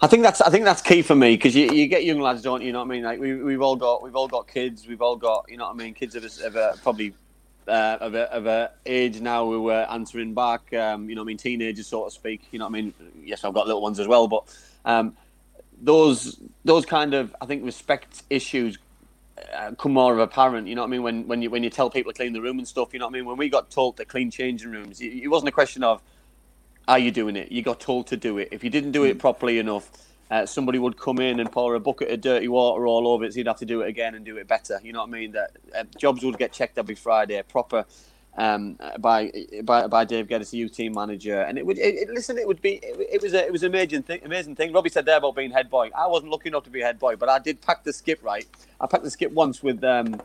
I 0.00 0.06
think 0.06 0.22
that's 0.22 0.40
I 0.40 0.50
think 0.50 0.64
that's 0.64 0.82
key 0.82 1.02
for 1.02 1.16
me 1.16 1.34
because 1.34 1.56
you, 1.56 1.72
you 1.72 1.88
get 1.88 2.04
young 2.04 2.20
lads, 2.20 2.42
don't 2.42 2.60
you? 2.60 2.68
You 2.68 2.74
know 2.74 2.78
what 2.78 2.84
I 2.86 2.90
mean? 2.90 3.02
Like 3.02 3.18
we 3.18 3.34
we've 3.42 3.62
all 3.62 3.74
got 3.74 4.04
we've 4.04 4.14
all 4.14 4.28
got 4.28 4.46
kids. 4.46 4.86
We've 4.86 5.02
all 5.02 5.16
got 5.16 5.46
you 5.48 5.56
know 5.56 5.64
what 5.64 5.74
I 5.74 5.76
mean? 5.76 5.94
Kids 5.94 6.14
of 6.14 6.22
a, 6.22 6.46
of 6.46 6.54
a 6.54 6.78
probably 6.84 7.14
uh, 7.68 7.98
of 8.00 8.14
a 8.14 8.32
of 8.32 8.46
a 8.46 8.70
age 8.86 9.20
now 9.20 9.46
who 9.46 9.70
are 9.70 9.90
answering 9.90 10.34
back. 10.34 10.72
Um, 10.74 11.08
you 11.08 11.14
know 11.14 11.22
I 11.22 11.24
mean? 11.24 11.36
Teenagers, 11.36 11.86
so 11.86 12.04
to 12.04 12.10
speak. 12.10 12.42
You 12.50 12.58
know 12.58 12.66
what 12.66 12.78
I 12.78 12.82
mean? 12.82 12.94
Yes, 13.22 13.44
I've 13.44 13.54
got 13.54 13.66
little 13.66 13.82
ones 13.82 14.00
as 14.00 14.08
well, 14.08 14.28
but 14.28 14.44
um, 14.84 15.16
those 15.80 16.40
those 16.64 16.86
kind 16.86 17.14
of 17.14 17.34
I 17.40 17.46
think 17.46 17.64
respect 17.64 18.22
issues 18.30 18.78
uh, 19.54 19.72
come 19.72 19.92
more 19.92 20.12
of 20.12 20.18
apparent. 20.18 20.68
You 20.68 20.74
know 20.74 20.82
what 20.82 20.88
I 20.88 20.90
mean? 20.90 21.02
When 21.02 21.28
when 21.28 21.42
you 21.42 21.50
when 21.50 21.62
you 21.62 21.70
tell 21.70 21.90
people 21.90 22.12
to 22.12 22.16
clean 22.16 22.32
the 22.32 22.42
room 22.42 22.58
and 22.58 22.66
stuff. 22.66 22.92
You 22.92 22.98
know 22.98 23.06
what 23.06 23.14
I 23.14 23.18
mean? 23.18 23.26
When 23.26 23.36
we 23.36 23.48
got 23.48 23.70
told 23.70 23.96
to 23.98 24.04
clean 24.04 24.30
changing 24.30 24.70
rooms, 24.70 25.00
it, 25.00 25.12
it 25.12 25.28
wasn't 25.28 25.48
a 25.48 25.52
question 25.52 25.82
of 25.82 26.02
are 26.88 26.98
you 26.98 27.10
doing 27.10 27.36
it? 27.36 27.52
You 27.52 27.62
got 27.62 27.80
told 27.80 28.08
to 28.08 28.16
do 28.16 28.38
it. 28.38 28.48
If 28.50 28.64
you 28.64 28.70
didn't 28.70 28.92
do 28.92 29.04
it 29.04 29.18
properly 29.18 29.58
enough, 29.58 29.90
uh, 30.32 30.46
somebody 30.46 30.78
would 30.78 30.96
come 30.96 31.20
in 31.20 31.40
and 31.40 31.52
pour 31.52 31.74
a 31.74 31.80
bucket 31.80 32.10
of 32.10 32.22
dirty 32.22 32.48
water 32.48 32.86
all 32.86 33.06
over 33.06 33.24
it. 33.24 33.34
So 33.34 33.38
you'd 33.38 33.46
have 33.48 33.58
to 33.58 33.66
do 33.66 33.82
it 33.82 33.88
again 33.88 34.14
and 34.14 34.24
do 34.24 34.38
it 34.38 34.48
better. 34.48 34.80
You 34.82 34.94
know 34.94 35.00
what 35.00 35.10
I 35.10 35.12
mean? 35.12 35.32
That 35.32 35.50
uh, 35.78 35.84
jobs 35.98 36.24
would 36.24 36.38
get 36.38 36.52
checked 36.54 36.78
every 36.78 36.94
Friday, 36.94 37.42
proper 37.42 37.84
um, 38.38 38.78
by 39.00 39.30
by 39.62 39.86
by 39.88 40.06
Dave 40.06 40.28
Geddes, 40.28 40.50
the 40.52 40.58
U 40.58 40.70
team 40.70 40.94
manager. 40.94 41.42
And 41.42 41.58
it 41.58 41.66
would 41.66 41.78
it, 41.78 41.96
it- 41.96 42.10
listen. 42.10 42.38
It 42.38 42.46
would 42.48 42.62
be 42.62 42.76
it, 42.82 43.08
it 43.12 43.22
was 43.22 43.34
a 43.34 43.44
it 43.46 43.52
was 43.52 43.62
an 43.62 43.68
amazing 43.72 44.04
thing. 44.04 44.20
Amazing 44.24 44.56
thing. 44.56 44.72
Robbie 44.72 44.88
said 44.90 45.04
there 45.04 45.18
about 45.18 45.36
being 45.36 45.50
head 45.50 45.68
boy. 45.68 45.90
I 45.94 46.06
wasn't 46.06 46.30
lucky 46.32 46.48
enough 46.48 46.64
to 46.64 46.70
be 46.70 46.80
head 46.80 46.98
boy, 46.98 47.16
but 47.16 47.28
I 47.28 47.38
did 47.38 47.60
pack 47.60 47.84
the 47.84 47.92
skip 47.92 48.20
right. 48.22 48.46
I 48.80 48.86
packed 48.86 49.04
the 49.04 49.10
skip 49.10 49.32
once 49.32 49.62
with 49.62 49.84
um, 49.84 50.18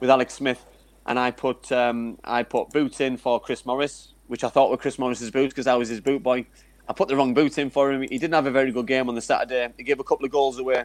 with 0.00 0.10
Alex 0.10 0.34
Smith, 0.34 0.64
and 1.06 1.20
I 1.20 1.30
put 1.30 1.70
um, 1.70 2.18
I 2.24 2.42
put 2.42 2.70
boots 2.72 3.00
in 3.00 3.16
for 3.16 3.38
Chris 3.38 3.64
Morris, 3.64 4.12
which 4.26 4.42
I 4.42 4.48
thought 4.48 4.70
were 4.70 4.76
Chris 4.76 4.98
Morris's 4.98 5.30
boots 5.30 5.54
because 5.54 5.68
I 5.68 5.76
was 5.76 5.88
his 5.88 6.00
boot 6.00 6.22
boy. 6.24 6.46
I 6.88 6.92
put 6.92 7.08
the 7.08 7.16
wrong 7.16 7.32
boot 7.34 7.56
in 7.58 7.70
for 7.70 7.92
him. 7.92 8.02
He 8.02 8.08
didn't 8.18 8.34
have 8.34 8.46
a 8.46 8.50
very 8.50 8.72
good 8.72 8.86
game 8.86 9.08
on 9.08 9.14
the 9.14 9.20
Saturday. 9.20 9.68
He 9.76 9.84
gave 9.84 10.00
a 10.00 10.04
couple 10.04 10.24
of 10.26 10.32
goals 10.32 10.58
away, 10.58 10.84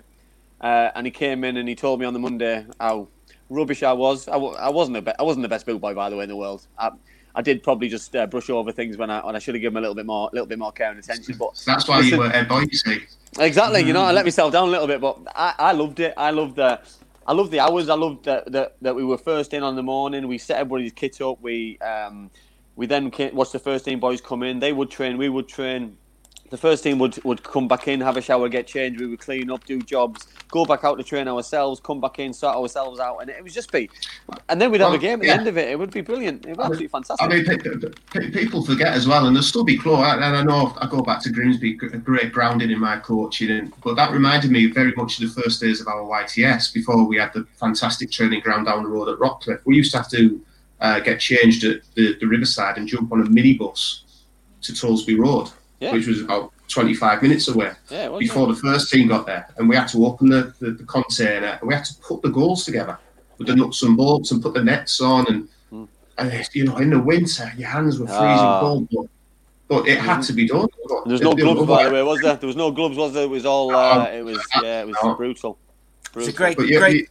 uh, 0.61 0.89
and 0.95 1.05
he 1.07 1.11
came 1.11 1.43
in 1.43 1.57
and 1.57 1.67
he 1.67 1.75
told 1.75 1.99
me 1.99 2.05
on 2.05 2.13
the 2.13 2.19
Monday 2.19 2.65
how 2.79 3.07
rubbish 3.49 3.83
I 3.83 3.93
was. 3.93 4.27
I, 4.27 4.33
w- 4.33 4.55
I 4.55 4.69
wasn't 4.69 4.97
a 4.97 5.01
be- 5.01 5.13
I 5.19 5.23
wasn't 5.23 5.43
the 5.43 5.49
best 5.49 5.65
boot 5.65 5.79
boy 5.81 5.93
by 5.93 6.09
the 6.09 6.15
way 6.15 6.23
in 6.23 6.29
the 6.29 6.35
world. 6.35 6.65
I, 6.77 6.91
I 7.35 7.41
did 7.41 7.61
probably 7.63 7.87
just 7.87 8.15
uh, 8.15 8.25
brush 8.27 8.49
over 8.49 8.71
things 8.71 8.97
when 8.97 9.09
I 9.09 9.25
when 9.25 9.35
I 9.35 9.39
should 9.39 9.55
have 9.55 9.61
given 9.61 9.73
him 9.73 9.77
a 9.77 9.81
little 9.81 9.95
bit 9.95 10.05
more, 10.05 10.29
a 10.31 10.35
little 10.35 10.47
bit 10.47 10.59
more 10.59 10.71
care 10.71 10.89
and 10.91 10.99
attention. 10.99 11.35
But 11.37 11.61
that's 11.65 11.87
why 11.87 11.97
Listen- 11.97 12.11
you 12.13 12.17
were 12.19 12.29
head 12.29 12.47
boy, 12.47 12.61
you 12.71 12.77
see. 12.77 13.03
Exactly. 13.39 13.81
You 13.81 13.93
know, 13.93 14.01
I 14.03 14.11
let 14.11 14.25
myself 14.25 14.51
down 14.53 14.67
a 14.67 14.71
little 14.71 14.87
bit, 14.87 14.99
but 15.01 15.19
I, 15.35 15.53
I 15.59 15.71
loved 15.73 15.99
it. 15.99 16.13
I 16.17 16.31
loved 16.31 16.55
the, 16.55 16.79
I 17.27 17.33
loved 17.33 17.51
the 17.51 17.59
hours. 17.59 17.89
I 17.89 17.95
loved 17.95 18.25
that 18.25 18.51
that 18.51 18.75
that 18.81 18.95
we 18.95 19.03
were 19.03 19.17
first 19.17 19.53
in 19.53 19.63
on 19.63 19.75
the 19.75 19.83
morning. 19.83 20.27
We 20.27 20.37
set 20.37 20.59
everybody's 20.59 20.93
kit 20.93 21.21
up. 21.21 21.41
We 21.41 21.77
um, 21.79 22.31
we 22.77 22.85
then 22.85 23.11
ca- 23.11 23.31
watched 23.31 23.51
the 23.51 23.59
first 23.59 23.83
team 23.83 23.99
boys 23.99 24.21
come 24.21 24.43
in. 24.43 24.59
They 24.59 24.71
would 24.71 24.89
train. 24.89 25.17
We 25.17 25.27
would 25.27 25.49
train. 25.49 25.97
The 26.49 26.57
first 26.57 26.83
team 26.83 26.97
would, 26.99 27.21
would 27.25 27.43
come 27.43 27.67
back 27.67 27.89
in, 27.89 27.99
have 27.99 28.15
a 28.15 28.21
shower, 28.21 28.47
get 28.47 28.67
changed. 28.67 29.01
We 29.01 29.07
would 29.07 29.19
clean 29.19 29.51
up, 29.51 29.65
do 29.65 29.81
jobs, 29.81 30.27
go 30.49 30.63
back 30.63 30.85
out 30.85 30.97
to 30.97 31.03
train 31.03 31.27
ourselves, 31.27 31.81
come 31.81 31.99
back 31.99 32.19
in, 32.19 32.31
sort 32.31 32.55
ourselves 32.55 33.01
out, 33.01 33.17
and 33.17 33.29
it 33.29 33.43
was 33.43 33.53
just 33.53 33.69
be. 33.69 33.89
And 34.47 34.61
then 34.61 34.71
we'd 34.71 34.79
have 34.79 34.93
a 34.93 34.97
game 34.97 35.19
at 35.19 35.25
yeah. 35.25 35.33
the 35.33 35.39
end 35.39 35.49
of 35.49 35.57
it. 35.57 35.67
It 35.67 35.77
would 35.77 35.91
be 35.91 35.99
brilliant. 35.99 36.45
It 36.45 36.49
would 36.49 36.57
be 36.57 36.63
absolutely 36.63 36.87
fantastic. 36.87 37.25
I 37.25 37.27
mean, 37.27 37.43
pe- 37.43 37.89
pe- 38.11 38.31
people 38.31 38.63
forget 38.63 38.93
as 38.93 39.07
well, 39.07 39.25
and 39.25 39.35
there'll 39.35 39.43
still 39.43 39.65
be 39.65 39.77
claw. 39.77 40.13
And 40.13 40.23
I 40.23 40.41
know 40.43 40.73
I 40.79 40.87
go 40.87 41.01
back 41.01 41.21
to 41.23 41.31
Grimsby, 41.31 41.79
a 41.91 41.97
great 41.97 42.31
grounding 42.31 42.71
in 42.71 42.79
my 42.79 42.97
coaching, 42.99 43.49
and, 43.49 43.73
but 43.83 43.95
that 43.95 44.13
reminded 44.13 44.51
me 44.51 44.67
very 44.67 44.93
much 44.95 45.19
of 45.19 45.33
the 45.33 45.41
first 45.41 45.59
days 45.59 45.81
of 45.81 45.87
our 45.87 46.03
YTS 46.03 46.71
before 46.73 47.03
we 47.03 47.17
had 47.17 47.33
the 47.33 47.45
fantastic 47.59 48.09
training 48.09 48.39
ground 48.39 48.67
down 48.67 48.83
the 48.83 48.89
road 48.89 49.09
at 49.09 49.19
Rockliffe. 49.19 49.59
We 49.65 49.75
used 49.75 49.91
to 49.91 49.97
have 49.97 50.09
to 50.11 50.41
uh, 50.81 50.99
get 50.99 51.19
changed 51.19 51.63
at 51.63 51.81
the, 51.95 52.15
the 52.19 52.25
riverside 52.25 52.77
and 52.77 52.87
jump 52.87 53.11
on 53.11 53.21
a 53.21 53.25
minibus 53.25 54.01
to 54.61 54.73
Tollesby 54.73 55.17
Road, 55.17 55.49
Yeah. 55.79 55.91
which 55.93 56.07
was 56.07 56.21
about 56.21 56.51
25 56.69 57.21
minutes 57.21 57.47
away 57.47 57.71
yeah, 57.89 58.05
it 58.05 58.11
was, 58.11 58.19
before 58.19 58.47
the 58.47 58.55
first 58.55 58.91
team 58.91 59.07
got 59.07 59.25
there, 59.25 59.47
and 59.57 59.69
we 59.69 59.75
had 59.75 59.87
to 59.87 60.05
open 60.05 60.29
the, 60.29 60.53
the, 60.59 60.71
the 60.71 60.83
container 60.83 61.57
and 61.59 61.67
we 61.67 61.73
had 61.73 61.85
to 61.85 61.93
put 62.01 62.21
the 62.21 62.29
goals 62.29 62.65
together 62.65 62.97
with 63.37 63.47
the 63.47 63.55
nuts 63.55 63.81
and 63.83 63.95
bolts 63.95 64.31
and 64.31 64.41
put 64.43 64.53
the 64.53 64.63
nets 64.63 64.99
on 64.99 65.25
and, 65.27 65.47
and 66.17 66.49
you 66.53 66.65
know 66.65 66.77
in 66.77 66.89
the 66.89 66.99
winter 66.99 67.51
your 67.57 67.69
hands 67.69 67.99
were 67.99 68.07
freezing 68.07 68.21
Ah. 68.23 68.59
cold. 68.59 68.87
But 68.91 69.05
but 69.69 69.87
it 69.87 69.99
had 69.99 70.21
to 70.21 70.33
be 70.33 70.47
done. 70.47 70.67
There 71.05 71.11
was 71.13 71.21
no 71.21 71.31
It- 71.31 71.39
it- 71.39 71.41
gloves, 71.43 71.67
by 71.67 71.83
the 71.85 71.91
way, 71.93 72.01
was 72.03 72.21
there? 72.21 72.35
There 72.37 72.47
was 72.47 72.55
no 72.55 72.71
gloves, 72.71 72.95
was 72.97 73.13
there? 73.13 73.23
It 73.23 73.29
was 73.29 73.45
all. 73.45 73.75
Uh, 73.75 74.05
it 74.05 74.23
was 74.23 74.39
yeah, 74.63 74.81
it 74.81 74.87
was 74.87 74.95
No. 75.03 75.13
brutal. 75.15 75.57
It's 76.15 76.29
a 76.29 76.31
great, 76.31 76.55
But 76.57 76.67
yeah, 76.69 76.79
great, 76.79 76.95
you- 76.95 77.07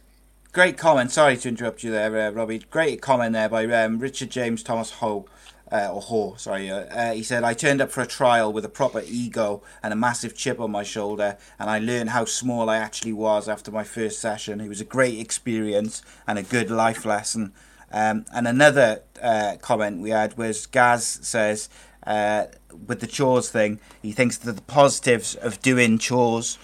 great 0.57 0.75
comment. 0.75 1.11
Sorry 1.11 1.37
to 1.37 1.49
interrupt 1.49 1.83
you 1.83 1.91
there, 1.91 2.29
uh, 2.29 2.31
Robbie. 2.31 2.57
Great 2.57 2.99
comment 2.99 3.33
there 3.33 3.47
by 3.47 3.65
um, 3.65 3.99
Richard 3.99 4.31
James 4.31 4.63
Thomas 4.63 4.89
Ho. 4.93 5.27
Uh, 5.71 5.91
or 5.93 6.01
Ho, 6.01 6.33
sorry. 6.35 6.71
Uh, 6.71 6.79
uh, 6.85 7.13
he 7.13 7.21
said, 7.21 7.43
I 7.43 7.53
turned 7.53 7.79
up 7.79 7.91
for 7.91 8.01
a 8.01 8.07
trial 8.07 8.51
with 8.51 8.65
a 8.65 8.69
proper 8.69 9.03
ego 9.05 9.61
and 9.83 9.93
a 9.93 9.95
massive 9.95 10.35
chip 10.35 10.59
on 10.59 10.71
my 10.71 10.81
shoulder, 10.81 11.37
and 11.59 11.69
I 11.69 11.77
learned 11.77 12.09
how 12.09 12.25
small 12.25 12.71
I 12.71 12.77
actually 12.77 13.13
was 13.13 13.47
after 13.47 13.69
my 13.69 13.83
first 13.83 14.17
session. 14.17 14.59
It 14.59 14.67
was 14.67 14.81
a 14.81 14.83
great 14.83 15.19
experience 15.19 16.01
and 16.25 16.39
a 16.39 16.43
good 16.43 16.71
life 16.71 17.05
lesson. 17.05 17.53
Um, 17.91 18.25
and 18.33 18.47
another 18.47 19.03
uh, 19.21 19.57
comment 19.61 20.01
we 20.01 20.09
had 20.09 20.39
was 20.39 20.65
Gaz 20.65 21.19
says, 21.21 21.69
uh, 22.07 22.45
with 22.87 22.99
the 22.99 23.05
chores 23.05 23.49
thing, 23.49 23.79
he 24.01 24.11
thinks 24.11 24.37
that 24.39 24.53
the 24.53 24.61
positives 24.63 25.35
of 25.35 25.61
doing 25.61 25.99
chores 25.99 26.57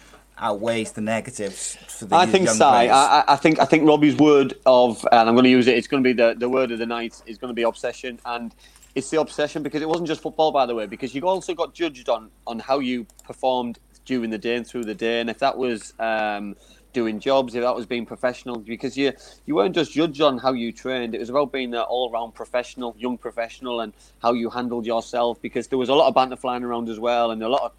outweighs 0.44 0.92
the 0.92 1.02
negatives 1.02 1.76
for 1.88 2.06
the 2.06 2.16
I 2.16 2.26
think 2.28 2.48
I. 2.92 3.24
I- 3.28 3.34
I 3.34 3.36
think 3.38 3.60
I 3.60 3.66
think 3.66 3.88
Robbie's 3.88 4.16
word 4.18 4.54
of, 4.66 5.06
and 5.12 5.28
I'm 5.30 5.36
going 5.36 5.46
to 5.46 5.50
use 5.50 5.68
it. 5.68 5.78
It's 5.78 5.88
going 5.88 6.04
to 6.04 6.08
be 6.08 6.14
the, 6.14 6.36
the 6.38 6.50
word 6.50 6.72
of 6.72 6.80
the 6.80 6.86
night. 6.86 7.22
Is 7.26 7.38
going 7.38 7.50
to 7.50 7.56
be 7.56 7.64
obsession, 7.64 8.20
and 8.26 8.54
it's 8.96 9.10
the 9.10 9.20
obsession 9.22 9.64
because 9.64 9.82
it 9.82 9.88
wasn't 9.90 10.08
just 10.08 10.22
football, 10.22 10.52
by 10.52 10.66
the 10.66 10.76
way. 10.76 10.86
Because 10.86 11.16
you 11.16 11.22
also 11.28 11.54
got 11.56 11.74
judged 11.74 12.10
on 12.10 12.30
on 12.46 12.60
how 12.60 12.80
you 12.80 13.08
performed 13.24 13.80
during 14.06 14.30
the 14.30 14.38
day 14.38 14.56
and 14.58 14.68
through 14.68 14.84
the 14.84 14.96
day, 14.96 15.22
and 15.22 15.30
if 15.30 15.40
that 15.40 15.58
was 15.58 15.94
um, 16.00 16.56
doing 16.92 17.20
jobs, 17.20 17.56
if 17.56 17.62
that 17.64 17.74
was 17.76 17.86
being 17.86 18.06
professional, 18.06 18.58
because 18.58 18.98
you 18.98 19.14
you 19.46 19.56
weren't 19.56 19.74
just 19.74 19.94
judged 19.94 20.22
on 20.22 20.38
how 20.38 20.52
you 20.54 20.72
trained. 20.74 21.16
It 21.16 21.20
was 21.20 21.30
about 21.30 21.52
being 21.54 21.74
an 21.74 21.82
all 21.82 22.12
round 22.12 22.36
professional, 22.36 22.94
young 22.98 23.18
professional, 23.18 23.80
and 23.80 23.94
how 24.22 24.34
you 24.34 24.50
handled 24.50 24.86
yourself. 24.86 25.42
Because 25.42 25.70
there 25.70 25.80
was 25.80 25.90
a 25.90 25.96
lot 25.96 26.10
of 26.10 26.14
banter 26.14 26.36
flying 26.36 26.64
around 26.64 26.90
as 26.90 27.00
well, 27.00 27.32
and 27.32 27.42
a 27.42 27.50
lot 27.50 27.62
of 27.64 27.72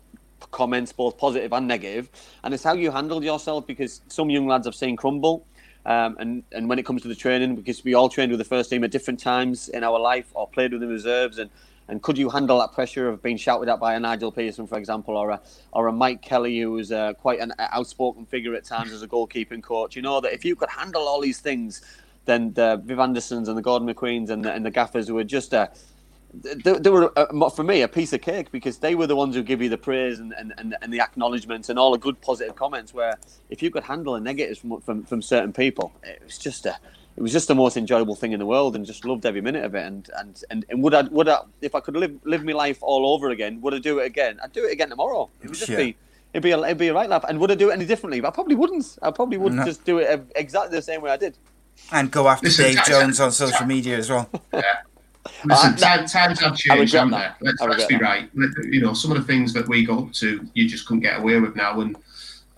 comments, 0.51 0.93
both 0.93 1.19
positive 1.19 1.53
and 1.53 1.67
negative, 1.67 2.11
and 2.43 2.55
it's 2.55 2.65
how 2.65 2.75
you 2.75 2.91
handled 2.91 3.25
yourself. 3.25 3.67
Because 3.67 4.01
some 4.09 4.31
young 4.31 4.47
lads 4.47 4.67
I've 4.67 4.75
seen 4.75 4.97
crumble, 4.97 5.47
um, 5.87 6.17
and 6.19 6.43
and 6.53 6.69
when 6.69 6.79
it 6.79 6.87
comes 6.87 7.03
to 7.03 7.09
the 7.09 7.15
training, 7.15 7.57
because 7.57 7.85
we 7.85 7.95
all 7.95 8.09
trained 8.09 8.31
with 8.31 8.39
the 8.39 8.45
first 8.45 8.71
team 8.71 8.85
at 8.85 8.91
different 8.91 9.21
times 9.21 9.69
in 9.69 9.85
our 9.85 9.99
life, 9.99 10.31
or 10.35 10.49
played 10.49 10.73
with 10.73 10.81
the 10.81 10.89
reserves, 10.89 11.39
and 11.39 11.51
and 11.89 12.03
could 12.03 12.17
you 12.17 12.31
handle 12.31 12.59
that 12.61 12.73
pressure 12.73 13.09
of 13.09 13.23
being 13.23 13.37
shouted 13.37 13.69
at 13.69 13.79
by 13.79 13.95
a 13.95 14.01
Nigel 14.01 14.33
Pearson, 14.33 14.67
for 14.67 14.79
example, 14.79 15.17
or 15.17 15.31
a 15.31 15.41
or 15.73 15.89
a 15.89 15.93
Mike 15.93 16.23
Kelly, 16.23 16.59
who 16.61 16.73
was 16.73 16.91
uh, 16.93 17.13
quite 17.15 17.41
an 17.41 17.53
outspoken 17.59 18.25
figure 18.25 18.55
at 18.55 18.65
times 18.65 18.93
as 18.93 19.03
a 19.03 19.09
goalkeeping 19.09 19.63
coach? 19.63 19.97
You 19.97 20.03
know 20.03 20.21
that 20.21 20.33
if 20.33 20.45
you 20.45 20.57
could 20.57 20.71
handle 20.71 21.03
all 21.03 21.21
these 21.21 21.41
things, 21.41 21.83
then 22.25 22.53
the 22.55 22.81
Viv 22.85 22.99
Andersons 22.99 23.49
and 23.49 23.59
the 23.59 23.63
Gordon 23.63 23.87
McQueens 23.93 24.31
and 24.31 24.45
the, 24.45 24.53
and 24.53 24.65
the 24.65 24.71
gaffers 24.71 25.11
were 25.11 25.25
just 25.25 25.53
a 25.53 25.71
they, 26.43 26.73
they 26.79 26.91
were 26.91 27.13
uh, 27.19 27.51
for 27.51 27.63
me 27.65 27.83
a 27.83 27.89
piece 27.89 28.13
of 28.13 28.21
cake 28.21 28.51
because 28.51 28.79
they 28.79 28.95
were 28.95 29.07
the 29.07 29.17
ones 29.17 29.35
who 29.35 29.43
give 29.43 29.63
you 29.63 29.69
the 29.69 29.79
praise 29.79 30.19
and, 30.19 30.33
and, 30.39 30.53
and, 30.59 30.77
and 30.83 30.93
the 30.93 31.01
acknowledgements 31.01 31.69
and 31.69 31.79
all 31.79 31.93
the 31.93 31.99
good 31.99 32.21
positive 32.21 32.55
comments. 32.57 32.93
Where 32.95 33.19
if 33.51 33.63
you 33.63 33.71
could 33.71 33.85
handle 33.85 34.15
the 34.15 34.21
negatives 34.21 34.59
from, 34.59 34.81
from 34.81 35.05
from 35.05 35.23
certain 35.23 35.53
people, 35.53 35.93
it 36.03 36.23
was 36.25 36.39
just 36.39 36.67
a 36.67 36.77
it 37.17 37.23
was 37.23 37.33
just 37.33 37.47
the 37.49 37.55
most 37.55 37.77
enjoyable 37.77 38.17
thing 38.17 38.33
in 38.33 38.41
the 38.41 38.47
world 38.47 38.75
and 38.75 38.85
just 38.85 39.05
loved 39.05 39.25
every 39.27 39.41
minute 39.41 39.65
of 39.65 39.75
it. 39.75 39.87
And 39.87 40.09
and, 40.19 40.43
and, 40.51 40.65
and 40.69 40.83
would 40.83 40.95
I 40.95 41.03
would 41.03 41.29
I 41.29 41.39
if 41.61 41.75
I 41.75 41.81
could 41.81 41.97
live 41.97 42.15
live 42.25 42.45
my 42.45 42.53
life 42.53 42.79
all 42.83 43.07
over 43.15 43.31
again, 43.31 43.61
would 43.61 43.75
I 43.75 43.79
do 43.79 43.99
it 44.01 44.07
again? 44.07 44.39
I'd 44.43 44.53
do 44.53 44.65
it 44.65 44.73
again 44.73 44.91
tomorrow. 44.91 45.31
It 45.43 45.49
would 45.49 45.59
just 45.59 45.71
Yeah. 45.71 45.77
be. 45.79 45.97
It'd 46.33 46.43
be, 46.43 46.51
a, 46.51 46.59
it'd 46.65 46.79
be 46.79 46.89
a 46.89 46.93
right 46.95 47.09
laugh. 47.09 47.25
And 47.29 47.39
would 47.39 47.53
I 47.53 47.55
do 47.55 47.71
it 47.71 47.75
any 47.75 47.85
differently? 47.87 48.19
But 48.21 48.27
I 48.27 48.31
probably 48.33 48.57
wouldn't. 48.57 48.99
I 49.03 49.13
probably 49.13 49.39
would 49.39 49.53
No. 49.53 49.65
just 49.65 49.85
do 49.85 49.99
it 49.99 50.21
exactly 50.35 50.77
the 50.77 50.83
same 50.83 51.01
way 51.01 51.13
I 51.13 51.17
did. 51.17 51.39
and 51.93 52.11
go 52.11 52.27
after 52.27 52.47
Listen, 52.49 52.75
Dave 52.75 52.85
Jones 52.85 53.21
on 53.21 53.31
social 53.31 53.67
media 53.67 53.97
as 53.99 54.11
well. 54.11 54.29
Listen, 55.45 55.73
Uh, 55.73 55.77
time, 55.77 56.07
times 56.07 56.41
have 56.41 56.57
changed, 56.57 56.93
haven't 56.95 57.13
they? 57.13 57.29
Let's, 57.41 57.61
let's 57.61 57.87
be 57.87 57.95
that. 57.97 58.03
right. 58.03 58.31
You 58.65 58.81
know, 58.83 58.93
some 58.93 59.11
of 59.11 59.17
the 59.17 59.25
things 59.25 59.53
that 59.55 59.67
we 59.69 59.85
got 59.85 59.99
up 59.99 60.13
to, 60.15 60.47
you 60.55 60.69
just 60.69 60.87
couldn't 60.87 61.01
get 61.03 61.19
away 61.19 61.39
with 61.41 61.57
now. 61.57 61.81
And 61.81 61.97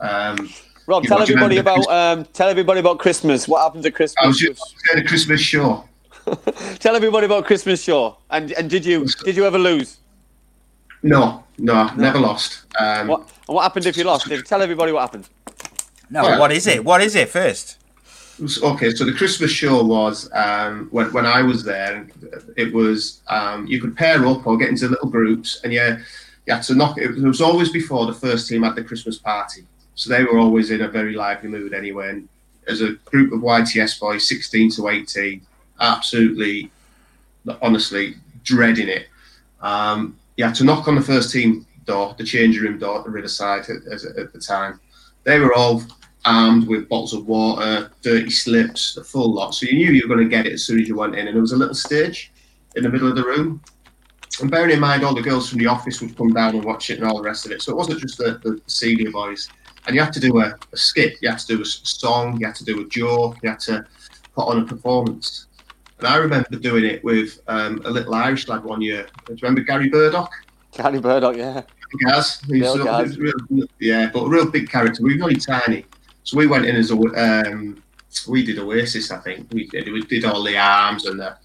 um, 0.01 0.51
Rob, 0.87 1.05
tell 1.05 1.19
know, 1.19 1.23
everybody 1.25 1.59
about 1.59 1.87
um, 1.89 2.25
tell 2.33 2.49
everybody 2.49 2.81
about 2.81 2.99
Christmas. 2.99 3.47
What 3.49 3.62
happens 3.62 3.87
at 3.87 3.95
Christmas? 3.95 4.23
I 4.23 4.27
was 4.27 4.39
just 4.39 4.61
at 4.93 4.99
a 4.99 5.05
Christmas 5.05 5.41
show. 5.41 5.85
Tell 6.81 6.97
everybody 6.97 7.25
about 7.25 7.45
Christmas 7.47 7.81
show. 7.81 8.19
And 8.31 8.51
and 8.53 8.69
did 8.69 8.85
you 8.85 9.07
did 9.25 9.37
you 9.37 9.45
ever 9.47 9.59
lose? 9.61 9.99
No, 11.05 11.45
no, 11.57 11.89
never 11.95 12.19
lost. 12.19 12.64
Um, 12.81 13.07
What 13.07 13.31
what 13.47 13.62
happened 13.62 13.87
if 13.87 13.97
you 13.97 14.03
lost? 14.03 14.29
If- 14.29 14.45
Tell 14.45 14.61
everybody 14.61 14.91
what 14.91 15.03
happened. 15.03 15.29
No, 16.11 16.23
Well- 16.23 16.41
what 16.41 16.51
is 16.51 16.67
it? 16.67 16.85
What 16.85 17.01
is 17.01 17.14
it 17.14 17.29
first? 17.29 17.79
Okay, 18.39 18.91
so 18.91 19.05
the 19.05 19.14
Christmas 19.14 19.51
show 19.51 19.82
was 19.82 20.30
um, 20.34 20.89
when 20.91 21.11
when 21.12 21.24
I 21.24 21.41
was 21.43 21.64
there. 21.64 22.07
It 22.57 22.72
was 22.72 23.22
um, 23.28 23.66
you 23.66 23.80
could 23.80 23.97
pair 23.97 24.26
up 24.26 24.47
or 24.47 24.59
get 24.59 24.68
into 24.68 24.89
little 24.89 25.09
groups, 25.09 25.61
and 25.64 25.72
you 25.72 25.80
you 26.47 26.53
had 26.53 26.62
to 26.64 26.74
knock. 26.74 26.99
It 26.99 27.16
was 27.16 27.41
always 27.41 27.70
before 27.70 28.05
the 28.07 28.12
first 28.12 28.49
team 28.49 28.62
had 28.62 28.74
the 28.74 28.84
Christmas 28.84 29.18
party, 29.18 29.64
so 29.95 30.11
they 30.11 30.22
were 30.24 30.39
always 30.39 30.70
in 30.70 30.82
a 30.82 30.89
very 30.89 31.14
lively 31.14 31.49
mood 31.49 31.72
anyway. 31.72 32.11
And 32.11 32.28
as 32.68 32.82
a 32.82 32.93
group 33.07 33.32
of 33.32 33.41
YTS 33.41 33.99
boys, 33.99 34.28
sixteen 34.28 34.70
to 34.72 34.89
eighteen, 34.89 35.41
absolutely, 35.80 36.70
honestly 37.62 38.16
dreading 38.45 38.89
it. 38.89 39.07
Um, 39.62 40.18
you 40.37 40.45
had 40.45 40.55
to 40.57 40.64
knock 40.64 40.89
on 40.89 40.95
the 40.95 41.01
first 41.01 41.32
team 41.32 41.66
door, 41.87 42.14
the 42.18 42.24
changing 42.24 42.62
room 42.62 42.78
door 42.78 42.99
at 42.99 43.05
the 43.05 43.11
Riverside 43.11 43.62
at, 43.70 43.87
at, 43.91 44.05
at 44.18 44.32
the 44.34 44.39
time. 44.39 44.78
They 45.24 45.39
were 45.39 45.55
all 45.55 45.82
armed 46.27 46.66
with 46.66 46.89
bottles 46.89 47.14
of 47.14 47.27
water, 47.27 47.91
dirty 48.03 48.31
slips, 48.31 48.95
the 48.95 49.05
full 49.05 49.33
lot. 49.33 49.55
So 49.55 49.66
you 49.66 49.74
knew 49.74 49.93
you 49.93 50.07
were 50.07 50.14
going 50.14 50.29
to 50.29 50.37
get 50.37 50.47
it 50.47 50.53
as 50.53 50.64
soon 50.64 50.81
as 50.81 50.89
you 50.89 50.97
went 50.97 51.14
in. 51.14 51.27
And 51.27 51.35
there 51.35 51.41
was 51.41 51.53
a 51.53 51.57
little 51.57 51.74
stage 51.74 52.33
in 52.74 52.83
the 52.83 52.91
middle 52.91 53.09
of 53.09 53.16
the 53.16 53.24
room. 53.24 53.62
And 54.41 54.51
bearing 54.51 54.72
in 54.72 54.81
mind, 54.81 55.03
all 55.03 55.14
the 55.14 55.22
girls 55.22 55.49
from 55.49 55.61
the 55.61 55.66
office 55.66 56.01
would 56.03 56.16
come 56.16 56.33
down 56.33 56.55
and 56.55 56.64
watch 56.64 56.91
it 56.91 56.99
and 56.99 57.09
all 57.09 57.16
the 57.16 57.22
rest 57.22 57.47
of 57.47 57.53
it. 57.53 57.62
So 57.62 57.72
it 57.72 57.77
wasn't 57.77 58.01
just 58.01 58.18
the, 58.18 58.39
the 58.43 58.61
senior 58.66 59.11
boys. 59.11 59.49
And 59.87 59.95
you 59.95 60.03
had 60.03 60.12
to 60.12 60.20
do 60.20 60.41
a, 60.41 60.59
a 60.72 60.77
skit, 60.77 61.14
you 61.22 61.31
had 61.31 61.39
to 61.39 61.47
do 61.47 61.62
a 61.62 61.64
song, 61.64 62.39
you 62.41 62.47
had 62.47 62.57
to 62.57 62.64
do 62.64 62.81
a 62.81 62.85
joke, 62.89 63.37
you 63.43 63.51
had 63.51 63.61
to 63.61 63.87
put 64.35 64.49
on 64.49 64.62
a 64.62 64.64
performance. 64.66 65.47
And 65.99 66.09
I 66.09 66.16
remember 66.16 66.57
doing 66.57 66.85
it 66.85 67.03
with 67.05 67.41
um, 67.47 67.81
a 67.85 67.91
little 67.91 68.14
Irish 68.14 68.49
lad 68.49 68.64
one 68.64 68.83
year. 68.83 69.07
Do 69.27 69.33
you 69.33 69.39
remember 69.41 69.62
Gary 69.62 69.89
Burdock? 69.89 70.31
Gary 70.72 71.01
Burdock, 71.01 71.37
yeah. 71.37 71.62
Gaz. 72.05 72.41
He's 72.49 72.62
Bill 72.62 72.85
Gaz. 72.85 73.11
he's 73.11 73.18
real- 73.18 73.68
yeah, 73.79 74.11
but 74.12 74.24
a 74.24 74.29
real 74.29 74.51
big 74.51 74.68
character. 74.68 75.03
We 75.03 75.16
were 75.16 75.24
only 75.24 75.37
tiny, 75.37 75.87
so 76.27 76.37
we 76.37 76.47
went 76.47 76.66
in 76.66 76.74
as 76.77 76.91
a. 76.91 76.97
Um, 76.97 77.83
we 78.29 78.45
did 78.45 78.59
Oasis, 78.59 79.11
I 79.11 79.18
think. 79.18 79.47
We 79.53 79.68
did. 79.68 79.91
We 79.93 80.03
did 80.03 80.24
all 80.24 80.43
the 80.43 80.59
arms 80.59 81.07
and 81.07 81.18
the. 81.20 81.37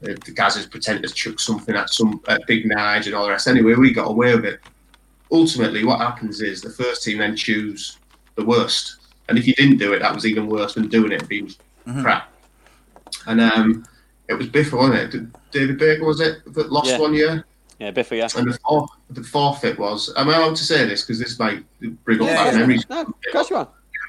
The, 0.00 0.14
the 0.14 0.32
Gazers 0.32 0.68
pretended 0.68 1.06
to 1.08 1.14
chuck 1.14 1.38
something 1.38 1.76
at 1.76 1.88
some 1.88 2.20
at 2.26 2.44
Big 2.48 2.64
Nige 2.64 3.06
and 3.06 3.14
all 3.14 3.22
the 3.24 3.30
rest. 3.30 3.46
Anyway, 3.46 3.74
we 3.74 3.92
got 3.92 4.08
away 4.10 4.34
with 4.34 4.44
it. 4.44 4.58
Ultimately, 5.30 5.84
what 5.84 6.00
happens 6.00 6.40
is 6.40 6.60
the 6.60 6.70
first 6.70 7.04
team 7.04 7.18
then 7.18 7.36
choose 7.36 7.98
the 8.34 8.44
worst, 8.44 8.96
and 9.28 9.38
if 9.38 9.46
you 9.46 9.54
didn't 9.54 9.76
do 9.78 9.92
it, 9.92 10.00
that 10.00 10.12
was 10.12 10.26
even 10.26 10.48
worse 10.48 10.74
than 10.74 10.88
doing 10.88 11.12
it 11.12 11.20
and 11.20 11.28
being 11.28 11.54
crap. 12.02 12.32
And 13.28 13.40
um, 13.40 13.84
it 14.28 14.34
was 14.34 14.48
Biffa, 14.48 14.72
wasn't 14.76 15.14
it? 15.14 15.50
David 15.52 15.78
Baker 15.78 16.04
was 16.04 16.20
it 16.20 16.52
that 16.52 16.72
lost 16.72 16.88
Yeah. 16.90 16.98
one 16.98 17.14
year? 17.14 17.44
Yeah, 17.78 17.92
Biffy, 17.92 18.16
yeah. 18.16 18.28
And 18.36 18.52
the, 18.52 18.58
for, 18.58 18.88
the 19.10 19.22
forfeit 19.22 19.78
was, 19.78 20.12
am 20.16 20.28
I 20.28 20.36
allowed 20.36 20.56
to 20.56 20.64
say 20.64 20.84
this? 20.84 21.02
Because 21.02 21.20
this 21.20 21.38
might 21.38 21.64
bring 22.04 22.20
up 22.20 22.26
Yeah, 22.26 22.34
bad 22.44 22.52
yeah. 22.54 22.58
memories. 22.58 22.88
No, 22.90 23.02
of 23.02 23.14
course 23.30 23.50
you 23.50 23.56
are. 23.56 23.68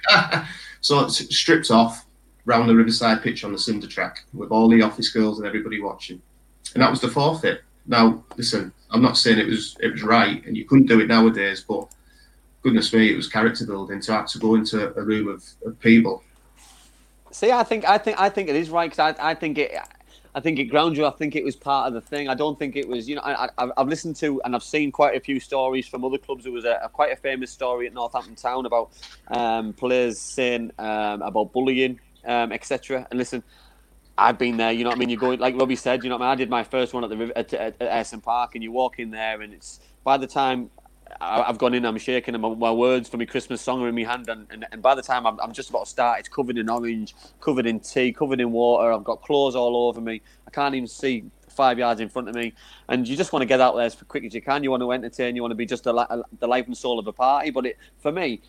so 0.81 1.05
it's 1.05 1.35
stripped 1.35 1.71
off 1.71 2.05
round 2.45 2.69
the 2.69 2.75
Riverside 2.75 3.21
pitch 3.21 3.43
on 3.43 3.51
the 3.51 3.57
cinder 3.57 3.87
track 3.87 4.25
with 4.33 4.51
all 4.51 4.67
the 4.67 4.81
office 4.81 5.09
girls 5.09 5.39
and 5.39 5.47
everybody 5.47 5.81
watching. 5.81 6.21
And 6.73 6.83
that 6.83 6.89
was 6.89 7.01
the 7.01 7.07
forfeit. 7.07 7.61
Now, 7.85 8.23
listen, 8.37 8.73
I'm 8.89 9.01
not 9.01 9.17
saying 9.17 9.39
it 9.39 9.47
was 9.47 9.75
it 9.79 9.91
was 9.91 10.03
right 10.03 10.45
and 10.45 10.55
you 10.55 10.65
couldn't 10.65 10.87
do 10.87 10.99
it 10.99 11.07
nowadays, 11.07 11.65
but 11.67 11.87
goodness 12.61 12.93
me, 12.93 13.11
it 13.11 13.15
was 13.15 13.27
character 13.27 13.65
building 13.65 14.01
to 14.01 14.13
have 14.13 14.27
to 14.27 14.39
go 14.39 14.55
into 14.55 14.93
a 14.95 15.03
room 15.03 15.27
of, 15.27 15.43
of 15.65 15.79
people. 15.79 16.23
See, 17.31 17.51
I 17.51 17.63
think, 17.63 17.87
I 17.87 17.97
think, 17.97 18.19
I 18.19 18.29
think 18.29 18.47
it 18.47 18.55
is 18.55 18.69
right 18.69 18.89
because 18.89 19.15
I, 19.19 19.31
I 19.31 19.33
think 19.33 19.57
it, 19.57 19.75
I 20.35 20.39
think 20.39 20.57
it 20.57 20.65
grounds 20.65 20.97
you. 20.97 21.05
I 21.05 21.11
think 21.11 21.35
it 21.35 21.43
was 21.43 21.55
part 21.55 21.87
of 21.87 21.93
the 21.93 22.01
thing. 22.01 22.27
I 22.27 22.33
don't 22.33 22.57
think 22.57 22.75
it 22.75 22.87
was, 22.87 23.07
you 23.07 23.15
know, 23.15 23.21
I, 23.23 23.49
I've 23.57 23.87
listened 23.87 24.15
to 24.17 24.41
and 24.43 24.55
I've 24.55 24.63
seen 24.63 24.91
quite 24.91 25.15
a 25.15 25.19
few 25.19 25.39
stories 25.39 25.87
from 25.87 26.03
other 26.03 26.17
clubs. 26.17 26.43
There 26.43 26.53
was 26.53 26.65
a, 26.65 26.79
a 26.83 26.89
quite 26.89 27.11
a 27.11 27.15
famous 27.15 27.51
story 27.51 27.85
at 27.85 27.93
Northampton 27.93 28.35
Town 28.35 28.65
about 28.65 28.91
um, 29.27 29.73
players 29.73 30.19
saying 30.19 30.71
um, 30.79 31.21
about 31.21 31.53
bullying, 31.53 31.99
um, 32.25 32.51
etc. 32.51 33.07
And 33.11 33.19
listen, 33.19 33.43
I've 34.17 34.39
been 34.39 34.57
there. 34.57 34.71
You 34.71 34.83
know 34.83 34.89
what 34.89 34.97
I 34.97 34.99
mean? 34.99 35.09
You're 35.09 35.19
going 35.19 35.39
like 35.39 35.55
Robbie 35.55 35.75
said. 35.75 36.03
You 36.03 36.09
know 36.09 36.17
what 36.17 36.25
I 36.25 36.29
mean? 36.29 36.33
I 36.33 36.35
did 36.35 36.49
my 36.49 36.63
first 36.63 36.93
one 36.93 37.03
at 37.03 37.09
the 37.11 37.37
at, 37.37 37.53
at, 37.53 37.81
at 37.81 37.91
Ayresome 37.91 38.23
Park, 38.23 38.55
and 38.55 38.63
you 38.63 38.71
walk 38.71 38.99
in 38.99 39.11
there, 39.11 39.41
and 39.41 39.53
it's 39.53 39.79
by 40.03 40.17
the 40.17 40.27
time 40.27 40.71
I- 41.21 41.43
I've 41.47 41.57
gone 41.57 41.73
in, 41.73 41.85
I'm 41.85 41.97
shaking, 41.97 42.35
and 42.35 42.41
my, 42.41 42.53
my 42.55 42.71
words 42.71 43.09
for 43.09 43.17
my 43.17 43.25
Christmas 43.25 43.61
song 43.61 43.81
are 43.81 43.89
in 43.89 43.95
my 43.95 44.03
hand, 44.03 44.29
and, 44.29 44.47
and, 44.51 44.65
and 44.71 44.81
by 44.81 44.95
the 44.95 45.01
time 45.01 45.25
I'm, 45.27 45.39
I'm 45.39 45.53
just 45.53 45.69
about 45.69 45.85
to 45.85 45.89
start, 45.89 46.19
it's 46.19 46.29
covered 46.29 46.57
in 46.57 46.69
orange, 46.69 47.15
covered 47.41 47.65
in 47.65 47.79
tea, 47.79 48.13
covered 48.13 48.41
in 48.41 48.51
water. 48.51 48.91
I've 48.91 49.03
got 49.03 49.21
clothes 49.21 49.55
all 49.55 49.87
over 49.87 50.01
me. 50.01 50.21
I 50.47 50.51
can't 50.51 50.75
even 50.75 50.87
see 50.87 51.25
five 51.49 51.79
yards 51.79 52.01
in 52.01 52.09
front 52.09 52.29
of 52.29 52.35
me, 52.35 52.53
and 52.89 53.07
you 53.07 53.15
just 53.17 53.33
want 53.33 53.41
to 53.41 53.47
get 53.47 53.61
out 53.61 53.75
there 53.75 53.85
as 53.85 53.95
quick 53.95 54.25
as 54.25 54.33
you 54.33 54.41
can. 54.41 54.63
You 54.63 54.71
want 54.71 54.81
to 54.83 54.91
entertain. 54.91 55.35
You 55.35 55.41
want 55.41 55.51
to 55.51 55.55
be 55.55 55.65
just 55.65 55.83
the, 55.83 55.93
li- 55.93 56.23
the 56.39 56.47
life 56.47 56.65
and 56.67 56.77
soul 56.77 56.99
of 56.99 57.07
a 57.07 57.13
party. 57.13 57.51
But 57.51 57.65
it, 57.67 57.77
for 57.99 58.11
me, 58.11 58.41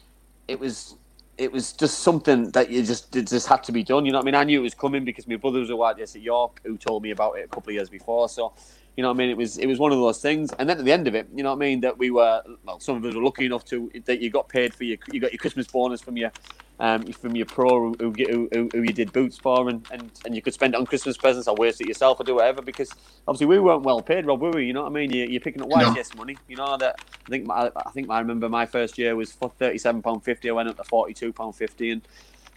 it 0.49 0.59
was 0.61 0.97
it 1.37 1.51
was 1.53 1.73
just 1.73 2.01
something 2.01 2.51
that 2.53 2.71
you 2.71 2.83
just 2.83 3.15
it 3.17 3.27
just 3.27 3.49
had 3.49 3.63
to 3.65 3.73
be 3.73 3.83
done. 3.83 4.07
You 4.07 4.13
know 4.13 4.19
what 4.19 4.25
I 4.25 4.27
mean? 4.27 4.35
I 4.37 4.45
knew 4.45 4.61
it 4.61 4.63
was 4.63 4.75
coming 4.75 5.05
because 5.05 5.27
my 5.27 5.37
brother 5.37 5.61
was 5.61 5.71
a 5.71 5.77
white 5.77 5.99
at 5.99 6.15
York 6.15 6.61
who 6.65 6.77
told 6.79 7.03
me 7.03 7.11
about 7.11 7.33
it 7.39 7.45
a 7.45 7.49
couple 7.49 7.71
of 7.71 7.75
years 7.75 7.89
before. 7.89 8.29
So 8.29 8.53
You 8.97 9.03
know 9.03 9.09
what 9.09 9.17
I 9.17 9.19
mean? 9.19 9.31
It 9.31 9.37
was 9.37 9.59
it 9.59 9.67
was 9.67 9.79
one 9.79 9.93
of 9.93 9.99
those 9.99 10.21
things. 10.21 10.51
And 10.59 10.69
then 10.69 10.79
at 10.79 10.85
the 10.85 10.93
end 10.93 11.09
of 11.09 11.15
it, 11.15 11.27
you 11.35 11.43
know 11.43 11.51
what 11.51 11.57
I 11.57 11.67
mean, 11.67 11.81
that 11.81 11.99
we 11.99 12.11
were 12.11 12.43
well, 12.65 12.79
some 12.79 12.97
of 12.97 13.05
us 13.05 13.15
were 13.15 13.23
lucky 13.23 13.47
enough 13.47 13.65
to 13.67 13.91
that 14.05 14.21
you 14.21 14.31
got 14.31 14.49
paid 14.49 14.73
for 14.73 14.85
your 14.85 14.99
you 15.11 15.21
got 15.21 15.33
your 15.33 15.39
Christmas 15.39 15.67
bonus 15.67 16.01
from 16.01 16.17
your 16.17 16.31
um, 16.81 17.05
from 17.13 17.37
your 17.37 17.47
pro 17.47 17.95
who, 17.95 18.13
who, 18.17 18.49
who, 18.53 18.69
who 18.73 18.83
you 18.83 18.93
did 18.93 19.13
boots 19.13 19.39
for, 19.39 19.69
and, 19.69 19.87
and, 19.93 20.11
and 20.25 20.35
you 20.35 20.43
could 20.43 20.55
spend 20.55 20.75
it 20.75 20.77
on 20.77 20.87
Christmas 20.87 21.17
presents 21.17 21.47
or 21.47 21.55
waste 21.55 21.81
it 21.81 21.87
yourself 21.87 22.19
or 22.19 22.25
do 22.25 22.35
whatever. 22.35 22.63
Because 22.63 22.91
obviously 23.29 23.47
we 23.47 23.61
weren't 23.61 23.83
well 23.83 24.03
paid, 24.03 24.27
Rob, 24.27 24.41
were 24.41 24.51
we? 24.51 24.67
You 24.67 24.73
know 24.73 24.83
what 24.83 24.91
I 24.91 24.95
mean? 24.95 25.13
You, 25.13 25.25
you're 25.27 25.41
picking 25.41 25.63
up 25.63 25.69
YTS 25.69 26.17
money. 26.17 26.37
You 26.49 26.57
know 26.57 26.77
that 26.77 27.01
I 27.27 27.31
think 27.31 27.47
my, 27.47 27.71
I 27.77 27.91
think 27.91 28.11
I 28.11 28.19
remember 28.19 28.49
my 28.49 28.67
first 28.67 28.99
year 28.99 29.15
was 29.15 29.33
for 29.33 29.51
thirty 29.51 29.79
seven 29.79 30.03
pound 30.03 30.25
fifty. 30.25 30.51
I 30.51 30.53
went 30.53 30.69
up 30.69 30.77
to 30.77 30.85
forty 30.85 31.15
two 31.15 31.33
pound 31.33 31.55
fifty, 31.55 31.91
and 31.91 32.03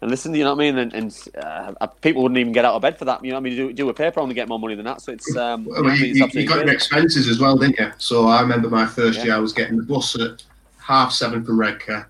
and 0.02 0.12
listen, 0.12 0.34
you 0.36 0.44
know 0.44 0.54
what 0.54 0.64
I 0.64 0.72
mean? 0.72 0.78
And, 0.78 0.94
and 0.94 1.28
uh, 1.38 1.88
people 2.02 2.22
wouldn't 2.22 2.38
even 2.38 2.54
get 2.54 2.66
out 2.66 2.76
of 2.76 2.82
bed 2.84 3.00
for 3.00 3.06
that. 3.06 3.24
You 3.24 3.32
know 3.32 3.38
what 3.38 3.48
I 3.48 3.50
mean? 3.50 3.56
Do, 3.56 3.74
do 3.74 3.90
a 3.90 3.94
paper 3.94 4.20
on 4.20 4.28
to 4.28 4.36
get 4.36 4.48
more 4.48 4.60
money 4.60 4.76
than 4.76 4.86
that. 4.86 5.02
So 5.02 5.12
it's. 5.12 5.36
Um, 5.36 5.66
well, 5.66 5.78
you, 5.78 5.84
know 5.84 5.94
you, 5.94 6.06
you, 6.06 6.42
you 6.42 6.48
got 6.48 6.66
your 6.66 6.74
expenses 6.74 7.28
as 7.28 7.40
well, 7.40 7.58
didn't 7.58 7.80
you? 7.80 7.92
So 7.98 8.28
I 8.28 8.42
remember 8.42 8.70
my 8.70 8.86
first 8.86 9.20
yeah. 9.20 9.26
year, 9.26 9.36
I 9.36 9.40
was 9.40 9.54
getting 9.54 9.78
the 9.78 9.84
bus 9.84 10.16
at 10.20 10.44
half 10.78 11.12
seven 11.12 11.44
from 11.44 11.60
Redcar, 11.60 12.10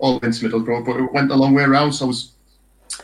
all 0.00 0.18
into 0.18 0.48
Middlesbrough, 0.48 0.84
but 0.84 0.96
it 0.96 1.12
went 1.12 1.28
the 1.28 1.36
long 1.36 1.54
way 1.54 1.62
around. 1.62 1.92
So 1.92 2.06
I 2.06 2.08
was. 2.08 2.32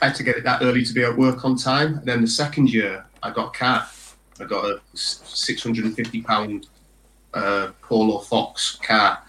I 0.02 0.06
had 0.06 0.16
to 0.16 0.22
get 0.24 0.36
it 0.36 0.44
that 0.44 0.62
early 0.62 0.82
to 0.82 0.92
be 0.92 1.04
at 1.04 1.16
work 1.16 1.44
on 1.44 1.56
time. 1.56 1.98
And 1.98 2.06
then 2.06 2.20
the 2.22 2.26
second 2.26 2.72
year, 2.72 3.04
I 3.22 3.30
got 3.30 3.54
a 3.54 3.58
car. 3.58 3.86
I 4.40 4.44
got 4.44 4.64
a 4.64 4.80
six 4.94 5.62
hundred 5.62 5.84
and 5.84 5.94
fifty 5.94 6.20
pound 6.20 6.66
uh, 7.32 7.70
Polo 7.82 8.20
Fox 8.20 8.76
car, 8.76 9.22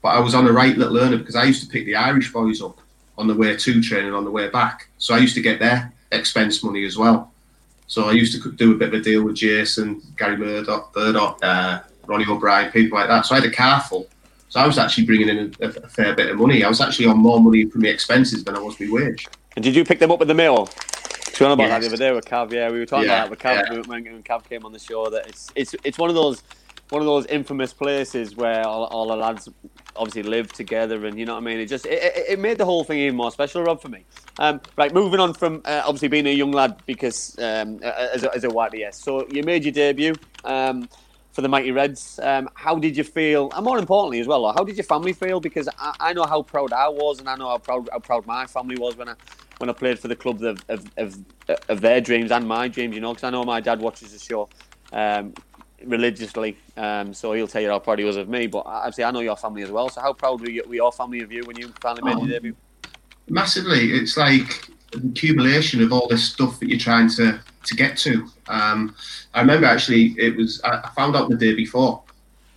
but 0.00 0.10
I 0.10 0.20
was 0.20 0.34
on 0.34 0.46
a 0.46 0.52
right 0.52 0.76
little 0.76 0.98
earner 0.98 1.16
because 1.16 1.34
I 1.34 1.44
used 1.44 1.62
to 1.64 1.68
pick 1.68 1.86
the 1.86 1.96
Irish 1.96 2.32
boys 2.32 2.62
up 2.62 2.81
on 3.22 3.28
the 3.28 3.34
way 3.34 3.56
to 3.56 3.80
training 3.80 4.12
on 4.12 4.24
the 4.24 4.30
way 4.30 4.48
back. 4.48 4.88
So 4.98 5.14
I 5.14 5.18
used 5.18 5.36
to 5.36 5.40
get 5.40 5.60
their 5.60 5.92
expense 6.10 6.64
money 6.64 6.84
as 6.84 6.98
well. 6.98 7.32
So 7.86 8.08
I 8.08 8.12
used 8.12 8.32
to 8.42 8.52
do 8.52 8.72
a 8.72 8.74
bit 8.74 8.88
of 8.88 8.94
a 8.94 9.00
deal 9.00 9.22
with 9.22 9.36
Jason, 9.36 10.02
Gary 10.18 10.36
Murdoch, 10.36 10.92
Murdoch, 10.96 11.38
uh, 11.40 11.80
Ronnie 12.06 12.26
O'Brien, 12.28 12.72
people 12.72 12.98
like 12.98 13.08
that. 13.08 13.24
So 13.24 13.36
I 13.36 13.40
had 13.40 13.48
a 13.48 13.54
car 13.54 13.80
full. 13.80 14.08
So 14.48 14.58
I 14.60 14.66
was 14.66 14.76
actually 14.76 15.06
bringing 15.06 15.28
in 15.28 15.54
a, 15.60 15.68
a, 15.68 15.88
fair 15.88 16.14
bit 16.16 16.30
of 16.30 16.36
money. 16.36 16.64
I 16.64 16.68
was 16.68 16.80
actually 16.80 17.06
on 17.06 17.18
more 17.18 17.40
money 17.40 17.64
from 17.66 17.82
the 17.82 17.88
expenses 17.88 18.42
than 18.42 18.56
I 18.56 18.58
was 18.58 18.78
my 18.80 18.88
wage. 18.90 19.28
And 19.54 19.64
did 19.64 19.76
you 19.76 19.84
pick 19.84 20.00
them 20.00 20.10
up 20.10 20.18
with 20.18 20.28
the 20.28 20.34
mail? 20.34 20.66
Talking 20.66 21.52
about 21.52 21.68
yes. 21.68 21.70
that 21.70 21.80
the 21.80 21.86
other 21.86 21.96
day 21.96 22.12
with 22.12 22.24
Cav, 22.24 22.52
yeah, 22.52 22.70
we 22.70 22.78
were 22.80 22.86
talking 22.86 23.08
yeah, 23.08 23.24
about 23.24 23.24
that 23.24 23.30
with 23.30 23.38
Cav 23.38 23.74
yeah. 23.76 23.88
when, 23.88 24.04
when 24.04 24.22
Cav 24.22 24.44
came 24.48 24.66
on 24.66 24.72
the 24.72 24.78
show. 24.78 25.08
That 25.08 25.26
it's 25.28 25.50
it's 25.54 25.74
it's 25.84 25.98
one 25.98 26.10
of 26.10 26.16
those 26.16 26.42
one 26.90 27.00
of 27.00 27.06
those 27.06 27.24
infamous 27.26 27.72
places 27.72 28.36
where 28.36 28.66
all, 28.66 28.84
all 28.84 29.08
the 29.08 29.16
lads 29.16 29.48
obviously 29.96 30.22
live 30.22 30.52
together, 30.52 31.06
and 31.06 31.18
you 31.18 31.26
know 31.26 31.34
what 31.34 31.42
I 31.42 31.46
mean. 31.46 31.58
It 31.58 31.66
just 31.66 31.86
it, 31.86 32.12
it 32.28 32.38
made 32.38 32.58
the 32.58 32.64
whole 32.64 32.84
thing 32.84 32.98
even 32.98 33.16
more 33.16 33.30
special, 33.30 33.62
Rob, 33.62 33.80
for 33.80 33.88
me. 33.88 34.04
Um, 34.38 34.60
right, 34.76 34.92
moving 34.92 35.20
on 35.20 35.34
from 35.34 35.62
uh, 35.64 35.82
obviously 35.84 36.08
being 36.08 36.26
a 36.26 36.32
young 36.32 36.52
lad 36.52 36.82
because 36.86 37.38
um, 37.38 37.82
as 37.82 38.24
a, 38.24 38.34
as 38.34 38.44
a 38.44 38.48
YTS. 38.48 38.94
So 38.94 39.26
you 39.28 39.42
made 39.42 39.64
your 39.64 39.72
debut 39.72 40.14
um, 40.44 40.88
for 41.32 41.42
the 41.42 41.48
Mighty 41.48 41.70
Reds. 41.70 42.20
Um, 42.22 42.48
how 42.54 42.76
did 42.76 42.96
you 42.96 43.04
feel? 43.04 43.50
And 43.54 43.64
more 43.64 43.78
importantly, 43.78 44.20
as 44.20 44.26
well, 44.26 44.52
how 44.52 44.64
did 44.64 44.76
your 44.76 44.84
family 44.84 45.12
feel? 45.12 45.40
Because 45.40 45.68
I, 45.78 45.94
I, 46.00 46.12
know 46.12 46.24
how 46.24 46.42
proud 46.42 46.72
I 46.72 46.88
was, 46.88 47.18
and 47.18 47.28
I 47.28 47.36
know 47.36 47.48
how 47.48 47.58
proud 47.58 47.88
how 47.92 47.98
proud 47.98 48.26
my 48.26 48.46
family 48.46 48.76
was 48.78 48.96
when 48.96 49.08
I 49.08 49.14
when 49.58 49.70
I 49.70 49.72
played 49.72 49.98
for 49.98 50.08
the 50.08 50.16
club 50.16 50.42
of 50.42 50.64
of, 50.68 50.84
of, 50.96 51.18
of 51.68 51.80
their 51.80 52.00
dreams 52.00 52.30
and 52.30 52.46
my 52.46 52.68
dreams. 52.68 52.94
You 52.94 53.00
know, 53.00 53.12
because 53.12 53.24
I 53.24 53.30
know 53.30 53.44
my 53.44 53.60
dad 53.60 53.80
watches 53.80 54.12
the 54.12 54.18
show. 54.18 54.48
Um, 54.92 55.32
religiously, 55.86 56.56
um, 56.76 57.12
so 57.14 57.32
he'll 57.32 57.48
tell 57.48 57.62
you 57.62 57.70
how 57.70 57.78
proud 57.78 57.98
he 57.98 58.04
was 58.04 58.16
of 58.16 58.28
me. 58.28 58.46
But 58.46 58.64
obviously, 58.66 59.04
I 59.04 59.10
know 59.10 59.20
your 59.20 59.36
family 59.36 59.62
as 59.62 59.70
well. 59.70 59.88
So 59.88 60.00
how 60.00 60.12
proud 60.12 60.40
were, 60.40 60.50
you, 60.50 60.62
were 60.66 60.74
your 60.74 60.92
family 60.92 61.20
of 61.20 61.32
you 61.32 61.44
when 61.44 61.56
you 61.56 61.72
finally 61.80 62.02
made 62.02 62.16
oh, 62.16 62.24
your 62.24 62.28
debut? 62.28 62.56
Massively. 63.28 63.92
It's 63.92 64.16
like 64.16 64.68
an 64.94 65.10
accumulation 65.10 65.82
of 65.82 65.92
all 65.92 66.08
this 66.08 66.24
stuff 66.24 66.58
that 66.60 66.68
you're 66.68 66.78
trying 66.78 67.08
to 67.10 67.40
to 67.64 67.74
get 67.76 67.96
to. 67.96 68.28
Um, 68.48 68.94
I 69.34 69.40
remember 69.40 69.66
actually, 69.66 70.14
it 70.18 70.36
was 70.36 70.60
I 70.64 70.90
found 70.96 71.16
out 71.16 71.28
the 71.28 71.36
day 71.36 71.54
before 71.54 72.02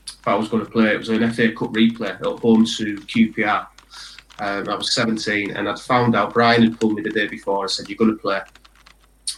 if 0.08 0.28
I 0.28 0.36
was 0.36 0.50
going 0.50 0.66
to 0.66 0.72
play. 0.72 0.94
It 0.94 0.98
was 0.98 1.10
an 1.10 1.32
FA 1.32 1.52
Cup 1.52 1.72
replay 1.72 2.10
at 2.10 2.22
home 2.22 2.66
to 2.66 2.96
QPR. 2.96 3.68
Um, 4.40 4.68
I 4.68 4.76
was 4.76 4.94
17, 4.94 5.52
and 5.52 5.70
I'd 5.70 5.80
found 5.80 6.16
out 6.16 6.34
Brian 6.34 6.64
had 6.64 6.80
pulled 6.80 6.96
me 6.96 7.02
the 7.04 7.12
day 7.12 7.28
before 7.28 7.64
and 7.64 7.72
said, 7.72 7.88
"You're 7.88 7.98
going 7.98 8.12
to 8.12 8.18
play." 8.18 8.42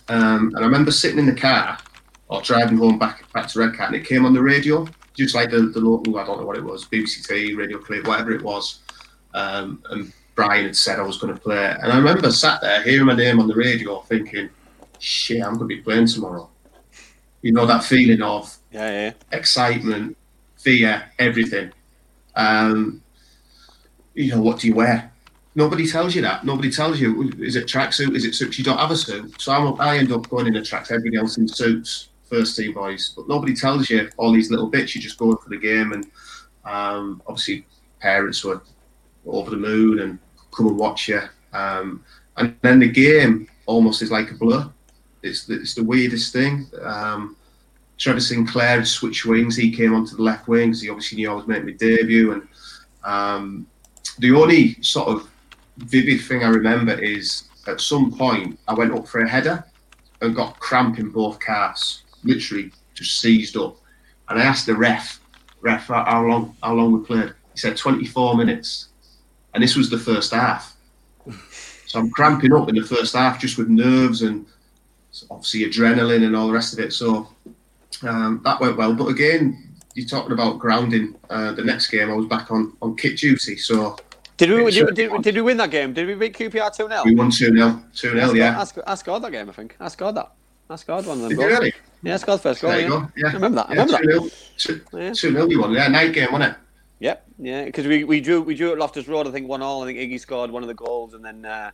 Um, 0.09 0.47
and 0.55 0.59
I 0.59 0.61
remember 0.61 0.91
sitting 0.91 1.19
in 1.19 1.25
the 1.25 1.35
car 1.35 1.77
or 2.29 2.41
driving 2.41 2.77
home 2.77 2.99
back 2.99 3.31
back 3.33 3.47
to 3.49 3.59
Redcar, 3.59 3.87
and 3.87 3.95
it 3.95 4.05
came 4.05 4.25
on 4.25 4.33
the 4.33 4.41
radio, 4.41 4.87
just 5.13 5.35
like 5.35 5.49
the, 5.49 5.61
the 5.61 5.79
local, 5.79 6.17
I 6.17 6.25
don't 6.25 6.39
know 6.39 6.45
what 6.45 6.57
it 6.57 6.63
was, 6.63 6.85
BBC 6.85 7.57
Radio 7.57 7.79
Clip, 7.79 8.05
whatever 8.07 8.31
it 8.31 8.43
was. 8.43 8.79
Um, 9.33 9.83
and 9.89 10.13
Brian 10.35 10.65
had 10.65 10.75
said 10.75 10.99
I 10.99 11.03
was 11.03 11.17
going 11.17 11.33
to 11.33 11.39
play. 11.39 11.75
And 11.81 11.91
I 11.91 11.97
remember 11.97 12.31
sat 12.31 12.61
there 12.61 12.83
hearing 12.83 13.07
my 13.07 13.15
name 13.15 13.39
on 13.39 13.47
the 13.47 13.55
radio 13.55 14.01
thinking, 14.01 14.49
shit, 14.99 15.43
I'm 15.43 15.57
going 15.57 15.69
to 15.69 15.75
be 15.75 15.81
playing 15.81 16.07
tomorrow. 16.07 16.49
You 17.41 17.53
know, 17.53 17.65
that 17.65 17.83
feeling 17.83 18.21
of 18.21 18.55
yeah, 18.71 18.89
yeah. 18.89 19.13
excitement, 19.31 20.17
fear, 20.57 21.03
everything. 21.17 21.71
Um, 22.35 23.01
you 24.13 24.35
know, 24.35 24.41
what 24.41 24.59
do 24.59 24.67
you 24.67 24.75
wear? 24.75 25.11
Nobody 25.55 25.87
tells 25.87 26.13
you 26.15 26.21
that. 26.21 26.45
Nobody 26.45 26.69
tells 26.69 26.99
you, 26.99 27.31
is 27.39 27.55
it 27.55 27.65
tracksuit? 27.65 28.15
Is 28.15 28.25
it 28.25 28.35
suits? 28.35 28.59
You 28.59 28.65
don't 28.65 28.77
have 28.77 28.91
a 28.91 28.95
suit. 28.95 29.41
So 29.41 29.51
I'm, 29.51 29.79
i 29.81 29.97
end 29.97 30.11
up 30.11 30.29
going 30.29 30.45
in 30.47 30.55
a 30.55 30.63
track, 30.63 30.87
everybody 30.91 31.17
else 31.17 31.37
in 31.37 31.47
suits 31.47 32.09
first 32.29 32.55
team 32.55 32.73
boys, 32.73 33.13
but 33.15 33.27
nobody 33.27 33.55
tells 33.55 33.89
you 33.89 34.09
all 34.17 34.31
these 34.31 34.51
little 34.51 34.67
bits. 34.67 34.95
You 34.95 35.01
just 35.01 35.17
go 35.17 35.35
for 35.35 35.49
the 35.49 35.57
game, 35.57 35.93
and 35.93 36.05
um, 36.65 37.21
obviously 37.27 37.65
parents 37.99 38.43
were 38.43 38.61
over 39.25 39.51
the 39.51 39.57
moon 39.57 39.99
and 39.99 40.19
come 40.55 40.67
and 40.67 40.77
watch 40.77 41.07
you. 41.07 41.21
Um, 41.53 42.03
and 42.37 42.55
then 42.61 42.79
the 42.79 42.89
game 42.89 43.47
almost 43.65 44.01
is 44.01 44.11
like 44.11 44.31
a 44.31 44.35
blur. 44.35 44.69
It's 45.23 45.45
the, 45.45 45.55
it's 45.55 45.73
the 45.73 45.83
weirdest 45.83 46.31
thing. 46.33 46.67
Um, 46.81 47.35
Trevor 47.97 48.19
Sinclair 48.19 48.85
switched 48.85 49.25
wings. 49.25 49.55
He 49.55 49.71
came 49.71 49.93
onto 49.93 50.15
the 50.15 50.21
left 50.21 50.47
wing 50.47 50.69
because 50.69 50.81
he 50.81 50.89
obviously 50.89 51.17
knew 51.17 51.31
I 51.31 51.33
was 51.33 51.47
making 51.47 51.65
my 51.65 51.71
debut. 51.71 52.33
And 52.33 52.47
um, 53.03 53.67
the 54.19 54.31
only 54.31 54.81
sort 54.81 55.07
of 55.07 55.29
vivid 55.77 56.21
thing 56.21 56.43
I 56.43 56.49
remember 56.49 56.93
is 56.93 57.43
at 57.67 57.81
some 57.81 58.11
point 58.11 58.59
I 58.67 58.73
went 58.73 58.93
up 58.93 59.07
for 59.07 59.21
a 59.21 59.29
header 59.29 59.63
and 60.21 60.35
got 60.35 60.59
cramp 60.59 60.99
in 60.99 61.09
both 61.09 61.39
calves 61.39 62.03
literally 62.23 62.71
just 62.93 63.19
seized 63.19 63.57
up. 63.57 63.77
And 64.29 64.39
I 64.39 64.43
asked 64.43 64.65
the 64.65 64.75
ref, 64.75 65.19
ref, 65.61 65.87
how 65.87 66.23
long, 66.25 66.55
how 66.61 66.73
long 66.73 66.91
we 66.91 67.05
played? 67.05 67.33
He 67.53 67.59
said 67.59 67.77
24 67.77 68.35
minutes, 68.35 68.89
and 69.53 69.63
this 69.63 69.75
was 69.75 69.89
the 69.89 69.97
first 69.97 70.33
half. 70.33 70.75
So 71.85 71.99
I'm 71.99 72.11
cramping 72.11 72.53
up 72.53 72.67
in 72.67 72.75
the 72.75 72.83
first 72.83 73.15
half 73.15 73.39
just 73.39 73.57
with 73.57 73.69
nerves 73.69 74.21
and 74.21 74.45
obviously 75.31 75.61
adrenaline 75.61 76.25
and 76.25 76.35
all 76.35 76.47
the 76.47 76.53
rest 76.53 76.73
of 76.73 76.79
it. 76.79 76.91
So 76.91 77.29
um, 78.03 78.41
that 78.43 78.59
went 78.59 78.77
well. 78.77 78.93
But 78.93 79.07
again, 79.07 79.75
you're 79.93 80.07
talking 80.07 80.33
about 80.33 80.59
grounding. 80.59 81.15
Uh, 81.29 81.53
the 81.53 81.63
next 81.63 81.87
game, 81.87 82.11
I 82.11 82.13
was 82.13 82.25
back 82.25 82.51
on, 82.51 82.75
on 82.81 82.97
kit 82.97 83.17
duty. 83.17 83.57
So 83.57 83.95
did 84.37 84.51
we 84.51 84.69
did, 84.69 84.93
did, 84.93 85.21
did, 85.23 85.35
we 85.35 85.41
win 85.41 85.57
that 85.57 85.71
game? 85.71 85.93
Did 85.93 86.07
we 86.07 86.13
beat 86.13 86.37
QPR 86.37 86.75
2 86.75 86.87
0? 86.87 87.01
We 87.05 87.15
won 87.15 87.31
2 87.31 87.57
0. 87.57 87.83
2 87.95 88.11
0, 88.13 88.33
yeah. 88.33 88.63
I 88.85 88.95
scored 88.95 89.23
that 89.23 89.31
game, 89.31 89.49
I 89.49 89.53
think. 89.53 89.75
I 89.79 89.87
scored 89.87 90.15
that. 90.15 90.31
I 90.69 90.75
scored 90.75 91.05
one 91.05 91.17
of 91.17 91.29
them. 91.29 91.29
Did 91.29 91.39
you 91.39 91.47
really? 91.47 91.73
Yeah, 92.03 92.17
scored 92.17 92.41
first 92.41 92.61
goal. 92.61 92.71
There 92.71 92.81
you 92.81 92.85
yeah. 92.85 92.99
go. 92.99 93.11
Yeah. 93.15 93.27
I 93.27 93.33
remember 93.33 93.55
that. 93.55 93.69
I 93.69 93.71
remember 93.71 93.91
that. 93.93 94.31
2 94.57 94.81
0 94.91 95.13
two, 95.13 95.31
yeah. 95.31 95.45
we 95.45 95.57
won. 95.57 95.71
Yeah, 95.71 95.87
night 95.87 96.13
game, 96.13 96.31
wasn't 96.31 96.53
it? 96.53 96.59
Yep, 96.99 97.27
yeah, 97.39 97.65
because 97.65 97.85
we, 97.85 98.03
we 98.03 98.21
drew 98.21 98.41
we 98.41 98.55
drew 98.55 98.71
at 98.71 98.79
Loftus 98.79 99.07
Road. 99.07 99.27
I 99.27 99.31
think 99.31 99.47
one 99.47 99.61
all. 99.61 99.83
I 99.83 99.85
think 99.85 99.99
Iggy 99.99 100.19
scored 100.19 100.49
one 100.49 100.63
of 100.63 100.67
the 100.67 100.73
goals, 100.73 101.13
and 101.13 101.23
then 101.23 101.45
uh, 101.45 101.71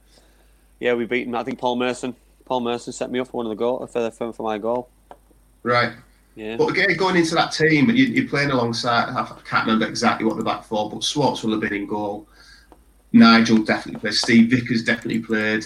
yeah, 0.79 0.93
we 0.93 1.05
beat 1.05 1.27
him. 1.27 1.35
I 1.35 1.43
think 1.43 1.59
Paul 1.59 1.77
Merson. 1.77 2.15
Paul 2.45 2.59
Merson 2.59 2.91
set 2.91 3.09
me 3.09 3.19
up 3.19 3.27
for 3.27 3.37
one 3.37 3.45
of 3.45 3.51
the 3.51 3.55
goal 3.55 3.87
for, 3.87 4.11
for, 4.11 4.33
for 4.33 4.43
my 4.43 4.57
goal. 4.57 4.89
Right. 5.63 5.93
Yeah. 6.35 6.57
But 6.57 6.69
again, 6.69 6.97
going 6.97 7.15
into 7.15 7.35
that 7.35 7.51
team, 7.51 7.89
you, 7.91 8.25
are 8.25 8.27
playing 8.27 8.51
alongside. 8.51 9.09
I 9.09 9.25
can't 9.45 9.65
remember 9.65 9.87
exactly 9.87 10.25
what 10.25 10.35
the 10.35 10.43
back 10.43 10.63
four, 10.63 10.89
but 10.89 11.03
Swartz 11.03 11.43
will 11.43 11.51
have 11.51 11.61
been 11.61 11.73
in 11.73 11.87
goal. 11.87 12.27
Nigel 13.13 13.59
definitely 13.59 14.01
played. 14.01 14.15
Steve 14.15 14.49
Vickers 14.49 14.83
definitely 14.83 15.19
played. 15.19 15.65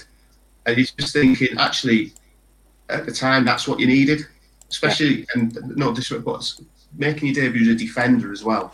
And 0.65 0.77
he's 0.77 0.91
just 0.91 1.13
thinking, 1.13 1.57
actually, 1.57 2.13
at 2.89 3.05
the 3.05 3.13
time, 3.13 3.45
that's 3.45 3.67
what 3.67 3.79
you 3.79 3.87
needed, 3.87 4.27
especially, 4.69 5.19
yeah. 5.19 5.25
and 5.35 5.75
not 5.75 5.95
just 5.95 6.11
but 6.23 6.53
making 6.95 7.33
your 7.33 7.45
debut 7.45 7.61
as 7.61 7.75
a 7.75 7.75
defender 7.75 8.31
as 8.31 8.43
well. 8.43 8.73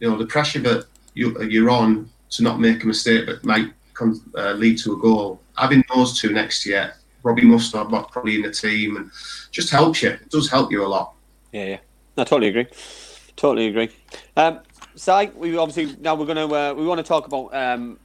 You 0.00 0.10
know, 0.10 0.18
the 0.18 0.26
pressure 0.26 0.60
that 0.60 0.86
you, 1.14 1.66
are 1.66 1.70
on 1.70 2.08
to 2.30 2.42
not 2.42 2.60
make 2.60 2.84
a 2.84 2.86
mistake 2.86 3.26
that 3.26 3.44
might 3.44 3.72
come, 3.94 4.22
uh, 4.36 4.52
lead 4.52 4.78
to 4.78 4.94
a 4.94 4.96
goal. 4.96 5.40
Having 5.56 5.84
those 5.94 6.20
two 6.20 6.32
next 6.32 6.62
to 6.62 6.70
you, 6.70 6.84
Robbie 7.22 7.42
Mustoe 7.42 8.10
probably 8.12 8.36
in 8.36 8.42
the 8.42 8.52
team, 8.52 8.96
and 8.96 9.10
just 9.50 9.70
helps 9.70 10.02
you. 10.02 10.10
It 10.10 10.30
does 10.30 10.48
help 10.48 10.70
you 10.70 10.84
a 10.84 10.86
lot. 10.86 11.14
Yeah, 11.52 11.64
yeah. 11.64 11.78
I 12.16 12.24
totally 12.24 12.48
agree. 12.48 12.66
Totally 13.36 13.68
agree. 13.68 13.90
Um, 14.36 14.60
Si, 14.94 15.30
we 15.36 15.56
obviously 15.56 15.96
now 16.00 16.16
we're 16.16 16.26
going 16.26 16.48
to 16.48 16.54
uh, 16.54 16.74
we 16.74 16.84
want 16.84 16.98
to 16.98 17.04
talk 17.04 17.26
about. 17.26 17.54
Um, 17.54 17.98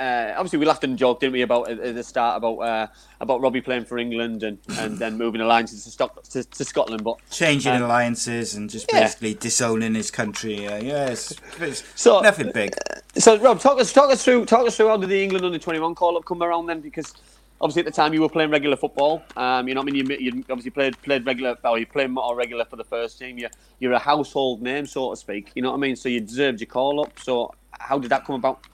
uh, 0.00 0.34
obviously, 0.36 0.58
we 0.58 0.64
laughed 0.64 0.82
and 0.82 0.96
joked, 0.96 1.20
didn't 1.20 1.34
we, 1.34 1.42
about 1.42 1.68
at 1.68 1.94
the 1.94 2.02
start 2.02 2.38
about 2.38 2.56
uh, 2.58 2.86
about 3.20 3.42
Robbie 3.42 3.60
playing 3.60 3.84
for 3.84 3.98
England 3.98 4.42
and, 4.42 4.58
and 4.78 4.98
then 4.98 5.18
moving 5.18 5.42
alliances 5.42 5.84
to, 5.84 5.90
Stock, 5.90 6.22
to, 6.24 6.42
to 6.42 6.64
Scotland, 6.64 7.04
but 7.04 7.18
changing 7.30 7.72
um, 7.72 7.82
alliances 7.82 8.54
and 8.54 8.70
just 8.70 8.88
basically 8.90 9.32
yeah. 9.32 9.40
disowning 9.40 9.94
his 9.94 10.10
country. 10.10 10.66
Uh, 10.66 10.82
yeah, 10.82 11.08
it's, 11.08 11.34
it's 11.58 11.84
so 11.94 12.20
nothing 12.20 12.50
big. 12.52 12.74
So, 13.16 13.38
Rob, 13.38 13.60
talk 13.60 13.78
us 13.78 13.92
talk 13.92 14.10
us 14.10 14.24
through 14.24 14.46
talk 14.46 14.66
us 14.66 14.76
through 14.76 14.88
how 14.88 14.96
did 14.96 15.10
the 15.10 15.22
England 15.22 15.44
under 15.44 15.58
twenty 15.58 15.80
one 15.80 15.94
call 15.94 16.16
up 16.16 16.24
come 16.24 16.42
around 16.42 16.66
then? 16.66 16.80
Because 16.80 17.12
obviously 17.60 17.80
at 17.80 17.86
the 17.86 17.92
time 17.92 18.14
you 18.14 18.22
were 18.22 18.28
playing 18.28 18.50
regular 18.50 18.76
football. 18.76 19.22
Um, 19.36 19.68
you 19.68 19.74
know, 19.74 19.82
what 19.82 19.90
I 19.90 19.92
mean, 19.92 20.06
you, 20.08 20.16
you 20.16 20.44
obviously 20.48 20.70
played 20.70 21.00
played 21.02 21.26
regular, 21.26 21.58
or 21.62 21.78
you 21.78 21.86
played 21.86 22.10
more 22.10 22.34
regular 22.34 22.64
for 22.64 22.76
the 22.76 22.84
first 22.84 23.18
team. 23.18 23.36
You're 23.36 23.50
you're 23.80 23.92
a 23.92 23.98
household 23.98 24.62
name, 24.62 24.86
so 24.86 25.10
to 25.10 25.16
speak. 25.16 25.50
You 25.54 25.60
know 25.60 25.70
what 25.70 25.76
I 25.76 25.80
mean? 25.80 25.96
So 25.96 26.08
you 26.08 26.20
deserved 26.20 26.60
your 26.60 26.68
call 26.68 27.00
up. 27.00 27.18
So 27.18 27.52
how 27.72 27.98
did 27.98 28.10
that 28.10 28.24
come 28.24 28.36
about? 28.36 28.64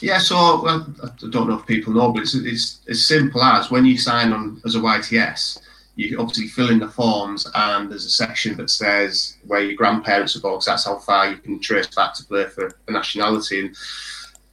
Yeah, 0.00 0.18
so 0.18 0.62
well, 0.62 0.86
I 1.02 1.08
don't 1.30 1.48
know 1.48 1.58
if 1.58 1.66
people 1.66 1.94
know, 1.94 2.12
but 2.12 2.22
it's, 2.22 2.34
it's 2.34 2.80
as 2.88 3.06
simple 3.06 3.42
as 3.42 3.70
when 3.70 3.86
you 3.86 3.96
sign 3.96 4.32
on 4.32 4.60
as 4.66 4.74
a 4.74 4.78
YTS, 4.78 5.60
you 5.94 6.18
obviously 6.18 6.48
fill 6.48 6.70
in 6.70 6.78
the 6.78 6.88
forms, 6.88 7.50
and 7.54 7.90
there's 7.90 8.04
a 8.04 8.10
section 8.10 8.56
that 8.58 8.68
says 8.68 9.38
where 9.46 9.62
your 9.62 9.74
grandparents 9.74 10.36
are 10.36 10.40
born, 10.40 10.54
because 10.54 10.66
that's 10.66 10.84
how 10.84 10.98
far 10.98 11.30
you 11.30 11.38
can 11.38 11.58
trace 11.58 11.86
back 11.86 12.12
to 12.14 12.24
play 12.24 12.44
for 12.44 12.76
a 12.88 12.92
nationality. 12.92 13.60
And 13.60 13.76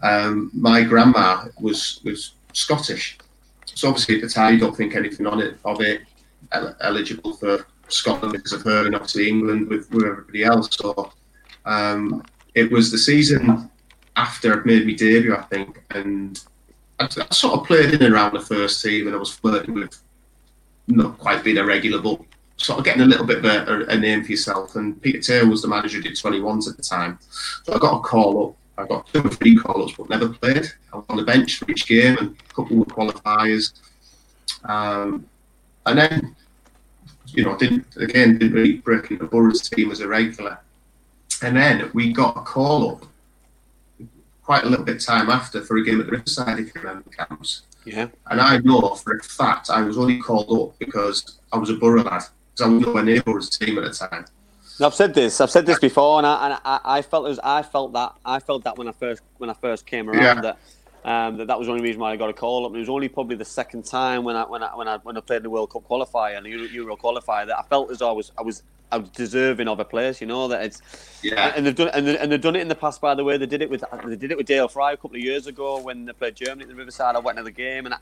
um, 0.02 0.52
my 0.54 0.84
grandma 0.84 1.46
was 1.60 2.00
was 2.06 2.36
Scottish, 2.54 3.18
so 3.66 3.90
obviously 3.90 4.16
at 4.16 4.22
the 4.22 4.30
time 4.30 4.54
you 4.54 4.60
don't 4.62 4.76
think 4.76 4.96
anything 4.96 5.28
on 5.28 5.42
it 5.42 5.58
of 5.66 5.82
it 5.82 6.04
el- 6.54 6.76
eligible 6.80 7.34
for 7.34 7.68
Scotland 7.90 8.32
because 8.32 8.54
of 8.54 8.62
her, 8.62 8.86
and 8.86 8.96
obviously 8.96 9.28
England 9.28 9.68
with, 9.68 9.92
with 9.92 10.06
everybody 10.06 10.46
else. 10.46 10.70
So 10.72 11.12
um, 11.66 12.24
it 12.56 12.72
was 12.72 12.92
the 12.92 12.98
season 12.98 13.70
after 14.16 14.54
I'd 14.54 14.66
made 14.66 14.86
my 14.86 14.94
debut, 14.94 15.36
I 15.36 15.42
think, 15.44 15.84
and 15.92 16.42
I, 17.00 17.06
I, 17.06 17.34
sort 17.34 17.60
of 17.60 17.66
played 17.66 17.94
in 17.94 18.04
and 18.04 18.14
around 18.14 18.34
the 18.34 18.42
first 18.42 18.84
team, 18.84 19.08
and 19.08 19.16
I 19.16 19.20
was 19.20 19.34
flirting 19.34 19.74
with 19.74 20.00
not 20.88 21.18
quite 21.18 21.44
being 21.44 21.58
a 21.58 21.66
regular, 21.66 22.02
but 22.02 22.22
sort 22.58 22.80
of 22.80 22.86
getting 22.86 23.02
a 23.02 23.06
little 23.06 23.26
bit 23.26 23.44
of 23.44 23.46
a, 23.46 23.86
a 23.86 23.98
name 23.98 24.24
for 24.24 24.32
yourself. 24.32 24.76
And 24.76 25.02
Peter 25.02 25.20
Taylor 25.20 25.50
was 25.50 25.62
the 25.62 25.68
manager 25.68 25.98
who 25.98 26.04
did 26.04 26.14
21s 26.14 26.70
at 26.70 26.78
the 26.78 26.84
time, 26.84 27.20
so 27.64 27.74
I 27.74 27.80
got 27.80 27.98
a 27.98 28.02
call 28.02 28.50
up. 28.50 28.56
I 28.76 28.88
got 28.88 29.06
two 29.14 29.22
or 29.22 29.30
three 29.30 29.56
call 29.56 29.84
ups, 29.84 29.94
but 29.98 30.10
never 30.10 30.30
played. 30.30 30.66
I 30.92 30.98
was 30.98 31.06
on 31.10 31.18
the 31.18 31.24
bench 31.24 31.58
for 31.58 31.70
each 31.70 31.88
game, 31.88 32.18
and 32.18 32.36
a 32.36 32.54
couple 32.54 32.78
were 32.78 32.86
qualifiers. 32.86 33.74
Um, 34.64 35.28
and 35.86 36.00
then, 36.00 36.36
you 37.28 37.44
know, 37.44 37.54
I 37.54 37.58
didn't 37.58 37.86
again 37.98 38.38
didn't 38.38 38.54
really 38.54 38.78
break 38.78 39.12
into 39.12 39.26
Boro's 39.26 39.70
team 39.70 39.92
as 39.92 40.00
a 40.00 40.08
regular. 40.08 40.60
And 41.42 41.58
then 41.58 41.92
we 41.94 42.14
got 42.14 42.38
a 42.38 42.42
call 42.42 42.92
up 42.92 43.06
quite 44.44 44.64
a 44.64 44.70
little 44.70 44.86
bit 44.86 44.98
of 44.98 45.06
time 45.06 45.30
after 45.30 45.62
for 45.62 45.78
a 45.78 45.84
game 45.84 46.00
at 46.00 46.06
the 46.06 46.12
Riverside, 46.12 46.60
if 46.60 46.76
you 46.76 46.82
remember, 46.82 47.10
camps. 47.10 47.64
Yeah. 47.86 48.08
And 48.28 48.40
I 48.40 48.58
know 48.58 48.96
for 48.96 49.18
a 49.18 49.24
fact 49.24 49.70
I 49.70 49.82
was 49.82 49.98
only 49.98 50.20
called 50.20 50.52
up 50.52 50.78
because 50.80 51.40
I 51.52 51.58
was 51.58 51.70
a 51.70 51.76
Boro 51.76 52.04
lad, 52.04 52.24
because 52.52 52.62
I 52.62 52.68
was 52.68 52.86
nowhere 52.86 53.04
near 53.04 53.22
Boro's 53.22 53.50
team 53.50 53.78
at 53.78 53.84
the 53.84 53.92
time. 53.92 54.26
I've 54.82 54.94
said 54.94 55.14
this. 55.14 55.40
I've 55.40 55.52
said 55.52 55.66
this 55.66 55.80
before, 55.80 56.18
and 56.18 56.26
I, 56.26 56.46
and 56.46 56.54
I, 56.66 56.80
I 56.84 57.02
felt 57.04 57.28
as 57.28 57.40
I 57.44 57.62
felt 57.62 57.94
that 57.94 58.16
I 58.26 58.40
felt 58.40 58.64
that 58.64 58.78
when 58.78 58.88
I 58.88 58.92
first 58.92 59.22
when 59.38 59.50
I 59.50 59.54
first 59.54 59.86
came 59.86 60.10
around 60.10 60.38
yeah. 60.38 60.42
that 60.42 60.58
um, 61.06 61.38
that 61.38 61.48
that 61.48 61.60
was 61.60 61.68
the 61.68 61.74
only 61.74 61.84
reason 61.84 62.02
why 62.02 62.12
I 62.12 62.16
got 62.16 62.30
a 62.30 62.34
call 62.34 62.66
up. 62.66 62.72
And 62.72 62.78
it 62.78 62.80
was 62.80 62.90
only 62.90 63.08
probably 63.08 63.36
the 63.36 63.46
second 63.46 63.86
time 63.86 64.24
when 64.24 64.36
I 64.36 64.44
when 64.44 64.64
I 64.64 64.76
when 64.76 64.88
I 64.88 64.98
when 64.98 65.16
I 65.16 65.22
played 65.22 65.44
the 65.44 65.50
World 65.50 65.72
Cup 65.72 65.88
qualifier 65.88 66.38
and 66.38 66.46
the 66.46 66.50
Euro, 66.50 66.64
Euro 66.66 66.98
qualifier 66.98 67.46
that 67.46 67.58
I 67.58 67.62
felt 67.64 67.92
as 67.92 68.00
though 68.00 68.10
I 68.10 68.14
was 68.14 68.32
I 68.38 68.42
was 68.42 68.64
deserving 69.14 69.68
of 69.68 69.80
a 69.80 69.86
place. 69.86 70.22
You 70.22 70.28
know 70.28 70.48
that 70.48 70.64
it's 70.64 70.82
yeah. 71.24 71.54
And 71.56 71.66
they've 71.66 71.76
done 71.76 71.90
and, 71.94 72.08
they, 72.08 72.18
and 72.18 72.32
they've 72.32 72.42
done 72.42 72.56
it 72.56 72.62
in 72.62 72.68
the 72.68 72.76
past. 72.76 73.02
By 73.02 73.16
the 73.16 73.24
way, 73.24 73.38
they 73.38 73.46
did 73.46 73.62
it 73.62 73.70
with 73.70 73.84
they 74.06 74.16
did 74.16 74.32
it 74.32 74.38
with 74.38 74.48
Dael 74.48 74.68
Fry 74.68 74.94
a 74.94 74.98
couple 74.98 75.18
of 75.18 75.24
years 75.24 75.48
ago 75.48 75.80
when 75.80 76.06
they 76.06 76.14
played 76.14 76.36
Germany 76.36 76.64
at 76.64 76.70
the 76.70 76.76
Riverside. 76.76 77.16
I 77.16 77.20
went 77.20 77.38
to 77.38 77.44
the 77.44 77.52
game 77.52 77.86
and. 77.86 77.96
I, 77.96 78.00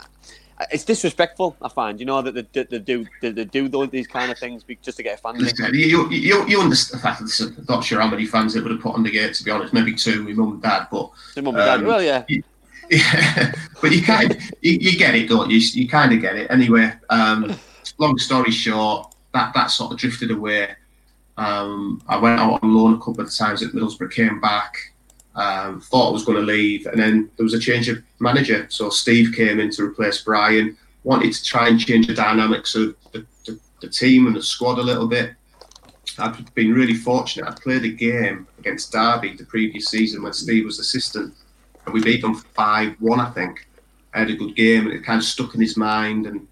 it's 0.70 0.84
disrespectful. 0.84 1.56
I 1.62 1.70
find 1.70 2.00
you 2.00 2.06
know 2.06 2.22
that 2.22 2.54
they, 2.54 2.64
they, 2.64 2.80
do 2.80 3.06
they, 3.22 3.32
they 3.32 3.46
do 3.46 3.68
these 3.88 4.08
kind 4.08 4.32
of 4.32 4.38
things 4.38 4.64
just 4.82 4.98
to 4.98 5.04
get 5.04 5.18
a 5.18 5.22
fan. 5.22 5.40
You, 5.74 6.10
you, 6.12 6.48
you 6.48 6.62
understand. 6.62 7.02
I'm 7.40 7.66
not 7.68 7.84
sure 7.84 8.00
how 8.00 8.08
many 8.08 8.26
fans 8.26 8.56
it 8.56 8.62
would 8.62 8.72
have 8.72 8.82
put 8.82 8.94
on 8.94 9.04
the 9.04 9.12
gate. 9.12 9.34
To 9.36 9.44
be 9.44 9.52
honest, 9.52 9.74
maybe 9.74 9.96
two, 9.96 10.24
my 10.24 10.34
mum 10.34 10.54
and 10.54 10.62
dad. 10.62 10.88
But 10.92 11.10
mum 11.38 11.48
and 11.48 11.58
dad. 11.58 11.80
Um, 11.80 11.86
well, 11.86 12.04
yeah. 12.04 12.26
Yeah, 12.90 13.54
but 13.82 13.92
you 13.92 14.04
kind 14.04 14.38
you, 14.62 14.78
you, 14.82 15.00
get 15.00 15.16
it, 15.16 15.30
don't 15.30 15.50
you? 15.50 15.58
You 15.58 15.88
kind 15.88 16.12
of 16.14 16.22
get 16.22 16.36
it. 16.36 16.52
Anyway, 16.52 16.92
um, 17.10 17.56
long 17.98 18.18
story 18.18 18.52
short, 18.52 19.11
that 19.34 19.54
that 19.54 19.68
sort 19.68 19.92
of 19.92 19.98
drifted 19.98 20.32
away. 20.32 20.70
Um, 21.38 22.02
I 22.08 22.18
went 22.18 22.40
out 22.40 22.62
on 22.62 22.76
loan 22.76 22.94
a 22.96 22.98
couple 22.98 23.22
of 23.22 23.34
times 23.34 23.64
at 23.64 23.72
Middlesbrough, 23.72 24.12
came 24.12 24.40
back, 24.42 24.76
um, 25.36 25.82
thought 25.82 26.10
I 26.10 26.12
was 26.12 26.26
going 26.26 26.38
to 26.38 26.44
leave, 26.44 26.86
and 26.86 27.00
then 27.00 27.30
there 27.38 27.44
was 27.44 27.54
a 27.54 27.60
change 27.60 27.90
of 27.90 28.04
manager. 28.20 28.68
So 28.70 28.90
Steve 28.90 29.34
came 29.34 29.60
in 29.60 29.72
to 29.72 29.84
replace 29.84 30.24
Brian. 30.24 30.78
Wanted 31.04 31.34
to 31.34 31.44
try 31.44 31.68
and 31.68 31.80
change 31.80 32.06
the 32.06 32.14
dynamics 32.14 32.76
of 32.76 32.96
the, 33.12 33.26
the, 33.46 33.60
the 33.82 33.90
team 33.90 34.28
and 34.28 34.36
the 34.36 34.44
squad 34.44 34.78
a 34.78 34.84
little 34.84 35.08
bit. 35.08 35.34
I've 36.20 36.54
been 36.54 36.74
really 36.74 36.94
fortunate. 36.94 37.50
I 37.50 37.56
played 37.60 37.86
a 37.86 37.90
game 37.90 38.46
against 38.60 38.92
Derby 38.92 39.36
the 39.36 39.46
previous 39.46 39.88
season 39.88 40.22
when 40.22 40.34
Steve 40.34 40.66
was 40.66 40.78
assistant 40.78 41.34
and 41.86 41.94
we 41.94 42.04
beat 42.04 42.22
them 42.22 42.36
five 42.36 42.96
one, 43.00 43.20
I 43.20 43.32
think. 43.32 43.68
I 44.14 44.20
had 44.20 44.30
a 44.30 44.36
good 44.36 44.56
game, 44.56 44.88
and 44.88 44.94
it 44.94 45.06
kind 45.06 45.18
of 45.18 45.24
stuck 45.24 45.56
in 45.56 45.62
his 45.62 45.78
mind. 45.78 46.28
And 46.28 46.48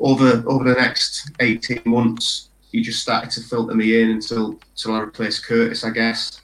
over 0.00 0.42
over 0.46 0.64
the 0.64 0.74
next 0.74 1.30
eighteen 1.40 1.82
months, 1.84 2.48
he 2.72 2.80
just 2.80 3.00
started 3.00 3.30
to 3.30 3.40
filter 3.40 3.74
me 3.74 4.02
in 4.02 4.10
until 4.10 4.58
until 4.70 4.94
I 4.94 5.00
replaced 5.00 5.44
Curtis, 5.44 5.84
I 5.84 5.90
guess. 5.90 6.40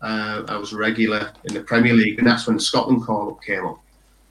Uh, 0.00 0.44
I 0.48 0.56
was 0.56 0.72
a 0.72 0.76
regular 0.76 1.32
in 1.44 1.54
the 1.54 1.62
Premier 1.62 1.94
League, 1.94 2.18
and 2.18 2.26
that's 2.26 2.46
when 2.46 2.56
the 2.56 2.62
Scotland 2.62 3.02
call 3.02 3.30
up 3.30 3.42
came 3.42 3.66
up. 3.66 3.80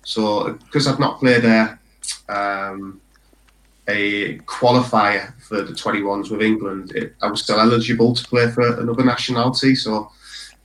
So 0.03 0.53
because 0.53 0.87
I've 0.87 0.99
not 0.99 1.19
played 1.19 1.43
a 1.43 1.79
um, 2.29 3.01
a 3.87 4.37
qualifier 4.39 5.39
for 5.41 5.61
the 5.61 5.73
21s 5.73 6.31
with 6.31 6.41
England, 6.41 6.91
it, 6.95 7.15
I 7.21 7.27
was 7.27 7.43
still 7.43 7.59
eligible 7.59 8.13
to 8.15 8.23
play 8.25 8.49
for 8.51 8.79
another 8.79 9.03
nationality. 9.03 9.75
So 9.75 10.11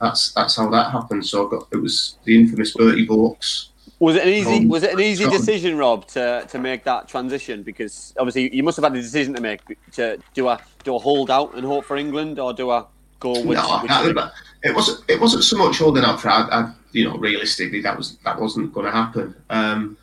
that's 0.00 0.32
that's 0.32 0.56
how 0.56 0.70
that 0.70 0.92
happened. 0.92 1.26
So 1.26 1.48
got, 1.48 1.68
it 1.72 1.76
was 1.76 2.16
the 2.24 2.38
infamous 2.38 2.74
Berti 2.74 3.06
Vogts. 3.06 3.69
Was 4.00 4.16
it 4.16 4.22
an 4.22 4.28
easy? 4.28 4.66
Was 4.66 4.82
it 4.82 4.94
an 4.94 5.00
easy 5.00 5.28
decision, 5.28 5.76
Rob, 5.76 6.06
to, 6.08 6.46
to 6.48 6.58
make 6.58 6.84
that 6.84 7.06
transition? 7.06 7.62
Because 7.62 8.14
obviously 8.18 8.54
you 8.54 8.62
must 8.62 8.76
have 8.76 8.84
had 8.84 8.94
a 8.94 9.00
decision 9.00 9.34
to 9.34 9.40
make. 9.40 9.60
To 9.92 10.18
do 10.34 10.48
I 10.48 10.58
do 10.84 10.96
I 10.96 11.00
hold 11.00 11.30
out 11.30 11.54
and 11.54 11.64
hope 11.64 11.84
for 11.84 11.96
England, 11.96 12.38
or 12.38 12.52
do 12.52 12.70
I 12.70 12.84
go 13.20 13.32
with? 13.32 13.58
No, 13.58 13.80
with 13.82 14.32
it 14.64 14.74
wasn't. 14.74 15.04
It 15.08 15.20
wasn't 15.20 15.44
so 15.44 15.56
much 15.58 15.78
holding 15.78 16.04
out 16.04 16.20
for. 16.20 16.30
I, 16.30 16.48
I, 16.50 16.72
you 16.92 17.08
know, 17.08 17.16
realistically, 17.16 17.80
that 17.82 17.96
was 17.96 18.16
that 18.24 18.40
wasn't 18.40 18.72
going 18.72 18.86
to 18.86 18.92
happen. 18.92 19.34
Um, 19.50 19.96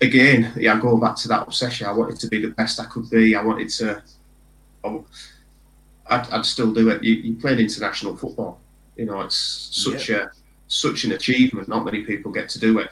again, 0.00 0.52
yeah, 0.56 0.74
I 0.74 0.80
go 0.80 0.96
back 0.96 1.16
to 1.16 1.28
that 1.28 1.42
obsession. 1.42 1.86
I 1.86 1.92
wanted 1.92 2.18
to 2.20 2.28
be 2.28 2.40
the 2.40 2.48
best 2.48 2.80
I 2.80 2.84
could 2.86 3.08
be. 3.08 3.34
I 3.34 3.42
wanted 3.42 3.68
to. 3.70 4.02
I, 4.84 4.98
I'd, 6.08 6.30
I'd 6.30 6.44
still 6.44 6.72
do 6.72 6.90
it. 6.90 7.04
You, 7.04 7.14
you 7.14 7.36
played 7.36 7.60
international 7.60 8.16
football 8.16 8.60
you 9.00 9.06
know, 9.06 9.22
it's 9.22 9.70
such 9.72 10.10
yeah. 10.10 10.16
a 10.16 10.28
such 10.68 11.04
an 11.04 11.12
achievement. 11.12 11.68
Not 11.68 11.86
many 11.86 12.02
people 12.04 12.30
get 12.30 12.50
to 12.50 12.58
do 12.58 12.78
it. 12.80 12.90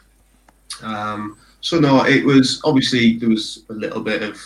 Um, 0.83 1.39
so 1.61 1.79
no, 1.79 2.05
it 2.05 2.25
was 2.25 2.61
obviously 2.65 3.17
there 3.17 3.29
was 3.29 3.65
a 3.69 3.73
little 3.73 4.01
bit 4.01 4.23
of 4.23 4.41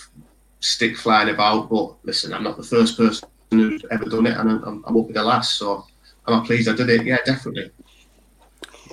stick 0.61 0.97
flying 0.97 1.29
about, 1.29 1.69
but 1.69 1.95
listen, 2.05 2.33
I'm 2.33 2.43
not 2.43 2.57
the 2.57 2.63
first 2.63 2.97
person 2.97 3.29
who's 3.51 3.85
ever 3.91 4.07
done 4.07 4.27
it, 4.27 4.37
and 4.37 4.51
I'm, 4.51 4.85
I'm, 4.87 5.07
be 5.07 5.13
the 5.13 5.23
last. 5.23 5.59
So 5.59 5.87
I'm 6.27 6.45
pleased 6.45 6.69
I 6.69 6.75
did 6.75 6.89
it. 6.89 7.05
Yeah, 7.05 7.19
definitely. 7.25 7.71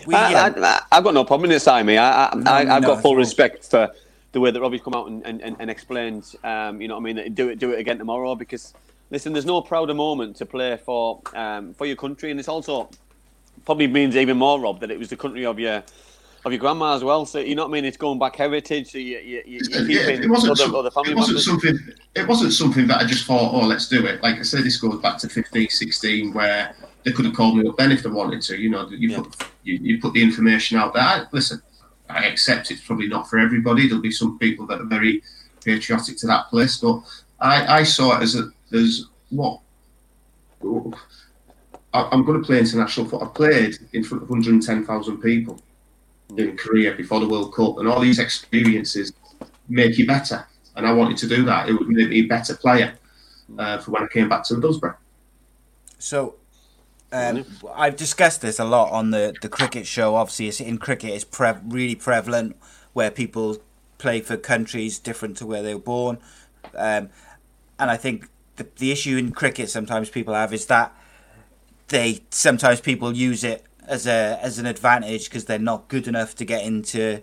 We, 0.05 0.15
I, 0.15 0.51
have 0.91 1.03
got 1.03 1.13
no 1.13 1.23
problem 1.23 1.51
in 1.51 1.57
it, 1.57 1.61
Simon. 1.61 1.97
I, 1.97 2.29
I, 2.31 2.35
no, 2.35 2.51
I, 2.51 2.65
have 2.65 2.81
no, 2.81 2.95
got 2.95 3.01
full 3.01 3.15
respect 3.15 3.65
for 3.65 3.89
the 4.31 4.39
way 4.39 4.51
that 4.51 4.61
Robbie's 4.61 4.81
come 4.81 4.93
out 4.93 5.07
and, 5.07 5.25
and, 5.25 5.55
and 5.59 5.69
explained, 5.69 6.35
um, 6.43 6.81
you 6.81 6.87
know 6.87 6.95
what 6.97 7.09
I 7.09 7.13
mean, 7.13 7.33
do 7.33 7.49
it 7.49 7.59
do 7.59 7.71
it 7.71 7.79
again 7.79 7.97
tomorrow 7.97 8.35
because 8.35 8.73
listen, 9.11 9.33
there's 9.33 9.45
no 9.45 9.61
prouder 9.61 9.93
moment 9.93 10.35
to 10.37 10.45
play 10.45 10.77
for 10.77 11.21
um, 11.33 11.73
for 11.73 11.85
your 11.85 11.95
country, 11.95 12.31
and 12.31 12.39
it's 12.39 12.49
also 12.49 12.89
probably 13.65 13.87
means 13.87 14.15
even 14.15 14.37
more, 14.37 14.59
Rob, 14.59 14.79
that 14.79 14.91
it 14.91 14.99
was 14.99 15.09
the 15.09 15.17
country 15.17 15.45
of 15.45 15.59
your 15.59 15.83
of 16.45 16.51
your 16.51 16.59
grandma 16.59 16.95
as 16.95 17.03
well. 17.03 17.25
So 17.25 17.39
you 17.39 17.55
know 17.55 17.63
what 17.63 17.71
I 17.71 17.73
mean? 17.73 17.85
It's 17.85 17.97
going 17.97 18.19
back 18.19 18.35
heritage. 18.35 18.91
So 18.91 18.97
you, 18.97 19.19
you, 19.19 19.43
you 19.45 19.59
yeah, 19.87 20.07
it 20.07 20.29
wasn't, 20.29 20.51
other, 20.51 20.63
some, 20.63 20.75
other 20.75 20.91
family 20.91 21.11
it 21.11 21.15
wasn't 21.15 21.39
something. 21.39 21.77
It 22.15 22.27
wasn't 22.27 22.53
something 22.53 22.87
that 22.87 23.01
I 23.01 23.05
just 23.05 23.25
thought, 23.25 23.53
oh, 23.53 23.65
let's 23.65 23.87
do 23.87 24.05
it. 24.05 24.21
Like 24.23 24.37
I 24.37 24.43
said, 24.43 24.63
this 24.63 24.77
goes 24.77 25.01
back 25.01 25.17
to 25.19 25.29
15, 25.29 25.69
16, 25.69 26.33
where 26.33 26.75
they 27.03 27.11
could 27.11 27.25
have 27.25 27.35
called 27.35 27.57
me 27.57 27.67
up 27.67 27.77
then 27.77 27.91
if 27.91 28.03
they 28.03 28.09
wanted 28.09 28.41
to. 28.43 28.57
You 28.57 28.69
know, 28.69 28.89
you 28.89 29.09
yeah. 29.09 29.17
put 29.17 29.35
you, 29.63 29.79
you, 29.81 30.01
put 30.01 30.13
the 30.13 30.21
information 30.21 30.77
out 30.77 30.93
there. 30.93 31.03
I, 31.03 31.25
listen, 31.31 31.61
I 32.09 32.25
accept 32.25 32.71
it's 32.71 32.85
probably 32.85 33.07
not 33.07 33.29
for 33.29 33.39
everybody. 33.39 33.87
There'll 33.87 34.01
be 34.01 34.11
some 34.11 34.39
people 34.39 34.65
that 34.67 34.81
are 34.81 34.85
very 34.85 35.21
patriotic 35.63 36.17
to 36.17 36.27
that 36.27 36.49
place, 36.49 36.77
but 36.77 37.01
I, 37.39 37.79
I 37.79 37.83
saw 37.83 38.17
it 38.17 38.23
as 38.23 38.35
a 38.35 38.49
there's 38.69 39.07
what 39.29 39.59
I'm 41.93 42.23
going 42.23 42.39
to 42.41 42.45
play 42.45 42.59
international 42.59 43.07
football. 43.07 43.27
I 43.27 43.31
played 43.31 43.77
in 43.93 44.03
front 44.03 44.23
of 44.23 44.29
110,000 44.29 45.17
people 45.21 45.59
in 46.37 46.57
Korea 46.57 46.93
before 46.95 47.19
the 47.19 47.27
World 47.27 47.53
Cup, 47.53 47.77
and 47.79 47.87
all 47.87 47.99
these 47.99 48.19
experiences 48.19 49.13
make 49.67 49.97
you 49.97 50.05
better. 50.05 50.47
And 50.75 50.85
I 50.87 50.93
wanted 50.93 51.17
to 51.17 51.27
do 51.27 51.43
that. 51.45 51.69
It 51.69 51.73
would 51.73 51.89
make 51.89 52.09
me 52.09 52.19
a 52.19 52.21
better 52.23 52.55
player 52.55 52.93
uh, 53.57 53.79
for 53.79 53.91
when 53.91 54.03
I 54.03 54.07
came 54.07 54.29
back 54.29 54.43
to 54.45 54.55
Middlesbrough. 54.55 54.95
So, 55.97 56.35
um, 57.11 57.45
I've 57.73 57.95
discussed 57.95 58.41
this 58.41 58.59
a 58.59 58.65
lot 58.65 58.91
on 58.91 59.11
the, 59.11 59.35
the 59.41 59.49
cricket 59.49 59.87
show. 59.87 60.15
Obviously, 60.15 60.47
it's 60.47 60.61
in 60.61 60.77
cricket, 60.77 61.11
it's 61.11 61.23
pre- 61.23 61.53
really 61.65 61.95
prevalent 61.95 62.55
where 62.93 63.11
people 63.11 63.57
play 63.97 64.21
for 64.21 64.37
countries 64.37 64.99
different 64.99 65.35
to 65.37 65.45
where 65.45 65.61
they 65.61 65.73
were 65.73 65.81
born. 65.81 66.19
Um, 66.75 67.09
and 67.79 67.89
I 67.89 67.97
think 67.97 68.29
the, 68.57 68.67
the 68.77 68.91
issue 68.91 69.17
in 69.17 69.31
cricket 69.31 69.69
sometimes 69.69 70.09
people 70.09 70.33
have 70.33 70.53
is 70.53 70.67
that 70.67 70.95
they 71.87 72.21
sometimes 72.29 72.79
people 72.79 73.15
use 73.15 73.43
it 73.43 73.65
as 73.89 74.07
a 74.07 74.39
as 74.41 74.59
an 74.59 74.65
advantage 74.65 75.25
because 75.25 75.45
they're 75.45 75.59
not 75.59 75.87
good 75.87 76.07
enough 76.07 76.35
to 76.35 76.45
get 76.45 76.63
into 76.63 77.21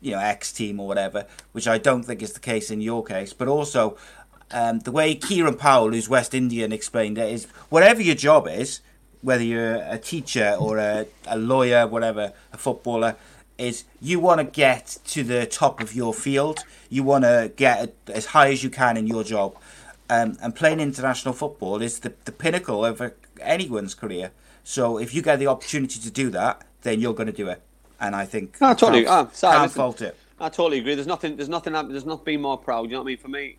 you 0.00 0.12
know 0.12 0.18
X 0.18 0.52
team 0.52 0.80
or 0.80 0.88
whatever, 0.88 1.26
which 1.52 1.68
I 1.68 1.78
don't 1.78 2.02
think 2.02 2.22
is 2.22 2.32
the 2.32 2.40
case 2.40 2.70
in 2.70 2.80
your 2.80 3.04
case. 3.04 3.32
But 3.32 3.48
also, 3.48 3.96
um, 4.50 4.80
the 4.80 4.90
way 4.90 5.14
Kieran 5.14 5.56
Powell, 5.56 5.90
who's 5.90 6.08
West 6.08 6.34
Indian, 6.34 6.72
explained 6.72 7.18
it 7.18 7.30
is 7.30 7.46
whatever 7.68 8.02
your 8.02 8.14
job 8.14 8.48
is, 8.48 8.80
whether 9.20 9.44
you're 9.44 9.76
a 9.76 9.98
teacher 9.98 10.56
or 10.58 10.78
a, 10.78 11.06
a 11.26 11.38
lawyer, 11.38 11.86
whatever, 11.86 12.32
a 12.52 12.56
footballer, 12.56 13.16
is 13.58 13.84
you 14.00 14.20
want 14.20 14.38
to 14.38 14.44
get 14.44 14.98
to 15.04 15.22
the 15.22 15.44
top 15.46 15.80
of 15.80 15.94
your 15.94 16.14
field. 16.14 16.60
You 16.88 17.02
want 17.02 17.24
to 17.24 17.52
get 17.56 17.94
as 18.06 18.26
high 18.26 18.50
as 18.50 18.64
you 18.64 18.70
can 18.70 18.96
in 18.96 19.06
your 19.06 19.24
job. 19.24 19.56
Um, 20.10 20.38
and 20.40 20.54
playing 20.54 20.80
international 20.80 21.34
football 21.34 21.82
is 21.82 21.98
the, 21.98 22.14
the 22.24 22.32
pinnacle 22.32 22.82
of 22.84 23.12
anyone's 23.42 23.94
career. 23.94 24.30
So 24.68 24.98
if 24.98 25.14
you 25.14 25.22
get 25.22 25.38
the 25.38 25.46
opportunity 25.46 25.98
to 25.98 26.10
do 26.10 26.28
that, 26.28 26.62
then 26.82 27.00
you're 27.00 27.14
going 27.14 27.28
to 27.28 27.32
do 27.32 27.48
it. 27.48 27.62
And 28.00 28.14
I 28.14 28.26
think 28.26 28.58
I 28.60 28.74
totally 28.74 29.04
can't, 29.04 29.28
oh, 29.28 29.30
ah, 29.30 29.34
sorry, 29.34 29.52
can't 29.54 29.62
listen, 29.62 29.76
fault 29.78 30.02
it. 30.02 30.16
I 30.38 30.50
totally 30.50 30.80
agree. 30.80 30.94
There's 30.94 31.06
nothing. 31.06 31.36
There's 31.36 31.48
nothing. 31.48 31.72
There's 31.72 32.04
not 32.04 32.22
being 32.22 32.42
more 32.42 32.58
proud. 32.58 32.90
You 32.90 32.96
know 32.96 32.98
what 32.98 33.04
I 33.04 33.06
mean? 33.06 33.16
For 33.16 33.28
me, 33.28 33.56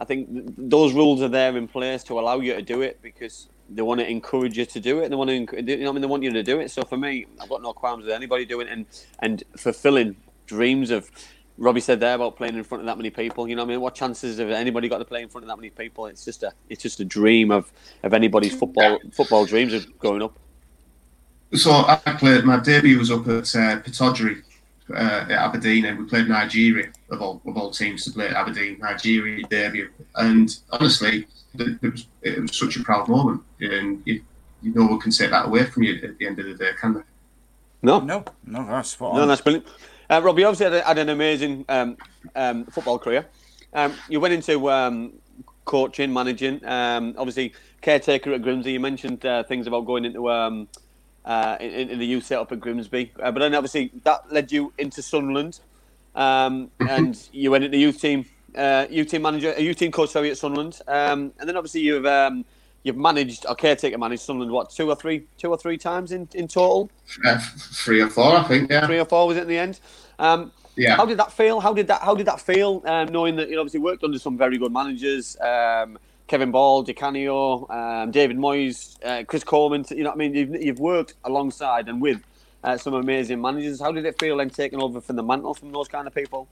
I 0.00 0.04
think 0.04 0.28
th- 0.32 0.46
those 0.58 0.94
rules 0.94 1.22
are 1.22 1.28
there 1.28 1.56
in 1.56 1.68
place 1.68 2.02
to 2.04 2.18
allow 2.18 2.40
you 2.40 2.54
to 2.54 2.62
do 2.62 2.80
it 2.82 2.98
because 3.02 3.46
they 3.70 3.82
want 3.82 4.00
to 4.00 4.10
encourage 4.10 4.58
you 4.58 4.66
to 4.66 4.80
do 4.80 4.98
it. 4.98 5.04
And 5.04 5.12
they 5.12 5.16
want 5.16 5.30
to, 5.30 5.34
you 5.36 5.46
know, 5.46 5.84
what 5.84 5.90
I 5.90 5.92
mean, 5.92 6.00
they 6.00 6.08
want 6.08 6.24
you 6.24 6.32
to 6.32 6.42
do 6.42 6.58
it. 6.58 6.72
So 6.72 6.82
for 6.82 6.96
me, 6.96 7.26
I've 7.40 7.48
got 7.48 7.62
no 7.62 7.72
qualms 7.72 8.04
with 8.04 8.12
anybody 8.12 8.44
doing 8.44 8.66
it 8.66 8.72
and 8.72 8.86
and 9.20 9.44
fulfilling 9.56 10.16
dreams 10.46 10.90
of. 10.90 11.08
Robbie 11.56 11.80
said 11.80 11.98
there 11.98 12.14
about 12.14 12.36
playing 12.36 12.56
in 12.56 12.62
front 12.64 12.82
of 12.82 12.86
that 12.86 12.96
many 12.96 13.10
people. 13.10 13.48
You 13.48 13.56
know 13.56 13.62
what 13.62 13.70
I 13.70 13.74
mean? 13.74 13.80
What 13.80 13.94
chances 13.94 14.38
have 14.38 14.50
anybody 14.50 14.88
got 14.88 14.98
to 14.98 15.04
play 15.04 15.22
in 15.22 15.28
front 15.28 15.44
of 15.44 15.48
that 15.48 15.56
many 15.56 15.70
people? 15.70 16.06
It's 16.06 16.24
just 16.24 16.44
a, 16.44 16.52
it's 16.68 16.82
just 16.82 17.00
a 17.00 17.04
dream 17.04 17.50
of, 17.50 17.72
of 18.04 18.12
anybody's 18.12 18.54
football 18.56 19.00
football 19.12 19.44
dreams 19.44 19.72
of 19.72 19.98
growing 19.98 20.22
up. 20.22 20.38
So 21.54 21.70
I 21.72 21.96
played. 22.18 22.44
My 22.44 22.58
debut 22.58 22.98
was 22.98 23.10
up 23.10 23.26
at 23.28 23.54
uh, 23.54 23.80
Pittodrie 23.80 24.42
uh, 24.92 24.94
at 24.94 25.30
Aberdeen, 25.30 25.86
and 25.86 25.98
we 25.98 26.04
played 26.04 26.28
Nigeria 26.28 26.90
of 27.10 27.22
all 27.22 27.40
of 27.46 27.56
all 27.56 27.70
teams 27.70 28.04
to 28.04 28.10
play 28.12 28.26
at 28.28 28.34
Aberdeen. 28.34 28.78
Nigeria 28.80 29.46
debut, 29.48 29.88
and 30.16 30.54
honestly, 30.70 31.26
it 31.58 31.80
was, 31.82 32.06
it 32.22 32.40
was 32.42 32.56
such 32.56 32.76
a 32.76 32.82
proud 32.82 33.08
moment, 33.08 33.42
and 33.60 34.02
you, 34.04 34.20
you 34.62 34.74
no 34.74 34.86
one 34.86 35.00
can 35.00 35.10
take 35.10 35.30
that 35.30 35.46
away 35.46 35.64
from 35.64 35.84
you 35.84 35.94
at 36.02 36.18
the 36.18 36.26
end 36.26 36.38
of 36.38 36.46
the 36.46 36.54
day, 36.54 36.70
can 36.78 36.94
they? 36.94 37.00
No, 37.80 38.00
No, 38.00 38.24
no, 38.44 38.66
that's 38.66 38.90
spot 38.90 39.14
No, 39.14 39.22
on. 39.22 39.28
that's 39.28 39.40
brilliant. 39.40 39.66
Uh, 40.10 40.20
Robbie, 40.22 40.44
obviously 40.44 40.64
had, 40.64 40.72
a- 40.74 40.86
had 40.86 40.98
an 40.98 41.08
amazing 41.10 41.64
um, 41.68 41.96
um, 42.34 42.64
football 42.66 42.98
career. 42.98 43.26
Um, 43.72 43.94
you 44.08 44.20
went 44.20 44.34
into 44.34 44.68
um, 44.70 45.12
coaching, 45.64 46.12
managing, 46.12 46.64
um, 46.66 47.14
obviously 47.16 47.52
caretaker 47.80 48.32
at 48.34 48.42
Grimsby. 48.42 48.72
You 48.72 48.80
mentioned 48.80 49.24
uh, 49.24 49.44
things 49.44 49.66
about 49.66 49.86
going 49.86 50.04
into 50.04 50.28
um, 50.30 50.66
uh, 51.24 51.56
in, 51.60 51.90
in 51.90 51.98
the 51.98 52.06
youth 52.06 52.24
setup 52.24 52.52
at 52.52 52.60
Grimsby, 52.60 53.12
uh, 53.20 53.30
but 53.30 53.40
then 53.40 53.54
obviously 53.54 53.90
that 54.04 54.32
led 54.32 54.50
you 54.50 54.72
into 54.78 55.02
Sunderland, 55.02 55.60
um, 56.14 56.70
and 56.80 57.28
you 57.32 57.50
went 57.50 57.64
into 57.64 57.76
the 57.76 57.80
youth 57.80 58.00
team, 58.00 58.24
uh, 58.56 58.86
youth 58.88 59.08
team 59.08 59.22
manager, 59.22 59.52
a 59.56 59.62
youth 59.62 59.76
team 59.76 59.92
coach, 59.92 60.10
sorry, 60.10 60.30
at 60.30 60.38
Sunderland, 60.38 60.80
um, 60.88 61.32
and 61.38 61.48
then 61.48 61.56
obviously 61.56 61.82
you've 61.82 62.06
um, 62.06 62.44
you've 62.82 62.96
managed 62.96 63.44
or 63.46 63.54
caretaker 63.54 63.98
managed 63.98 64.22
Sunderland 64.22 64.52
what 64.52 64.70
two 64.70 64.88
or 64.88 64.96
three 64.96 65.26
two 65.36 65.50
or 65.50 65.58
three 65.58 65.76
times 65.76 66.12
in, 66.12 66.28
in 66.34 66.48
total 66.48 66.90
Uh, 67.24 67.38
three 67.58 68.00
or 68.00 68.08
four, 68.08 68.36
I 68.36 68.44
think. 68.44 68.70
Yeah, 68.70 68.86
three 68.86 68.98
or 68.98 69.04
four 69.04 69.26
was 69.26 69.36
it 69.36 69.42
in 69.42 69.48
the 69.48 69.58
end. 69.58 69.80
Um, 70.18 70.52
yeah. 70.76 70.96
How 70.96 71.04
did 71.04 71.18
that 71.18 71.32
feel? 71.32 71.60
How 71.60 71.74
did 71.74 71.88
that 71.88 72.02
How 72.02 72.14
did 72.14 72.26
that 72.26 72.40
feel? 72.40 72.82
Um, 72.86 73.08
knowing 73.08 73.36
that 73.36 73.50
you 73.50 73.58
obviously 73.58 73.80
worked 73.80 74.04
under 74.04 74.18
some 74.18 74.38
very 74.38 74.58
good 74.58 74.72
managers, 74.72 75.36
um, 75.40 75.98
Kevin 76.28 76.50
Ball, 76.50 76.82
Di 76.82 76.92
Canio, 76.92 77.66
um, 77.70 78.10
David 78.10 78.36
Moyes, 78.36 79.02
uh, 79.04 79.24
Chris 79.24 79.42
Coleman. 79.42 79.84
You 79.90 80.04
know, 80.04 80.10
what 80.10 80.16
I 80.16 80.18
mean, 80.18 80.34
you've, 80.34 80.62
you've 80.62 80.78
worked 80.78 81.14
alongside 81.24 81.88
and 81.88 82.00
with 82.00 82.22
uh, 82.62 82.76
some 82.76 82.94
amazing 82.94 83.40
managers. 83.40 83.80
How 83.80 83.90
did 83.90 84.04
it 84.04 84.18
feel 84.20 84.36
then 84.36 84.50
taking 84.50 84.80
over 84.80 85.00
from 85.00 85.16
the 85.16 85.22
mantle 85.22 85.54
from 85.54 85.72
those 85.72 85.88
kind 85.88 86.06
of 86.06 86.14
people? 86.14 86.48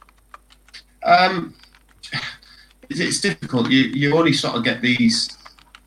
Um, 1.05 1.55
it's, 2.89 3.21
difficult. 3.21 3.71
You 3.71 3.83
you 3.83 4.17
only 4.17 4.33
sort 4.33 4.57
of 4.57 4.65
get 4.65 4.81
these. 4.81 5.29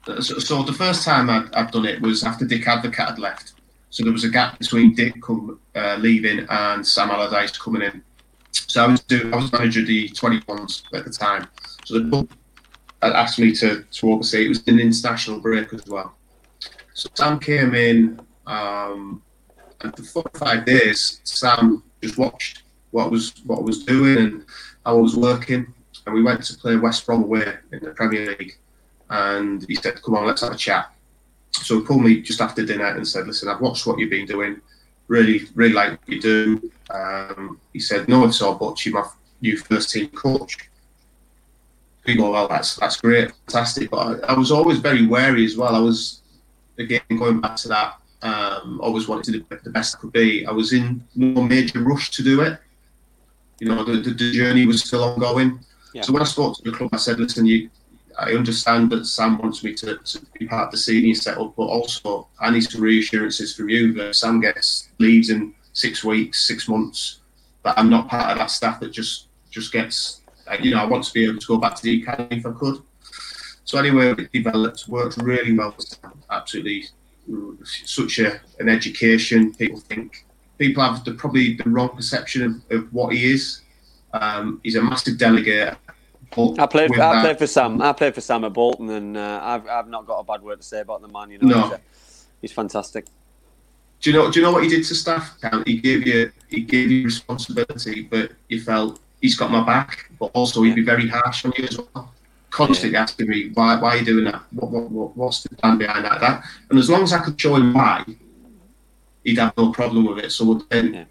So, 0.05 0.39
so 0.39 0.63
the 0.63 0.73
first 0.73 1.03
time 1.03 1.29
I'd, 1.29 1.71
done 1.71 1.85
it 1.85 2.01
was 2.01 2.23
after 2.23 2.45
Dick 2.45 2.63
Advocaat 2.63 3.09
had 3.09 3.19
left. 3.19 3.53
So 3.89 4.03
there 4.03 4.13
was 4.13 4.23
a 4.23 4.29
gap 4.29 4.59
between 4.59 4.93
Dick 4.93 5.21
come, 5.21 5.59
uh, 5.75 5.97
leaving 5.99 6.45
and 6.49 6.85
Sam 6.85 7.09
Allardyce 7.09 7.57
coming 7.57 7.81
in. 7.81 8.03
So 8.51 8.83
I 8.83 8.87
was 8.87 9.01
do, 9.01 9.29
I 9.33 9.35
was 9.35 9.51
manager 9.51 9.81
of 9.81 9.87
the 9.87 10.09
21s 10.09 10.83
at 10.93 11.05
the 11.05 11.11
time. 11.11 11.47
So 11.85 11.99
the 11.99 12.27
asked 13.07 13.39
me 13.39 13.53
to, 13.55 13.83
to 13.83 14.11
oversee. 14.11 14.45
It 14.45 14.49
was 14.49 14.67
an 14.67 14.79
international 14.79 15.39
break 15.39 15.73
as 15.73 15.85
well. 15.87 16.15
So 16.93 17.09
Sam 17.13 17.39
came 17.39 17.73
in, 17.73 18.19
um, 18.45 19.21
and 19.81 19.95
for 19.95 20.03
four 20.03 20.23
or 20.33 20.39
five 20.39 20.65
days, 20.65 21.21
Sam 21.23 21.83
just 22.01 22.17
watched 22.17 22.63
what 22.91 23.11
was 23.11 23.33
what 23.45 23.59
I 23.59 23.61
was 23.61 23.85
doing 23.85 24.17
and 24.17 24.45
how 24.85 24.97
I 24.97 25.01
was 25.01 25.15
working. 25.15 25.73
And 26.05 26.15
we 26.15 26.23
went 26.23 26.43
to 26.43 26.57
play 26.57 26.75
West 26.75 27.05
Brom 27.05 27.23
away 27.23 27.55
in 27.71 27.79
the 27.79 27.91
Premier 27.91 28.35
League. 28.37 28.57
And 29.09 29.65
he 29.67 29.75
said, 29.75 30.01
"Come 30.01 30.15
on, 30.15 30.27
let's 30.27 30.41
have 30.41 30.53
a 30.53 30.57
chat." 30.57 30.93
So 31.51 31.79
he 31.79 31.85
called 31.85 32.03
me 32.03 32.21
just 32.21 32.41
after 32.41 32.65
dinner 32.65 32.87
and 32.87 33.07
said, 33.07 33.27
"Listen, 33.27 33.47
I've 33.47 33.61
watched 33.61 33.87
what 33.87 33.97
you've 33.99 34.09
been 34.09 34.25
doing. 34.25 34.61
Really, 35.07 35.47
really 35.55 35.73
like 35.73 35.91
what 35.91 36.09
you 36.09 36.21
do." 36.21 36.71
Um, 36.89 37.59
he 37.73 37.79
said, 37.79 38.09
"No 38.09 38.25
it's 38.25 38.41
all 38.41 38.55
buts. 38.55 38.85
You're 38.85 39.01
my 39.01 39.07
new 39.41 39.57
first 39.57 39.91
team 39.91 40.09
coach." 40.09 40.68
We 42.05 42.15
go, 42.15 42.31
"Well, 42.31 42.47
that's 42.47 42.75
that's 42.75 42.97
great, 42.97 43.31
fantastic." 43.47 43.91
But 43.91 44.23
I, 44.23 44.33
I 44.33 44.37
was 44.37 44.51
always 44.51 44.79
very 44.79 45.05
wary 45.05 45.45
as 45.45 45.57
well. 45.57 45.75
I 45.75 45.79
was 45.79 46.21
again 46.77 47.01
going 47.09 47.41
back 47.41 47.55
to 47.57 47.67
that. 47.69 47.95
Um, 48.21 48.79
always 48.81 49.07
wanted 49.07 49.25
to 49.25 49.39
do 49.39 49.45
the 49.63 49.69
best 49.69 49.95
I 49.95 49.99
could 49.99 50.11
be. 50.11 50.45
I 50.45 50.51
was 50.51 50.73
in 50.73 51.03
no 51.15 51.41
major 51.41 51.81
rush 51.81 52.11
to 52.11 52.23
do 52.23 52.41
it. 52.41 52.59
You 53.59 53.69
know, 53.69 53.83
the, 53.83 53.93
the, 53.97 54.11
the 54.11 54.31
journey 54.31 54.65
was 54.65 54.83
still 54.83 55.03
ongoing. 55.03 55.59
Yeah. 55.93 56.01
So 56.01 56.13
when 56.13 56.21
I 56.21 56.25
spoke 56.25 56.55
to 56.57 56.63
the 56.63 56.75
club, 56.75 56.89
I 56.93 56.97
said, 56.97 57.19
"Listen, 57.19 57.45
you, 57.45 57.69
I 58.17 58.33
understand 58.33 58.91
that 58.91 59.05
Sam 59.05 59.37
wants 59.37 59.63
me 59.63 59.73
to, 59.75 59.97
to 59.97 60.25
be 60.37 60.47
part 60.47 60.65
of 60.65 60.71
the 60.71 60.77
senior 60.77 61.15
setup, 61.15 61.55
but 61.55 61.63
also 61.63 62.27
I 62.39 62.51
need 62.51 62.61
some 62.61 62.81
reassurances 62.81 63.55
from 63.55 63.69
you 63.69 63.93
that 63.93 64.15
Sam 64.15 64.41
gets 64.41 64.89
leaves 64.99 65.29
in 65.29 65.53
six 65.73 66.03
weeks, 66.03 66.45
six 66.45 66.67
months, 66.67 67.21
but 67.63 67.77
I'm 67.77 67.89
not 67.89 68.09
part 68.09 68.31
of 68.31 68.37
that 68.37 68.51
staff 68.51 68.79
that 68.81 68.91
just 68.91 69.27
just 69.49 69.71
gets. 69.71 70.18
Like, 70.49 70.63
You 70.63 70.71
know, 70.71 70.81
I 70.81 70.85
want 70.85 71.03
to 71.05 71.13
be 71.13 71.25
able 71.25 71.39
to 71.39 71.47
go 71.47 71.57
back 71.57 71.75
to 71.75 71.83
the 71.83 72.01
academy 72.01 72.37
if 72.37 72.45
I 72.45 72.51
could. 72.51 72.81
So 73.65 73.77
anyway, 73.77 74.09
it 74.17 74.31
developed, 74.31 74.87
worked 74.87 75.17
really 75.17 75.53
well. 75.57 75.75
Absolutely, 76.31 76.85
such 77.63 78.19
a, 78.19 78.39
an 78.59 78.67
education. 78.69 79.53
People 79.53 79.79
think 79.79 80.25
people 80.57 80.83
have 80.83 81.03
the, 81.05 81.13
probably 81.13 81.53
the 81.53 81.69
wrong 81.69 81.89
perception 81.89 82.63
of, 82.71 82.77
of 82.79 82.93
what 82.93 83.13
he 83.13 83.31
is. 83.31 83.61
Um, 84.13 84.59
he's 84.63 84.75
a 84.75 84.81
massive 84.81 85.17
delegate. 85.19 85.77
I 86.31 86.65
played. 86.67 86.89
with 86.91 86.99
I 86.99 87.13
that- 87.15 87.21
played 87.23 87.37
for 87.39 87.47
Sam. 87.47 87.81
I 87.81 87.93
played 87.93 88.15
for 88.15 88.21
Sam 88.21 88.43
at 88.43 88.53
Bolton, 88.53 88.89
and 88.89 89.17
uh, 89.17 89.39
I've 89.43 89.67
I've 89.67 89.87
not 89.87 90.05
got 90.07 90.19
a 90.19 90.23
bad 90.23 90.41
word 90.41 90.61
to 90.61 90.67
say 90.67 90.81
about 90.81 91.01
the 91.01 91.07
man. 91.07 91.29
You 91.31 91.37
know, 91.39 91.47
No. 91.47 91.61
he's, 91.63 91.71
a- 91.73 91.81
he's 92.41 92.51
fantastic. 92.51 93.05
Do 94.01 94.09
you 94.11 94.15
know? 94.17 94.31
Do 94.31 94.39
you 94.39 94.45
know 94.45 94.51
what 94.53 94.63
he 94.63 94.69
did 94.69 94.83
to 94.85 94.95
staff? 94.95 95.37
He 95.65 95.77
gave 95.77 96.07
you 96.07 96.31
he 96.47 96.61
gave 96.61 96.89
you 96.89 97.03
responsibility, 97.05 98.03
but 98.03 98.31
you 98.47 98.61
felt 98.61 98.99
he's 99.21 99.35
got 99.37 99.51
my 99.51 99.63
back. 99.65 100.09
But 100.19 100.31
also 100.33 100.63
he'd 100.63 100.75
be 100.75 100.83
very 100.83 101.07
harsh 101.07 101.45
on 101.45 101.53
you 101.57 101.65
as 101.65 101.77
well. 101.77 102.13
Constantly 102.51 102.97
asking 102.97 103.29
me 103.29 103.49
why 103.53 103.79
why 103.79 103.89
are 103.89 103.97
you 103.97 104.05
doing 104.05 104.25
that? 104.25 104.41
What, 104.51 104.71
what, 104.71 104.91
what 104.91 105.17
what's 105.17 105.43
the 105.43 105.55
plan 105.55 105.77
behind 105.77 106.05
that? 106.05 106.19
That 106.19 106.43
and 106.69 106.79
as 106.79 106.89
long 106.89 107.03
as 107.03 107.13
I 107.13 107.19
could 107.19 107.39
show 107.39 107.55
him 107.55 107.73
why, 107.73 108.03
he'd 109.23 109.37
have 109.37 109.53
no 109.57 109.71
problem 109.71 110.05
with 110.05 110.19
it. 110.19 110.31
So 110.31 110.55
then 110.69 110.93
Yeah. 110.93 111.05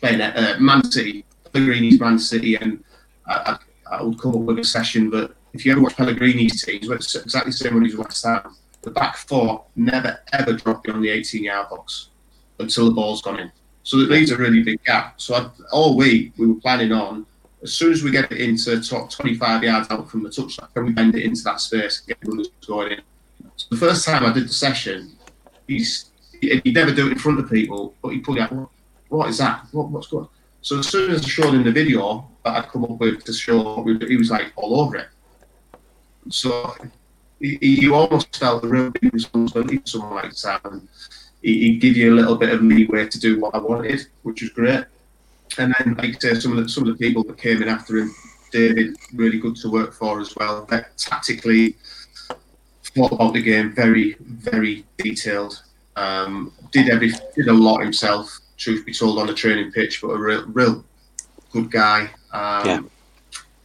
playing 0.00 0.20
at 0.20 0.36
uh, 0.36 0.58
Man 0.60 0.82
City, 0.90 1.24
Pellegrini's 1.52 2.00
Man 2.00 2.18
City, 2.18 2.54
and 2.56 2.82
I, 3.26 3.58
I, 3.90 3.96
I 3.98 4.02
would 4.02 4.18
come 4.18 4.32
up 4.36 4.40
with 4.40 4.58
a 4.60 4.64
session 4.64 5.10
that 5.10 5.32
if 5.52 5.64
you 5.66 5.72
ever 5.72 5.80
watch 5.82 5.96
Pellegrini's 5.96 6.62
teams, 6.64 6.88
it's 6.88 7.14
exactly 7.14 7.50
the 7.52 7.56
same 7.58 7.74
when 7.74 7.84
he's 7.84 7.96
West 7.96 8.24
Ham. 8.24 8.56
The 8.82 8.90
back 8.90 9.16
four 9.16 9.64
never 9.76 10.20
ever 10.32 10.52
drop 10.54 10.84
beyond 10.84 11.04
the 11.04 11.10
18 11.10 11.44
yard 11.44 11.68
box 11.68 12.08
until 12.58 12.86
the 12.86 12.92
ball's 12.92 13.20
gone 13.20 13.38
in. 13.40 13.52
So 13.88 13.96
it 14.00 14.10
leaves 14.10 14.30
a 14.30 14.36
really 14.36 14.62
big 14.62 14.84
gap. 14.84 15.18
So 15.18 15.34
I, 15.34 15.48
all 15.72 15.96
week 15.96 16.34
we 16.36 16.46
were 16.46 16.60
planning 16.60 16.92
on 16.92 17.24
as 17.62 17.72
soon 17.72 17.90
as 17.90 18.02
we 18.02 18.10
get 18.10 18.30
it 18.30 18.38
into 18.38 18.78
top 18.82 19.10
25 19.10 19.62
yards 19.64 19.90
out 19.90 20.10
from 20.10 20.24
the 20.24 20.28
touchline, 20.28 20.70
can 20.74 20.84
we 20.84 20.92
bend 20.92 21.14
it 21.14 21.24
into 21.24 21.42
that 21.44 21.58
space 21.58 22.00
and 22.00 22.08
get 22.08 22.18
runners 22.28 22.48
going 22.66 22.92
in? 22.92 23.00
So 23.56 23.66
the 23.70 23.78
first 23.78 24.04
time 24.04 24.26
I 24.26 24.32
did 24.34 24.44
the 24.44 24.52
session, 24.52 25.16
he's 25.66 26.10
he, 26.38 26.60
he'd 26.62 26.74
never 26.74 26.92
do 26.94 27.06
it 27.06 27.12
in 27.12 27.18
front 27.18 27.40
of 27.40 27.50
people, 27.50 27.94
but 28.02 28.10
he 28.10 28.18
put 28.18 28.38
out, 28.38 28.52
what, 28.52 28.68
what 29.08 29.28
is 29.30 29.38
that? 29.38 29.66
What, 29.72 29.88
what's 29.88 30.08
going 30.08 30.24
on? 30.24 30.30
So 30.60 30.80
as 30.80 30.88
soon 30.88 31.10
as 31.10 31.24
I 31.24 31.26
showed 31.26 31.54
him 31.54 31.64
the 31.64 31.72
video 31.72 32.28
that 32.44 32.56
I'd 32.58 32.68
come 32.68 32.84
up 32.84 33.00
with 33.00 33.24
to 33.24 33.32
show, 33.32 33.82
he 34.06 34.18
was 34.18 34.30
like 34.30 34.52
all 34.54 34.82
over 34.82 34.96
it. 34.96 35.08
So 36.28 36.74
you 37.40 37.94
almost 37.94 38.36
felt 38.36 38.64
a 38.64 38.68
real 38.68 38.90
big 38.90 39.14
responsibility 39.14 39.78
for 39.78 39.86
someone 39.86 40.14
like 40.16 40.32
Sam. 40.34 40.86
He, 41.42 41.60
he'd 41.60 41.80
give 41.80 41.96
you 41.96 42.12
a 42.12 42.16
little 42.16 42.36
bit 42.36 42.50
of 42.50 42.62
leeway 42.62 43.08
to 43.08 43.20
do 43.20 43.38
what 43.40 43.54
I 43.54 43.58
wanted, 43.58 44.06
which 44.22 44.42
was 44.42 44.50
great. 44.50 44.84
And 45.58 45.74
then, 45.78 45.94
like 45.94 46.16
I 46.16 46.18
say, 46.18 46.34
some 46.40 46.56
of 46.56 46.62
the 46.62 46.68
some 46.68 46.86
of 46.86 46.96
the 46.96 47.06
people 47.06 47.24
that 47.24 47.38
came 47.38 47.62
in 47.62 47.68
after 47.68 47.98
him, 47.98 48.14
David, 48.52 48.96
really 49.14 49.38
good 49.38 49.56
to 49.56 49.70
work 49.70 49.92
for 49.92 50.20
as 50.20 50.34
well. 50.36 50.66
That 50.66 50.96
tactically 50.98 51.76
thought 52.94 53.12
about 53.12 53.34
the 53.34 53.42
game, 53.42 53.74
very 53.74 54.16
very 54.20 54.84
detailed. 54.98 55.62
Um, 55.96 56.52
did 56.70 56.90
every 56.90 57.12
did 57.34 57.48
a 57.48 57.52
lot 57.52 57.80
himself. 57.80 58.38
Truth 58.56 58.84
be 58.84 58.92
told, 58.92 59.18
on 59.18 59.26
the 59.26 59.34
training 59.34 59.72
pitch, 59.72 60.00
but 60.02 60.08
a 60.08 60.18
real 60.18 60.44
real 60.46 60.84
good 61.52 61.70
guy. 61.70 62.10
Um, 62.32 62.66
Yeah. 62.66 62.80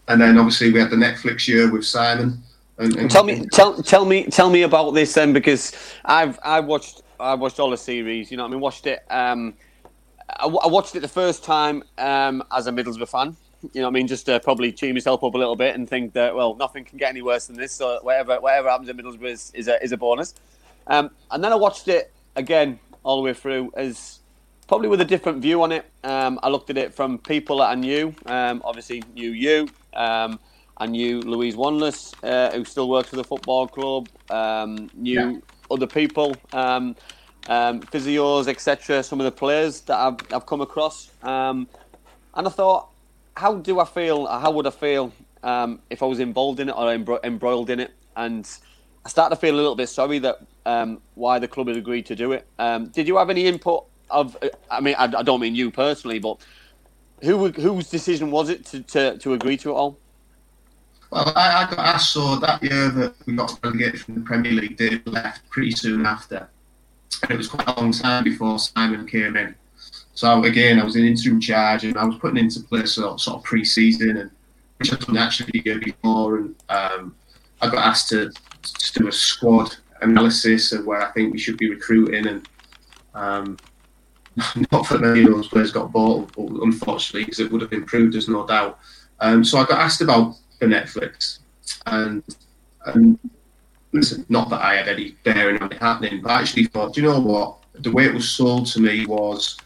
And 0.07 0.21
then 0.21 0.37
obviously 0.37 0.71
we 0.71 0.79
had 0.79 0.89
the 0.89 0.97
Netflix 0.97 1.47
year 1.47 1.71
with 1.71 1.85
Simon. 1.85 2.43
And, 2.77 2.95
and 2.97 3.09
Tell 3.09 3.23
me, 3.23 3.45
tell, 3.53 3.81
tell 3.81 4.03
me, 4.03 4.25
tell 4.25 4.49
me 4.49 4.63
about 4.63 4.91
this 4.91 5.13
then, 5.13 5.31
because 5.31 5.71
I've 6.05 6.39
I 6.43 6.59
watched 6.59 7.02
I 7.19 7.35
watched 7.35 7.59
all 7.59 7.69
the 7.69 7.77
series. 7.77 8.31
You 8.31 8.37
know, 8.37 8.43
what 8.43 8.49
I 8.49 8.51
mean, 8.51 8.61
watched 8.61 8.87
it. 8.87 9.03
Um, 9.09 9.53
I, 10.29 10.45
I 10.47 10.67
watched 10.67 10.95
it 10.95 11.01
the 11.01 11.07
first 11.07 11.43
time 11.43 11.83
um, 11.97 12.43
as 12.51 12.67
a 12.67 12.71
Middlesbrough 12.71 13.09
fan. 13.09 13.35
You 13.73 13.81
know, 13.81 13.87
what 13.87 13.91
I 13.91 13.93
mean, 13.93 14.07
just 14.07 14.25
to 14.25 14.39
probably 14.39 14.71
cheer 14.71 14.93
myself 14.93 15.23
up 15.23 15.33
a 15.33 15.37
little 15.37 15.55
bit 15.55 15.75
and 15.75 15.87
think 15.87 16.13
that 16.13 16.35
well, 16.35 16.55
nothing 16.55 16.83
can 16.83 16.97
get 16.97 17.09
any 17.09 17.21
worse 17.21 17.47
than 17.47 17.55
this. 17.55 17.71
So 17.71 17.99
whatever 18.01 18.39
whatever 18.39 18.69
happens 18.69 18.89
in 18.89 18.97
Middlesbrough 18.97 19.31
is, 19.31 19.51
is 19.55 19.67
a 19.67 19.81
is 19.81 19.91
a 19.91 19.97
bonus. 19.97 20.35
Um, 20.87 21.11
and 21.31 21.43
then 21.43 21.53
I 21.53 21.55
watched 21.55 21.87
it 21.87 22.11
again 22.35 22.79
all 23.03 23.17
the 23.17 23.23
way 23.23 23.33
through 23.33 23.71
as 23.75 24.19
probably 24.67 24.89
with 24.89 25.01
a 25.01 25.05
different 25.05 25.41
view 25.41 25.61
on 25.61 25.71
it. 25.71 25.85
Um, 26.03 26.39
I 26.43 26.49
looked 26.49 26.69
at 26.69 26.77
it 26.77 26.93
from 26.93 27.19
people 27.19 27.57
that 27.57 27.69
I 27.69 27.75
knew. 27.75 28.13
Um, 28.25 28.61
obviously, 28.65 29.03
knew 29.13 29.31
you. 29.31 29.69
Um, 29.93 30.39
I 30.77 30.87
knew 30.87 31.21
Louise 31.21 31.55
Wanless, 31.55 32.13
uh, 32.23 32.51
who 32.51 32.65
still 32.65 32.89
works 32.89 33.09
for 33.09 33.15
the 33.15 33.23
football 33.23 33.67
club. 33.67 34.09
Um, 34.29 34.89
knew. 34.95 35.41
Other 35.73 35.87
people, 35.87 36.35
um, 36.53 36.95
um, 37.47 37.81
physios, 37.81 38.47
etc. 38.47 39.03
Some 39.03 39.19
of 39.19 39.25
the 39.25 39.31
players 39.31 39.81
that 39.81 39.97
I've, 39.97 40.17
I've 40.33 40.45
come 40.45 40.61
across. 40.61 41.11
Um, 41.21 41.67
and 42.35 42.47
I 42.47 42.49
thought, 42.49 42.89
how 43.35 43.55
do 43.55 43.79
I 43.79 43.85
feel? 43.85 44.25
How 44.27 44.51
would 44.51 44.67
I 44.67 44.71
feel 44.71 45.11
um, 45.43 45.79
if 45.89 46.03
I 46.03 46.05
was 46.05 46.19
involved 46.19 46.59
in 46.59 46.69
it 46.69 46.73
or 46.73 46.85
embro- 46.85 47.23
embroiled 47.23 47.69
in 47.69 47.79
it? 47.79 47.91
And 48.15 48.49
I 49.05 49.09
started 49.09 49.35
to 49.35 49.41
feel 49.41 49.55
a 49.55 49.57
little 49.57 49.75
bit 49.75 49.89
sorry 49.89 50.19
that 50.19 50.39
um, 50.65 51.01
why 51.15 51.39
the 51.39 51.47
club 51.47 51.67
had 51.67 51.77
agreed 51.77 52.05
to 52.07 52.15
do 52.15 52.31
it. 52.31 52.47
Um, 52.59 52.87
did 52.87 53.07
you 53.07 53.17
have 53.17 53.29
any 53.29 53.45
input 53.45 53.85
of? 54.09 54.37
I 54.69 54.81
mean, 54.81 54.95
I, 54.97 55.05
I 55.05 55.23
don't 55.23 55.41
mean 55.41 55.55
you 55.55 55.71
personally, 55.71 56.19
but 56.19 56.37
who 57.21 57.49
whose 57.49 57.89
decision 57.89 58.31
was 58.31 58.49
it 58.49 58.65
to, 58.67 58.81
to, 58.83 59.17
to 59.17 59.33
agree 59.33 59.57
to 59.57 59.71
it 59.71 59.73
all? 59.73 59.97
Well, 61.13 61.31
I, 61.35 61.61
I 61.63 61.69
got 61.69 61.77
asked 61.77 62.13
so 62.13 62.37
that 62.37 62.63
year 62.63 62.89
that 62.89 63.13
we 63.27 63.35
got 63.35 63.59
relegated 63.63 64.01
from 64.01 64.15
the 64.15 64.21
Premier 64.21 64.51
League, 64.51 64.77
Dave 64.77 65.05
left 65.05 65.47
pretty 65.51 65.69
soon 65.69 66.07
after. 66.07 66.49
And 67.21 67.29
it 67.29 67.37
was 67.37 67.47
quite 67.47 67.67
a 67.67 67.79
long 67.79 67.91
time 67.91 68.23
before 68.23 68.57
Simon 68.57 69.05
came 69.05 69.37
in. 69.37 69.53
So 70.15 70.43
again, 70.43 70.79
I 70.79 70.83
was 70.83 70.95
in 70.95 71.05
interim 71.05 71.39
charge 71.39 71.83
and 71.83 71.95
I 71.99 72.05
was 72.05 72.15
putting 72.15 72.37
into 72.37 72.61
place 72.61 72.93
sort, 72.93 73.19
sort 73.19 73.37
of 73.37 73.43
pre-season, 73.43 74.17
and 74.17 74.31
which 74.77 74.91
I'd 74.91 75.01
done 75.01 75.17
actually 75.17 75.51
the 75.53 75.61
year 75.63 75.79
before. 75.79 76.37
And 76.37 76.55
um, 76.69 77.15
I 77.61 77.69
got 77.69 77.85
asked 77.85 78.09
to, 78.09 78.31
to 78.31 78.99
do 78.99 79.07
a 79.07 79.11
squad 79.11 79.75
analysis 80.01 80.71
of 80.71 80.87
where 80.87 81.07
I 81.07 81.11
think 81.11 81.31
we 81.31 81.37
should 81.37 81.57
be 81.59 81.69
recruiting, 81.69 82.25
and 82.25 82.49
um, 83.13 83.57
not 84.71 84.89
that 84.89 85.01
many 85.01 85.25
of 85.25 85.29
those 85.29 85.47
players 85.47 85.71
got 85.71 85.91
bought, 85.91 86.31
unfortunately, 86.37 87.25
because 87.25 87.39
it 87.39 87.51
would 87.51 87.61
have 87.61 87.71
improved 87.71 88.15
us, 88.15 88.27
no 88.27 88.47
doubt. 88.47 88.79
Um, 89.19 89.43
so 89.43 89.59
I 89.59 89.65
got 89.65 89.79
asked 89.79 90.01
about 90.01 90.37
the 90.67 90.75
Netflix, 90.75 91.39
and 91.85 92.23
and 92.85 93.19
listen, 93.91 94.25
not 94.29 94.49
that 94.49 94.61
I 94.61 94.75
had 94.75 94.87
any 94.87 95.15
bearing 95.23 95.61
on 95.61 95.71
it 95.71 95.81
happening, 95.81 96.21
but 96.21 96.31
I 96.31 96.41
actually 96.41 96.65
thought, 96.65 96.93
do 96.93 97.01
you 97.01 97.07
know 97.07 97.19
what? 97.19 97.57
The 97.73 97.91
way 97.91 98.05
it 98.05 98.13
was 98.13 98.29
sold 98.29 98.67
to 98.67 98.81
me 98.81 99.05
was 99.05 99.57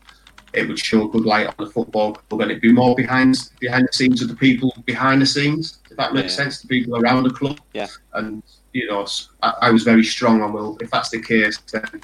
it 0.53 0.67
would 0.67 0.79
show 0.79 1.07
good 1.07 1.25
light 1.25 1.47
on 1.47 1.55
the 1.59 1.71
football 1.71 2.13
club, 2.13 2.41
and 2.41 2.51
it'd 2.51 2.61
be 2.61 2.71
more 2.71 2.95
behind 2.95 3.49
behind 3.59 3.87
the 3.87 3.93
scenes 3.93 4.21
of 4.21 4.29
the 4.29 4.35
people 4.35 4.73
behind 4.85 5.21
the 5.21 5.25
scenes. 5.25 5.79
If 5.89 5.97
that 5.97 6.13
makes 6.13 6.33
Yeah. 6.33 6.43
sense, 6.43 6.61
the 6.61 6.67
people 6.67 6.97
around 6.97 7.23
the 7.23 7.31
club. 7.31 7.59
Yeah. 7.73 7.87
And 8.13 8.43
you 8.73 8.87
know, 8.87 9.07
I 9.41 9.71
was 9.71 9.83
very 9.83 10.03
strong 10.03 10.41
on 10.41 10.53
well, 10.53 10.77
if 10.81 10.89
that's 10.91 11.09
the 11.09 11.21
case, 11.21 11.57
then 11.71 12.01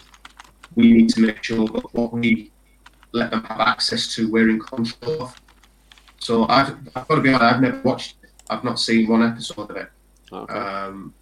we 0.75 0.91
need 0.91 1.09
to 1.09 1.21
make 1.21 1.43
sure 1.43 1.67
that 1.67 1.93
what 1.93 2.13
we 2.13 2.51
let 3.11 3.29
them 3.29 3.43
have 3.43 3.59
access 3.59 4.13
to, 4.15 4.31
we're 4.31 4.49
in 4.49 4.59
control 4.59 5.23
of. 5.23 5.35
So 6.17 6.47
I've, 6.47 6.75
I've 6.95 7.07
got 7.07 7.15
to 7.15 7.21
be 7.21 7.29
honest, 7.29 7.43
I've 7.43 7.61
never 7.61 7.81
watched. 7.81 8.15
I've 8.49 8.63
not 8.63 8.79
seen 8.79 9.07
one 9.07 9.23
episode 9.23 9.69
of 9.71 9.77
it. 9.77 9.89
Okay. 10.31 10.53
Um, 10.53 11.13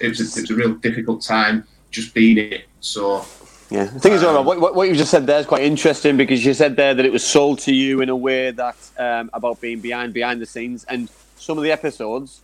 it 0.00 0.08
was 0.08 0.20
a, 0.20 0.38
it 0.38 0.42
was 0.42 0.50
a 0.50 0.54
real 0.54 0.74
difficult 0.74 1.22
time 1.22 1.64
just 1.90 2.14
being 2.14 2.38
it. 2.38 2.64
So 2.80 3.24
Yeah, 3.70 3.84
the 3.84 4.00
thing 4.00 4.12
is, 4.12 4.22
what, 4.22 4.44
what- 4.60 4.74
what 4.74 4.88
you 4.88 4.94
just 4.94 5.10
said 5.10 5.26
there 5.26 5.40
is 5.40 5.46
quite 5.46 5.62
interesting 5.62 6.16
because 6.16 6.44
you 6.44 6.54
said 6.54 6.76
there 6.76 6.94
that 6.94 7.04
it 7.04 7.12
was 7.12 7.24
sold 7.26 7.58
to 7.60 7.74
you 7.74 8.00
in 8.00 8.08
a 8.08 8.16
way 8.16 8.50
that 8.50 8.76
um, 8.98 9.30
about 9.32 9.60
being 9.60 9.80
behind 9.80 10.12
behind 10.12 10.40
the 10.40 10.46
scenes, 10.46 10.84
and 10.84 11.08
some 11.36 11.58
of 11.58 11.64
the 11.64 11.72
episodes 11.72 12.40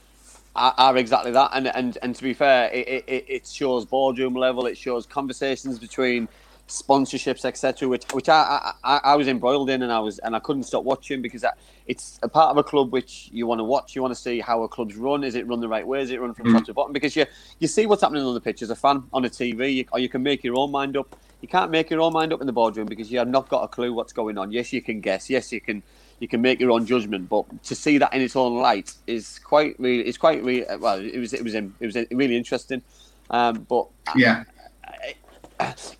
are, 0.57 0.74
are 0.77 0.97
exactly 0.97 1.31
that. 1.32 1.51
And 1.55 1.69
and 1.69 1.99
and 2.03 2.15
to 2.16 2.23
be 2.23 2.35
fair, 2.35 2.70
it, 2.73 3.05
it, 3.07 3.24
it 3.28 3.47
shows 3.47 3.85
boardroom 3.85 4.35
level, 4.35 4.66
it 4.66 4.77
shows 4.78 5.07
conversations 5.07 5.78
between 5.78 6.28
sponsorships, 6.69 7.45
etc., 7.45 7.89
which 7.89 8.05
which 8.12 8.28
I, 8.28 8.73
I 8.85 9.01
I 9.05 9.16
was 9.16 9.27
embroiled 9.27 9.70
in, 9.70 9.82
and 9.82 9.93
I 9.93 9.99
was 9.99 10.19
and 10.20 10.36
I 10.36 10.39
couldn't 10.39 10.65
stop 10.65 10.85
watching 10.85 11.20
because 11.23 11.45
I, 11.45 11.51
it's 11.86 12.19
a 12.23 12.28
part 12.28 12.51
of 12.51 12.59
a 12.59 12.62
club 12.62 12.93
which 12.93 13.31
you 13.32 13.47
want 13.47 13.59
to 13.59 13.65
watch. 13.65 13.97
You 13.97 14.03
want 14.03 14.15
to 14.15 14.20
see 14.20 14.40
how 14.40 14.62
a 14.62 14.69
club's 14.69 14.97
run. 14.97 15.24
Is 15.24 15.35
it 15.35 15.47
run 15.47 15.61
the 15.61 15.69
right 15.69 15.86
way? 15.86 16.03
Is 16.03 16.11
it 16.11 16.20
run 16.20 16.35
from 16.35 16.53
top 16.53 16.65
to 16.66 16.74
bottom? 16.74 16.93
Because 16.93 17.16
you 17.16 17.27
you 17.59 17.66
see 17.66 17.86
what's 17.86 18.03
happening 18.03 18.23
on 18.23 18.35
the 18.35 18.40
pitch 18.40 18.62
as 18.62 18.70
a 18.70 18.77
fan 18.77 19.05
on 19.12 19.24
a 19.24 19.31
TV, 19.31 19.74
you, 19.74 19.85
or 19.93 19.99
you 19.99 20.09
can 20.09 20.23
make 20.23 20.45
your 20.45 20.57
own 20.59 20.70
mind 20.70 20.97
up. 20.97 21.16
You 21.40 21.49
can't 21.49 21.70
make 21.70 21.89
your 21.90 22.01
own 22.01 22.12
mind 22.12 22.32
up 22.32 22.40
in 22.40 22.47
the 22.47 22.53
boardroom 22.53 22.86
because 22.86 23.11
you 23.11 23.19
have 23.19 23.28
not 23.28 23.49
got 23.49 23.62
a 23.62 23.69
clue 23.69 23.93
what's 23.93 24.12
going 24.12 24.39
on. 24.39 24.51
Yes, 24.51 24.73
you 24.73 24.82
can 24.82 25.01
guess. 25.01 25.31
Yes, 25.31 25.53
you 25.53 25.61
can 25.61 25.82
you 26.20 26.28
can 26.28 26.43
make 26.43 26.61
your 26.61 26.70
own 26.70 26.85
judgment. 26.85 27.28
But 27.28 27.62
to 27.65 27.74
see 27.74 27.99
that 27.99 28.12
in 28.12 28.20
its 28.20 28.36
own 28.36 28.59
light 28.59 28.93
is 29.07 29.39
quite 29.39 29.78
really 29.78 30.03
it's 30.03 30.19
quite 30.19 30.43
really 30.43 30.66
well. 30.78 30.99
It 31.01 31.19
was 31.19 31.32
it 31.32 31.43
was 31.43 31.55
it 31.55 31.73
was 31.81 31.97
really 32.11 32.36
interesting. 32.36 32.82
Um, 33.31 33.66
but 33.69 33.86
yeah, 34.16 34.45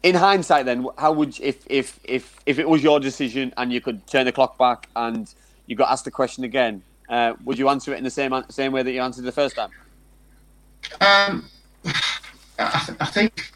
in 0.03 0.15
hindsight, 0.15 0.67
then, 0.67 0.87
how 0.97 1.13
would 1.13 1.39
you, 1.39 1.47
if 1.47 1.65
if 1.67 1.99
if 2.05 2.39
if 2.47 2.59
it 2.59 2.69
was 2.69 2.83
your 2.83 3.01
decision 3.01 3.53
and 3.57 3.73
you 3.73 3.81
could 3.81 4.07
turn 4.07 4.27
the 4.27 4.33
clock 4.33 4.57
back 4.59 4.89
and 4.97 5.33
you 5.67 5.77
got 5.77 5.91
asked 5.91 6.05
the 6.05 6.11
question 6.11 6.45
again, 6.45 6.83
uh, 7.09 7.35
would 7.45 7.59
you 7.59 7.69
answer 7.69 7.93
it 7.93 7.99
in 7.99 8.05
the 8.05 8.11
same 8.11 8.33
same 8.51 8.73
way 8.73 8.83
that 8.83 8.93
you 8.93 9.01
answered 9.01 9.25
the 9.25 9.33
first 9.33 9.57
time? 9.57 9.71
Um, 11.01 11.49
I, 12.59 12.83
th- 12.87 12.99
I 13.01 13.07
think. 13.07 13.53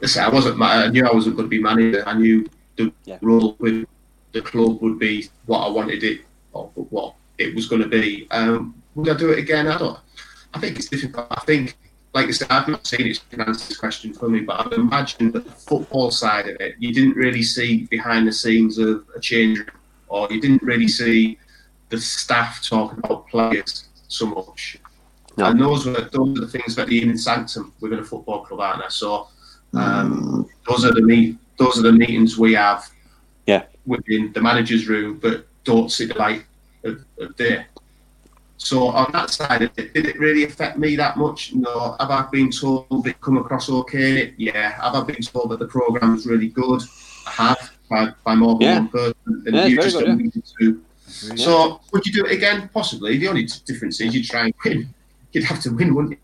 Listen, 0.00 0.24
I 0.24 0.28
wasn't. 0.30 0.60
I 0.62 0.88
knew 0.88 1.06
I 1.06 1.12
wasn't 1.12 1.36
going 1.36 1.46
to 1.46 1.50
be 1.50 1.60
manager. 1.62 2.02
I 2.06 2.14
knew 2.14 2.46
the 2.76 2.90
Yeah. 3.04 3.18
role 3.20 3.56
with 3.58 3.86
the 4.32 4.40
club 4.40 4.80
would 4.80 4.98
be 4.98 5.28
what 5.46 5.58
I 5.66 5.68
wanted 5.68 6.02
it, 6.02 6.22
or 6.52 6.68
what 6.74 7.14
it 7.36 7.54
was 7.54 7.68
going 7.68 7.82
to 7.82 7.88
be. 7.88 8.26
Um, 8.30 8.74
would 8.94 9.08
I 9.10 9.14
do 9.14 9.30
it 9.30 9.38
again? 9.38 9.66
I 9.66 9.76
don't. 9.76 9.98
I 10.54 10.58
think 10.58 10.78
it's 10.78 10.88
difficult. 10.88 11.26
I 11.30 11.40
think, 11.40 11.76
like 12.12 12.26
I 12.26 12.30
said, 12.32 12.50
I've 12.50 12.68
not 12.68 12.86
seen 12.86 13.06
it. 13.06 13.16
so 13.16 13.22
you 13.30 13.38
can 13.38 13.48
answer 13.48 13.68
this 13.68 13.78
question 13.78 14.12
for 14.12 14.28
me, 14.28 14.40
but 14.40 14.66
I'd 14.66 14.72
imagine 14.72 15.30
that 15.32 15.44
the 15.44 15.52
football 15.52 16.10
side 16.10 16.48
of 16.48 16.60
it, 16.60 16.74
you 16.78 16.92
didn't 16.92 17.14
really 17.14 17.42
see 17.42 17.86
behind 17.86 18.26
the 18.26 18.32
scenes 18.32 18.78
of 18.78 19.04
a 19.14 19.20
change 19.20 19.58
room, 19.58 19.68
or 20.08 20.28
you 20.30 20.40
didn't 20.40 20.62
really 20.62 20.88
see 20.88 21.38
the 21.88 22.00
staff 22.00 22.64
talking 22.66 22.98
about 22.98 23.28
players 23.28 23.88
so 24.08 24.26
much. 24.26 24.78
No. 25.36 25.46
And 25.46 25.60
those 25.60 25.86
were 25.86 26.08
those 26.12 26.36
are 26.38 26.40
the 26.40 26.48
things 26.48 26.74
that 26.76 26.88
the 26.88 27.00
in 27.02 27.16
sanctum 27.16 27.72
within 27.80 28.00
a 28.00 28.04
football 28.04 28.44
club, 28.44 28.60
aren't 28.60 28.82
they? 28.82 28.88
So 28.88 29.28
um, 29.74 30.48
those 30.68 30.84
are 30.84 30.92
the 30.92 31.02
meet 31.02 31.36
those 31.58 31.78
are 31.78 31.82
the 31.82 31.92
meetings 31.92 32.38
we 32.38 32.54
have 32.54 32.90
Yeah. 33.46 33.64
within 33.86 34.32
the 34.32 34.40
manager's 34.40 34.88
room, 34.88 35.18
but 35.18 35.46
don't 35.64 35.92
see 35.92 36.06
the 36.06 36.14
light 36.14 36.44
of, 36.84 37.04
of 37.18 37.36
day. 37.36 37.66
So 38.62 38.88
on 38.88 39.10
that 39.12 39.30
side 39.30 39.62
of 39.62 39.70
it, 39.78 39.94
did 39.94 40.04
it 40.06 40.18
really 40.18 40.44
affect 40.44 40.76
me 40.76 40.94
that 40.96 41.16
much? 41.16 41.54
No. 41.54 41.96
Have 41.98 42.10
I 42.10 42.28
been 42.30 42.50
told 42.50 43.06
it 43.06 43.18
come 43.22 43.38
across 43.38 43.70
okay? 43.70 44.34
Yeah. 44.36 44.78
Have 44.82 44.94
I 44.94 45.02
been 45.02 45.22
told 45.22 45.50
that 45.50 45.60
the 45.60 45.66
program 45.66 46.14
is 46.14 46.26
really 46.26 46.48
good? 46.48 46.82
I 47.26 47.30
have 47.30 47.70
by, 47.88 48.12
by 48.22 48.34
more 48.34 48.58
than 48.58 48.68
Yeah. 48.68 48.78
one 48.80 48.88
person. 48.88 49.14
And 49.46 49.56
Yeah, 49.56 49.66
you 49.66 49.76
just 49.76 49.98
don't 49.98 50.18
need 50.18 50.34
to. 50.58 50.80
So 51.36 51.80
would 51.92 52.04
you 52.06 52.12
do 52.12 52.26
it 52.26 52.32
again? 52.32 52.68
Possibly. 52.72 53.16
The 53.16 53.28
only 53.28 53.48
difference 53.64 53.98
is 54.02 54.14
you 54.14 54.22
try 54.22 54.44
and 54.44 54.54
win. 54.62 54.94
You'd 55.32 55.44
have 55.44 55.60
to 55.62 55.70
win, 55.70 55.94
wouldn't 55.94 56.12
you? 56.12 56.18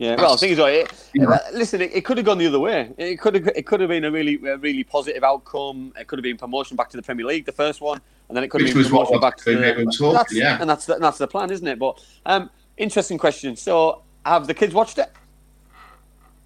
Yeah. 0.00 0.12
Yeah, 0.12 0.16
well, 0.16 0.32
the 0.32 0.38
thing 0.38 0.52
is, 0.52 0.58
right, 0.58 0.74
it, 0.76 1.10
Yeah. 1.12 1.28
uh, 1.28 1.38
listen, 1.52 1.82
it, 1.82 1.94
it 1.94 2.04
could 2.06 2.16
have 2.16 2.24
gone 2.24 2.38
the 2.38 2.46
other 2.46 2.58
way. 2.58 2.90
It 2.96 3.20
could 3.20 3.34
have, 3.34 3.48
it 3.48 3.66
could 3.66 3.80
have 3.80 3.90
been 3.90 4.06
a 4.06 4.10
really, 4.10 4.36
a 4.46 4.56
really 4.56 4.82
positive 4.82 5.22
outcome. 5.22 5.92
It 6.00 6.06
could 6.06 6.18
have 6.18 6.22
been 6.22 6.38
promotion 6.38 6.74
back 6.74 6.88
to 6.90 6.96
the 6.96 7.02
Premier 7.02 7.26
League, 7.26 7.44
the 7.44 7.52
first 7.52 7.82
one, 7.82 8.00
and 8.28 8.34
then 8.34 8.42
it 8.42 8.48
could 8.48 8.62
Which 8.62 8.70
have 8.70 8.76
been 8.76 8.84
was 8.84 8.92
what 8.92 9.08
promotion 9.08 9.20
back 9.20 9.36
to 9.36 9.44
the. 9.44 9.92
talking, 9.98 10.14
That's, 10.14 10.34
yeah. 10.34 10.56
and 10.58 10.70
that's 10.70 10.86
the, 10.86 10.94
that's 10.94 11.18
the 11.18 11.26
plan, 11.28 11.50
isn't 11.50 11.66
it? 11.66 11.78
But 11.78 12.02
um, 12.24 12.48
interesting 12.78 13.18
question. 13.18 13.56
So, 13.56 14.00
have 14.24 14.46
the 14.46 14.54
kids 14.54 14.72
watched 14.72 14.96
it? 14.96 15.12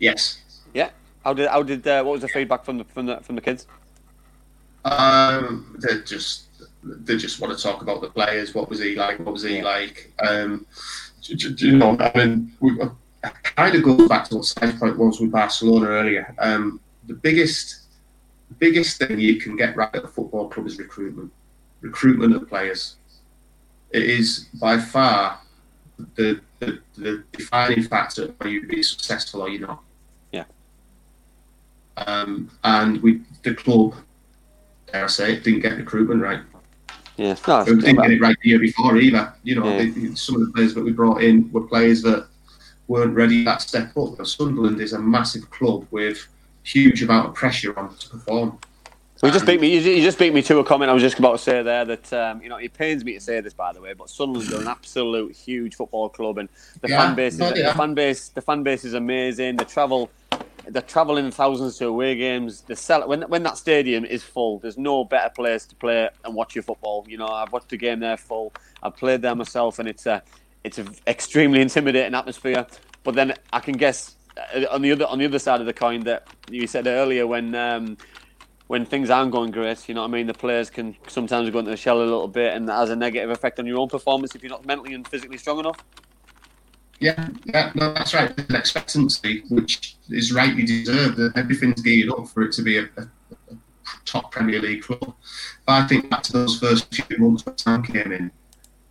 Yes. 0.00 0.40
Yeah. 0.74 0.90
How 1.22 1.32
did, 1.32 1.48
how 1.48 1.62
did, 1.62 1.86
uh, 1.86 2.02
what 2.02 2.12
was 2.14 2.22
the 2.22 2.28
feedback 2.28 2.64
from 2.64 2.78
the, 2.78 2.84
from 2.86 3.06
the, 3.06 3.18
from 3.20 3.36
the 3.36 3.40
kids? 3.40 3.68
Um, 4.84 5.78
they 5.80 6.00
just 6.00 6.46
they 6.82 7.16
just 7.16 7.40
want 7.40 7.56
to 7.56 7.62
talk 7.62 7.82
about 7.82 8.00
the 8.02 8.08
players. 8.10 8.52
What 8.52 8.68
was 8.68 8.80
he 8.80 8.96
like? 8.96 9.20
What 9.20 9.32
was 9.32 9.42
he 9.44 9.62
like? 9.62 10.12
Um, 10.18 10.66
do, 11.22 11.36
do- 11.36 11.54
do 11.54 11.66
you 11.68 11.76
know, 11.78 11.96
I 12.00 12.12
mean, 12.18 12.52
we, 12.60 12.72
it 12.72 12.90
kind 13.30 13.74
of 13.74 13.82
goes 13.82 14.08
back 14.08 14.28
to 14.28 14.36
what 14.36 14.44
Si's 14.44 14.74
point 14.74 14.98
was 14.98 15.20
with 15.20 15.30
Barcelona 15.32 15.86
earlier. 15.86 16.34
Um, 16.38 16.80
the 17.06 17.14
biggest 17.14 17.82
the 18.48 18.54
biggest 18.54 18.98
thing 18.98 19.18
you 19.18 19.40
can 19.40 19.56
get 19.56 19.76
right 19.76 19.94
at 19.94 20.04
a 20.04 20.08
football 20.08 20.48
club 20.48 20.66
is 20.66 20.78
recruitment. 20.78 21.32
Recruitment 21.80 22.34
of 22.34 22.48
players. 22.48 22.96
It 23.90 24.04
is 24.04 24.48
by 24.60 24.78
far 24.78 25.40
the 26.16 26.40
the, 26.58 26.80
the 26.96 27.24
defining 27.32 27.82
factor 27.82 28.24
of 28.24 28.34
whether 28.38 28.50
you 28.50 28.66
be 28.66 28.82
successful 28.82 29.42
or 29.42 29.48
you're 29.48 29.66
not. 29.66 29.82
Yeah. 30.32 30.44
Um, 31.96 32.50
and 32.64 33.02
we 33.02 33.22
the 33.42 33.54
club 33.54 33.94
dare 34.94 35.04
I 35.04 35.08
say 35.08 35.32
it, 35.34 35.44
didn't 35.44 35.60
get 35.60 35.76
recruitment 35.76 36.22
right. 36.22 36.40
Yeah, 37.16 37.36
no, 37.46 37.64
didn't 37.64 37.96
get 37.96 38.10
it 38.10 38.20
right 38.20 38.36
the 38.42 38.48
year 38.48 38.58
before 38.58 38.96
either. 38.96 39.32
You 39.42 39.56
know, 39.56 39.78
Yeah. 39.78 40.14
some 40.14 40.36
of 40.36 40.46
the 40.46 40.52
players 40.52 40.74
that 40.74 40.84
we 40.84 40.92
brought 40.92 41.22
in 41.22 41.50
were 41.52 41.62
players 41.62 42.02
that 42.02 42.28
weren't 42.88 43.14
ready 43.14 43.44
that 43.44 43.62
step 43.62 43.96
up. 43.96 44.16
But 44.16 44.26
Sunderland 44.28 44.80
is 44.80 44.92
a 44.92 44.98
massive 44.98 45.50
club 45.50 45.86
with 45.90 46.26
huge 46.62 47.02
amount 47.02 47.28
of 47.28 47.34
pressure 47.34 47.78
on 47.78 47.94
to 47.96 48.08
perform. 48.08 48.58
So 49.16 49.28
you 49.28 49.32
just 49.32 49.46
beat 49.46 49.60
me. 49.60 49.78
You 49.78 50.02
just 50.02 50.18
beat 50.18 50.34
me 50.34 50.42
to 50.42 50.58
a 50.58 50.64
comment 50.64 50.90
I 50.90 50.92
was 50.94 51.02
just 51.02 51.18
about 51.18 51.32
to 51.32 51.38
say 51.38 51.62
there. 51.62 51.84
That 51.84 52.12
um, 52.12 52.42
you 52.42 52.48
know, 52.48 52.56
it 52.56 52.74
pains 52.74 53.04
me 53.04 53.14
to 53.14 53.20
say 53.20 53.40
this, 53.40 53.54
by 53.54 53.72
the 53.72 53.80
way, 53.80 53.92
but 53.92 54.10
Sunderland 54.10 54.52
are 54.52 54.60
an 54.60 54.68
absolute 54.68 55.34
huge 55.36 55.76
football 55.76 56.08
club, 56.08 56.38
and 56.38 56.48
the 56.80 56.88
Yeah, 56.88 56.98
fan 56.98 57.14
base, 57.14 57.34
is, 57.34 57.40
yeah. 57.56 57.68
the 57.72 57.78
fan 57.78 57.94
base, 57.94 58.28
the 58.30 58.42
fan 58.42 58.62
base 58.64 58.84
is 58.84 58.94
amazing. 58.94 59.56
The 59.56 59.64
travel, 59.64 60.10
they're 60.66 60.82
traveling 60.82 61.30
thousands 61.30 61.78
to 61.78 61.86
away 61.86 62.16
games. 62.16 62.62
The 62.62 62.74
sell 62.74 63.08
when 63.08 63.22
when 63.22 63.44
that 63.44 63.56
stadium 63.56 64.04
is 64.04 64.24
full, 64.24 64.58
there's 64.58 64.76
no 64.76 65.04
better 65.04 65.30
place 65.30 65.64
to 65.66 65.76
play 65.76 66.08
and 66.24 66.34
watch 66.34 66.56
your 66.56 66.64
football. 66.64 67.06
You 67.08 67.18
know, 67.18 67.28
I've 67.28 67.52
watched 67.52 67.72
a 67.72 67.76
game 67.76 68.00
there 68.00 68.16
full. 68.16 68.52
I've 68.82 68.96
played 68.96 69.22
there 69.22 69.34
myself, 69.36 69.78
and 69.78 69.88
it's 69.88 70.06
a 70.06 70.22
it's 70.64 70.78
an 70.78 70.88
extremely 71.06 71.60
intimidating 71.60 72.14
atmosphere. 72.14 72.66
But 73.04 73.14
then 73.14 73.34
I 73.52 73.60
can 73.60 73.76
guess 73.76 74.16
uh, 74.36 74.64
on 74.70 74.82
the 74.82 74.92
other 74.92 75.06
on 75.06 75.18
the 75.18 75.26
other 75.26 75.38
side 75.38 75.60
of 75.60 75.66
the 75.66 75.74
coin 75.74 76.00
that 76.04 76.26
you 76.50 76.66
said 76.66 76.86
earlier 76.86 77.26
when. 77.26 77.54
Um, 77.54 77.96
when 78.66 78.86
things 78.86 79.10
aren't 79.10 79.30
going 79.30 79.50
great, 79.50 79.86
you 79.88 79.94
know 79.94 80.00
what 80.00 80.08
I 80.08 80.12
mean? 80.12 80.26
The 80.26 80.32
players 80.32 80.70
can 80.70 80.96
sometimes 81.06 81.50
go 81.50 81.58
into 81.58 81.70
the 81.70 81.76
shell 81.76 81.98
a 81.98 82.02
little 82.02 82.26
bit, 82.26 82.54
and 82.54 82.66
that 82.68 82.76
has 82.78 82.88
a 82.88 82.96
negative 82.96 83.28
effect 83.28 83.58
on 83.58 83.66
your 83.66 83.78
own 83.78 83.88
performance 83.88 84.34
if 84.34 84.42
you're 84.42 84.50
not 84.50 84.64
mentally 84.64 84.94
and 84.94 85.06
physically 85.06 85.36
strong 85.36 85.58
enough. 85.58 85.84
Yeah, 86.98 87.28
yeah, 87.44 87.72
no, 87.74 87.92
that's 87.92 88.14
right. 88.14 88.32
Expectancy, 88.50 89.42
which 89.50 89.96
is 90.08 90.32
rightly 90.32 90.64
deserved. 90.64 91.36
Everything's 91.36 91.82
geared 91.82 92.10
up 92.10 92.28
for 92.28 92.42
it 92.42 92.52
to 92.52 92.62
be 92.62 92.78
a, 92.78 92.84
a, 92.96 93.02
a 93.02 93.56
top 94.06 94.32
Premier 94.32 94.60
League 94.60 94.82
club. 94.82 95.14
But 95.66 95.72
I 95.72 95.86
think 95.86 96.08
back 96.08 96.22
to 96.24 96.32
those 96.32 96.58
first 96.58 96.92
few 96.94 97.18
months 97.18 97.44
when 97.44 97.58
Sam 97.58 97.82
came 97.82 98.12
in, 98.12 98.30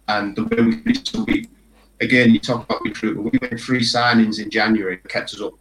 and 0.07 0.35
the 0.35 0.43
way 0.43 0.61
we 0.61 0.77
finished 0.77 1.13
the 1.13 1.23
week. 1.23 1.49
Again, 2.01 2.31
you 2.31 2.39
talk 2.39 2.65
about 2.65 2.81
recruitment. 2.83 3.31
We 3.31 3.39
made 3.41 3.59
three 3.59 3.81
signings 3.81 4.41
in 4.41 4.49
January 4.49 4.97
that 5.01 5.09
kept 5.09 5.33
us 5.33 5.41
up. 5.41 5.53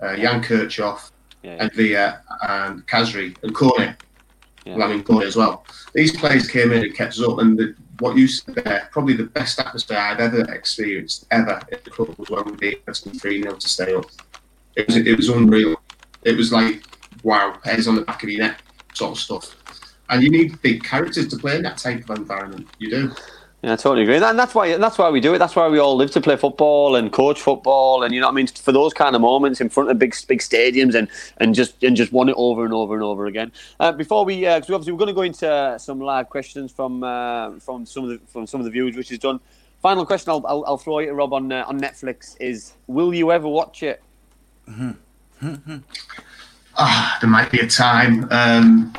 Uh, 0.00 0.16
Jan 0.16 0.42
Kirchhoff, 0.42 1.10
Yeah, 1.42 1.56
and 1.60 1.72
Villa, 1.72 2.20
and 2.42 2.86
Khazri, 2.86 3.36
and 3.42 3.54
Koné. 3.54 3.96
Yeah. 4.64 4.76
Well, 4.76 4.88
I 4.88 4.94
mean, 4.94 5.04
Koné 5.04 5.26
as 5.26 5.36
well. 5.36 5.64
These 5.94 6.16
players 6.16 6.48
came 6.48 6.72
in 6.72 6.84
and 6.84 6.94
kept 6.94 7.12
us 7.12 7.22
up, 7.22 7.38
and 7.38 7.58
the, 7.58 7.74
what 7.98 8.16
you 8.16 8.26
said 8.26 8.56
there, 8.56 8.88
probably 8.90 9.14
the 9.14 9.24
best 9.24 9.58
atmosphere 9.60 9.98
I've 9.98 10.20
ever 10.20 10.52
experienced 10.52 11.26
ever 11.30 11.60
at 11.70 11.84
the 11.84 11.90
club 11.90 12.14
was 12.18 12.30
when 12.30 12.44
we 12.46 12.52
beat 12.56 12.86
Western 12.86 13.12
3 13.12 13.42
0 13.42 13.54
to 13.56 13.68
stay 13.68 13.94
up. 13.94 14.06
It 14.76 14.86
was, 14.86 14.96
it 14.96 15.16
was 15.16 15.28
unreal. 15.28 15.76
It 16.24 16.36
was 16.36 16.52
like, 16.52 16.82
wow, 17.22 17.58
hairs 17.64 17.86
on 17.86 17.94
the 17.94 18.02
back 18.02 18.22
of 18.22 18.30
your 18.30 18.40
neck 18.40 18.62
sort 18.94 19.12
of 19.12 19.18
stuff. 19.18 19.56
And 20.08 20.22
you 20.22 20.30
need 20.30 20.60
big 20.62 20.82
characters 20.82 21.28
to 21.28 21.36
play 21.36 21.56
in 21.56 21.62
that 21.62 21.78
type 21.78 22.08
of 22.08 22.18
environment. 22.18 22.68
You 22.78 22.90
do. 22.90 23.12
Yeah, 23.62 23.74
I 23.74 23.76
totally 23.76 24.02
agree. 24.02 24.16
And 24.16 24.36
that's 24.36 24.56
why 24.56 24.76
that's 24.76 24.98
why 24.98 25.08
we 25.08 25.20
do 25.20 25.34
it. 25.34 25.38
That's 25.38 25.54
why 25.54 25.68
we 25.68 25.78
all 25.78 25.94
live 25.94 26.10
to 26.12 26.20
play 26.20 26.36
football 26.36 26.96
and 26.96 27.12
coach 27.12 27.40
football, 27.40 28.02
and 28.02 28.12
you 28.12 28.20
know 28.20 28.26
what 28.26 28.32
I 28.32 28.34
mean. 28.34 28.48
For 28.48 28.72
those 28.72 28.92
kind 28.92 29.14
of 29.14 29.22
moments 29.22 29.60
in 29.60 29.68
front 29.68 29.88
of 29.88 30.00
big 30.00 30.16
big 30.26 30.40
stadiums, 30.40 30.96
and 30.96 31.08
and 31.36 31.54
just 31.54 31.80
and 31.84 31.96
just 31.96 32.12
won 32.12 32.28
it 32.28 32.34
over 32.36 32.64
and 32.64 32.74
over 32.74 32.94
and 32.94 33.04
over 33.04 33.26
again. 33.26 33.52
Uh, 33.78 33.92
before 33.92 34.24
we, 34.24 34.40
because 34.40 34.68
we 34.68 34.74
obviously 34.74 34.92
we're 34.92 34.98
going 34.98 35.08
to 35.08 35.14
go 35.14 35.22
into 35.22 35.76
some 35.78 36.00
live 36.00 36.28
questions 36.28 36.72
from 36.72 37.04
uh, 37.04 37.52
from 37.60 37.86
some 37.86 38.02
of 38.02 38.10
the 38.10 38.18
from 38.26 38.48
some 38.48 38.60
of 38.60 38.64
the 38.64 38.70
viewers, 38.70 38.96
which 38.96 39.12
is 39.12 39.20
done. 39.20 39.38
Final 39.80 40.04
question 40.06 40.30
I'll, 40.30 40.44
I'll, 40.46 40.64
I'll 40.66 40.76
throw 40.78 40.98
you, 40.98 41.12
Rob, 41.12 41.32
on 41.32 41.52
uh, 41.52 41.64
on 41.68 41.80
Netflix 41.80 42.36
is: 42.40 42.72
Will 42.88 43.14
you 43.14 43.30
ever 43.30 43.46
watch 43.46 43.84
it? 43.84 44.02
Ah, 46.76 47.18
there 47.20 47.30
might 47.30 47.50
be 47.52 47.60
a 47.60 47.66
time. 47.68 48.26
Um, 48.32 48.92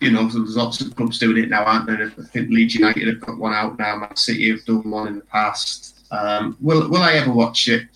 you 0.00 0.10
know, 0.10 0.28
there's 0.28 0.56
lots 0.56 0.80
of 0.80 0.94
clubs 0.96 1.18
doing 1.18 1.44
it 1.44 1.48
now, 1.48 1.64
aren't 1.64 1.86
there? 1.86 2.12
I 2.18 2.22
think 2.26 2.50
Leeds 2.50 2.74
United 2.74 3.06
have 3.06 3.20
got 3.20 3.38
one 3.38 3.52
out 3.52 3.78
now. 3.78 3.96
Man 3.96 4.16
City 4.16 4.50
have 4.50 4.64
done 4.64 4.90
one 4.90 5.08
in 5.08 5.16
the 5.16 5.24
past. 5.24 6.04
Um, 6.10 6.56
will 6.60 6.88
Will 6.90 7.02
I 7.02 7.14
ever 7.14 7.32
watch 7.32 7.68
it? 7.68 7.88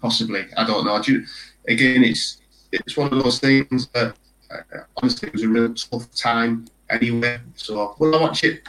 Possibly. 0.00 0.46
I 0.56 0.64
don't 0.64 0.84
know. 0.86 1.02
Do 1.02 1.12
you- 1.12 1.26
again, 1.68 2.02
it's 2.02 2.38
it's 2.72 2.96
one 2.96 3.12
of 3.12 3.22
those 3.22 3.38
things 3.38 3.88
that 3.88 4.14
uh, 4.50 4.78
honestly 4.96 5.28
it 5.28 5.34
was 5.34 5.42
a 5.42 5.48
real 5.48 5.74
tough 5.74 6.10
time 6.14 6.66
anyway. 6.88 7.40
So 7.54 7.94
will 7.98 8.14
I 8.16 8.20
watch 8.20 8.44
it? 8.44 8.66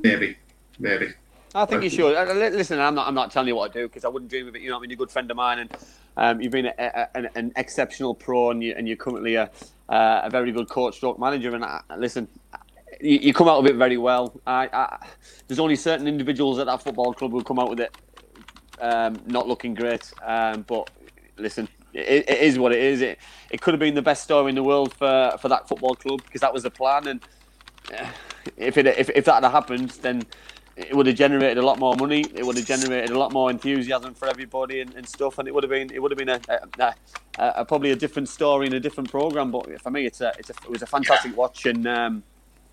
Maybe, 0.00 0.36
maybe. 0.78 1.12
I 1.54 1.64
think 1.64 1.84
you 1.84 1.90
should. 1.90 2.12
Listen, 2.54 2.80
I'm 2.80 2.94
not. 2.94 3.06
I'm 3.06 3.14
not 3.14 3.30
telling 3.30 3.48
you 3.48 3.56
what 3.56 3.72
to 3.72 3.80
do 3.80 3.88
because 3.88 4.04
I 4.04 4.08
wouldn't 4.08 4.30
dream 4.30 4.48
of 4.48 4.56
it. 4.56 4.62
You 4.62 4.70
know, 4.70 4.76
I 4.76 4.80
mean, 4.80 4.90
you're 4.90 4.96
a 4.96 4.98
good 4.98 5.10
friend 5.10 5.30
of 5.30 5.36
mine, 5.38 5.60
and 5.60 5.76
um, 6.18 6.40
you've 6.40 6.52
been 6.52 6.66
a, 6.66 6.74
a, 6.78 7.16
an, 7.16 7.28
an 7.34 7.52
exceptional 7.56 8.14
pro, 8.14 8.50
and, 8.50 8.62
you, 8.62 8.74
and 8.76 8.86
you're 8.86 8.98
currently 8.98 9.36
a, 9.36 9.50
uh, 9.88 10.22
a 10.24 10.30
very 10.30 10.52
good 10.52 10.68
coach, 10.68 10.96
stroke 10.96 11.18
manager. 11.18 11.54
And 11.54 11.64
I, 11.64 11.80
listen, 11.96 12.28
you, 13.00 13.18
you 13.18 13.34
come 13.34 13.48
out 13.48 13.58
of 13.58 13.66
it 13.66 13.76
very 13.76 13.98
well. 13.98 14.40
I, 14.46 14.68
I, 14.72 15.06
there's 15.48 15.60
only 15.60 15.76
certain 15.76 16.08
individuals 16.08 16.58
at 16.58 16.66
that 16.66 16.82
football 16.82 17.12
club 17.14 17.32
who 17.32 17.42
come 17.42 17.58
out 17.58 17.70
with 17.70 17.80
it 17.80 17.96
um, 18.80 19.20
not 19.26 19.48
looking 19.48 19.74
great. 19.74 20.12
Um, 20.24 20.62
but 20.62 20.90
listen, 21.38 21.68
it, 21.92 22.28
it 22.28 22.38
is 22.40 22.58
what 22.58 22.72
it 22.72 22.80
is. 22.80 23.00
It 23.00 23.18
it 23.50 23.60
could 23.60 23.74
have 23.74 23.80
been 23.80 23.94
the 23.94 24.02
best 24.02 24.24
story 24.24 24.50
in 24.50 24.54
the 24.54 24.62
world 24.62 24.94
for, 24.94 25.36
for 25.40 25.48
that 25.48 25.68
football 25.68 25.94
club 25.94 26.22
because 26.24 26.40
that 26.40 26.52
was 26.52 26.62
the 26.62 26.70
plan. 26.70 27.06
And 27.06 27.20
uh, 27.96 28.06
if 28.56 28.76
it 28.76 28.86
if, 28.86 29.10
if 29.10 29.24
that 29.26 29.42
had 29.42 29.50
happened, 29.50 29.90
then 30.02 30.22
it 30.76 30.94
would 30.94 31.06
have 31.06 31.16
generated 31.16 31.58
a 31.58 31.62
lot 31.64 31.78
more 31.78 31.96
money. 31.96 32.20
It 32.34 32.44
would 32.44 32.56
have 32.56 32.66
generated 32.66 33.10
a 33.10 33.18
lot 33.18 33.32
more 33.32 33.50
enthusiasm 33.50 34.12
for 34.14 34.28
everybody 34.28 34.80
and, 34.80 34.94
and 34.94 35.08
stuff. 35.08 35.38
And 35.38 35.48
it 35.48 35.54
would 35.54 35.64
have 35.64 35.70
been 35.70 35.90
it 35.90 36.00
would 36.02 36.10
have 36.10 36.18
been 36.18 36.28
a, 36.28 36.40
a, 36.48 36.94
a, 37.38 37.52
a 37.56 37.64
probably 37.64 37.92
a 37.92 37.96
different 37.96 38.28
story 38.28 38.66
and 38.66 38.74
a 38.74 38.80
different 38.80 39.10
program. 39.10 39.50
But 39.50 39.80
for 39.80 39.90
me, 39.90 40.04
it's 40.06 40.20
a, 40.20 40.32
it's 40.38 40.50
a 40.50 40.54
it 40.64 40.70
was 40.70 40.82
a 40.82 40.86
fantastic 40.86 41.36
watch, 41.36 41.64
and 41.66 41.86
um, 41.86 42.22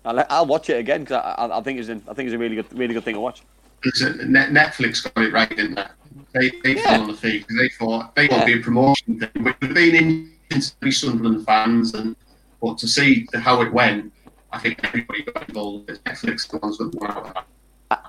I'll, 0.04 0.24
I'll 0.28 0.46
watch 0.46 0.68
it 0.68 0.78
again 0.78 1.00
because 1.04 1.22
I, 1.22 1.58
I, 1.58 1.60
think 1.62 1.80
it's 1.80 1.88
I 1.88 2.12
think 2.14 2.26
it's 2.26 2.34
a 2.34 2.38
really 2.38 2.56
good 2.56 2.66
really 2.78 2.92
good 2.94 3.04
thing 3.04 3.14
to 3.14 3.20
watch. 3.20 3.42
It's 3.84 4.00
a, 4.02 4.12
Net- 4.26 4.50
Netflix 4.50 5.02
got 5.14 5.24
it 5.24 5.32
right, 5.32 5.48
didn't 5.48 5.74
they? 5.74 5.86
They, 6.32 6.50
they 6.62 6.74
Yeah. 6.76 6.90
fell 6.90 7.02
on 7.02 7.08
the 7.08 7.14
feet 7.14 7.46
'cause 7.46 7.56
they 7.58 7.68
thought 7.70 8.14
they 8.14 8.28
won't 8.28 8.46
be 8.46 8.54
a 8.54 8.60
promotion 8.60 9.18
thing. 9.20 9.30
We've 9.44 9.74
been 9.74 9.94
in 9.94 10.60
to 10.60 10.72
be 10.80 10.90
Sunderland 10.90 11.44
fans, 11.46 11.94
and 11.94 12.16
but 12.62 12.76
to 12.78 12.88
see 12.88 13.26
how 13.34 13.60
it 13.62 13.72
went, 13.72 14.12
I 14.52 14.58
think 14.58 14.78
everybody 14.84 15.22
got 15.22 15.48
involved. 15.48 15.88
Netflix 16.04 16.48
the 16.48 16.58
ones 16.58 16.78
that 16.78 16.94
won 16.94 17.10
out. 17.10 17.46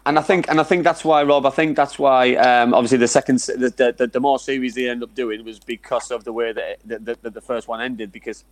And 0.06 0.18
I 0.18 0.22
think, 0.22 0.50
and 0.50 0.60
I 0.60 0.64
think 0.64 0.84
that's 0.84 1.04
why, 1.04 1.22
Rob. 1.24 1.46
I 1.46 1.50
think 1.50 1.76
that's 1.76 2.00
why. 2.00 2.36
Um, 2.36 2.74
obviously, 2.74 2.98
the 2.98 3.08
second, 3.08 3.40
the, 3.40 3.94
the, 3.98 4.08
the, 4.08 4.20
more 4.20 4.40
series 4.40 4.74
they 4.74 4.90
end 4.90 5.04
up 5.04 5.14
doing 5.14 5.44
was 5.44 5.60
because 5.60 6.12
of 6.12 6.24
the 6.24 6.34
way 6.34 6.54
that 6.54 6.64
it, 6.72 7.06
the, 7.06 7.18
the, 7.22 7.30
the 7.30 7.42
first 7.42 7.68
one 7.68 7.82
ended. 7.82 8.12
Because 8.12 8.46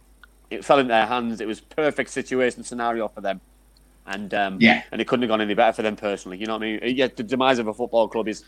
it 0.50 0.64
fell 0.64 0.80
in 0.80 0.88
their 0.88 1.06
hands. 1.06 1.42
It 1.42 1.48
was 1.48 1.60
perfect 1.60 2.10
situation 2.10 2.64
scenario 2.64 3.08
for 3.08 3.22
them, 3.22 3.42
and 4.06 4.34
um, 4.34 4.58
Yeah. 4.60 4.84
and 4.92 5.02
it 5.02 5.08
couldn't 5.08 5.24
have 5.24 5.30
gone 5.30 5.42
any 5.42 5.54
better 5.54 5.74
for 5.74 5.82
them 5.82 5.96
personally. 5.96 6.38
You 6.38 6.46
know 6.46 6.54
what 6.58 6.64
I 6.64 6.80
mean? 6.80 6.96
Yeah, 6.96 7.08
the 7.14 7.24
demise 7.24 7.60
of 7.60 7.68
a 7.68 7.74
football 7.74 8.08
club 8.08 8.28
is 8.28 8.44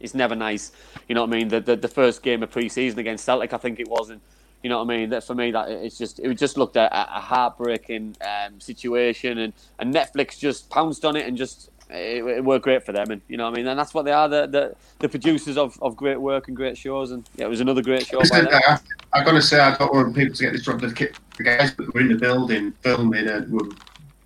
is 0.00 0.14
never 0.14 0.34
nice. 0.34 0.72
You 1.08 1.14
know 1.14 1.22
what 1.22 1.34
I 1.34 1.38
mean? 1.38 1.48
The 1.48 1.60
the, 1.60 1.76
the 1.76 1.88
first 1.88 2.22
game 2.22 2.42
of 2.42 2.50
pre-season 2.50 2.98
against 2.98 3.24
Celtic, 3.24 3.52
I 3.52 3.58
think 3.58 3.80
it 3.80 3.88
was, 3.88 4.10
and 4.10 4.20
you 4.62 4.70
know 4.70 4.78
what 4.82 4.92
I 4.92 4.96
mean. 4.98 5.10
That 5.10 5.24
for 5.24 5.34
me, 5.34 5.50
that 5.52 5.70
it's 5.70 5.98
just 5.98 6.18
it 6.20 6.32
just 6.34 6.58
looked 6.58 6.76
at 6.76 6.92
a, 6.92 7.16
a 7.18 7.20
heartbreaking 7.20 8.16
um, 8.20 8.60
situation, 8.60 9.38
and, 9.38 9.52
and 9.78 9.94
Netflix 9.94 10.38
just 10.38 10.68
pounced 10.70 11.04
on 11.04 11.16
it 11.16 11.26
and 11.26 11.36
just 11.36 11.70
it, 11.90 12.24
it 12.24 12.44
worked 12.44 12.64
great 12.64 12.84
for 12.84 12.92
them, 12.92 13.10
and 13.10 13.20
you 13.28 13.36
know 13.36 13.44
what 13.44 13.54
I 13.54 13.56
mean. 13.56 13.66
And 13.66 13.78
that's 13.78 13.94
what 13.94 14.04
they 14.04 14.12
are, 14.12 14.28
the 14.28 14.46
the, 14.46 14.74
the 14.98 15.08
producers 15.08 15.56
of, 15.56 15.78
of 15.82 15.96
great 15.96 16.20
work 16.20 16.48
and 16.48 16.56
great 16.56 16.76
shows, 16.76 17.10
and 17.10 17.28
yeah, 17.36 17.46
it 17.46 17.48
was 17.48 17.60
another 17.60 17.82
great 17.82 18.06
show. 18.06 18.18
By 18.18 18.22
Listen, 18.22 18.44
them. 18.44 18.60
I, 18.66 18.78
I've 19.12 19.24
got 19.24 19.32
to 19.32 19.42
say, 19.42 19.58
I 19.58 19.76
don't 19.76 19.92
want 19.92 20.14
people 20.14 20.34
to 20.34 20.42
get 20.42 20.52
this 20.52 20.66
wrong. 20.66 20.78
The, 20.78 20.92
ki- 20.92 21.08
guys 21.42 21.74
that 21.74 21.94
were 21.94 22.00
in 22.00 22.08
the 22.08 22.16
building 22.16 22.72
filming 22.82 23.28
and 23.28 23.50
were 23.52 23.68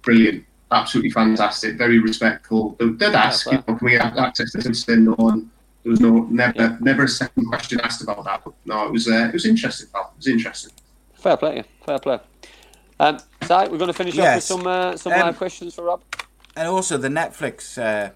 brilliant, 0.03 0.45
absolutely 0.71 1.11
fantastic, 1.11 1.77
very 1.77 1.99
respectful. 1.99 2.75
They 2.79 2.89
did 2.89 3.15
ask, 3.15 3.47
Yeah, 3.47 3.53
you 3.53 3.59
know, 3.69 3.75
can 3.77 3.85
we 3.85 3.95
have 3.95 4.17
access 4.17 4.53
to 4.53 4.59
this? 4.59 4.89
And 4.89 5.05
no 5.05 5.13
one, 5.13 5.51
there 5.85 5.91
was 5.91 6.01
no 6.01 6.27
never, 6.31 6.55
Yeah. 6.57 6.77
never 6.81 7.05
a 7.05 7.09
second 7.09 7.47
question 7.47 7.81
asked 7.81 8.03
about 8.03 8.25
that. 8.25 8.43
But 8.45 8.55
no, 8.65 8.87
it 8.87 8.93
was 8.93 9.07
uh, 9.09 9.27
it 9.29 9.33
was 9.33 9.47
interesting. 9.47 9.89
Pal. 9.93 10.13
It 10.15 10.17
was 10.19 10.27
interesting. 10.29 10.73
Fair 11.15 11.37
play, 11.37 11.57
yeah, 11.57 11.63
fair 11.87 11.99
play. 12.01 12.19
Um, 12.99 13.19
so 13.43 13.59
we're 13.71 13.79
going 13.79 13.87
to 13.89 13.93
finish 13.93 14.19
off 14.19 14.35
with 14.37 14.45
some 14.45 14.67
uh, 14.67 14.97
some 14.97 15.13
Um, 15.13 15.21
live 15.21 15.37
questions 15.39 15.75
for 15.75 15.85
Rob. 15.85 16.03
And 16.57 16.69
also, 16.69 16.99
the 16.99 17.09
Netflix 17.09 17.81
uh, 17.81 18.11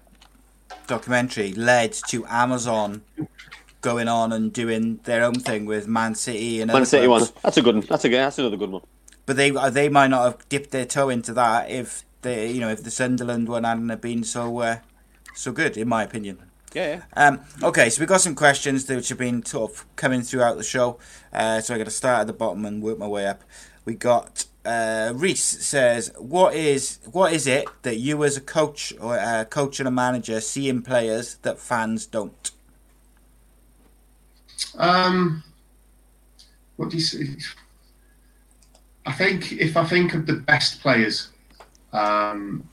documentary 0.85 1.53
led 1.53 1.93
to 2.09 2.25
Amazon 2.27 3.01
going 3.81 4.07
on 4.07 4.31
and 4.31 4.51
doing 4.51 4.99
their 5.03 5.23
own 5.23 5.35
thing 5.35 5.65
with 5.65 5.87
Man 5.87 6.15
City 6.15 6.61
and 6.61 6.71
Man 6.71 6.85
City 6.85 7.07
one. 7.07 7.23
That's 7.41 7.57
a 7.57 7.61
good 7.61 7.75
one. 7.75 7.85
That's 7.87 8.05
a 8.05 8.09
good. 8.09 8.19
That's 8.19 8.39
another 8.39 8.57
good 8.57 8.71
one. 8.71 8.81
But 9.25 9.35
they 9.35 9.51
they 9.51 9.89
might 9.89 10.07
not 10.07 10.23
have 10.23 10.49
dipped 10.49 10.71
their 10.71 10.85
toe 10.85 11.09
into 11.09 11.33
that 11.33 11.69
if 11.69 12.03
they 12.21 12.51
you 12.51 12.59
know 12.59 12.69
if 12.69 12.83
the 12.83 12.91
Sunderland 12.91 13.47
one 13.47 13.63
hadn't 13.63 13.89
have 13.89 14.01
been 14.01 14.23
so 14.23 14.59
uh, 14.59 14.79
so 15.35 15.51
good 15.51 15.77
in 15.77 15.87
my 15.87 16.03
opinion. 16.03 16.39
Yeah, 16.73 17.01
yeah. 17.15 17.27
Um, 17.27 17.41
okay, 17.63 17.89
so 17.89 18.01
we've 18.01 18.09
got 18.09 18.21
some 18.21 18.35
questions 18.35 18.87
which 18.87 19.09
have 19.09 19.17
been 19.17 19.43
sort 19.45 19.71
of 19.71 19.95
coming 19.95 20.21
throughout 20.21 20.57
the 20.57 20.63
show. 20.63 20.99
Uh, 21.31 21.61
so 21.61 21.73
I 21.73 21.77
got 21.77 21.85
to 21.85 21.91
start 21.91 22.21
at 22.21 22.27
the 22.27 22.33
bottom 22.33 22.65
and 22.65 22.83
work 22.83 22.99
my 22.99 23.07
way 23.07 23.25
up. 23.25 23.41
We 23.85 23.95
got 23.95 24.45
uh, 24.67 25.13
Reese 25.15 25.43
says, 25.43 26.11
"What 26.17 26.53
is 26.53 26.99
what 27.11 27.31
is 27.31 27.47
it 27.47 27.67
that 27.83 27.97
you 27.97 28.23
as 28.25 28.35
a 28.35 28.41
coach 28.41 28.93
or 28.99 29.15
a 29.15 29.45
coach 29.45 29.79
and 29.79 29.87
a 29.87 29.91
manager 29.91 30.41
see 30.41 30.67
in 30.67 30.81
players 30.81 31.35
that 31.43 31.57
fans 31.57 32.05
don't?" 32.05 32.51
Um, 34.77 35.43
what 36.75 36.89
do 36.89 36.97
you 36.97 37.03
say? 37.03 37.37
I 39.05 39.13
think 39.13 39.53
if 39.53 39.77
I 39.77 39.85
think 39.85 40.13
of 40.13 40.25
the 40.25 40.33
best 40.33 40.81
players, 40.81 41.29
um, 41.93 42.67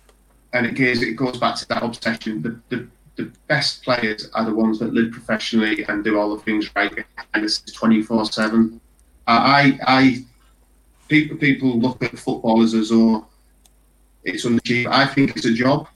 and 0.52 0.66
it 0.66 0.72
goes 0.72 1.00
it 1.00 1.14
goes 1.14 1.38
back 1.38 1.54
to 1.56 1.68
that 1.68 1.84
obsession. 1.84 2.42
The, 2.42 2.60
the 2.70 2.88
the 3.16 3.32
best 3.46 3.84
players 3.84 4.28
are 4.34 4.44
the 4.44 4.54
ones 4.54 4.80
that 4.80 4.92
live 4.92 5.12
professionally 5.12 5.84
and 5.84 6.02
do 6.02 6.18
all 6.18 6.34
the 6.34 6.42
things 6.42 6.68
right 6.74 6.92
and 7.32 7.44
it's 7.44 7.60
24 7.60 8.24
7 8.24 8.80
I, 9.28 9.78
I 9.86 10.24
people 11.14 11.36
people 11.36 11.70
look 11.78 12.02
at 12.02 12.18
footballers 12.18 12.74
as 12.74 12.88
though 12.90 13.26
it's 14.24 14.44
unachievable. 14.46 14.94
I 14.94 15.06
think 15.06 15.36
it's 15.36 15.46
a 15.46 15.52
job. 15.52 15.88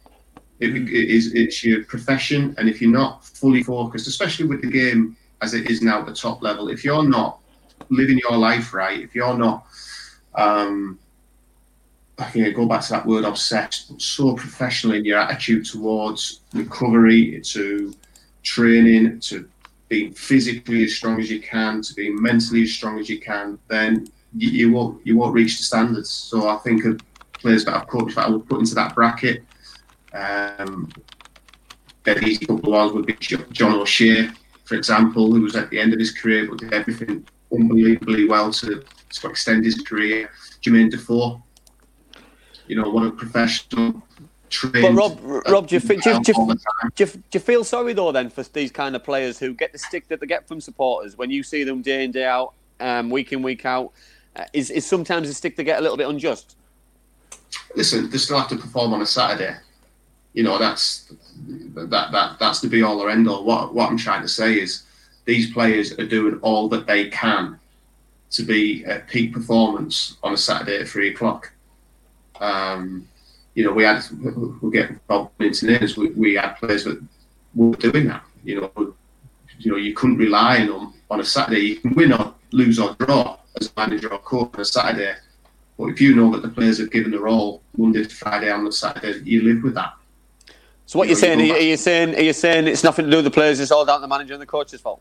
It, 0.60 0.70
it 0.76 1.08
is 1.16 1.34
it's 1.34 1.64
your 1.64 1.84
profession. 1.84 2.54
And 2.58 2.68
if 2.68 2.80
you're 2.80 2.98
not 3.04 3.24
fully 3.24 3.62
focused 3.62 4.06
especially 4.06 4.46
with 4.46 4.60
the 4.62 4.70
game 4.70 5.16
as 5.42 5.54
it 5.54 5.70
is 5.70 5.82
now 5.82 6.00
at 6.00 6.06
the 6.06 6.14
top 6.14 6.42
level 6.42 6.68
if 6.68 6.84
you're 6.84 7.08
not 7.18 7.38
living 7.90 8.18
your 8.18 8.36
life 8.36 8.74
right 8.74 8.98
if 9.06 9.14
you're 9.14 9.38
not 9.46 9.66
um, 10.34 10.98
you 12.34 12.52
go 12.52 12.66
back 12.66 12.82
to 12.82 12.90
that 12.90 13.06
word 13.06 13.24
obsessed, 13.24 14.00
so 14.00 14.34
professional 14.34 14.94
in 14.94 15.04
your 15.04 15.18
attitude 15.18 15.64
towards 15.64 16.40
recovery, 16.52 17.40
to 17.40 17.94
training, 18.42 19.20
to 19.20 19.48
being 19.88 20.12
physically 20.12 20.84
as 20.84 20.94
strong 20.94 21.20
as 21.20 21.30
you 21.30 21.40
can, 21.40 21.80
to 21.82 21.94
being 21.94 22.20
mentally 22.20 22.62
as 22.62 22.72
strong 22.72 22.98
as 22.98 23.08
you 23.08 23.20
can, 23.20 23.58
then 23.68 24.06
you, 24.36 24.50
you 24.50 24.72
won't 24.72 25.06
you 25.06 25.16
won't 25.16 25.34
reach 25.34 25.58
the 25.58 25.64
standards. 25.64 26.10
So 26.10 26.48
I 26.48 26.56
think 26.58 26.84
of 26.84 27.00
players 27.34 27.64
that 27.64 27.74
I've 27.74 27.86
coached 27.88 28.16
that 28.16 28.26
I 28.26 28.30
would 28.30 28.48
put 28.48 28.60
into 28.60 28.74
that 28.74 28.94
bracket. 28.94 29.44
Um, 30.12 30.90
an 32.06 32.24
easy 32.24 32.46
couple 32.46 32.74
of 32.74 32.92
ones 32.92 32.92
would 32.92 33.06
be 33.06 33.14
John 33.52 33.74
O'Shea, 33.74 34.30
for 34.64 34.74
example, 34.74 35.32
who 35.32 35.42
was 35.42 35.56
at 35.56 35.70
the 35.70 35.78
end 35.78 35.92
of 35.92 35.98
his 35.98 36.12
career 36.12 36.46
but 36.48 36.58
did 36.58 36.72
everything 36.72 37.26
unbelievably 37.52 38.26
well 38.28 38.52
to, 38.52 38.82
to 39.10 39.28
extend 39.28 39.64
his 39.64 39.82
career. 39.82 40.30
Jermaine 40.62 40.90
Defoe, 40.90 41.42
you 42.66 42.76
know, 42.76 42.88
what 42.90 43.06
a 43.06 43.10
professional. 43.10 44.02
But 44.62 44.94
Rob, 44.94 45.18
Rob, 45.22 45.68
do 45.68 45.74
you, 45.74 45.80
do, 45.80 45.94
you, 45.94 46.00
do, 46.00 46.10
you, 46.10 46.22
do, 46.24 47.04
you, 47.04 47.06
do 47.06 47.20
you 47.32 47.40
feel 47.40 47.64
sorry 47.64 47.92
though 47.92 48.12
then 48.12 48.30
for 48.30 48.42
these 48.44 48.72
kind 48.72 48.96
of 48.96 49.04
players 49.04 49.38
who 49.38 49.52
get 49.52 49.72
the 49.72 49.78
stick 49.78 50.08
that 50.08 50.20
they 50.20 50.26
get 50.26 50.48
from 50.48 50.58
supporters 50.62 51.18
when 51.18 51.30
you 51.30 51.42
see 51.42 51.64
them 51.64 51.82
day 51.82 52.04
in 52.04 52.12
day 52.12 52.24
out, 52.24 52.54
um, 52.80 53.10
week 53.10 53.32
in 53.32 53.42
week 53.42 53.66
out? 53.66 53.92
Is 54.52 54.70
is 54.70 54.86
sometimes 54.86 55.28
the 55.28 55.34
stick 55.34 55.56
to 55.56 55.64
get 55.64 55.78
a 55.78 55.82
little 55.82 55.96
bit 55.96 56.08
unjust? 56.08 56.56
Listen, 57.74 58.10
they 58.10 58.18
still 58.18 58.38
have 58.38 58.48
to 58.48 58.56
perform 58.56 58.92
on 58.94 59.02
a 59.02 59.06
Saturday. 59.06 59.56
You 60.32 60.44
know, 60.44 60.58
that's 60.58 61.12
that 61.74 62.12
that 62.12 62.38
that's 62.38 62.60
the 62.60 62.68
be 62.68 62.82
all 62.82 63.00
or 63.00 63.10
end 63.10 63.28
all. 63.28 63.44
What 63.44 63.74
what 63.74 63.90
I'm 63.90 63.96
trying 63.96 64.22
to 64.22 64.28
say 64.28 64.60
is 64.60 64.84
these 65.24 65.52
players 65.52 65.98
are 65.98 66.06
doing 66.06 66.38
all 66.42 66.68
that 66.70 66.86
they 66.86 67.08
can 67.08 67.58
to 68.30 68.42
be 68.42 68.84
at 68.84 69.08
peak 69.08 69.32
performance 69.32 70.16
on 70.22 70.34
a 70.34 70.36
Saturday 70.36 70.80
at 70.80 70.88
three 70.88 71.10
o'clock. 71.10 71.52
Um, 72.40 73.08
you 73.54 73.64
know, 73.64 73.72
we 73.72 73.82
had 73.82 74.04
we'll 74.22 74.70
get 74.70 74.90
involved 74.90 75.32
into 75.40 75.66
names. 75.66 75.96
We, 75.96 76.10
we 76.10 76.34
had 76.34 76.54
players 76.54 76.84
that 76.84 77.02
were 77.54 77.74
doing 77.76 78.06
that. 78.08 78.22
You 78.44 78.60
know, 78.60 78.94
you 79.58 79.72
know, 79.72 79.78
you 79.78 79.94
couldn't 79.94 80.18
rely 80.18 80.60
on 80.60 80.66
them 80.68 80.94
on 81.10 81.20
a 81.20 81.24
Saturday. 81.24 81.60
You 81.60 81.76
can 81.76 81.94
win 81.94 82.12
or 82.12 82.34
lose 82.52 82.78
or 82.78 82.94
draw 82.94 83.38
as 83.60 83.74
manager 83.76 84.12
or 84.12 84.18
coach 84.18 84.50
on 84.54 84.60
a 84.60 84.64
Saturday. 84.64 85.14
But 85.78 85.86
if 85.86 86.00
you 86.00 86.14
know 86.14 86.30
that 86.32 86.42
the 86.42 86.48
players 86.48 86.78
have 86.78 86.90
given 86.90 87.12
their 87.12 87.28
all 87.28 87.62
Monday 87.76 88.02
to 88.02 88.08
Friday 88.08 88.50
on 88.50 88.64
the 88.64 88.72
Saturday, 88.72 89.20
you 89.24 89.42
live 89.42 89.62
with 89.62 89.74
that. 89.74 89.94
So 90.86 90.98
what 90.98 91.08
you 91.08 91.12
are 91.12 91.16
saying? 91.16 91.40
You 91.40 91.54
are 91.54 91.60
you 91.60 91.76
saying? 91.76 92.14
Are 92.16 92.22
you 92.22 92.32
saying 92.32 92.66
it's 92.66 92.82
nothing 92.82 93.04
to 93.04 93.10
do 93.10 93.18
with 93.18 93.26
the 93.26 93.30
players? 93.30 93.60
It's 93.60 93.70
all 93.70 93.84
down 93.84 93.98
to 93.98 94.00
the 94.00 94.08
manager 94.08 94.32
and 94.32 94.42
the 94.42 94.46
coach's 94.46 94.80
fault? 94.80 95.00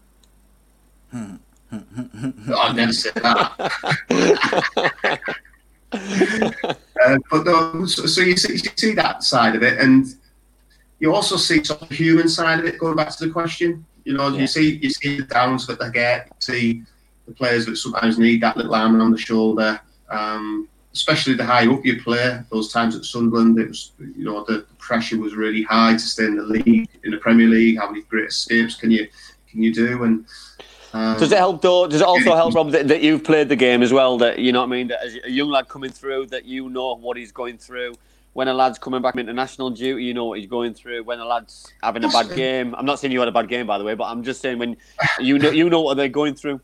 Hmm. 1.12 1.36
I've 1.72 2.76
never 2.76 2.94
said 2.94 3.16
that. 3.16 3.52
uh, 5.92 7.18
but 7.32 7.88
so, 7.88 8.06
so 8.06 8.22
you, 8.22 8.38
see, 8.38 8.54
you 8.54 8.72
see 8.76 8.94
that 8.94 9.24
side 9.24 9.56
of 9.56 9.64
it, 9.64 9.80
and 9.80 10.06
you 11.00 11.14
also 11.14 11.38
see 11.38 11.64
sort 11.64 11.82
of 11.82 11.90
the 11.90 11.96
human 11.96 12.30
side 12.30 12.60
of 12.60 12.66
it. 12.66 12.78
Going 12.78 12.96
back 12.96 13.10
to 13.18 13.26
the 13.26 13.32
question, 13.32 13.86
you 14.04 14.14
know, 14.14 14.30
yeah. 14.30 14.42
you 14.42 14.48
see 14.48 14.76
you 14.78 14.90
see 14.90 15.18
the 15.22 15.24
downs 15.24 15.68
that 15.68 15.80
they 15.80 15.90
get, 15.90 16.28
You 16.28 16.36
see 16.40 16.84
the 17.28 17.34
players 17.34 17.66
that 17.66 17.76
sometimes 17.76 18.18
need 18.18 18.42
that 18.42 18.58
little 18.58 18.74
arm 18.74 19.00
on 19.00 19.12
the 19.12 19.18
shoulder. 19.18 19.80
Um, 20.10 20.68
especially 20.94 21.36
the 21.36 21.46
high 21.46 21.68
up 21.68 21.86
you 21.86 22.02
play, 22.02 22.40
those 22.50 22.74
times 22.74 22.96
at 22.96 23.06
Sunderland, 23.06 23.60
it 23.60 23.68
was 23.68 23.92
you 24.00 24.26
know 24.26 24.44
the, 24.46 24.54
the, 24.54 24.76
pressure 24.80 25.20
was 25.20 25.36
really 25.36 25.64
high 25.64 25.94
to 25.94 26.00
stay 26.00 26.26
in 26.26 26.38
the 26.38 26.44
league, 26.44 26.90
in 27.04 27.12
the 27.12 27.18
Premier 27.18 27.48
League. 27.48 27.78
How 27.78 27.90
many 27.90 28.02
great 28.04 28.30
escapes 28.30 28.76
can 28.76 28.90
you 28.90 29.08
can 29.50 29.62
you 29.62 29.74
do? 29.74 30.04
And 30.04 30.26
um, 30.94 31.20
does 31.20 31.32
it 31.32 31.38
help 31.38 31.62
though? 31.62 31.88
Does 31.88 32.02
it 32.02 32.08
also 32.08 32.36
help, 32.36 32.56
Rob, 32.56 32.72
that, 32.72 32.88
that, 32.88 33.02
you've 33.02 33.24
played 33.24 33.50
the 33.50 33.56
game 33.56 33.84
as 33.84 33.94
well? 33.94 34.18
That 34.18 34.40
you 34.40 34.52
know 34.52 34.62
what 34.62 34.68
I 34.68 34.70
mean? 34.70 34.88
That 34.88 35.04
as 35.04 35.18
a 35.26 35.30
young 35.30 35.50
lad 35.50 35.68
coming 35.68 35.92
through, 35.92 36.28
that 36.28 36.46
you 36.46 36.70
know 36.70 36.96
what 36.96 37.18
he's 37.18 37.32
going 37.32 37.58
through. 37.58 37.94
When 38.34 38.48
a 38.48 38.54
lad's 38.54 38.78
coming 38.78 39.02
back 39.02 39.14
from 39.14 39.22
international 39.22 39.72
duty, 39.72 40.04
you 40.04 40.14
know 40.14 40.26
what 40.26 40.40
he's 40.40 40.48
going 40.48 40.74
through. 40.74 41.04
When 41.04 41.20
a 41.20 41.26
lad's 41.26 41.68
having 41.82 42.04
a 42.04 42.10
bad 42.10 42.36
game, 42.36 42.76
I'm 42.76 42.86
not 42.86 43.00
saying 43.00 43.12
you 43.12 43.20
had 43.20 43.28
a 43.28 43.32
bad 43.32 43.50
game, 43.50 43.66
by 43.66 43.78
the 43.78 43.84
way, 43.84 43.96
but 43.96 44.06
I'm 44.06 44.24
just 44.24 44.42
saying 44.42 44.60
when 44.60 44.78
you 45.20 45.38
know 45.38 45.50
you 45.50 45.70
know 45.70 45.82
what 45.82 45.98
they're 45.98 46.08
going 46.08 46.36
through. 46.36 46.62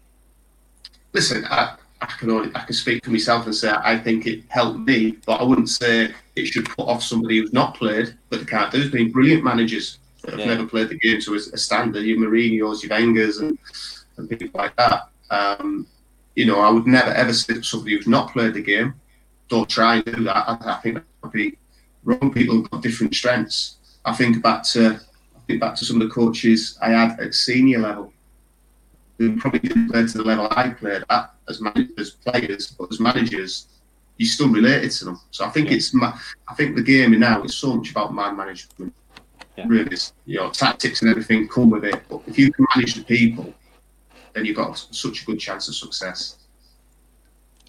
Listen, 1.14 1.46
I, 1.46 1.76
I 2.02 2.06
can 2.06 2.30
only 2.32 2.52
I 2.56 2.62
can 2.62 2.74
speak 2.74 3.06
for 3.06 3.12
myself 3.12 3.46
and 3.46 3.56
say 3.56 3.72
I 3.72 3.98
think 3.98 4.28
it 4.28 4.44
helped 4.50 4.80
me, 4.80 5.18
but 5.26 5.40
I 5.40 5.44
wouldn't 5.44 5.70
say 5.70 6.14
it 6.36 6.46
should 6.48 6.66
put 6.66 6.88
off 6.88 7.04
somebody 7.04 7.38
who's 7.38 7.54
not 7.54 7.76
played 7.76 8.18
but 8.30 8.40
they 8.40 8.46
can't 8.46 8.72
do. 8.72 8.80
There's 8.80 8.92
been 8.92 9.12
brilliant 9.12 9.44
managers 9.44 10.00
that 10.22 10.32
have 10.32 10.40
yeah. 10.40 10.48
never 10.48 10.66
played 10.68 10.90
the 10.90 10.98
game, 10.98 11.22
so 11.22 11.34
it's 11.34 11.48
a 11.48 11.58
standard. 11.58 12.04
Your 12.04 12.18
Mourinho's, 12.18 12.84
your 12.84 12.90
Wenger's, 12.90 13.38
and 13.38 13.58
and 14.18 14.30
things 14.30 14.54
like 14.54 14.76
that. 14.76 15.10
Um, 15.30 15.88
you 16.36 16.46
know, 16.46 16.60
I 16.60 16.70
would 16.70 16.88
never 16.88 17.12
ever 17.12 17.34
say 17.34 17.56
to 17.56 17.64
somebody 17.64 17.96
who's 17.96 18.08
not 18.08 18.32
played 18.34 18.56
the 18.56 18.62
game, 18.62 18.96
don't 19.50 19.70
try 19.70 19.96
and 19.96 20.06
do 20.06 20.24
that. 20.24 20.50
I, 20.50 20.58
I 20.74 20.80
think 20.82 20.96
that 20.96 21.04
would 21.22 21.32
be 21.32 21.58
wrong. 22.04 22.34
People 22.34 22.62
have 22.62 22.72
got 22.72 22.82
different 22.82 23.14
strengths. 23.14 23.78
I 24.06 24.14
think 24.14 24.42
back 24.42 24.64
to 24.74 25.00
I 25.36 25.40
think 25.48 25.62
back 25.62 25.76
to 25.76 25.86
some 25.86 26.02
of 26.02 26.08
the 26.08 26.14
coaches 26.14 26.78
I 26.82 26.90
had 26.90 27.20
at 27.20 27.34
senior 27.34 27.80
level 27.80 28.13
who 29.18 29.38
probably 29.38 29.60
didn't 29.60 29.90
play 29.90 30.06
to 30.06 30.18
the 30.18 30.24
level 30.24 30.48
I 30.52 30.70
played 30.70 31.04
at 31.10 31.34
as 31.48 31.62
managers, 31.62 32.12
players, 32.12 32.72
but 32.72 32.92
as 32.92 33.00
managers, 33.00 33.68
you 34.18 34.26
still 34.26 34.50
related 34.50 34.92
to 34.92 35.06
them. 35.06 35.20
So 35.32 35.46
I 35.46 35.50
think 35.50 35.70
yeah. 35.70 35.76
it's 35.76 35.96
I 35.96 36.54
think 36.56 36.76
the 36.76 36.84
game 36.84 37.18
now 37.20 37.44
is 37.44 37.56
so 37.56 37.76
much 37.76 37.92
about 37.92 38.14
man 38.14 38.38
management. 38.38 38.94
Yeah. 39.58 39.66
Really, 39.68 39.98
you 40.26 40.40
know, 40.40 40.50
tactics 40.50 41.02
and 41.02 41.12
everything 41.12 41.48
come 41.48 41.70
with 41.70 41.86
it. 41.86 42.02
But 42.10 42.22
if 42.26 42.40
you 42.40 42.52
can 42.52 42.66
manage 42.76 42.96
the 42.96 43.04
people, 43.04 43.54
then 44.34 44.46
you've 44.46 44.56
got 44.56 44.78
such 44.92 45.22
a 45.22 45.26
good 45.26 45.40
chance 45.40 45.68
of 45.68 45.76
success. 45.76 46.38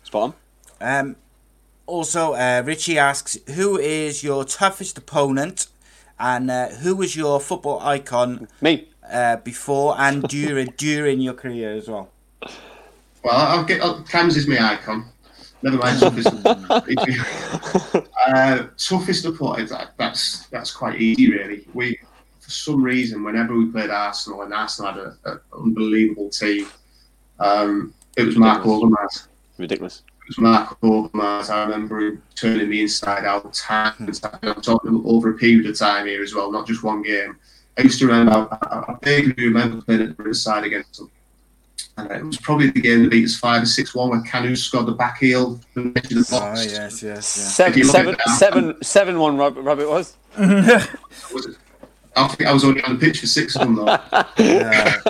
Spot 0.03 0.35
on. 0.81 1.07
Um, 1.07 1.17
also, 1.87 2.33
uh, 2.33 2.63
Richie 2.65 2.99
asks, 2.99 3.37
who 3.55 3.79
is 3.79 4.25
your 4.25 4.45
toughest 4.45 4.97
opponent, 4.97 5.67
and 6.19 6.51
uh, 6.51 6.69
who 6.69 6.97
was 6.97 7.15
your 7.17 7.39
football 7.39 7.81
icon? 7.81 8.49
Me. 8.63 8.89
Uh, 9.11 9.37
before 9.37 9.95
and 9.99 10.23
during 10.29 10.73
during 10.79 11.21
your 11.21 11.35
career 11.35 11.75
as 11.75 11.89
well. 11.89 12.09
Well, 13.23 13.35
I'll 13.35 13.65
get 13.65 13.83
uh, 13.83 14.03
Cams 14.09 14.37
is 14.37 14.49
my 14.49 14.59
icon. 14.59 15.07
Never 15.63 15.79
mind 15.79 16.01
toughest. 16.01 16.29
uh, 18.27 18.67
toughest 18.77 19.25
opponent. 19.25 19.73
That's 19.97 20.47
that's 20.49 20.71
quite 20.71 21.01
easy, 21.01 21.31
really. 21.31 21.67
We 21.73 21.99
for 22.41 22.51
some 22.51 22.83
reason, 22.83 23.25
whenever 23.25 23.57
we 23.57 23.67
played 23.67 23.89
Arsenal, 23.89 24.43
and 24.43 24.53
Arsenal 24.53 24.93
had 24.93 25.15
an 25.25 25.41
unbelievable 25.53 26.29
team, 26.29 26.67
um, 27.41 27.95
it 28.17 28.25
was 28.25 28.37
Marc 28.37 28.63
Overmars. 28.65 29.29
Ridiculous. 29.57 30.03
It 30.09 30.29
was 30.29 30.39
Marc 30.39 30.79
Overmars. 30.83 31.49
I 31.49 31.65
remember 31.65 32.01
him 32.01 32.23
turning 32.35 32.69
me 32.69 32.83
inside 32.83 33.25
out 33.25 33.51
time 33.55 33.95
and 34.01 34.15
time. 34.15 34.39
I'm 34.43 34.61
talking 34.61 35.03
over 35.07 35.31
a 35.31 35.35
period 35.39 35.67
of 35.67 35.79
time 35.79 36.07
here 36.07 36.23
as 36.23 36.35
well, 36.35 36.53
not 36.53 36.67
just 36.67 36.83
one 36.83 37.03
game. 37.03 37.37
I 37.79 37.83
used 37.83 37.99
to 38.01 38.07
remember, 38.07 38.49
I, 38.51 38.85
I 38.89 38.97
vaguely 39.03 39.49
remember 39.49 39.83
playing 39.83 40.03
at 40.03 40.09
the 40.09 40.15
British 40.15 40.43
side 40.43 40.65
against 40.65 40.99
them. 40.99 41.11
And 41.97 42.11
it 42.11 42.25
was 42.25 42.39
probably 42.39 42.71
the 42.71 42.81
game 42.81 43.03
that 43.03 43.11
beat 43.11 43.25
us 43.25 43.37
five 43.37 43.63
or 43.63 43.67
six 43.67 43.95
one 43.95 44.11
where 44.11 44.23
Kanu 44.23 44.57
scored 44.57 44.87
the 44.87 44.93
back 44.93 45.19
heel. 45.19 45.61
The 45.75 45.91
box. 45.93 46.33
Oh 46.33 46.63
yes, 46.63 47.03
yes, 47.03 47.03
yes. 47.03 47.27
Seven, 47.27 47.85
seven, 47.85 48.17
seven, 48.37 48.83
seven 48.83 49.19
one. 49.19 49.37
Robert 49.37 49.89
was. 49.89 50.17
was 50.37 50.87
it? 51.47 51.57
I 52.17 52.29
think 52.29 52.49
I 52.49 52.53
was 52.53 52.65
only 52.65 52.83
on 52.83 52.95
the 52.95 52.99
pitch 52.99 53.21
for 53.21 53.27
six 53.27 53.57
of 53.57 53.63
them 53.63 53.75
though. 53.77 53.99
yeah. 54.39 55.01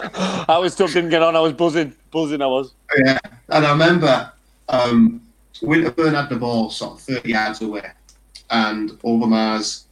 I 0.48 0.58
was 0.58 0.72
still 0.74 0.86
didn't 0.86 1.10
get 1.10 1.22
on. 1.22 1.36
I 1.36 1.40
was 1.40 1.52
buzzing, 1.52 1.94
buzzing. 2.10 2.42
I 2.42 2.46
was. 2.46 2.72
Yeah, 3.04 3.18
and 3.48 3.66
I 3.66 3.72
remember 3.72 4.32
um, 4.68 5.22
Winterburn 5.60 6.14
had 6.14 6.28
the 6.28 6.36
ball 6.36 6.70
sort 6.70 6.94
of 6.94 7.00
thirty 7.00 7.30
yards 7.30 7.62
away, 7.62 7.90
and 8.50 8.90
Overmars 9.02 9.84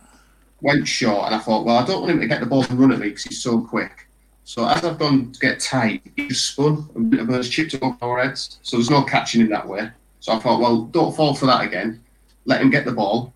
went 0.62 0.86
short, 0.86 1.26
and 1.26 1.34
I 1.34 1.38
thought, 1.38 1.66
well, 1.66 1.76
I 1.76 1.84
don't 1.84 2.00
want 2.00 2.12
him 2.12 2.20
to 2.20 2.26
get 2.26 2.40
the 2.40 2.46
ball 2.46 2.64
and 2.64 2.78
run 2.78 2.92
at 2.92 3.00
me 3.00 3.08
because 3.08 3.24
he's 3.24 3.42
so 3.42 3.60
quick. 3.60 4.06
So 4.44 4.66
as 4.66 4.84
I've 4.84 4.98
gone 4.98 5.32
to 5.32 5.40
get 5.40 5.60
tight, 5.60 6.02
he 6.16 6.28
just 6.28 6.50
spun 6.50 6.88
and 6.94 7.10
Winterburn's 7.10 7.48
chipped 7.48 7.74
it 7.74 7.82
over 7.82 7.96
our 8.00 8.24
heads. 8.24 8.58
So 8.62 8.76
there's 8.76 8.90
no 8.90 9.02
catching 9.02 9.40
him 9.40 9.50
that 9.50 9.68
way. 9.68 9.90
So 10.20 10.32
I 10.32 10.38
thought, 10.38 10.60
well, 10.60 10.82
don't 10.82 11.14
fall 11.14 11.34
for 11.34 11.46
that 11.46 11.64
again. 11.64 12.02
Let 12.44 12.60
him 12.60 12.70
get 12.70 12.84
the 12.84 12.92
ball 12.92 13.32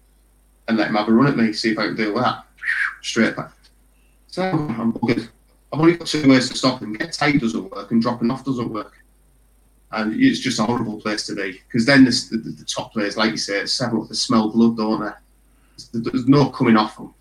and 0.69 0.77
let 0.77 0.89
him 0.89 0.95
have 0.95 1.09
a 1.09 1.13
run 1.13 1.29
at 1.29 1.37
me, 1.37 1.53
see 1.53 1.73
if 1.73 1.79
I 1.79 1.87
can 1.87 1.97
deal 1.97 2.15
with 2.15 2.25
that. 2.25 2.45
Straight 3.03 3.37
back. 3.37 3.53
So 4.27 4.43
I'm 4.43 4.93
buggered. 4.93 5.29
I've 5.73 5.81
only 5.81 5.97
got 5.97 6.07
two 6.07 6.29
ways 6.29 6.49
to 6.49 6.57
stop 6.57 6.83
him. 6.83 6.93
Get 6.93 7.13
tight 7.13 7.41
doesn't 7.41 7.71
work, 7.71 7.91
and 7.91 8.03
dropping 8.03 8.31
off 8.31 8.45
doesn't 8.45 8.71
work. 8.71 8.93
And 9.93 10.21
it's 10.21 10.41
just 10.41 10.59
a 10.59 10.65
horrible 10.65 11.01
place 11.01 11.27
to 11.27 11.35
be 11.35 11.61
because 11.67 11.87
then 11.87 12.05
the, 12.05 12.11
the, 12.33 12.51
the, 12.51 12.65
top 12.65 12.93
players, 12.93 13.17
like 13.17 13.31
you 13.31 13.37
say, 13.37 13.65
several 13.67 14.05
they 14.05 14.15
smell 14.15 14.51
blood, 14.51 14.77
don't 14.77 15.01
they? 15.01 15.11
there's 15.93 16.27
no 16.27 16.51
coming 16.51 16.77
off 16.77 16.97
them. 16.97 17.15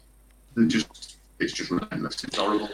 Just 0.68 1.18
it's 1.40 1.54
just 1.54 1.70
relentless. 1.72 2.24
It's 2.24 2.38
horrible. 2.38 2.70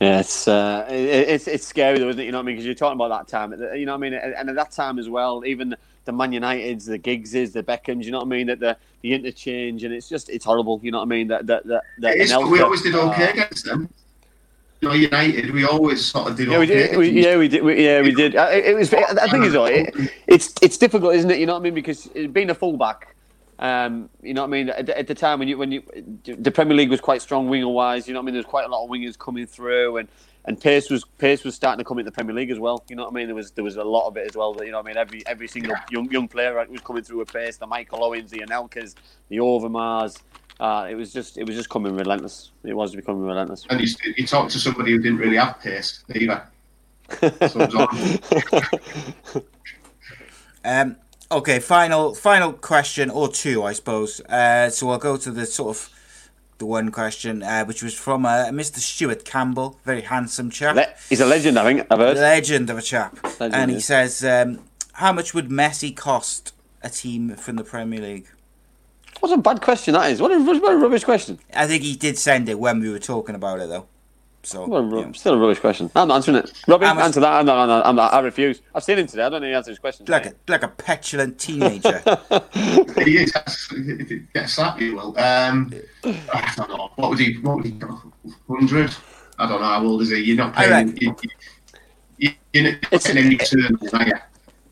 Yeah, 0.00 0.18
it's 0.18 0.48
uh, 0.48 0.86
it's 0.90 1.46
it's 1.46 1.64
scary 1.66 2.00
though, 2.00 2.08
isn't 2.08 2.20
it? 2.20 2.24
You 2.24 2.32
know 2.32 2.38
what 2.38 2.42
I 2.42 2.46
mean? 2.46 2.56
Because 2.56 2.66
you're 2.66 2.74
talking 2.74 3.00
about 3.00 3.10
that 3.16 3.30
time, 3.30 3.52
you 3.76 3.86
know 3.86 3.92
what 3.92 4.04
I 4.04 4.10
mean? 4.10 4.14
And 4.14 4.50
at 4.50 4.56
that 4.56 4.72
time 4.72 4.98
as 4.98 5.08
well, 5.08 5.44
even 5.46 5.76
the 6.04 6.12
Man 6.12 6.32
Uniteds, 6.32 6.86
the 6.86 6.98
Giggses, 6.98 7.52
the 7.52 7.62
Beckhams, 7.62 8.04
you 8.04 8.10
know 8.10 8.18
what 8.18 8.26
I 8.26 8.30
mean? 8.30 8.48
That 8.48 8.58
the 8.58 8.76
the 9.02 9.12
interchange, 9.14 9.84
and 9.84 9.94
it's 9.94 10.08
just 10.08 10.28
it's 10.28 10.44
horrible. 10.44 10.80
You 10.82 10.90
know 10.90 10.98
what 10.98 11.04
I 11.04 11.08
mean? 11.08 11.28
That 11.28 11.46
that 11.46 11.64
that, 11.66 11.84
that 11.98 12.16
It 12.16 12.22
is, 12.22 12.32
Anelka- 12.32 12.50
we 12.50 12.60
always 12.60 12.82
did 12.82 12.96
okay 12.96 13.28
uh, 13.28 13.30
against 13.30 13.64
them. 13.64 13.88
You 14.80 14.88
know, 14.88 14.94
United, 14.94 15.52
we 15.52 15.64
always 15.64 16.04
sort 16.04 16.30
of 16.30 16.36
did 16.36 16.48
Yeah, 16.48 16.58
we 16.58 16.64
okay. 16.64 16.88
did. 16.88 16.98
We, 16.98 17.08
yeah, 17.10 17.36
we 17.36 17.46
did. 17.46 17.62
We, 17.62 17.84
yeah, 17.84 18.02
we 18.02 18.12
did. 18.12 18.34
Uh, 18.34 18.48
It, 18.50 18.64
it 18.64 18.74
was. 18.74 18.92
I 18.92 19.28
think 19.28 19.44
it's 19.44 19.54
it, 19.54 20.10
it's 20.26 20.54
it's 20.60 20.76
difficult, 20.76 21.14
isn't 21.14 21.30
it? 21.30 21.38
You 21.38 21.46
know 21.46 21.52
what 21.52 21.60
I 21.60 21.62
mean? 21.62 21.74
Because 21.74 22.08
being 22.32 22.50
a 22.50 22.54
fullback, 22.54 23.14
um, 23.62 24.10
you 24.22 24.34
know 24.34 24.42
what 24.42 24.48
I 24.48 24.50
mean. 24.50 24.68
At, 24.70 24.86
the- 24.86 24.98
at 24.98 25.06
the 25.06 25.14
time 25.14 25.38
when 25.38 25.46
you 25.48 25.56
when 25.56 25.70
you 25.70 25.82
the 26.24 26.50
Premier 26.50 26.76
League 26.76 26.90
was 26.90 27.00
quite 27.00 27.22
strong 27.22 27.48
winger 27.48 27.68
wise, 27.68 28.08
you 28.08 28.12
know 28.12 28.18
what 28.20 28.24
I 28.24 28.26
mean. 28.26 28.34
There 28.34 28.40
was 28.40 28.46
quite 28.50 28.66
a 28.66 28.68
lot 28.68 28.84
of 28.84 28.90
wingers 28.90 29.16
coming 29.16 29.46
through, 29.46 29.98
and 29.98 30.08
and 30.44 30.60
pace 30.60 30.90
was 30.90 31.04
pace 31.18 31.44
was 31.44 31.54
starting 31.54 31.78
to 31.78 31.84
come 31.84 32.00
into 32.00 32.10
the 32.10 32.14
Premier 32.14 32.34
League 32.34 32.50
as 32.50 32.58
well. 32.58 32.82
You 32.88 32.96
know 32.96 33.04
what 33.04 33.12
I 33.12 33.14
mean? 33.14 33.26
There 33.28 33.36
was 33.36 33.52
there 33.52 33.62
was 33.62 33.76
a 33.76 33.84
lot 33.84 34.08
of 34.08 34.16
it 34.16 34.26
as 34.28 34.34
well. 34.36 34.52
That, 34.54 34.66
you 34.66 34.72
know 34.72 34.78
what 34.78 34.86
I 34.86 34.88
mean? 34.88 34.96
Every 34.96 35.24
every 35.26 35.46
single 35.46 35.76
young 35.90 36.10
young 36.10 36.26
player 36.26 36.54
was 36.68 36.80
coming 36.80 37.04
through 37.04 37.18
with 37.20 37.32
pace. 37.32 37.56
The 37.56 37.66
Michael 37.68 38.02
Owens, 38.02 38.32
the 38.32 38.40
Anelkas, 38.40 38.96
the 39.28 39.36
Overmars. 39.36 40.18
Uh, 40.58 40.88
it 40.90 40.96
was 40.96 41.12
just 41.12 41.38
it 41.38 41.46
was 41.46 41.54
just 41.54 41.68
coming 41.70 41.94
relentless. 41.94 42.50
It 42.64 42.74
was 42.74 42.96
becoming 42.96 43.22
relentless. 43.22 43.64
And 43.70 43.80
you, 43.80 43.86
you 44.16 44.26
talk 44.26 44.48
to 44.50 44.58
somebody 44.58 44.90
who 44.90 44.98
didn't 45.00 45.18
really 45.18 45.36
have 45.36 45.60
pace 45.60 46.02
either. 46.12 46.42
So 47.48 47.60
it 47.60 47.74
was. 47.74 49.42
Um, 50.64 50.96
okay, 51.32 51.58
final 51.58 52.14
final 52.14 52.52
question 52.52 53.10
or 53.10 53.28
two, 53.28 53.62
I 53.64 53.72
suppose. 53.72 54.20
Uh, 54.20 54.70
so 54.70 54.90
I'll 54.90 54.98
go 54.98 55.16
to 55.16 55.30
the 55.30 55.46
sort 55.46 55.76
of 55.76 55.90
the 56.58 56.66
one 56.66 56.90
question, 56.90 57.42
uh, 57.42 57.64
which 57.64 57.82
was 57.82 57.94
from 57.94 58.24
uh, 58.24 58.46
Mr. 58.46 58.78
Stuart 58.78 59.24
Campbell, 59.24 59.80
very 59.84 60.02
handsome 60.02 60.50
chap, 60.50 60.76
Le- 60.76 60.86
He's 61.08 61.20
a 61.20 61.26
legend, 61.26 61.58
I 61.58 61.64
think. 61.64 61.86
I've 61.90 61.98
heard. 61.98 62.16
legend 62.16 62.70
of 62.70 62.78
a 62.78 62.82
chap, 62.82 63.18
Legend, 63.24 63.54
and 63.54 63.70
he 63.70 63.76
yeah. 63.78 63.82
says, 63.82 64.24
um, 64.24 64.60
"How 64.94 65.12
much 65.12 65.34
would 65.34 65.48
Messi 65.48 65.94
cost 65.94 66.52
a 66.82 66.90
team 66.90 67.34
from 67.36 67.56
the 67.56 67.64
Premier 67.64 68.00
League?" 68.00 68.28
What 69.20 69.32
a 69.32 69.36
bad 69.36 69.60
question 69.60 69.94
that 69.94 70.10
is. 70.10 70.20
What 70.20 70.32
a, 70.32 70.38
what 70.40 70.72
a 70.72 70.76
rubbish 70.76 71.04
question. 71.04 71.38
I 71.54 71.66
think 71.66 71.82
he 71.82 71.94
did 71.96 72.18
send 72.18 72.48
it 72.48 72.58
when 72.58 72.80
we 72.80 72.90
were 72.90 72.98
talking 72.98 73.34
about 73.34 73.60
it, 73.60 73.68
though. 73.68 73.86
So 74.44 74.64
a 74.74 74.82
ru- 74.82 75.00
yeah. 75.00 75.12
Still 75.12 75.34
a 75.34 75.38
rubbish 75.38 75.60
question. 75.60 75.90
I'm 75.94 76.10
answering 76.10 76.38
it. 76.38 76.52
Robbie, 76.66 76.86
I'm 76.86 76.98
a- 76.98 77.02
answer 77.02 77.20
that. 77.20 77.32
I'm 77.32 77.46
not, 77.46 77.58
I'm 77.58 77.68
not, 77.68 77.86
I'm 77.86 77.94
not, 77.96 78.12
I 78.12 78.20
refuse. 78.20 78.60
I've 78.74 78.82
seen 78.82 78.98
him 78.98 79.06
today. 79.06 79.22
I 79.22 79.28
don't 79.28 79.40
need 79.42 79.50
to 79.50 79.56
answer 79.56 79.70
his 79.70 79.78
question. 79.78 80.04
like 80.08 80.26
a 80.26 80.34
like 80.48 80.64
a 80.64 80.68
petulant 80.68 81.38
teenager. 81.38 81.98
he 83.04 83.18
is. 83.18 83.32
If 83.70 84.10
it 84.10 84.32
gets 84.32 84.54
slapped, 84.54 84.80
he 84.80 84.90
will. 84.90 85.16
Um, 85.18 85.72
I 86.04 86.52
don't 86.56 86.68
know. 86.70 86.90
What 86.96 87.10
would 87.10 87.18
he? 87.20 87.34
What 87.38 87.56
would 87.58 87.66
he? 87.66 87.78
Hundred? 88.48 88.94
I 89.38 89.48
don't 89.48 89.60
know. 89.60 89.66
How 89.66 89.84
old 89.84 90.02
is 90.02 90.10
he? 90.10 90.18
You're 90.18 90.36
not 90.36 90.54
paying. 90.54 90.70
reckon- 90.70 90.96
You, 91.00 91.14
you, 92.18 92.30
you're 92.52 92.64
not 92.64 92.74
It's- 92.84 93.06
getting 93.06 93.24
any 93.26 93.36
return, 93.36 93.78
are 93.92 94.06
you? 94.06 94.12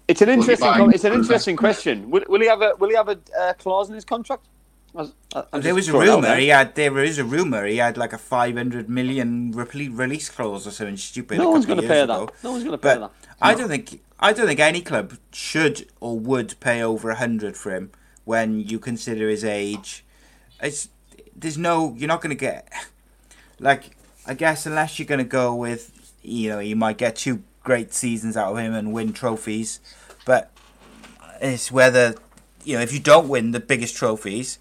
It's 0.08 0.20
an 0.22 0.28
interesting. 0.30 0.90
It's 0.92 1.04
an 1.04 1.12
interesting 1.12 1.56
question. 1.56 2.10
Will, 2.10 2.24
will 2.28 2.40
he 2.40 2.48
have 2.48 2.60
a 2.60 2.74
Will 2.80 2.88
he 2.88 2.96
have 2.96 3.08
a 3.08 3.18
uh, 3.38 3.52
clause 3.52 3.88
in 3.88 3.94
his 3.94 4.04
contract? 4.04 4.46
I 4.94 4.98
was- 4.98 5.12
I- 5.34 5.44
I'm 5.52 5.60
there 5.60 5.74
was 5.74 5.88
a 5.88 5.92
throwing 5.92 6.06
it 6.08 6.10
out 6.10 6.22
rumor 6.22 6.36
he 6.36 6.48
had. 6.48 6.74
There 6.74 6.98
is 6.98 7.18
a 7.18 7.24
rumor 7.24 7.64
he 7.66 7.76
had 7.76 7.96
like 7.96 8.12
a 8.12 8.18
five 8.18 8.56
hundred 8.56 8.88
million 8.88 9.52
release 9.52 10.28
clause 10.28 10.66
or 10.66 10.70
something 10.72 10.96
stupid. 10.96 11.38
No 11.38 11.50
one's 11.50 11.66
going 11.66 11.80
to 11.80 11.86
pay 11.86 11.96
years 11.98 12.08
that. 12.08 12.30
No 12.42 12.52
one's 12.52 12.64
going 12.64 12.72
to 12.72 12.78
pay 12.78 12.94
But 12.98 13.00
that. 13.00 13.10
I 13.40 13.54
don't 13.54 13.68
think 13.68 14.00
I 14.18 14.32
don't 14.32 14.46
think 14.46 14.60
any 14.60 14.80
club 14.80 15.14
should 15.32 15.86
or 16.00 16.18
would 16.18 16.58
pay 16.60 16.82
over 16.82 17.10
a 17.10 17.14
hundred 17.16 17.56
for 17.56 17.70
him 17.74 17.90
when 18.24 18.60
you 18.60 18.78
consider 18.78 19.28
his 19.28 19.44
age. 19.44 20.04
It's 20.62 20.88
there's 21.36 21.56
no 21.56 21.94
you're 21.96 22.08
not 22.08 22.20
going 22.20 22.36
to 22.36 22.40
get 22.40 22.68
like 23.60 23.96
I 24.26 24.34
guess 24.34 24.66
unless 24.66 24.98
you're 24.98 25.06
going 25.06 25.18
to 25.18 25.24
go 25.24 25.54
with 25.54 26.12
you 26.22 26.48
know 26.50 26.58
you 26.58 26.76
might 26.76 26.98
get 26.98 27.16
two 27.16 27.42
great 27.62 27.94
seasons 27.94 28.36
out 28.36 28.52
of 28.52 28.58
him 28.58 28.74
and 28.74 28.92
win 28.92 29.12
trophies, 29.12 29.80
but 30.26 30.50
it's 31.40 31.70
whether 31.70 32.14
you 32.64 32.76
know 32.76 32.82
if 32.82 32.92
you 32.92 32.98
don't 33.00 33.28
win 33.28 33.52
the 33.52 33.60
biggest 33.60 33.96
trophies, 33.96 34.58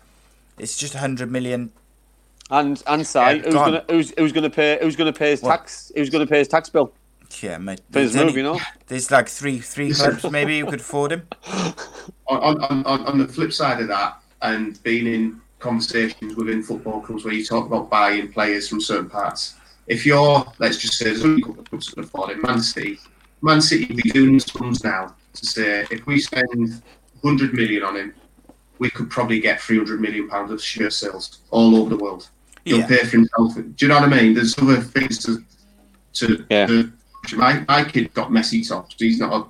it's 0.60 0.78
just 0.78 0.96
a 0.96 1.00
hundred 1.00 1.32
million. 1.32 1.72
And 2.52 2.82
and 2.88 3.06
Si, 3.06 3.20
Yeah, 3.20 3.36
who's 3.38 3.54
gone. 3.54 3.72
going 3.72 3.86
to 3.86 3.94
who's, 3.94 4.14
who's 4.18 4.32
going 4.32 4.44
to 4.44 4.50
pay 4.50 4.80
who's 4.82 4.96
going 4.96 5.12
to 5.12 5.18
pay 5.18 5.32
his 5.32 5.42
What? 5.42 5.52
tax? 5.58 5.92
Who's 5.96 6.10
going 6.10 6.26
to 6.26 6.30
pay 6.32 6.40
his 6.40 6.48
tax 6.48 6.70
bill 6.70 6.92
Yeah, 7.42 7.58
mate. 7.60 7.82
for 7.92 8.00
his 8.00 8.14
there's 8.14 8.26
move? 8.26 8.38
You 8.38 8.44
know. 8.44 8.60
There's 8.88 9.12
like 9.12 9.28
three 9.30 9.60
three 9.60 9.92
clubs 9.94 10.30
maybe 10.32 10.60
who 10.60 10.66
could 10.66 10.80
afford 10.80 11.12
him. 11.12 11.28
on, 12.28 12.62
on, 12.64 12.86
on, 12.86 13.06
on 13.06 13.18
the 13.18 13.28
flip 13.28 13.54
side 13.54 13.82
of 13.82 13.88
that, 13.90 14.20
and 14.42 14.82
being 14.84 15.08
in 15.08 15.42
conversations 15.60 16.36
within 16.36 16.64
football 16.64 17.02
clubs 17.02 17.26
where 17.26 17.34
you 17.34 17.46
talk 17.46 17.66
about 17.68 17.90
buying 17.90 18.32
players 18.32 18.68
from 18.70 18.80
certain 18.82 19.10
parts, 19.10 19.56
if 19.88 20.06
you're, 20.06 20.46
let's 20.60 20.78
just 20.78 20.98
say, 20.98 21.06
there's 21.06 21.24
only 21.26 21.42
a 21.42 21.46
couple 21.46 21.60
of 21.62 21.70
clubs 21.70 21.88
that 21.88 21.96
can 21.96 22.04
afford 22.06 22.30
it, 22.32 22.42
Man 22.42 22.62
City, 22.62 22.98
Man 23.42 23.62
City 23.62 23.86
will 23.88 23.98
be 24.02 24.10
doing 24.12 24.34
the 24.34 24.40
sums 24.40 24.84
now 24.84 25.14
to 25.34 25.46
say 25.46 25.86
if 25.92 26.06
we 26.06 26.20
spend 26.20 26.82
100 27.22 27.54
million 27.54 27.84
on 27.84 27.96
him, 27.98 28.14
we 28.80 28.90
could 28.90 29.10
probably 29.10 29.40
get 29.40 29.62
300 29.62 30.02
million 30.02 30.28
pounds 30.28 30.52
of 30.52 30.62
shirt 30.64 30.94
sales 30.94 31.40
all 31.52 31.76
over 31.76 31.90
the 31.90 31.98
world. 31.98 32.30
He'll 32.66 32.80
Yeah. 32.80 32.88
pay 32.88 32.98
for 32.98 33.18
himself. 33.18 33.56
Do 33.56 33.74
you 33.80 33.88
know 33.88 34.00
what 34.00 34.12
I 34.14 34.22
mean? 34.22 34.34
There's 34.34 34.58
other 34.58 34.82
things 34.82 35.20
to. 35.26 35.44
to, 36.14 36.46
Yeah. 36.50 36.66
to 36.66 36.92
my, 37.36 37.64
my 37.68 37.84
kid 37.84 38.14
got 38.14 38.30
Messi 38.32 38.68
tops. 38.68 38.96
He's 38.98 39.20
not 39.20 39.34
a 39.34 39.46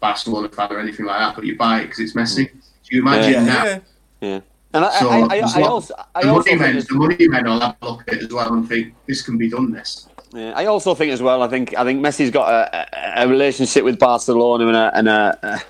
Barcelona 0.00 0.48
fan 0.48 0.72
or 0.72 0.80
anything 0.80 1.06
like 1.06 1.18
that, 1.18 1.34
but 1.36 1.44
you 1.44 1.56
buy 1.56 1.80
it 1.80 1.84
because 1.84 2.00
it's 2.00 2.14
Messi. 2.14 2.46
Mm. 2.50 2.52
Do 2.52 2.96
you 2.96 3.02
imagine 3.02 3.32
Yeah. 3.32 3.44
that? 3.44 3.82
Yeah. 4.20 4.28
Yeah. 4.28 4.40
And 4.74 4.84
I, 4.86 4.98
So 5.00 5.10
I, 5.10 5.16
I, 5.24 5.40
there's 5.40 5.54
I, 5.54 5.62
also 5.62 5.94
I 6.14 6.22
the 6.22 6.28
also 6.28 6.32
money 6.32 6.44
think 6.44 6.60
men, 6.60 6.76
the 6.88 6.94
money 6.94 7.28
men 7.28 7.44
will 7.44 7.60
have 7.60 7.76
a 7.82 7.86
look 7.90 8.02
at 8.08 8.14
it 8.14 8.22
as 8.22 8.32
well 8.32 8.54
and 8.54 8.66
think 8.66 8.94
this 9.06 9.20
can 9.22 9.36
be 9.36 9.50
done. 9.50 9.70
This. 9.70 10.08
Yeah, 10.32 10.52
I 10.56 10.64
also 10.64 10.94
think 10.94 11.12
as 11.12 11.20
well. 11.20 11.42
I 11.42 11.48
think 11.48 11.76
I 11.76 11.84
think 11.84 12.02
Messi's 12.04 12.30
got 12.30 12.48
a, 12.50 13.20
a, 13.20 13.24
a 13.24 13.28
relationship 13.28 13.84
with 13.84 13.98
Barcelona 13.98 14.66
and 14.68 14.76
a, 14.76 14.90
and 14.96 15.08
a, 15.08 15.38
a, 15.42 15.62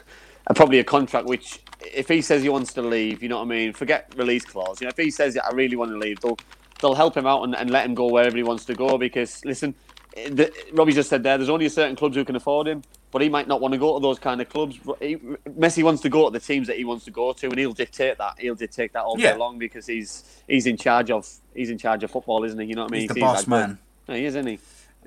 a 0.47 0.55
probably 0.55 0.79
a 0.79 0.85
contract 0.85 1.27
which, 1.27 1.59
if 1.95 2.09
he 2.09 2.23
says 2.23 2.43
he 2.43 2.49
wants 2.49 2.73
to 2.75 2.83
leave, 2.83 3.23
you 3.23 3.29
know 3.29 3.39
what 3.39 3.45
I 3.45 3.49
mean. 3.49 3.73
Forget 3.73 4.13
release 4.17 4.45
clause. 4.45 4.81
You 4.81 4.87
know, 4.87 4.91
if 4.91 4.97
he 4.97 5.11
says 5.11 5.37
I 5.39 5.51
really 5.55 5.77
want 5.77 5.91
to 5.91 5.99
leave, 5.99 6.21
they'll 6.21 6.39
they'll 6.81 6.95
help 6.95 7.17
him 7.17 7.27
out 7.27 7.45
and, 7.45 7.55
and 7.55 7.71
let 7.71 7.85
him 7.87 7.95
go 7.95 8.09
wherever 8.09 8.37
he 8.37 8.43
wants 8.43 8.65
to 8.67 8.75
go. 8.75 8.99
Because 8.99 9.45
listen, 9.45 9.75
the, 10.15 10.53
Robbie 10.73 10.93
just 10.93 11.09
said 11.09 11.23
there, 11.23 11.39
there's 11.39 11.49
only 11.51 11.67
a 11.67 11.71
certain 11.71 11.97
clubs 11.97 12.17
who 12.17 12.25
can 12.25 12.37
afford 12.37 12.69
him, 12.69 12.83
but 13.11 13.23
he 13.23 13.29
might 13.29 13.49
not 13.49 13.61
want 13.61 13.73
to 13.73 13.79
go 13.79 13.99
to 13.99 14.03
those 14.03 14.19
kind 14.19 14.41
of 14.41 14.49
clubs. 14.49 14.79
He, 15.01 15.17
Messi 15.17 15.83
wants 15.83 16.03
to 16.03 16.09
go 16.09 16.29
to 16.29 16.33
the 16.39 16.45
teams 16.45 16.67
that 16.67 16.77
he 16.77 16.85
wants 16.85 17.05
to 17.07 17.11
go 17.11 17.33
to, 17.33 17.47
and 17.47 17.59
he'll 17.59 17.73
dictate 17.73 18.19
that. 18.19 18.35
He'll 18.39 18.55
dictate 18.55 18.93
that 18.93 19.03
all 19.03 19.19
Yeah. 19.19 19.33
day 19.33 19.39
long 19.39 19.59
because 19.59 19.87
he's 19.87 20.43
he's 20.49 20.67
in 20.67 20.77
charge 20.77 21.11
of 21.11 21.29
he's 21.55 21.71
in 21.71 21.79
charge 21.79 22.05
of 22.05 22.11
football, 22.11 22.45
isn't 22.45 22.59
he? 22.59 22.67
You 22.67 22.75
know 22.75 22.83
what 22.83 22.93
I 22.93 22.93
mean? 22.93 23.01
He's 23.03 23.09
the 23.09 23.15
He's 23.15 23.23
boss 23.23 23.39
like, 23.41 23.49
man. 23.49 23.79
No, 24.09 24.15
he 24.15 24.25
is, 24.25 24.35
isn't 24.35 24.47
he? 24.47 24.59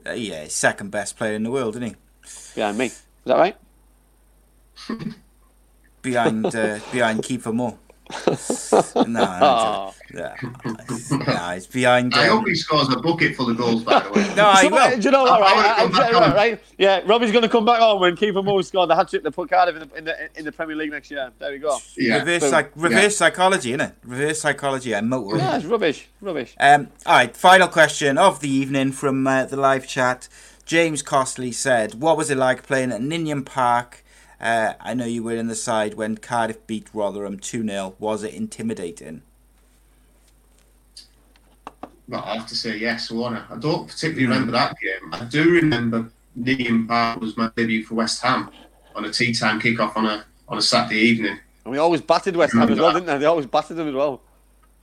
Uh, 0.06 0.11
yeah, 0.14 0.43
he's 0.43 0.53
second 0.56 0.91
best 0.91 1.18
player 1.18 1.34
in 1.34 1.43
the 1.43 1.52
world, 1.52 1.76
isn't 1.76 1.89
he? 1.89 1.95
behind 2.56 2.77
me. 2.77 2.85
Is 2.88 3.03
that 3.26 3.38
right? 3.38 3.57
Behind 6.06 6.45
uh, 6.45 6.80
behind 6.94 7.23
Kieffer 7.23 7.53
Moore. 7.53 7.77
no, 8.95 9.03
no, 9.07 9.94
yeah, 10.14 10.36
nah, 11.10 11.53
he's 11.56 11.65
behind. 11.65 12.14
I 12.14 12.27
Um, 12.27 12.38
hope 12.38 12.48
he 12.48 12.53
scores 12.53 12.88
a 12.94 12.98
bucket 12.98 13.36
full 13.36 13.49
of 13.49 13.57
goals. 13.57 13.84
By 13.84 13.99
the 14.02 14.11
way. 14.11 14.32
no, 14.38 14.52
he 14.53 14.69
So, 14.69 14.73
will. 14.76 14.98
do 14.98 15.02
you 15.02 15.11
know 15.11 15.23
what? 15.23 15.32
I- 15.32 15.36
I 15.38 15.40
Right, 15.41 15.65
I- 15.65 15.84
I- 15.84 15.88
back 15.88 16.14
right, 16.14 16.14
on. 16.30 16.36
right. 16.36 16.64
Yeah, 16.77 17.02
Robbie's 17.06 17.32
going 17.32 17.41
to 17.41 17.49
come 17.49 17.65
back 17.65 17.82
on 17.82 17.99
when 17.99 18.15
Kieffer 18.15 18.45
Moore 18.45 18.61
scored 18.61 18.91
the 18.91 18.95
hat 18.95 19.10
trick 19.10 19.23
to 19.23 19.32
put 19.32 19.49
Cardiff 19.49 19.76
in 19.82 19.90
the, 19.90 19.98
in 19.98 20.06
the 20.06 20.40
in 20.40 20.45
the 20.45 20.52
Premier 20.52 20.76
League 20.76 20.91
next 20.91 21.10
year. 21.10 21.32
There 21.40 21.52
we 21.52 21.57
go. 21.57 21.80
Yeah. 21.98 22.19
reverse, 22.19 22.41
boom. 22.44 22.49
psych- 22.52 22.72
reverse 22.76 23.18
psychology, 23.18 23.72
innit? 23.76 23.94
Reverse 24.03 24.40
psychology 24.40 24.94
and 24.94 25.10
motor. 25.10 25.38
Yeah, 25.38 25.56
it's 25.57 25.65
rubbish, 25.65 26.07
rubbish. 26.22 26.53
Um, 26.60 26.90
all 27.07 27.15
right, 27.15 27.36
final 27.36 27.68
question 27.68 28.19
of 28.19 28.40
the 28.40 28.49
evening 28.49 28.91
from 28.91 29.26
uh, 29.26 29.45
the 29.45 29.57
live 29.57 29.88
chat. 29.88 30.30
James 30.68 31.02
Costley 31.02 31.52
said, 31.52 31.95
"What 31.95 32.18
was 32.18 32.30
it 32.30 32.38
like 32.38 32.61
playing 32.68 32.91
at 32.91 33.02
Ninian 33.02 33.44
Park? 33.45 34.03
Uh, 34.46 34.76
I 34.80 34.94
know 34.94 35.06
you 35.06 35.24
were 35.24 35.36
in 35.36 35.48
the 35.48 35.56
side 35.56 35.96
when 35.96 36.18
Cardiff 36.18 36.68
beat 36.68 36.88
Rotherham 36.94 37.40
two 37.40 37.66
0 37.68 37.96
Was 37.98 38.22
it 38.22 38.32
intimidating?" 38.32 39.24
But 42.08 42.24
I 42.24 42.36
have 42.36 42.48
to 42.50 42.56
say 42.56 42.78
yes, 42.78 43.10
Warner. 43.10 43.44
I 43.50 43.56
don't 43.56 43.88
particularly 43.88 44.28
remember 44.28 44.52
that 44.52 44.76
game. 44.80 45.12
I 45.12 45.26
do 45.26 45.50
remember 45.50 46.12
Ninian 46.36 46.86
Park 46.86 47.22
was 47.22 47.36
my 47.36 47.50
debut 47.56 47.84
for 47.84 47.96
West 47.96 48.22
Ham 48.22 48.52
on 48.96 49.06
a 49.06 49.12
tea 49.12 49.34
time 49.34 49.60
kickoff 49.60 49.98
on 49.98 50.06
a 50.06 50.24
on 50.48 50.60
a 50.60 50.62
Saturday 50.62 51.00
evening. 51.00 51.40
And 51.64 51.72
we 51.72 51.80
always 51.80 52.02
battered 52.02 52.36
West 52.36 52.54
Ham 52.54 52.72
as 52.72 52.80
well, 52.80 52.94
didn't 52.94 53.08
they? 53.08 53.18
They 53.18 53.26
always 53.26 53.48
battered 53.48 53.78
them 53.78 53.88
as 53.88 53.96
well. 53.96 54.22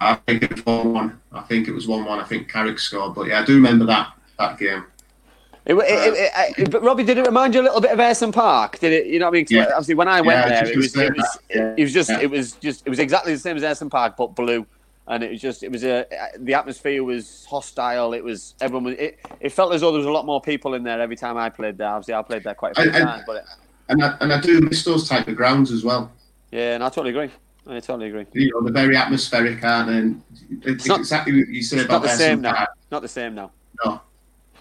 I 0.01 0.17
think 0.17 0.43
it 0.43 0.51
was 0.51 0.67
one 0.67 0.93
one. 0.93 1.21
I 1.31 1.43
think 1.43 1.69
it 1.69 1.73
was 1.73 1.87
one 1.87 2.05
one. 2.05 2.19
I 2.19 2.25
think 2.25 2.51
Carrick 2.51 2.81
scored, 2.81 3.15
but 3.15 3.29
yeah, 3.29 3.43
I 3.43 3.45
do 3.45 3.55
remember 3.55 3.85
that 3.85 4.13
that 4.41 4.59
game. 4.59 4.87
It, 5.65 5.75
it, 5.75 6.59
it, 6.59 6.71
but 6.73 6.83
Robbie, 6.83 7.05
did 7.05 7.19
it 7.19 7.27
remind 7.27 7.55
you 7.55 7.61
a 7.61 7.63
little 7.63 7.81
bit 7.81 7.93
of 7.93 7.99
Ayresome 7.99 8.33
Park? 8.33 8.79
Did 8.81 8.93
it? 8.93 9.07
You 9.07 9.21
know 9.21 9.27
what 9.27 9.31
I 9.31 9.39
mean? 9.39 9.47
Yeah. 9.49 9.67
Obviously, 9.71 9.95
when 9.95 10.09
I 10.09 10.21
went 10.21 10.41
Yeah, 10.41 10.49
there, 10.63 10.73
it 10.73 10.77
was, 10.77 10.97
it 10.97 11.17
was. 11.17 11.39
Yeah. 11.51 11.75
it 11.77 11.83
was 11.83 11.93
just, 11.93 12.11
it 12.11 12.29
was 12.31 12.53
just, 12.55 12.83
it 12.85 12.91
was 12.91 12.99
exactly 12.99 13.33
the 13.33 13.39
same 13.39 13.57
as 13.57 13.63
Ayresome 13.63 13.91
Park, 13.91 14.17
but 14.17 14.35
blue. 14.35 14.67
And 15.07 15.23
it 15.23 15.31
was 15.31 15.41
just, 15.41 15.63
it 15.63 15.71
was 15.71 15.85
a, 15.85 16.05
the 16.39 16.55
atmosphere 16.55 17.05
was 17.05 17.45
hostile. 17.49 18.13
It 18.13 18.23
was 18.25 18.55
everyone 18.61 18.85
was. 18.85 18.95
It, 18.99 19.21
it 19.41 19.51
felt 19.51 19.73
as 19.73 19.81
though 19.83 19.91
there 19.93 19.99
was 19.99 20.07
a 20.07 20.13
lot 20.13 20.27
more 20.27 20.41
people 20.41 20.75
in 20.75 20.83
there 20.83 21.01
every 21.01 21.17
time 21.17 21.37
I 21.37 21.49
played 21.49 21.79
there. 21.79 21.89
Obviously, 21.89 22.15
I 22.15 22.23
played 22.23 22.43
there 22.45 22.55
quite 22.55 22.77
a 22.79 22.83
few 22.83 22.91
And- 22.93 23.05
times, 23.09 23.23
but 23.27 23.45
And 23.89 24.03
I, 24.03 24.17
and 24.21 24.33
I 24.33 24.41
do 24.41 24.61
miss 24.63 24.85
those 24.85 25.09
type 25.09 25.29
of 25.29 25.37
grounds 25.37 25.71
as 25.71 25.85
well. 25.85 26.11
yeah, 26.51 26.75
and 26.75 26.83
I 26.85 26.89
totally 26.89 27.11
agree. 27.11 27.31
I 27.69 27.79
totally 27.79 28.09
agree. 28.09 28.27
You 28.33 28.51
know, 28.53 28.63
they're 28.69 28.83
very 28.85 28.97
atmospheric, 28.97 29.63
aren't 29.63 29.89
they? 29.89 29.99
And 29.99 30.23
it's, 30.65 30.87
not- 30.87 30.99
exactly 31.01 31.39
what 31.39 31.49
you 31.49 31.63
said 31.63 31.79
It's 31.81 31.85
about 31.87 32.03
not 32.03 32.11
the 32.11 32.17
same 32.17 32.41
now. 32.41 32.67
Not 32.91 33.03
the 33.03 33.09
same 33.09 33.35
now. 33.37 33.51
No, 33.85 34.01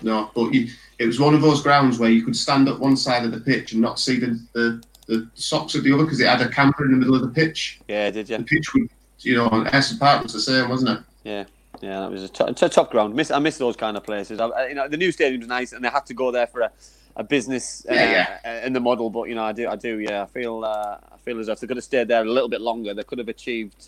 no. 0.04 0.32
But 0.36 0.54
you, 0.54 0.70
it 1.00 1.06
was 1.06 1.20
one 1.20 1.34
of 1.34 1.42
those 1.42 1.62
grounds 1.62 2.00
where 2.00 2.10
you 2.10 2.24
could 2.24 2.36
stand 2.36 2.70
up 2.70 2.80
one 2.80 2.96
side 2.98 3.24
of 3.26 3.32
the 3.32 3.40
pitch 3.40 3.74
and 3.74 3.82
not 3.82 4.00
see 4.00 4.20
the, 4.20 4.40
the, 4.54 4.84
the 5.08 5.30
socks 5.34 5.76
of 5.76 5.84
the 5.84 5.94
other 5.94 6.04
because 6.04 6.20
it 6.20 6.28
had 6.28 6.42
a 6.42 6.50
camper 6.50 6.86
in 6.86 6.92
the 6.92 6.98
middle 6.98 7.16
of 7.16 7.22
the 7.22 7.30
pitch. 7.30 7.80
Yeah, 7.88 8.10
did 8.12 8.30
you? 8.30 8.38
The 8.38 8.44
pitch 8.44 8.74
would, 8.74 8.90
you 9.20 9.36
know, 9.36 9.48
and 9.50 9.68
Ayresome 9.68 10.00
Park 10.00 10.24
was 10.24 10.34
the 10.34 10.40
same, 10.42 10.70
wasn't 10.70 11.00
it? 11.00 11.04
Yeah, 11.24 11.46
yeah, 11.82 12.00
that 12.02 12.12
was 12.12 12.24
a, 12.24 12.30
to- 12.30 12.48
it's 12.48 12.62
a 12.62 12.70
top 12.70 12.92
ground. 12.92 13.14
Miss, 13.16 13.32
I 13.32 13.40
miss 13.40 13.58
those 13.58 13.76
kind 13.76 13.98
of 13.98 14.04
places. 14.04 14.40
I, 14.40 14.68
you 14.68 14.76
know, 14.76 14.88
the 14.88 14.98
new 14.98 15.12
stadium's 15.12 15.48
nice, 15.48 15.74
and 15.74 15.84
they 15.84 15.90
had 15.90 16.06
to 16.08 16.14
go 16.14 16.32
there 16.32 16.48
for 16.48 16.62
a, 16.62 16.72
a 17.16 17.24
business 17.24 17.86
uh, 17.90 17.94
Yeah, 17.94 18.66
in 18.66 18.74
the 18.74 18.80
model. 18.80 19.10
But 19.10 19.24
you 19.30 19.36
know, 19.36 19.44
I 19.44 19.52
do, 19.52 19.68
I 19.68 19.76
do, 19.76 20.00
yeah. 20.00 20.24
I 20.24 20.26
feel, 20.26 20.64
uh, 20.64 20.98
I 21.12 21.18
feel 21.18 21.40
as 21.40 21.48
if 21.48 21.60
they 21.60 21.68
could 21.68 21.78
have 21.78 21.84
stayed 21.84 22.08
there 22.08 22.22
a 22.22 22.26
little 22.30 22.50
bit 22.50 22.62
longer. 22.62 22.94
They 22.94 23.04
could 23.04 23.20
have 23.20 23.28
achieved 23.30 23.88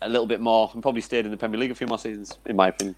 a 0.00 0.08
little 0.08 0.26
bit 0.26 0.40
more, 0.40 0.70
and 0.72 0.82
probably 0.82 1.00
stayed 1.00 1.24
in 1.24 1.30
the 1.30 1.36
Premier 1.36 1.60
League 1.60 1.70
a 1.70 1.74
few 1.74 1.86
more 1.86 1.98
seasons, 1.98 2.38
in 2.46 2.56
my 2.56 2.68
opinion. 2.68 2.96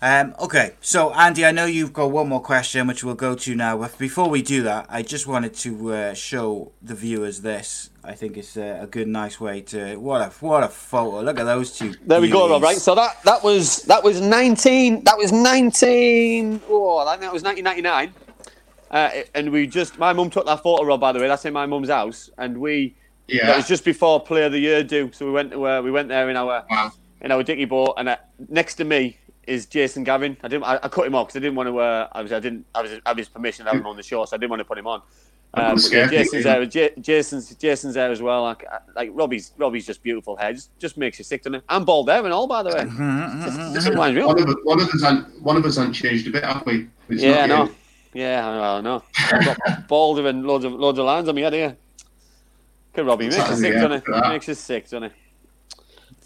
Um, 0.00 0.36
okay, 0.38 0.74
so 0.80 1.12
Andy, 1.12 1.44
I 1.44 1.50
know 1.50 1.66
you've 1.66 1.92
got 1.92 2.12
one 2.12 2.28
more 2.28 2.40
question, 2.40 2.86
which 2.86 3.02
we'll 3.02 3.16
go 3.16 3.34
to 3.34 3.54
now. 3.56 3.78
But 3.78 3.98
before 3.98 4.30
we 4.30 4.42
do 4.42 4.62
that, 4.62 4.86
I 4.88 5.02
just 5.02 5.26
wanted 5.26 5.54
to 5.54 5.92
uh, 5.92 6.14
show 6.14 6.70
the 6.80 6.94
viewers 6.94 7.40
this. 7.40 7.90
I 8.04 8.12
think 8.12 8.36
it's 8.36 8.56
uh, 8.56 8.78
a 8.80 8.86
good, 8.86 9.08
nice 9.08 9.40
way 9.40 9.60
to. 9.62 9.96
What 9.96 10.20
a 10.20 10.30
what 10.38 10.62
a 10.62 10.68
photo! 10.68 11.20
Look 11.22 11.40
at 11.40 11.44
those 11.44 11.76
two. 11.76 11.94
There 12.06 12.20
we 12.20 12.28
go, 12.30 12.46
beauties. 12.46 12.50
Rob. 12.52 12.62
Right, 12.62 12.76
so 12.78 12.94
that 12.94 13.22
that 13.24 13.42
was 13.42 13.82
that 13.82 14.04
was 14.04 14.20
nineteen. 14.20 15.02
That 15.02 15.18
was 15.18 15.32
nineteen. 15.32 16.60
Oh, 16.68 16.98
I 16.98 17.12
think 17.12 17.22
that 17.22 17.32
was 17.32 17.42
nineteen 17.42 17.64
ninety 17.64 17.82
nine. 17.82 18.14
Uh, 18.92 19.10
and 19.34 19.50
we 19.50 19.66
just, 19.66 19.98
my 19.98 20.14
mum 20.14 20.30
took 20.30 20.46
that 20.46 20.62
photo, 20.62 20.82
Rob. 20.84 21.00
By 21.00 21.12
the 21.12 21.18
way, 21.18 21.28
that's 21.28 21.44
in 21.44 21.52
my 21.52 21.66
mum's 21.66 21.88
house, 21.90 22.30
and 22.38 22.56
we. 22.58 22.94
Yeah. 23.26 23.46
That 23.48 23.56
was 23.56 23.68
just 23.68 23.84
before 23.84 24.20
Player 24.20 24.44
of 24.46 24.52
the 24.52 24.58
Year 24.58 24.82
due, 24.82 25.10
so 25.12 25.26
we 25.26 25.32
went 25.32 25.50
to 25.50 25.66
uh, 25.66 25.82
we 25.82 25.90
went 25.90 26.08
there 26.08 26.30
in 26.30 26.36
our 26.36 26.64
Wow. 26.70 26.92
in 27.20 27.30
our 27.32 27.42
dicky 27.42 27.66
boat, 27.66 27.94
and 27.98 28.08
uh, 28.08 28.16
next 28.48 28.76
to 28.76 28.84
me 28.84 29.18
is 29.48 29.66
Jason 29.66 30.04
Gavin. 30.04 30.36
I 30.42 30.48
didn't, 30.48 30.64
I, 30.64 30.78
I 30.82 30.88
cut 30.88 31.06
him 31.06 31.14
off 31.14 31.28
because 31.28 31.36
I 31.36 31.40
didn't 31.40 31.56
want 31.56 31.68
to. 31.68 31.78
Uh, 31.78 32.08
I 32.12 32.22
was, 32.22 32.32
I 32.32 32.40
didn't, 32.40 32.66
I 32.74 32.82
was, 32.82 32.92
I 32.92 33.00
have 33.08 33.16
his 33.16 33.28
permission 33.28 33.64
to 33.64 33.70
have 33.72 33.80
him 33.80 33.86
on 33.86 33.96
the 33.96 34.02
show, 34.02 34.24
so 34.24 34.36
I 34.36 34.38
didn't 34.38 34.50
want 34.50 34.60
to 34.60 34.64
put 34.64 34.78
him 34.78 34.86
on. 34.86 35.02
Um, 35.54 35.78
yeah, 35.90 36.06
Jason's 36.08 36.44
there. 36.44 36.66
J- 36.66 36.92
Jason's 37.00 37.54
Jason's 37.54 37.94
there 37.94 38.10
as 38.10 38.20
well. 38.20 38.42
Like, 38.42 38.66
uh, 38.70 38.78
like 38.94 39.10
Robbie's 39.14 39.52
Robbie's 39.56 39.86
just 39.86 40.02
beautiful 40.02 40.36
hair. 40.36 40.52
Just, 40.52 40.78
just 40.78 40.96
makes 40.98 41.18
you 41.18 41.24
sick, 41.24 41.42
doesn't 41.42 41.54
it? 41.56 41.64
I'm 41.70 41.86
bald 41.86 42.06
there 42.08 42.22
and 42.22 42.32
all, 42.34 42.46
by 42.46 42.62
the 42.62 42.68
way. 42.68 42.84
just, 42.84 43.74
just 43.74 43.88
reminds 43.88 44.14
me. 44.14 44.20
of- 44.20 44.26
One 44.28 44.42
of, 44.42 44.48
us- 44.48 44.56
one 44.64 44.80
of 44.80 44.86
us 44.88 45.02
hasn't- 45.02 45.42
one 45.42 45.56
of 45.56 45.64
us 45.64 45.76
hasn't 45.76 45.94
changed 45.94 46.26
a 46.28 46.30
bit, 46.30 46.44
have 46.44 46.64
we? 46.66 46.88
It's 47.08 47.22
Yeah, 47.22 47.44
I 47.44 47.46
not 47.46 47.48
know. 47.48 47.64
you. 47.64 47.74
Yeah, 48.22 48.46
I 48.48 48.80
know. 48.82 49.02
I've 49.32 49.44
got 49.44 49.58
balder 49.88 50.26
and 50.28 50.44
loads 50.46 50.64
of 50.66 50.72
loads 50.74 50.98
of 50.98 51.06
lines 51.06 51.28
on 51.28 51.34
me 51.34 51.42
head 51.42 51.54
here. 51.54 51.76
Good 52.94 53.06
Robbie, 53.06 53.26
makes 53.28 53.36
you 53.36 53.56
sick, 53.56 53.72
doesn't 53.74 53.92
it? 53.92 54.02
Makes 54.28 54.48
you 54.48 54.54
sick, 54.54 54.84
doesn't 54.84 55.04
it? 55.04 55.12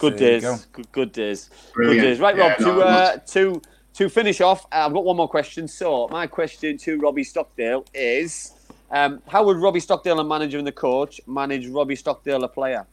Good 0.03 0.19
There 0.19 0.31
days. 0.31 0.43
go. 0.43 0.57
Good, 0.73 0.91
good 0.91 1.12
days. 1.12 1.49
Brilliant. 1.74 2.01
Good 2.01 2.09
days. 2.09 2.19
Right, 2.19 2.37
Rob. 2.37 2.59
no, 2.59 2.74
to 2.74 2.81
uh, 2.83 3.16
to 3.19 3.62
to 3.95 4.09
finish 4.09 4.41
off, 4.41 4.66
uh, 4.73 4.87
I've 4.87 4.93
got 4.93 5.05
one 5.05 5.16
more 5.16 5.29
question. 5.29 5.69
So 5.69 6.09
my 6.11 6.27
question 6.27 6.77
to 6.79 6.99
Robbie 6.99 7.23
Stockdale 7.23 7.85
is: 7.95 8.53
um, 8.91 9.23
How 9.29 9.45
would 9.45 9.59
Robbie 9.59 9.79
Stockdale, 9.79 10.19
a 10.19 10.24
manager 10.24 10.59
and 10.59 10.66
the 10.66 10.73
coach, 10.73 11.20
manage 11.29 11.69
Robbie 11.69 11.95
Stockdale, 11.95 12.43
a 12.43 12.49
player? 12.49 12.85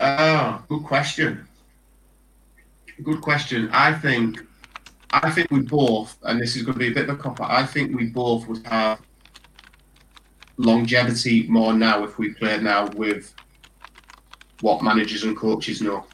Ah, 0.00 0.64
good 0.68 0.82
question. 0.82 1.46
Good 3.04 3.20
question. 3.20 3.70
I 3.72 3.92
think, 3.92 4.40
I 5.12 5.30
think 5.30 5.48
we 5.52 5.60
both, 5.60 6.18
and 6.24 6.40
this 6.40 6.56
is 6.56 6.62
going 6.62 6.72
to 6.74 6.78
be 6.80 6.88
a 6.88 6.94
bit 6.94 7.08
of 7.08 7.20
a 7.20 7.22
cop 7.22 7.40
out. 7.40 7.52
I 7.52 7.64
think 7.64 7.96
we 7.96 8.06
both 8.06 8.48
would 8.48 8.66
have 8.66 9.00
longevity 10.56 11.46
more 11.46 11.72
now 11.72 12.02
if 12.02 12.18
we 12.18 12.32
played 12.34 12.62
now 12.64 12.88
with 12.88 13.32
what 14.60 14.82
managers 14.82 15.24
and 15.24 15.36
coaches 15.36 15.80
know. 15.80 16.04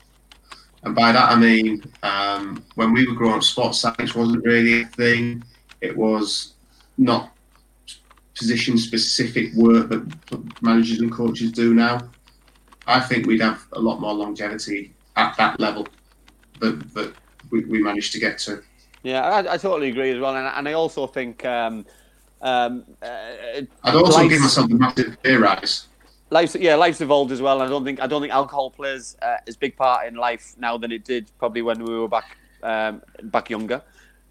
And 0.85 0.95
by 0.95 1.13
that 1.13 1.31
I 1.31 1.37
mean, 1.37 1.83
um, 2.03 2.65
when 2.75 2.93
we 2.93 3.07
were 3.07 3.15
growing 3.15 3.37
up, 3.37 3.43
sports 3.43 3.79
science 3.79 4.15
wasn't 4.15 4.45
really 4.45 4.83
a 4.83 4.87
thing. 4.87 5.45
It 5.81 5.97
was 5.97 6.55
not 6.99 7.33
position 8.35 8.79
specific 8.79 9.53
work 9.55 9.89
that 9.91 10.63
managers 10.63 11.01
and 11.01 11.13
coaches 11.13 11.53
do 11.53 11.75
now. 11.75 12.01
I 12.87 12.99
think 12.99 13.27
we'd 13.27 13.41
have 13.41 13.65
a 13.73 13.79
lot 13.79 14.01
more 14.01 14.13
longevity 14.13 14.93
at 15.17 15.37
that 15.37 15.61
level 15.61 15.87
that, 16.61 16.95
that 16.95 17.15
we, 17.51 17.65
we 17.67 17.81
managed 17.81 18.13
to 18.15 18.19
get 18.19 18.39
to. 18.41 18.63
Yeah, 19.03 19.23
I, 19.23 19.55
I 19.55 19.57
totally 19.57 19.91
agree 19.91 20.11
as 20.11 20.19
well, 20.21 20.37
and, 20.37 20.47
and 20.47 20.69
I 20.69 20.73
also 20.73 21.07
think. 21.07 21.45
Um, 21.45 21.85
um, 22.41 22.85
uh, 23.01 23.63
I'd 23.85 23.95
also 23.95 24.29
give 24.29 24.41
myself 24.41 24.71
a 24.71 24.75
massive 24.75 25.23
pay 25.23 25.37
rise. 25.37 25.87
Life's 26.33 26.57
yeah, 26.57 26.75
life's 26.75 27.01
evolved 27.01 27.31
as 27.31 27.41
well. 27.41 27.63
I 27.63 27.69
don't 27.69 27.85
think 27.85 28.01
I 28.01 28.07
don't 28.07 28.23
think 28.23 28.33
alcohol 28.33 28.71
plays 28.71 29.17
uh, 29.23 29.37
as 29.47 29.57
big 29.57 29.77
part 29.77 30.07
in 30.07 30.15
life 30.15 30.55
now 30.59 30.77
than 30.79 30.91
it 30.91 31.05
did 31.05 31.31
probably 31.39 31.63
when 31.63 31.85
we 31.85 31.99
were 31.99 32.09
back 32.09 32.37
um, 32.63 33.03
back 33.25 33.51
younger. 33.51 33.83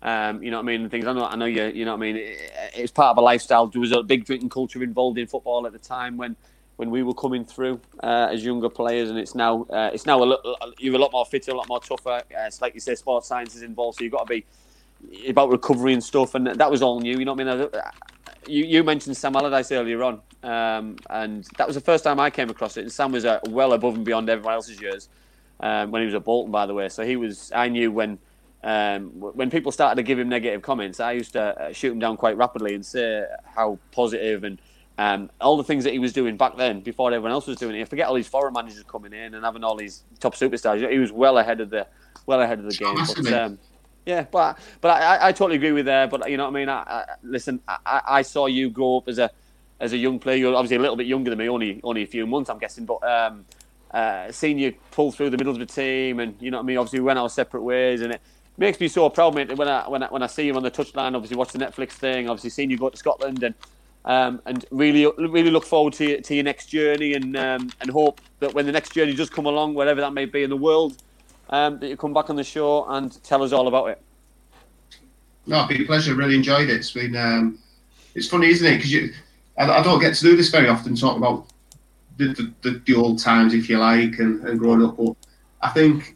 Um, 0.02 0.42
you 0.42 0.50
know 0.50 0.58
what 0.58 0.64
I 0.64 0.78
mean? 0.78 0.90
Things 0.90 1.06
I 1.06 1.14
know, 1.14 1.26
I 1.26 1.36
know 1.36 1.46
you. 1.46 1.66
You 1.66 1.86
know 1.86 1.92
what 1.92 1.98
I 2.04 2.12
mean? 2.12 2.16
It, 2.18 2.52
it's 2.76 2.92
part 2.92 3.12
of 3.12 3.18
a 3.18 3.22
lifestyle. 3.22 3.68
There 3.68 3.80
was 3.80 3.92
a 3.92 4.02
big 4.02 4.26
drinking 4.26 4.50
culture 4.50 4.82
involved 4.82 5.20
in 5.20 5.28
football 5.28 5.68
at 5.68 5.74
the 5.74 5.80
time 5.80 6.18
when 6.18 6.36
when 6.78 6.90
we 6.90 7.04
were 7.04 7.14
coming 7.14 7.46
through 7.46 7.80
uh, 8.02 8.30
as 8.32 8.44
younger 8.44 8.70
players, 8.70 9.12
and 9.12 9.20
it's 9.20 9.36
now 9.36 9.64
uh, 9.70 9.92
it's 9.94 10.08
now 10.08 10.22
a 10.24 10.38
you're 10.80 10.96
a 10.96 11.00
lot 11.00 11.12
more 11.12 11.26
fitter, 11.26 11.52
a 11.52 11.56
lot 11.56 11.70
more 11.70 11.80
tougher. 11.80 12.22
Uh, 12.36 12.48
it's 12.48 12.62
like 12.62 12.74
you 12.74 12.80
say, 12.80 12.96
sports 12.96 13.28
science 13.28 13.56
is 13.56 13.62
involved, 13.62 14.00
so 14.00 14.04
you've 14.04 14.14
got 14.14 14.28
to 14.28 14.34
be 14.34 14.46
about 15.28 15.50
recovery 15.50 15.94
and 15.94 16.04
stuff, 16.04 16.34
and 16.36 16.48
that 16.48 16.72
was 16.72 16.82
all 16.82 17.00
new. 17.00 17.18
You 17.20 17.26
know 17.26 17.34
what 17.34 17.48
I 17.48 17.56
mean? 17.56 17.70
I- 17.76 17.92
You, 18.48 18.66
you 18.66 18.84
mentioned 18.84 19.16
Sam 19.18 19.36
Allardyce 19.36 19.72
earlier 19.72 20.04
on, 20.04 20.22
um, 20.44 20.98
and 21.10 21.46
that 21.58 21.68
was 21.68 21.76
the 21.76 21.82
first 21.82 22.04
time 22.04 22.20
I 22.20 22.30
came 22.30 22.50
across 22.50 22.78
it. 22.78 22.82
And 22.82 22.92
Sam 22.92 23.12
was 23.12 23.26
uh, 23.26 23.40
well 23.50 23.74
above 23.74 23.96
and 23.96 24.06
beyond 24.06 24.30
everyone 24.30 24.54
else's 24.54 24.82
years 24.82 25.10
um, 25.60 25.92
when 25.92 26.02
he 26.02 26.08
was 26.08 26.16
at 26.16 26.24
Bolton, 26.24 26.52
by 26.52 26.66
the 26.66 26.74
way. 26.74 26.90
So 26.90 27.06
he 27.06 27.16
was. 27.16 27.52
I 27.54 27.70
knew 27.70 27.92
when 27.92 28.18
um, 28.64 29.10
when 29.20 29.50
people 29.50 29.72
started 29.72 29.96
to 29.96 30.04
give 30.04 30.20
him 30.20 30.30
negative 30.30 30.62
comments, 30.62 31.00
I 31.00 31.14
used 31.14 31.34
to 31.34 31.42
uh, 31.42 31.74
shoot 31.74 31.92
him 31.92 32.00
down 32.00 32.18
quite 32.18 32.38
rapidly 32.38 32.76
and 32.76 32.86
say 32.86 33.26
how 33.46 33.80
positive 33.92 34.44
and 34.44 34.60
um, 34.98 35.32
all 35.40 35.58
the 35.58 35.64
things 35.64 35.84
that 35.86 35.94
he 35.94 36.00
was 36.00 36.14
doing 36.14 36.38
back 36.38 36.58
then 36.58 36.82
before 36.82 37.12
everyone 37.12 37.32
else 37.32 37.48
was 37.48 37.58
doing 37.58 37.76
it. 37.76 37.88
Forget 37.88 38.08
all 38.08 38.14
these 38.14 38.28
foreign 38.28 38.54
managers 38.54 38.84
coming 38.84 39.14
in 39.14 39.34
and 39.34 39.44
having 39.44 39.64
all 39.64 39.76
these 39.76 40.04
top 40.20 40.36
superstars. 40.36 40.88
He 40.90 41.00
was 41.00 41.12
well 41.12 41.38
ahead 41.38 41.60
of 41.60 41.70
the 41.70 41.88
well 42.28 42.42
ahead 42.42 42.60
of 42.60 42.66
the 42.66 42.76
game. 42.76 42.96
But, 42.96 43.34
um, 43.34 43.60
yeah, 44.06 44.26
but 44.32 44.60
but 44.82 44.90
I, 44.90 45.16
I- 45.16 45.30
totally 45.32 45.58
agree 45.58 45.72
with 45.74 45.86
there. 45.86 46.08
But 46.08 46.30
you 46.30 46.38
know 46.38 46.46
what 46.46 46.56
I 46.56 46.60
mean. 46.60 46.70
I, 46.70 46.82
I, 46.82 47.06
listen, 47.24 47.62
I, 47.68 47.78
I 47.86 48.02
I 48.08 48.22
saw 48.24 48.48
you 48.48 48.70
grow 48.70 48.98
up 48.98 49.08
as 49.08 49.20
a 49.20 49.32
as 49.80 49.94
a 49.94 49.98
young 49.98 50.20
player. 50.20 50.38
You're 50.38 50.56
obviously 50.56 50.78
a 50.78 50.82
little 50.82 50.96
bit 50.98 51.08
younger 51.08 51.30
than 51.32 51.40
me, 51.40 51.50
only 51.50 51.80
only 51.84 52.04
a 52.04 52.08
few 52.08 52.28
months, 52.28 52.50
I'm 52.50 52.60
guessing. 52.60 52.86
But 52.86 53.04
um, 53.04 53.46
uh, 53.92 54.32
seeing 54.32 54.60
you 54.60 54.74
pull 54.92 55.12
through 55.12 55.32
the 55.32 55.38
middle 55.38 55.54
of 55.54 55.60
the 55.60 55.66
team, 55.66 56.20
and 56.20 56.36
you 56.42 56.52
know 56.52 56.58
what 56.58 56.64
I 56.64 56.68
mean. 56.68 56.78
Obviously, 56.78 57.00
we 57.00 57.06
went 57.06 57.20
our 57.20 57.30
separate 57.30 57.64
ways, 57.64 58.02
and 58.02 58.14
it 58.14 58.22
makes 58.58 58.80
me 58.80 58.88
so 58.88 59.10
proud, 59.10 59.36
mate. 59.36 59.56
When 59.58 59.68
I 59.68 59.88
when 59.90 60.04
I 60.04 60.08
when 60.08 60.24
I 60.24 60.28
see 60.28 60.48
you 60.48 60.56
on 60.56 60.64
the 60.64 60.72
touchline, 60.72 61.16
obviously 61.16 61.38
watch 61.38 61.52
the 61.54 61.60
Netflix 61.60 61.92
thing, 61.94 62.30
obviously 62.30 62.50
seeing 62.52 62.72
you 62.72 62.78
go 62.78 62.90
to 62.90 62.98
Scotland, 62.98 63.44
and 63.44 63.56
um, 64.06 64.42
and 64.46 64.66
really 64.72 65.12
really 65.18 65.52
look 65.52 65.66
forward 65.66 65.94
to 65.94 66.06
your, 66.06 66.22
to 66.22 66.36
your 66.36 66.44
next 66.44 66.68
journey, 66.68 67.14
and 67.14 67.38
um, 67.38 67.72
and 67.82 67.92
hope 67.92 68.22
that 68.40 68.54
when 68.54 68.66
the 68.66 68.72
next 68.72 68.94
journey 68.94 69.14
does 69.14 69.30
come 69.30 69.46
along, 69.46 69.76
wherever 69.76 70.02
that 70.02 70.14
may 70.14 70.26
be 70.26 70.44
in 70.44 70.50
the 70.50 70.58
world, 70.58 70.98
um, 71.52 71.80
that 71.80 71.88
you 71.90 71.98
come 71.98 72.14
back 72.14 72.30
on 72.30 72.36
the 72.36 72.44
show 72.44 72.86
and 72.86 73.22
tell 73.24 73.44
us 73.44 73.52
all 73.52 73.68
about 73.68 73.90
it. 73.90 74.02
No, 75.46 75.62
it's 75.62 75.70
been 75.70 75.82
a 75.82 75.86
pleasure. 75.86 76.16
Really 76.16 76.36
enjoyed 76.36 76.70
it. 76.70 76.76
It's 76.76 76.92
been. 76.92 77.16
Um, 77.16 77.60
it's 78.16 78.28
funny, 78.28 78.48
isn't 78.48 78.68
it? 78.68 78.78
Because 78.78 79.16
I, 79.58 79.80
I 79.80 79.84
don't 79.84 80.00
get 80.00 80.14
to 80.16 80.24
do 80.24 80.36
this 80.36 80.50
very 80.50 80.70
often. 80.70 80.96
Talk 80.96 81.18
about 81.18 81.48
the, 82.18 82.28
the, 82.28 82.54
the, 82.62 82.82
the 82.86 82.96
old 82.96 83.20
times, 83.20 83.54
if 83.54 83.70
you 83.70 83.78
like, 83.78 84.20
and, 84.20 84.44
and 84.48 84.60
growing 84.60 84.84
up. 84.84 84.98
But 84.98 85.16
I 85.62 85.70
think, 85.70 86.16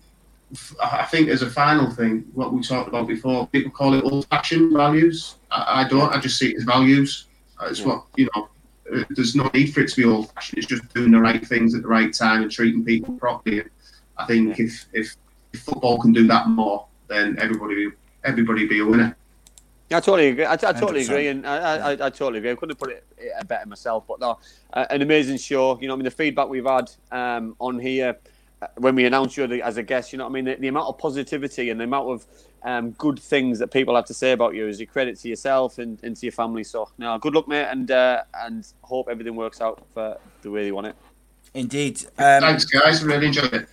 I 0.82 1.06
think 1.06 1.30
as 1.30 1.42
a 1.42 1.50
final 1.50 1.90
thing, 1.90 2.26
what 2.34 2.54
we 2.54 2.62
talked 2.62 2.88
about 2.88 3.08
before, 3.08 3.48
people 3.48 3.72
call 3.72 3.94
it 3.94 4.04
old-fashioned 4.04 4.74
values. 4.74 5.36
I, 5.52 5.84
I 5.84 5.88
don't. 5.88 6.14
I 6.14 6.20
just 6.20 6.38
see 6.38 6.52
it 6.52 6.58
as 6.58 6.64
values. 6.64 7.26
It's 7.64 7.82
what 7.82 8.04
you 8.18 8.28
know. 8.36 8.50
uh, 8.94 9.04
There's 9.10 9.36
no 9.36 9.50
need 9.54 9.74
for 9.74 9.80
it 9.80 9.90
to 9.90 9.96
be 9.96 10.04
old-fashioned. 10.06 10.58
It's 10.60 10.68
just 10.68 10.94
doing 10.94 11.12
the 11.12 11.20
right 11.20 11.46
things 11.46 11.74
at 11.74 11.82
the 11.82 11.88
right 11.88 12.14
time 12.14 12.44
and 12.44 12.52
treating 12.52 12.86
people 12.86 13.16
properly. 13.16 13.64
I 14.18 14.26
think 14.26 14.60
if, 14.60 14.86
if 14.94 15.16
if 15.56 15.62
football 15.64 15.98
can 15.98 16.12
do 16.12 16.28
that 16.28 16.48
more, 16.50 16.88
then 17.08 17.38
everybody 17.40 17.88
everybody 18.24 18.68
be 18.68 18.80
a 18.80 18.86
winner. 18.86 19.16
Yeah, 19.90 19.98
I 19.98 20.00
totally 20.00 20.30
agree. 20.30 20.46
I, 20.46 20.54
I 20.54 20.56
totally 20.58 21.04
100%. 21.04 21.10
agree, 21.10 21.28
and 21.28 21.46
I, 21.46 21.58
I, 21.58 21.92
I 21.92 22.10
totally 22.10 22.40
agree. 22.40 22.52
I 22.52 22.56
couldn't 22.56 22.72
have 22.72 22.80
put 22.80 22.92
it 22.92 23.48
better 23.48 23.68
myself. 23.68 24.06
But 24.08 24.20
no, 24.20 24.40
uh, 24.74 24.86
an 24.90 25.02
amazing 25.02 25.38
show. 25.38 25.80
You 25.80 25.88
know, 25.88 25.94
I 25.94 25.98
mean, 25.98 26.06
the 26.06 26.12
feedback 26.12 26.50
we've 26.50 26.66
had 26.66 26.92
um, 27.12 27.56
on 27.60 27.80
here 27.80 28.18
uh, 28.62 28.68
when 28.78 28.96
we 28.96 29.06
announced 29.06 29.38
you 29.38 29.44
as 29.44 29.78
a 29.78 29.84
guest. 29.84 30.12
You 30.12 30.18
know, 30.18 30.26
what 30.26 30.32
I 30.32 30.34
mean, 30.34 30.46
the, 30.46 30.56
the 30.56 30.68
amount 30.70 30.88
of 30.88 30.98
positivity 30.98 31.70
and 31.70 31.80
the 31.80 31.84
amount 31.84 32.10
of 32.10 32.26
um, 32.64 32.92
good 32.92 33.20
things 33.20 33.60
that 33.60 33.68
people 33.68 33.96
have 33.96 34.06
to 34.06 34.14
say 34.14 34.32
about 34.32 34.56
you 34.56 34.68
is 34.68 34.82
a 34.82 34.88
credit 34.88 35.20
to 35.20 35.30
yourself 35.30 35.78
and, 35.78 36.04
and 36.04 36.18
to 36.18 36.26
your 36.26 36.34
family. 36.34 36.64
So, 36.64 36.90
no, 36.98 37.20
good 37.20 37.36
luck, 37.36 37.48
mate, 37.48 37.68
and 37.70 37.92
uh, 37.92 38.24
and 38.34 38.66
hope 38.82 39.08
everything 39.08 39.36
works 39.36 39.62
out 39.62 39.86
for 39.94 40.18
the 40.42 40.50
way 40.50 40.66
you 40.66 40.74
want 40.74 40.88
it. 40.88 40.96
Indeed. 41.54 42.04
Um, 42.18 42.42
Thanks, 42.42 42.66
guys. 42.66 43.04
Really 43.04 43.28
enjoyed 43.28 43.54
it. 43.54 43.70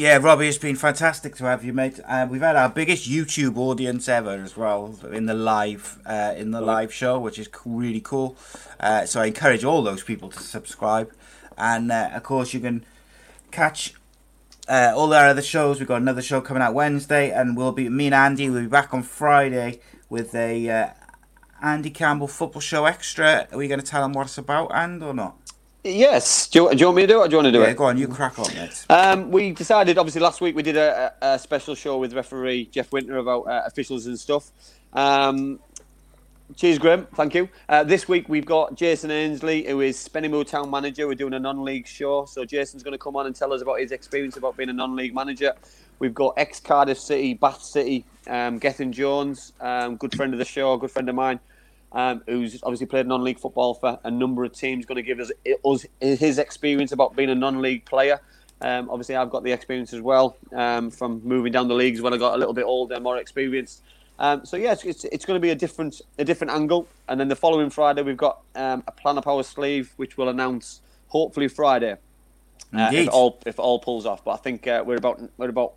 Yeah, 0.00 0.16
Robbie, 0.16 0.48
it's 0.48 0.56
been 0.56 0.76
fantastic 0.76 1.36
to 1.36 1.44
have 1.44 1.62
you, 1.62 1.74
mate. 1.74 2.00
Uh, 2.08 2.26
we've 2.26 2.40
had 2.40 2.56
our 2.56 2.70
biggest 2.70 3.06
YouTube 3.06 3.58
audience 3.58 4.08
ever 4.08 4.30
as 4.30 4.56
well 4.56 4.98
in 5.12 5.26
the 5.26 5.34
live 5.34 5.98
uh, 6.06 6.32
in 6.34 6.52
the 6.52 6.62
live 6.62 6.90
show, 6.90 7.18
which 7.18 7.38
is 7.38 7.50
really 7.66 8.00
cool. 8.00 8.34
Uh, 8.80 9.04
so 9.04 9.20
I 9.20 9.26
encourage 9.26 9.62
all 9.62 9.82
those 9.82 10.02
people 10.02 10.30
to 10.30 10.40
subscribe. 10.40 11.12
And 11.58 11.92
uh, 11.92 12.12
of 12.14 12.22
course, 12.22 12.54
you 12.54 12.60
can 12.60 12.86
catch 13.50 13.92
uh, 14.70 14.94
all 14.96 15.12
our 15.12 15.26
other 15.26 15.42
shows. 15.42 15.78
We've 15.78 15.88
got 15.88 16.00
another 16.00 16.22
show 16.22 16.40
coming 16.40 16.62
out 16.62 16.72
Wednesday, 16.72 17.30
and 17.30 17.54
we'll 17.54 17.72
be 17.72 17.90
me 17.90 18.06
and 18.06 18.14
Andy 18.14 18.48
will 18.48 18.62
be 18.62 18.68
back 18.68 18.94
on 18.94 19.02
Friday 19.02 19.80
with 20.08 20.34
a 20.34 20.70
uh, 20.70 20.88
Andy 21.60 21.90
Campbell 21.90 22.26
football 22.26 22.62
show 22.62 22.86
extra. 22.86 23.46
Are 23.52 23.58
we 23.58 23.68
going 23.68 23.80
to 23.80 23.84
tell 23.86 24.00
them 24.00 24.14
what 24.14 24.28
it's 24.28 24.38
about, 24.38 24.70
and 24.72 25.02
or 25.02 25.12
not? 25.12 25.39
Yes. 25.82 26.48
Do 26.48 26.64
you, 26.64 26.70
do 26.70 26.76
you 26.76 26.86
want 26.86 26.96
me 26.96 27.02
to 27.02 27.08
do 27.08 27.20
it 27.20 27.24
or 27.24 27.28
do 27.28 27.32
you 27.32 27.36
want 27.38 27.46
to 27.46 27.52
do 27.52 27.58
Yeah, 27.58 27.64
it? 27.64 27.68
Yeah, 27.68 27.74
go 27.74 27.84
on, 27.84 27.96
you 27.98 28.08
crack 28.08 28.38
on, 28.38 28.54
mate. 28.54 28.84
Um, 28.90 29.30
we 29.30 29.52
decided, 29.52 29.96
obviously, 29.96 30.20
last 30.20 30.40
week 30.40 30.54
we 30.54 30.62
did 30.62 30.76
a, 30.76 31.14
a 31.22 31.38
special 31.38 31.74
show 31.74 31.98
with 31.98 32.12
referee 32.12 32.66
Jeff 32.66 32.92
Winter 32.92 33.16
about 33.16 33.42
uh, 33.42 33.62
officials 33.66 34.06
and 34.06 34.18
stuff. 34.18 34.50
Um, 34.92 35.58
cheers, 36.54 36.78
Graham. 36.78 37.06
Thank 37.14 37.34
you. 37.34 37.48
Uh, 37.66 37.82
this 37.82 38.08
week 38.08 38.28
we've 38.28 38.44
got 38.44 38.74
Jason 38.74 39.10
Ainsley, 39.10 39.64
who 39.64 39.80
is 39.80 39.96
Spennymoor 39.96 40.46
Town 40.46 40.70
manager. 40.70 41.06
We're 41.06 41.14
doing 41.14 41.34
a 41.34 41.40
non-league 41.40 41.86
show, 41.86 42.26
so 42.26 42.44
Jason's 42.44 42.82
going 42.82 42.92
to 42.92 42.98
come 42.98 43.16
on 43.16 43.26
and 43.26 43.34
tell 43.34 43.52
us 43.52 43.62
about 43.62 43.80
his 43.80 43.90
experience 43.90 44.36
about 44.36 44.58
being 44.58 44.68
a 44.68 44.74
non-league 44.74 45.14
manager. 45.14 45.54
We've 45.98 46.14
got 46.14 46.34
ex 46.36 46.60
Cardiff 46.60 46.98
City, 46.98 47.34
Bath 47.34 47.62
City, 47.62 48.04
um, 48.26 48.58
Gethin 48.58 48.92
Jones, 48.92 49.54
um, 49.60 49.96
good 49.96 50.14
friend 50.14 50.34
of 50.34 50.38
the 50.38 50.44
show, 50.44 50.76
good 50.76 50.90
friend 50.90 51.08
of 51.08 51.14
mine 51.14 51.40
um, 51.92 52.22
who's 52.26 52.62
obviously 52.62 52.86
played 52.86 53.06
non-league 53.06 53.38
football 53.38 53.74
for 53.74 53.98
a 54.04 54.10
number 54.10 54.44
of 54.44 54.52
teams, 54.52 54.86
going 54.86 54.96
to 54.96 55.02
give 55.02 55.20
us, 55.20 55.32
us 55.64 55.86
his 56.00 56.38
experience 56.38 56.92
about 56.92 57.16
being 57.16 57.30
a 57.30 57.34
non-league 57.34 57.84
player. 57.84 58.20
Um, 58.62 58.90
obviously, 58.90 59.16
I've 59.16 59.30
got 59.30 59.42
the 59.42 59.52
experience 59.52 59.92
as 59.92 60.02
well 60.02 60.36
um, 60.54 60.90
from 60.90 61.22
moving 61.24 61.52
down 61.52 61.68
the 61.68 61.74
leagues 61.74 62.02
when 62.02 62.12
I 62.12 62.18
got 62.18 62.34
a 62.34 62.36
little 62.36 62.52
bit 62.54 62.64
older, 62.64 63.00
more 63.00 63.16
experienced. 63.16 63.82
Um, 64.18 64.44
so 64.44 64.58
yeah, 64.58 64.72
it's, 64.72 64.84
it's, 64.84 65.04
it's 65.04 65.24
going 65.24 65.36
to 65.36 65.40
be 65.40 65.48
a 65.48 65.54
different 65.54 66.02
a 66.18 66.24
different 66.24 66.52
angle. 66.52 66.86
And 67.08 67.18
then 67.18 67.28
the 67.28 67.36
following 67.36 67.70
Friday, 67.70 68.02
we've 68.02 68.18
got 68.18 68.40
um, 68.54 68.84
a 68.86 68.92
plan 68.92 69.16
of 69.16 69.24
power 69.24 69.42
sleeve, 69.42 69.94
which 69.96 70.18
we'll 70.18 70.28
announce 70.28 70.82
hopefully 71.08 71.48
Friday, 71.48 71.92
uh, 72.74 72.90
if 72.92 73.06
it 73.06 73.08
all 73.08 73.38
if 73.46 73.58
all 73.58 73.78
pulls 73.78 74.04
off. 74.04 74.22
But 74.22 74.32
I 74.32 74.36
think 74.36 74.66
uh, 74.66 74.84
we're 74.86 74.98
about 74.98 75.22
we're 75.38 75.48
about 75.48 75.72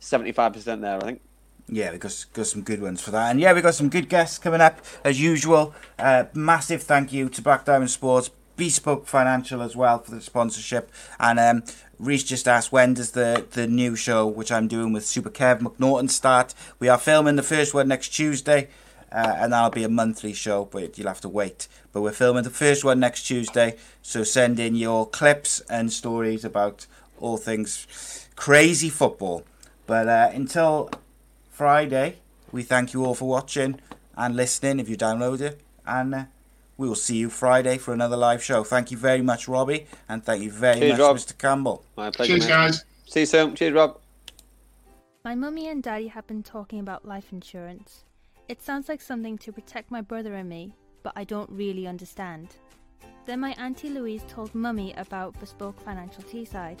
seventy 0.00 0.32
five 0.32 0.52
percent 0.52 0.82
there. 0.82 0.96
I 0.96 1.00
think. 1.00 1.20
Yeah, 1.68 1.90
we 1.90 1.98
got, 1.98 2.26
got 2.32 2.46
some 2.46 2.62
good 2.62 2.80
ones 2.80 3.00
for 3.00 3.10
that. 3.10 3.30
And 3.30 3.40
yeah, 3.40 3.52
we 3.52 3.60
got 3.60 3.74
some 3.74 3.88
good 3.88 4.08
guests 4.08 4.38
coming 4.38 4.60
up 4.60 4.78
as 5.04 5.20
usual. 5.20 5.74
Uh, 5.98 6.24
massive 6.32 6.82
thank 6.82 7.12
you 7.12 7.28
to 7.28 7.42
Black 7.42 7.64
Diamond 7.64 7.90
Sports, 7.90 8.30
Bespoke 8.56 9.06
Financial 9.06 9.60
as 9.60 9.74
well 9.74 9.98
for 9.98 10.12
the 10.12 10.20
sponsorship. 10.20 10.90
And 11.18 11.40
um, 11.40 11.64
Reese 11.98 12.22
just 12.22 12.46
asked 12.46 12.70
when 12.70 12.94
does 12.94 13.12
the, 13.12 13.46
the 13.50 13.66
new 13.66 13.96
show, 13.96 14.26
which 14.28 14.52
I'm 14.52 14.68
doing 14.68 14.92
with 14.92 15.04
Super 15.04 15.30
Kev 15.30 15.60
McNaughton, 15.60 16.08
start? 16.08 16.54
We 16.78 16.88
are 16.88 16.98
filming 16.98 17.34
the 17.34 17.42
first 17.42 17.74
one 17.74 17.88
next 17.88 18.10
Tuesday. 18.10 18.68
Uh, 19.10 19.36
and 19.38 19.52
that'll 19.52 19.70
be 19.70 19.84
a 19.84 19.88
monthly 19.88 20.32
show, 20.32 20.64
but 20.64 20.98
you'll 20.98 21.06
have 21.06 21.20
to 21.20 21.28
wait. 21.28 21.68
But 21.92 22.02
we're 22.02 22.12
filming 22.12 22.42
the 22.42 22.50
first 22.50 22.84
one 22.84 22.98
next 22.98 23.22
Tuesday, 23.22 23.76
so 24.02 24.24
send 24.24 24.58
in 24.58 24.74
your 24.74 25.08
clips 25.08 25.60
and 25.70 25.92
stories 25.92 26.44
about 26.44 26.86
all 27.20 27.36
things 27.36 28.28
crazy 28.34 28.90
football. 28.90 29.44
But 29.86 30.08
uh, 30.08 30.30
until 30.34 30.90
Friday. 31.56 32.18
We 32.52 32.62
thank 32.62 32.92
you 32.92 33.06
all 33.06 33.14
for 33.14 33.26
watching 33.26 33.80
and 34.14 34.36
listening 34.36 34.78
if 34.78 34.90
you 34.90 34.96
download 34.98 35.40
it. 35.40 35.58
And 35.86 36.14
uh, 36.14 36.24
we 36.76 36.86
will 36.86 36.94
see 36.94 37.16
you 37.16 37.30
Friday 37.30 37.78
for 37.78 37.94
another 37.94 38.14
live 38.14 38.44
show. 38.44 38.62
Thank 38.62 38.90
you 38.90 38.98
very 38.98 39.22
much, 39.22 39.48
Robbie. 39.48 39.86
And 40.06 40.22
thank 40.22 40.42
you 40.42 40.50
very 40.50 40.80
Cheers, 40.80 40.92
much, 40.92 41.00
Rob. 41.00 41.16
Mr. 41.16 41.38
Campbell. 41.38 41.82
My 41.96 42.10
pleasure. 42.10 42.34
Cheers, 42.34 42.44
mate. 42.44 42.48
guys. 42.50 42.84
See 43.06 43.20
you 43.20 43.26
soon. 43.26 43.54
Cheers, 43.54 43.72
Rob. 43.72 43.98
My 45.24 45.34
mummy 45.34 45.68
and 45.68 45.82
daddy 45.82 46.08
have 46.08 46.26
been 46.26 46.42
talking 46.42 46.78
about 46.78 47.06
life 47.06 47.32
insurance. 47.32 48.04
It 48.48 48.60
sounds 48.60 48.90
like 48.90 49.00
something 49.00 49.38
to 49.38 49.50
protect 49.50 49.90
my 49.90 50.02
brother 50.02 50.34
and 50.34 50.50
me, 50.50 50.74
but 51.02 51.14
I 51.16 51.24
don't 51.24 51.48
really 51.48 51.86
understand. 51.86 52.56
Then 53.24 53.40
my 53.40 53.52
auntie 53.52 53.88
Louise 53.88 54.24
told 54.28 54.54
mummy 54.54 54.92
about 54.98 55.40
Bespoke 55.40 55.80
Financial 55.80 56.22
Teesside. 56.22 56.80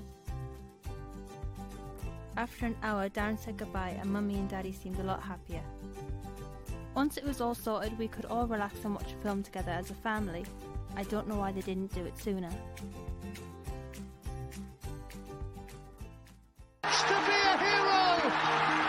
After 2.37 2.65
an 2.65 2.75
hour, 2.81 3.09
Darren 3.09 3.37
said 3.37 3.57
goodbye, 3.57 3.97
and 3.99 4.11
mummy 4.11 4.35
and 4.35 4.49
daddy 4.49 4.71
seemed 4.71 4.99
a 4.99 5.03
lot 5.03 5.21
happier. 5.21 5.61
Once 6.95 7.17
it 7.17 7.23
was 7.23 7.41
all 7.41 7.55
sorted, 7.55 7.97
we 7.97 8.07
could 8.07 8.25
all 8.25 8.47
relax 8.47 8.83
and 8.83 8.95
watch 8.95 9.11
a 9.11 9.23
film 9.23 9.43
together 9.43 9.71
as 9.71 9.91
a 9.91 9.95
family. 9.95 10.45
I 10.95 11.03
don't 11.03 11.27
know 11.27 11.37
why 11.37 11.51
they 11.51 11.61
didn't 11.61 11.93
do 11.93 12.05
it 12.05 12.17
sooner. 12.17 12.49
to 16.83 17.17
be 17.25 17.33
a 17.33 17.57
hero, 17.57 18.80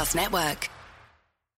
Podcast 0.00 0.14
Network. 0.14 0.79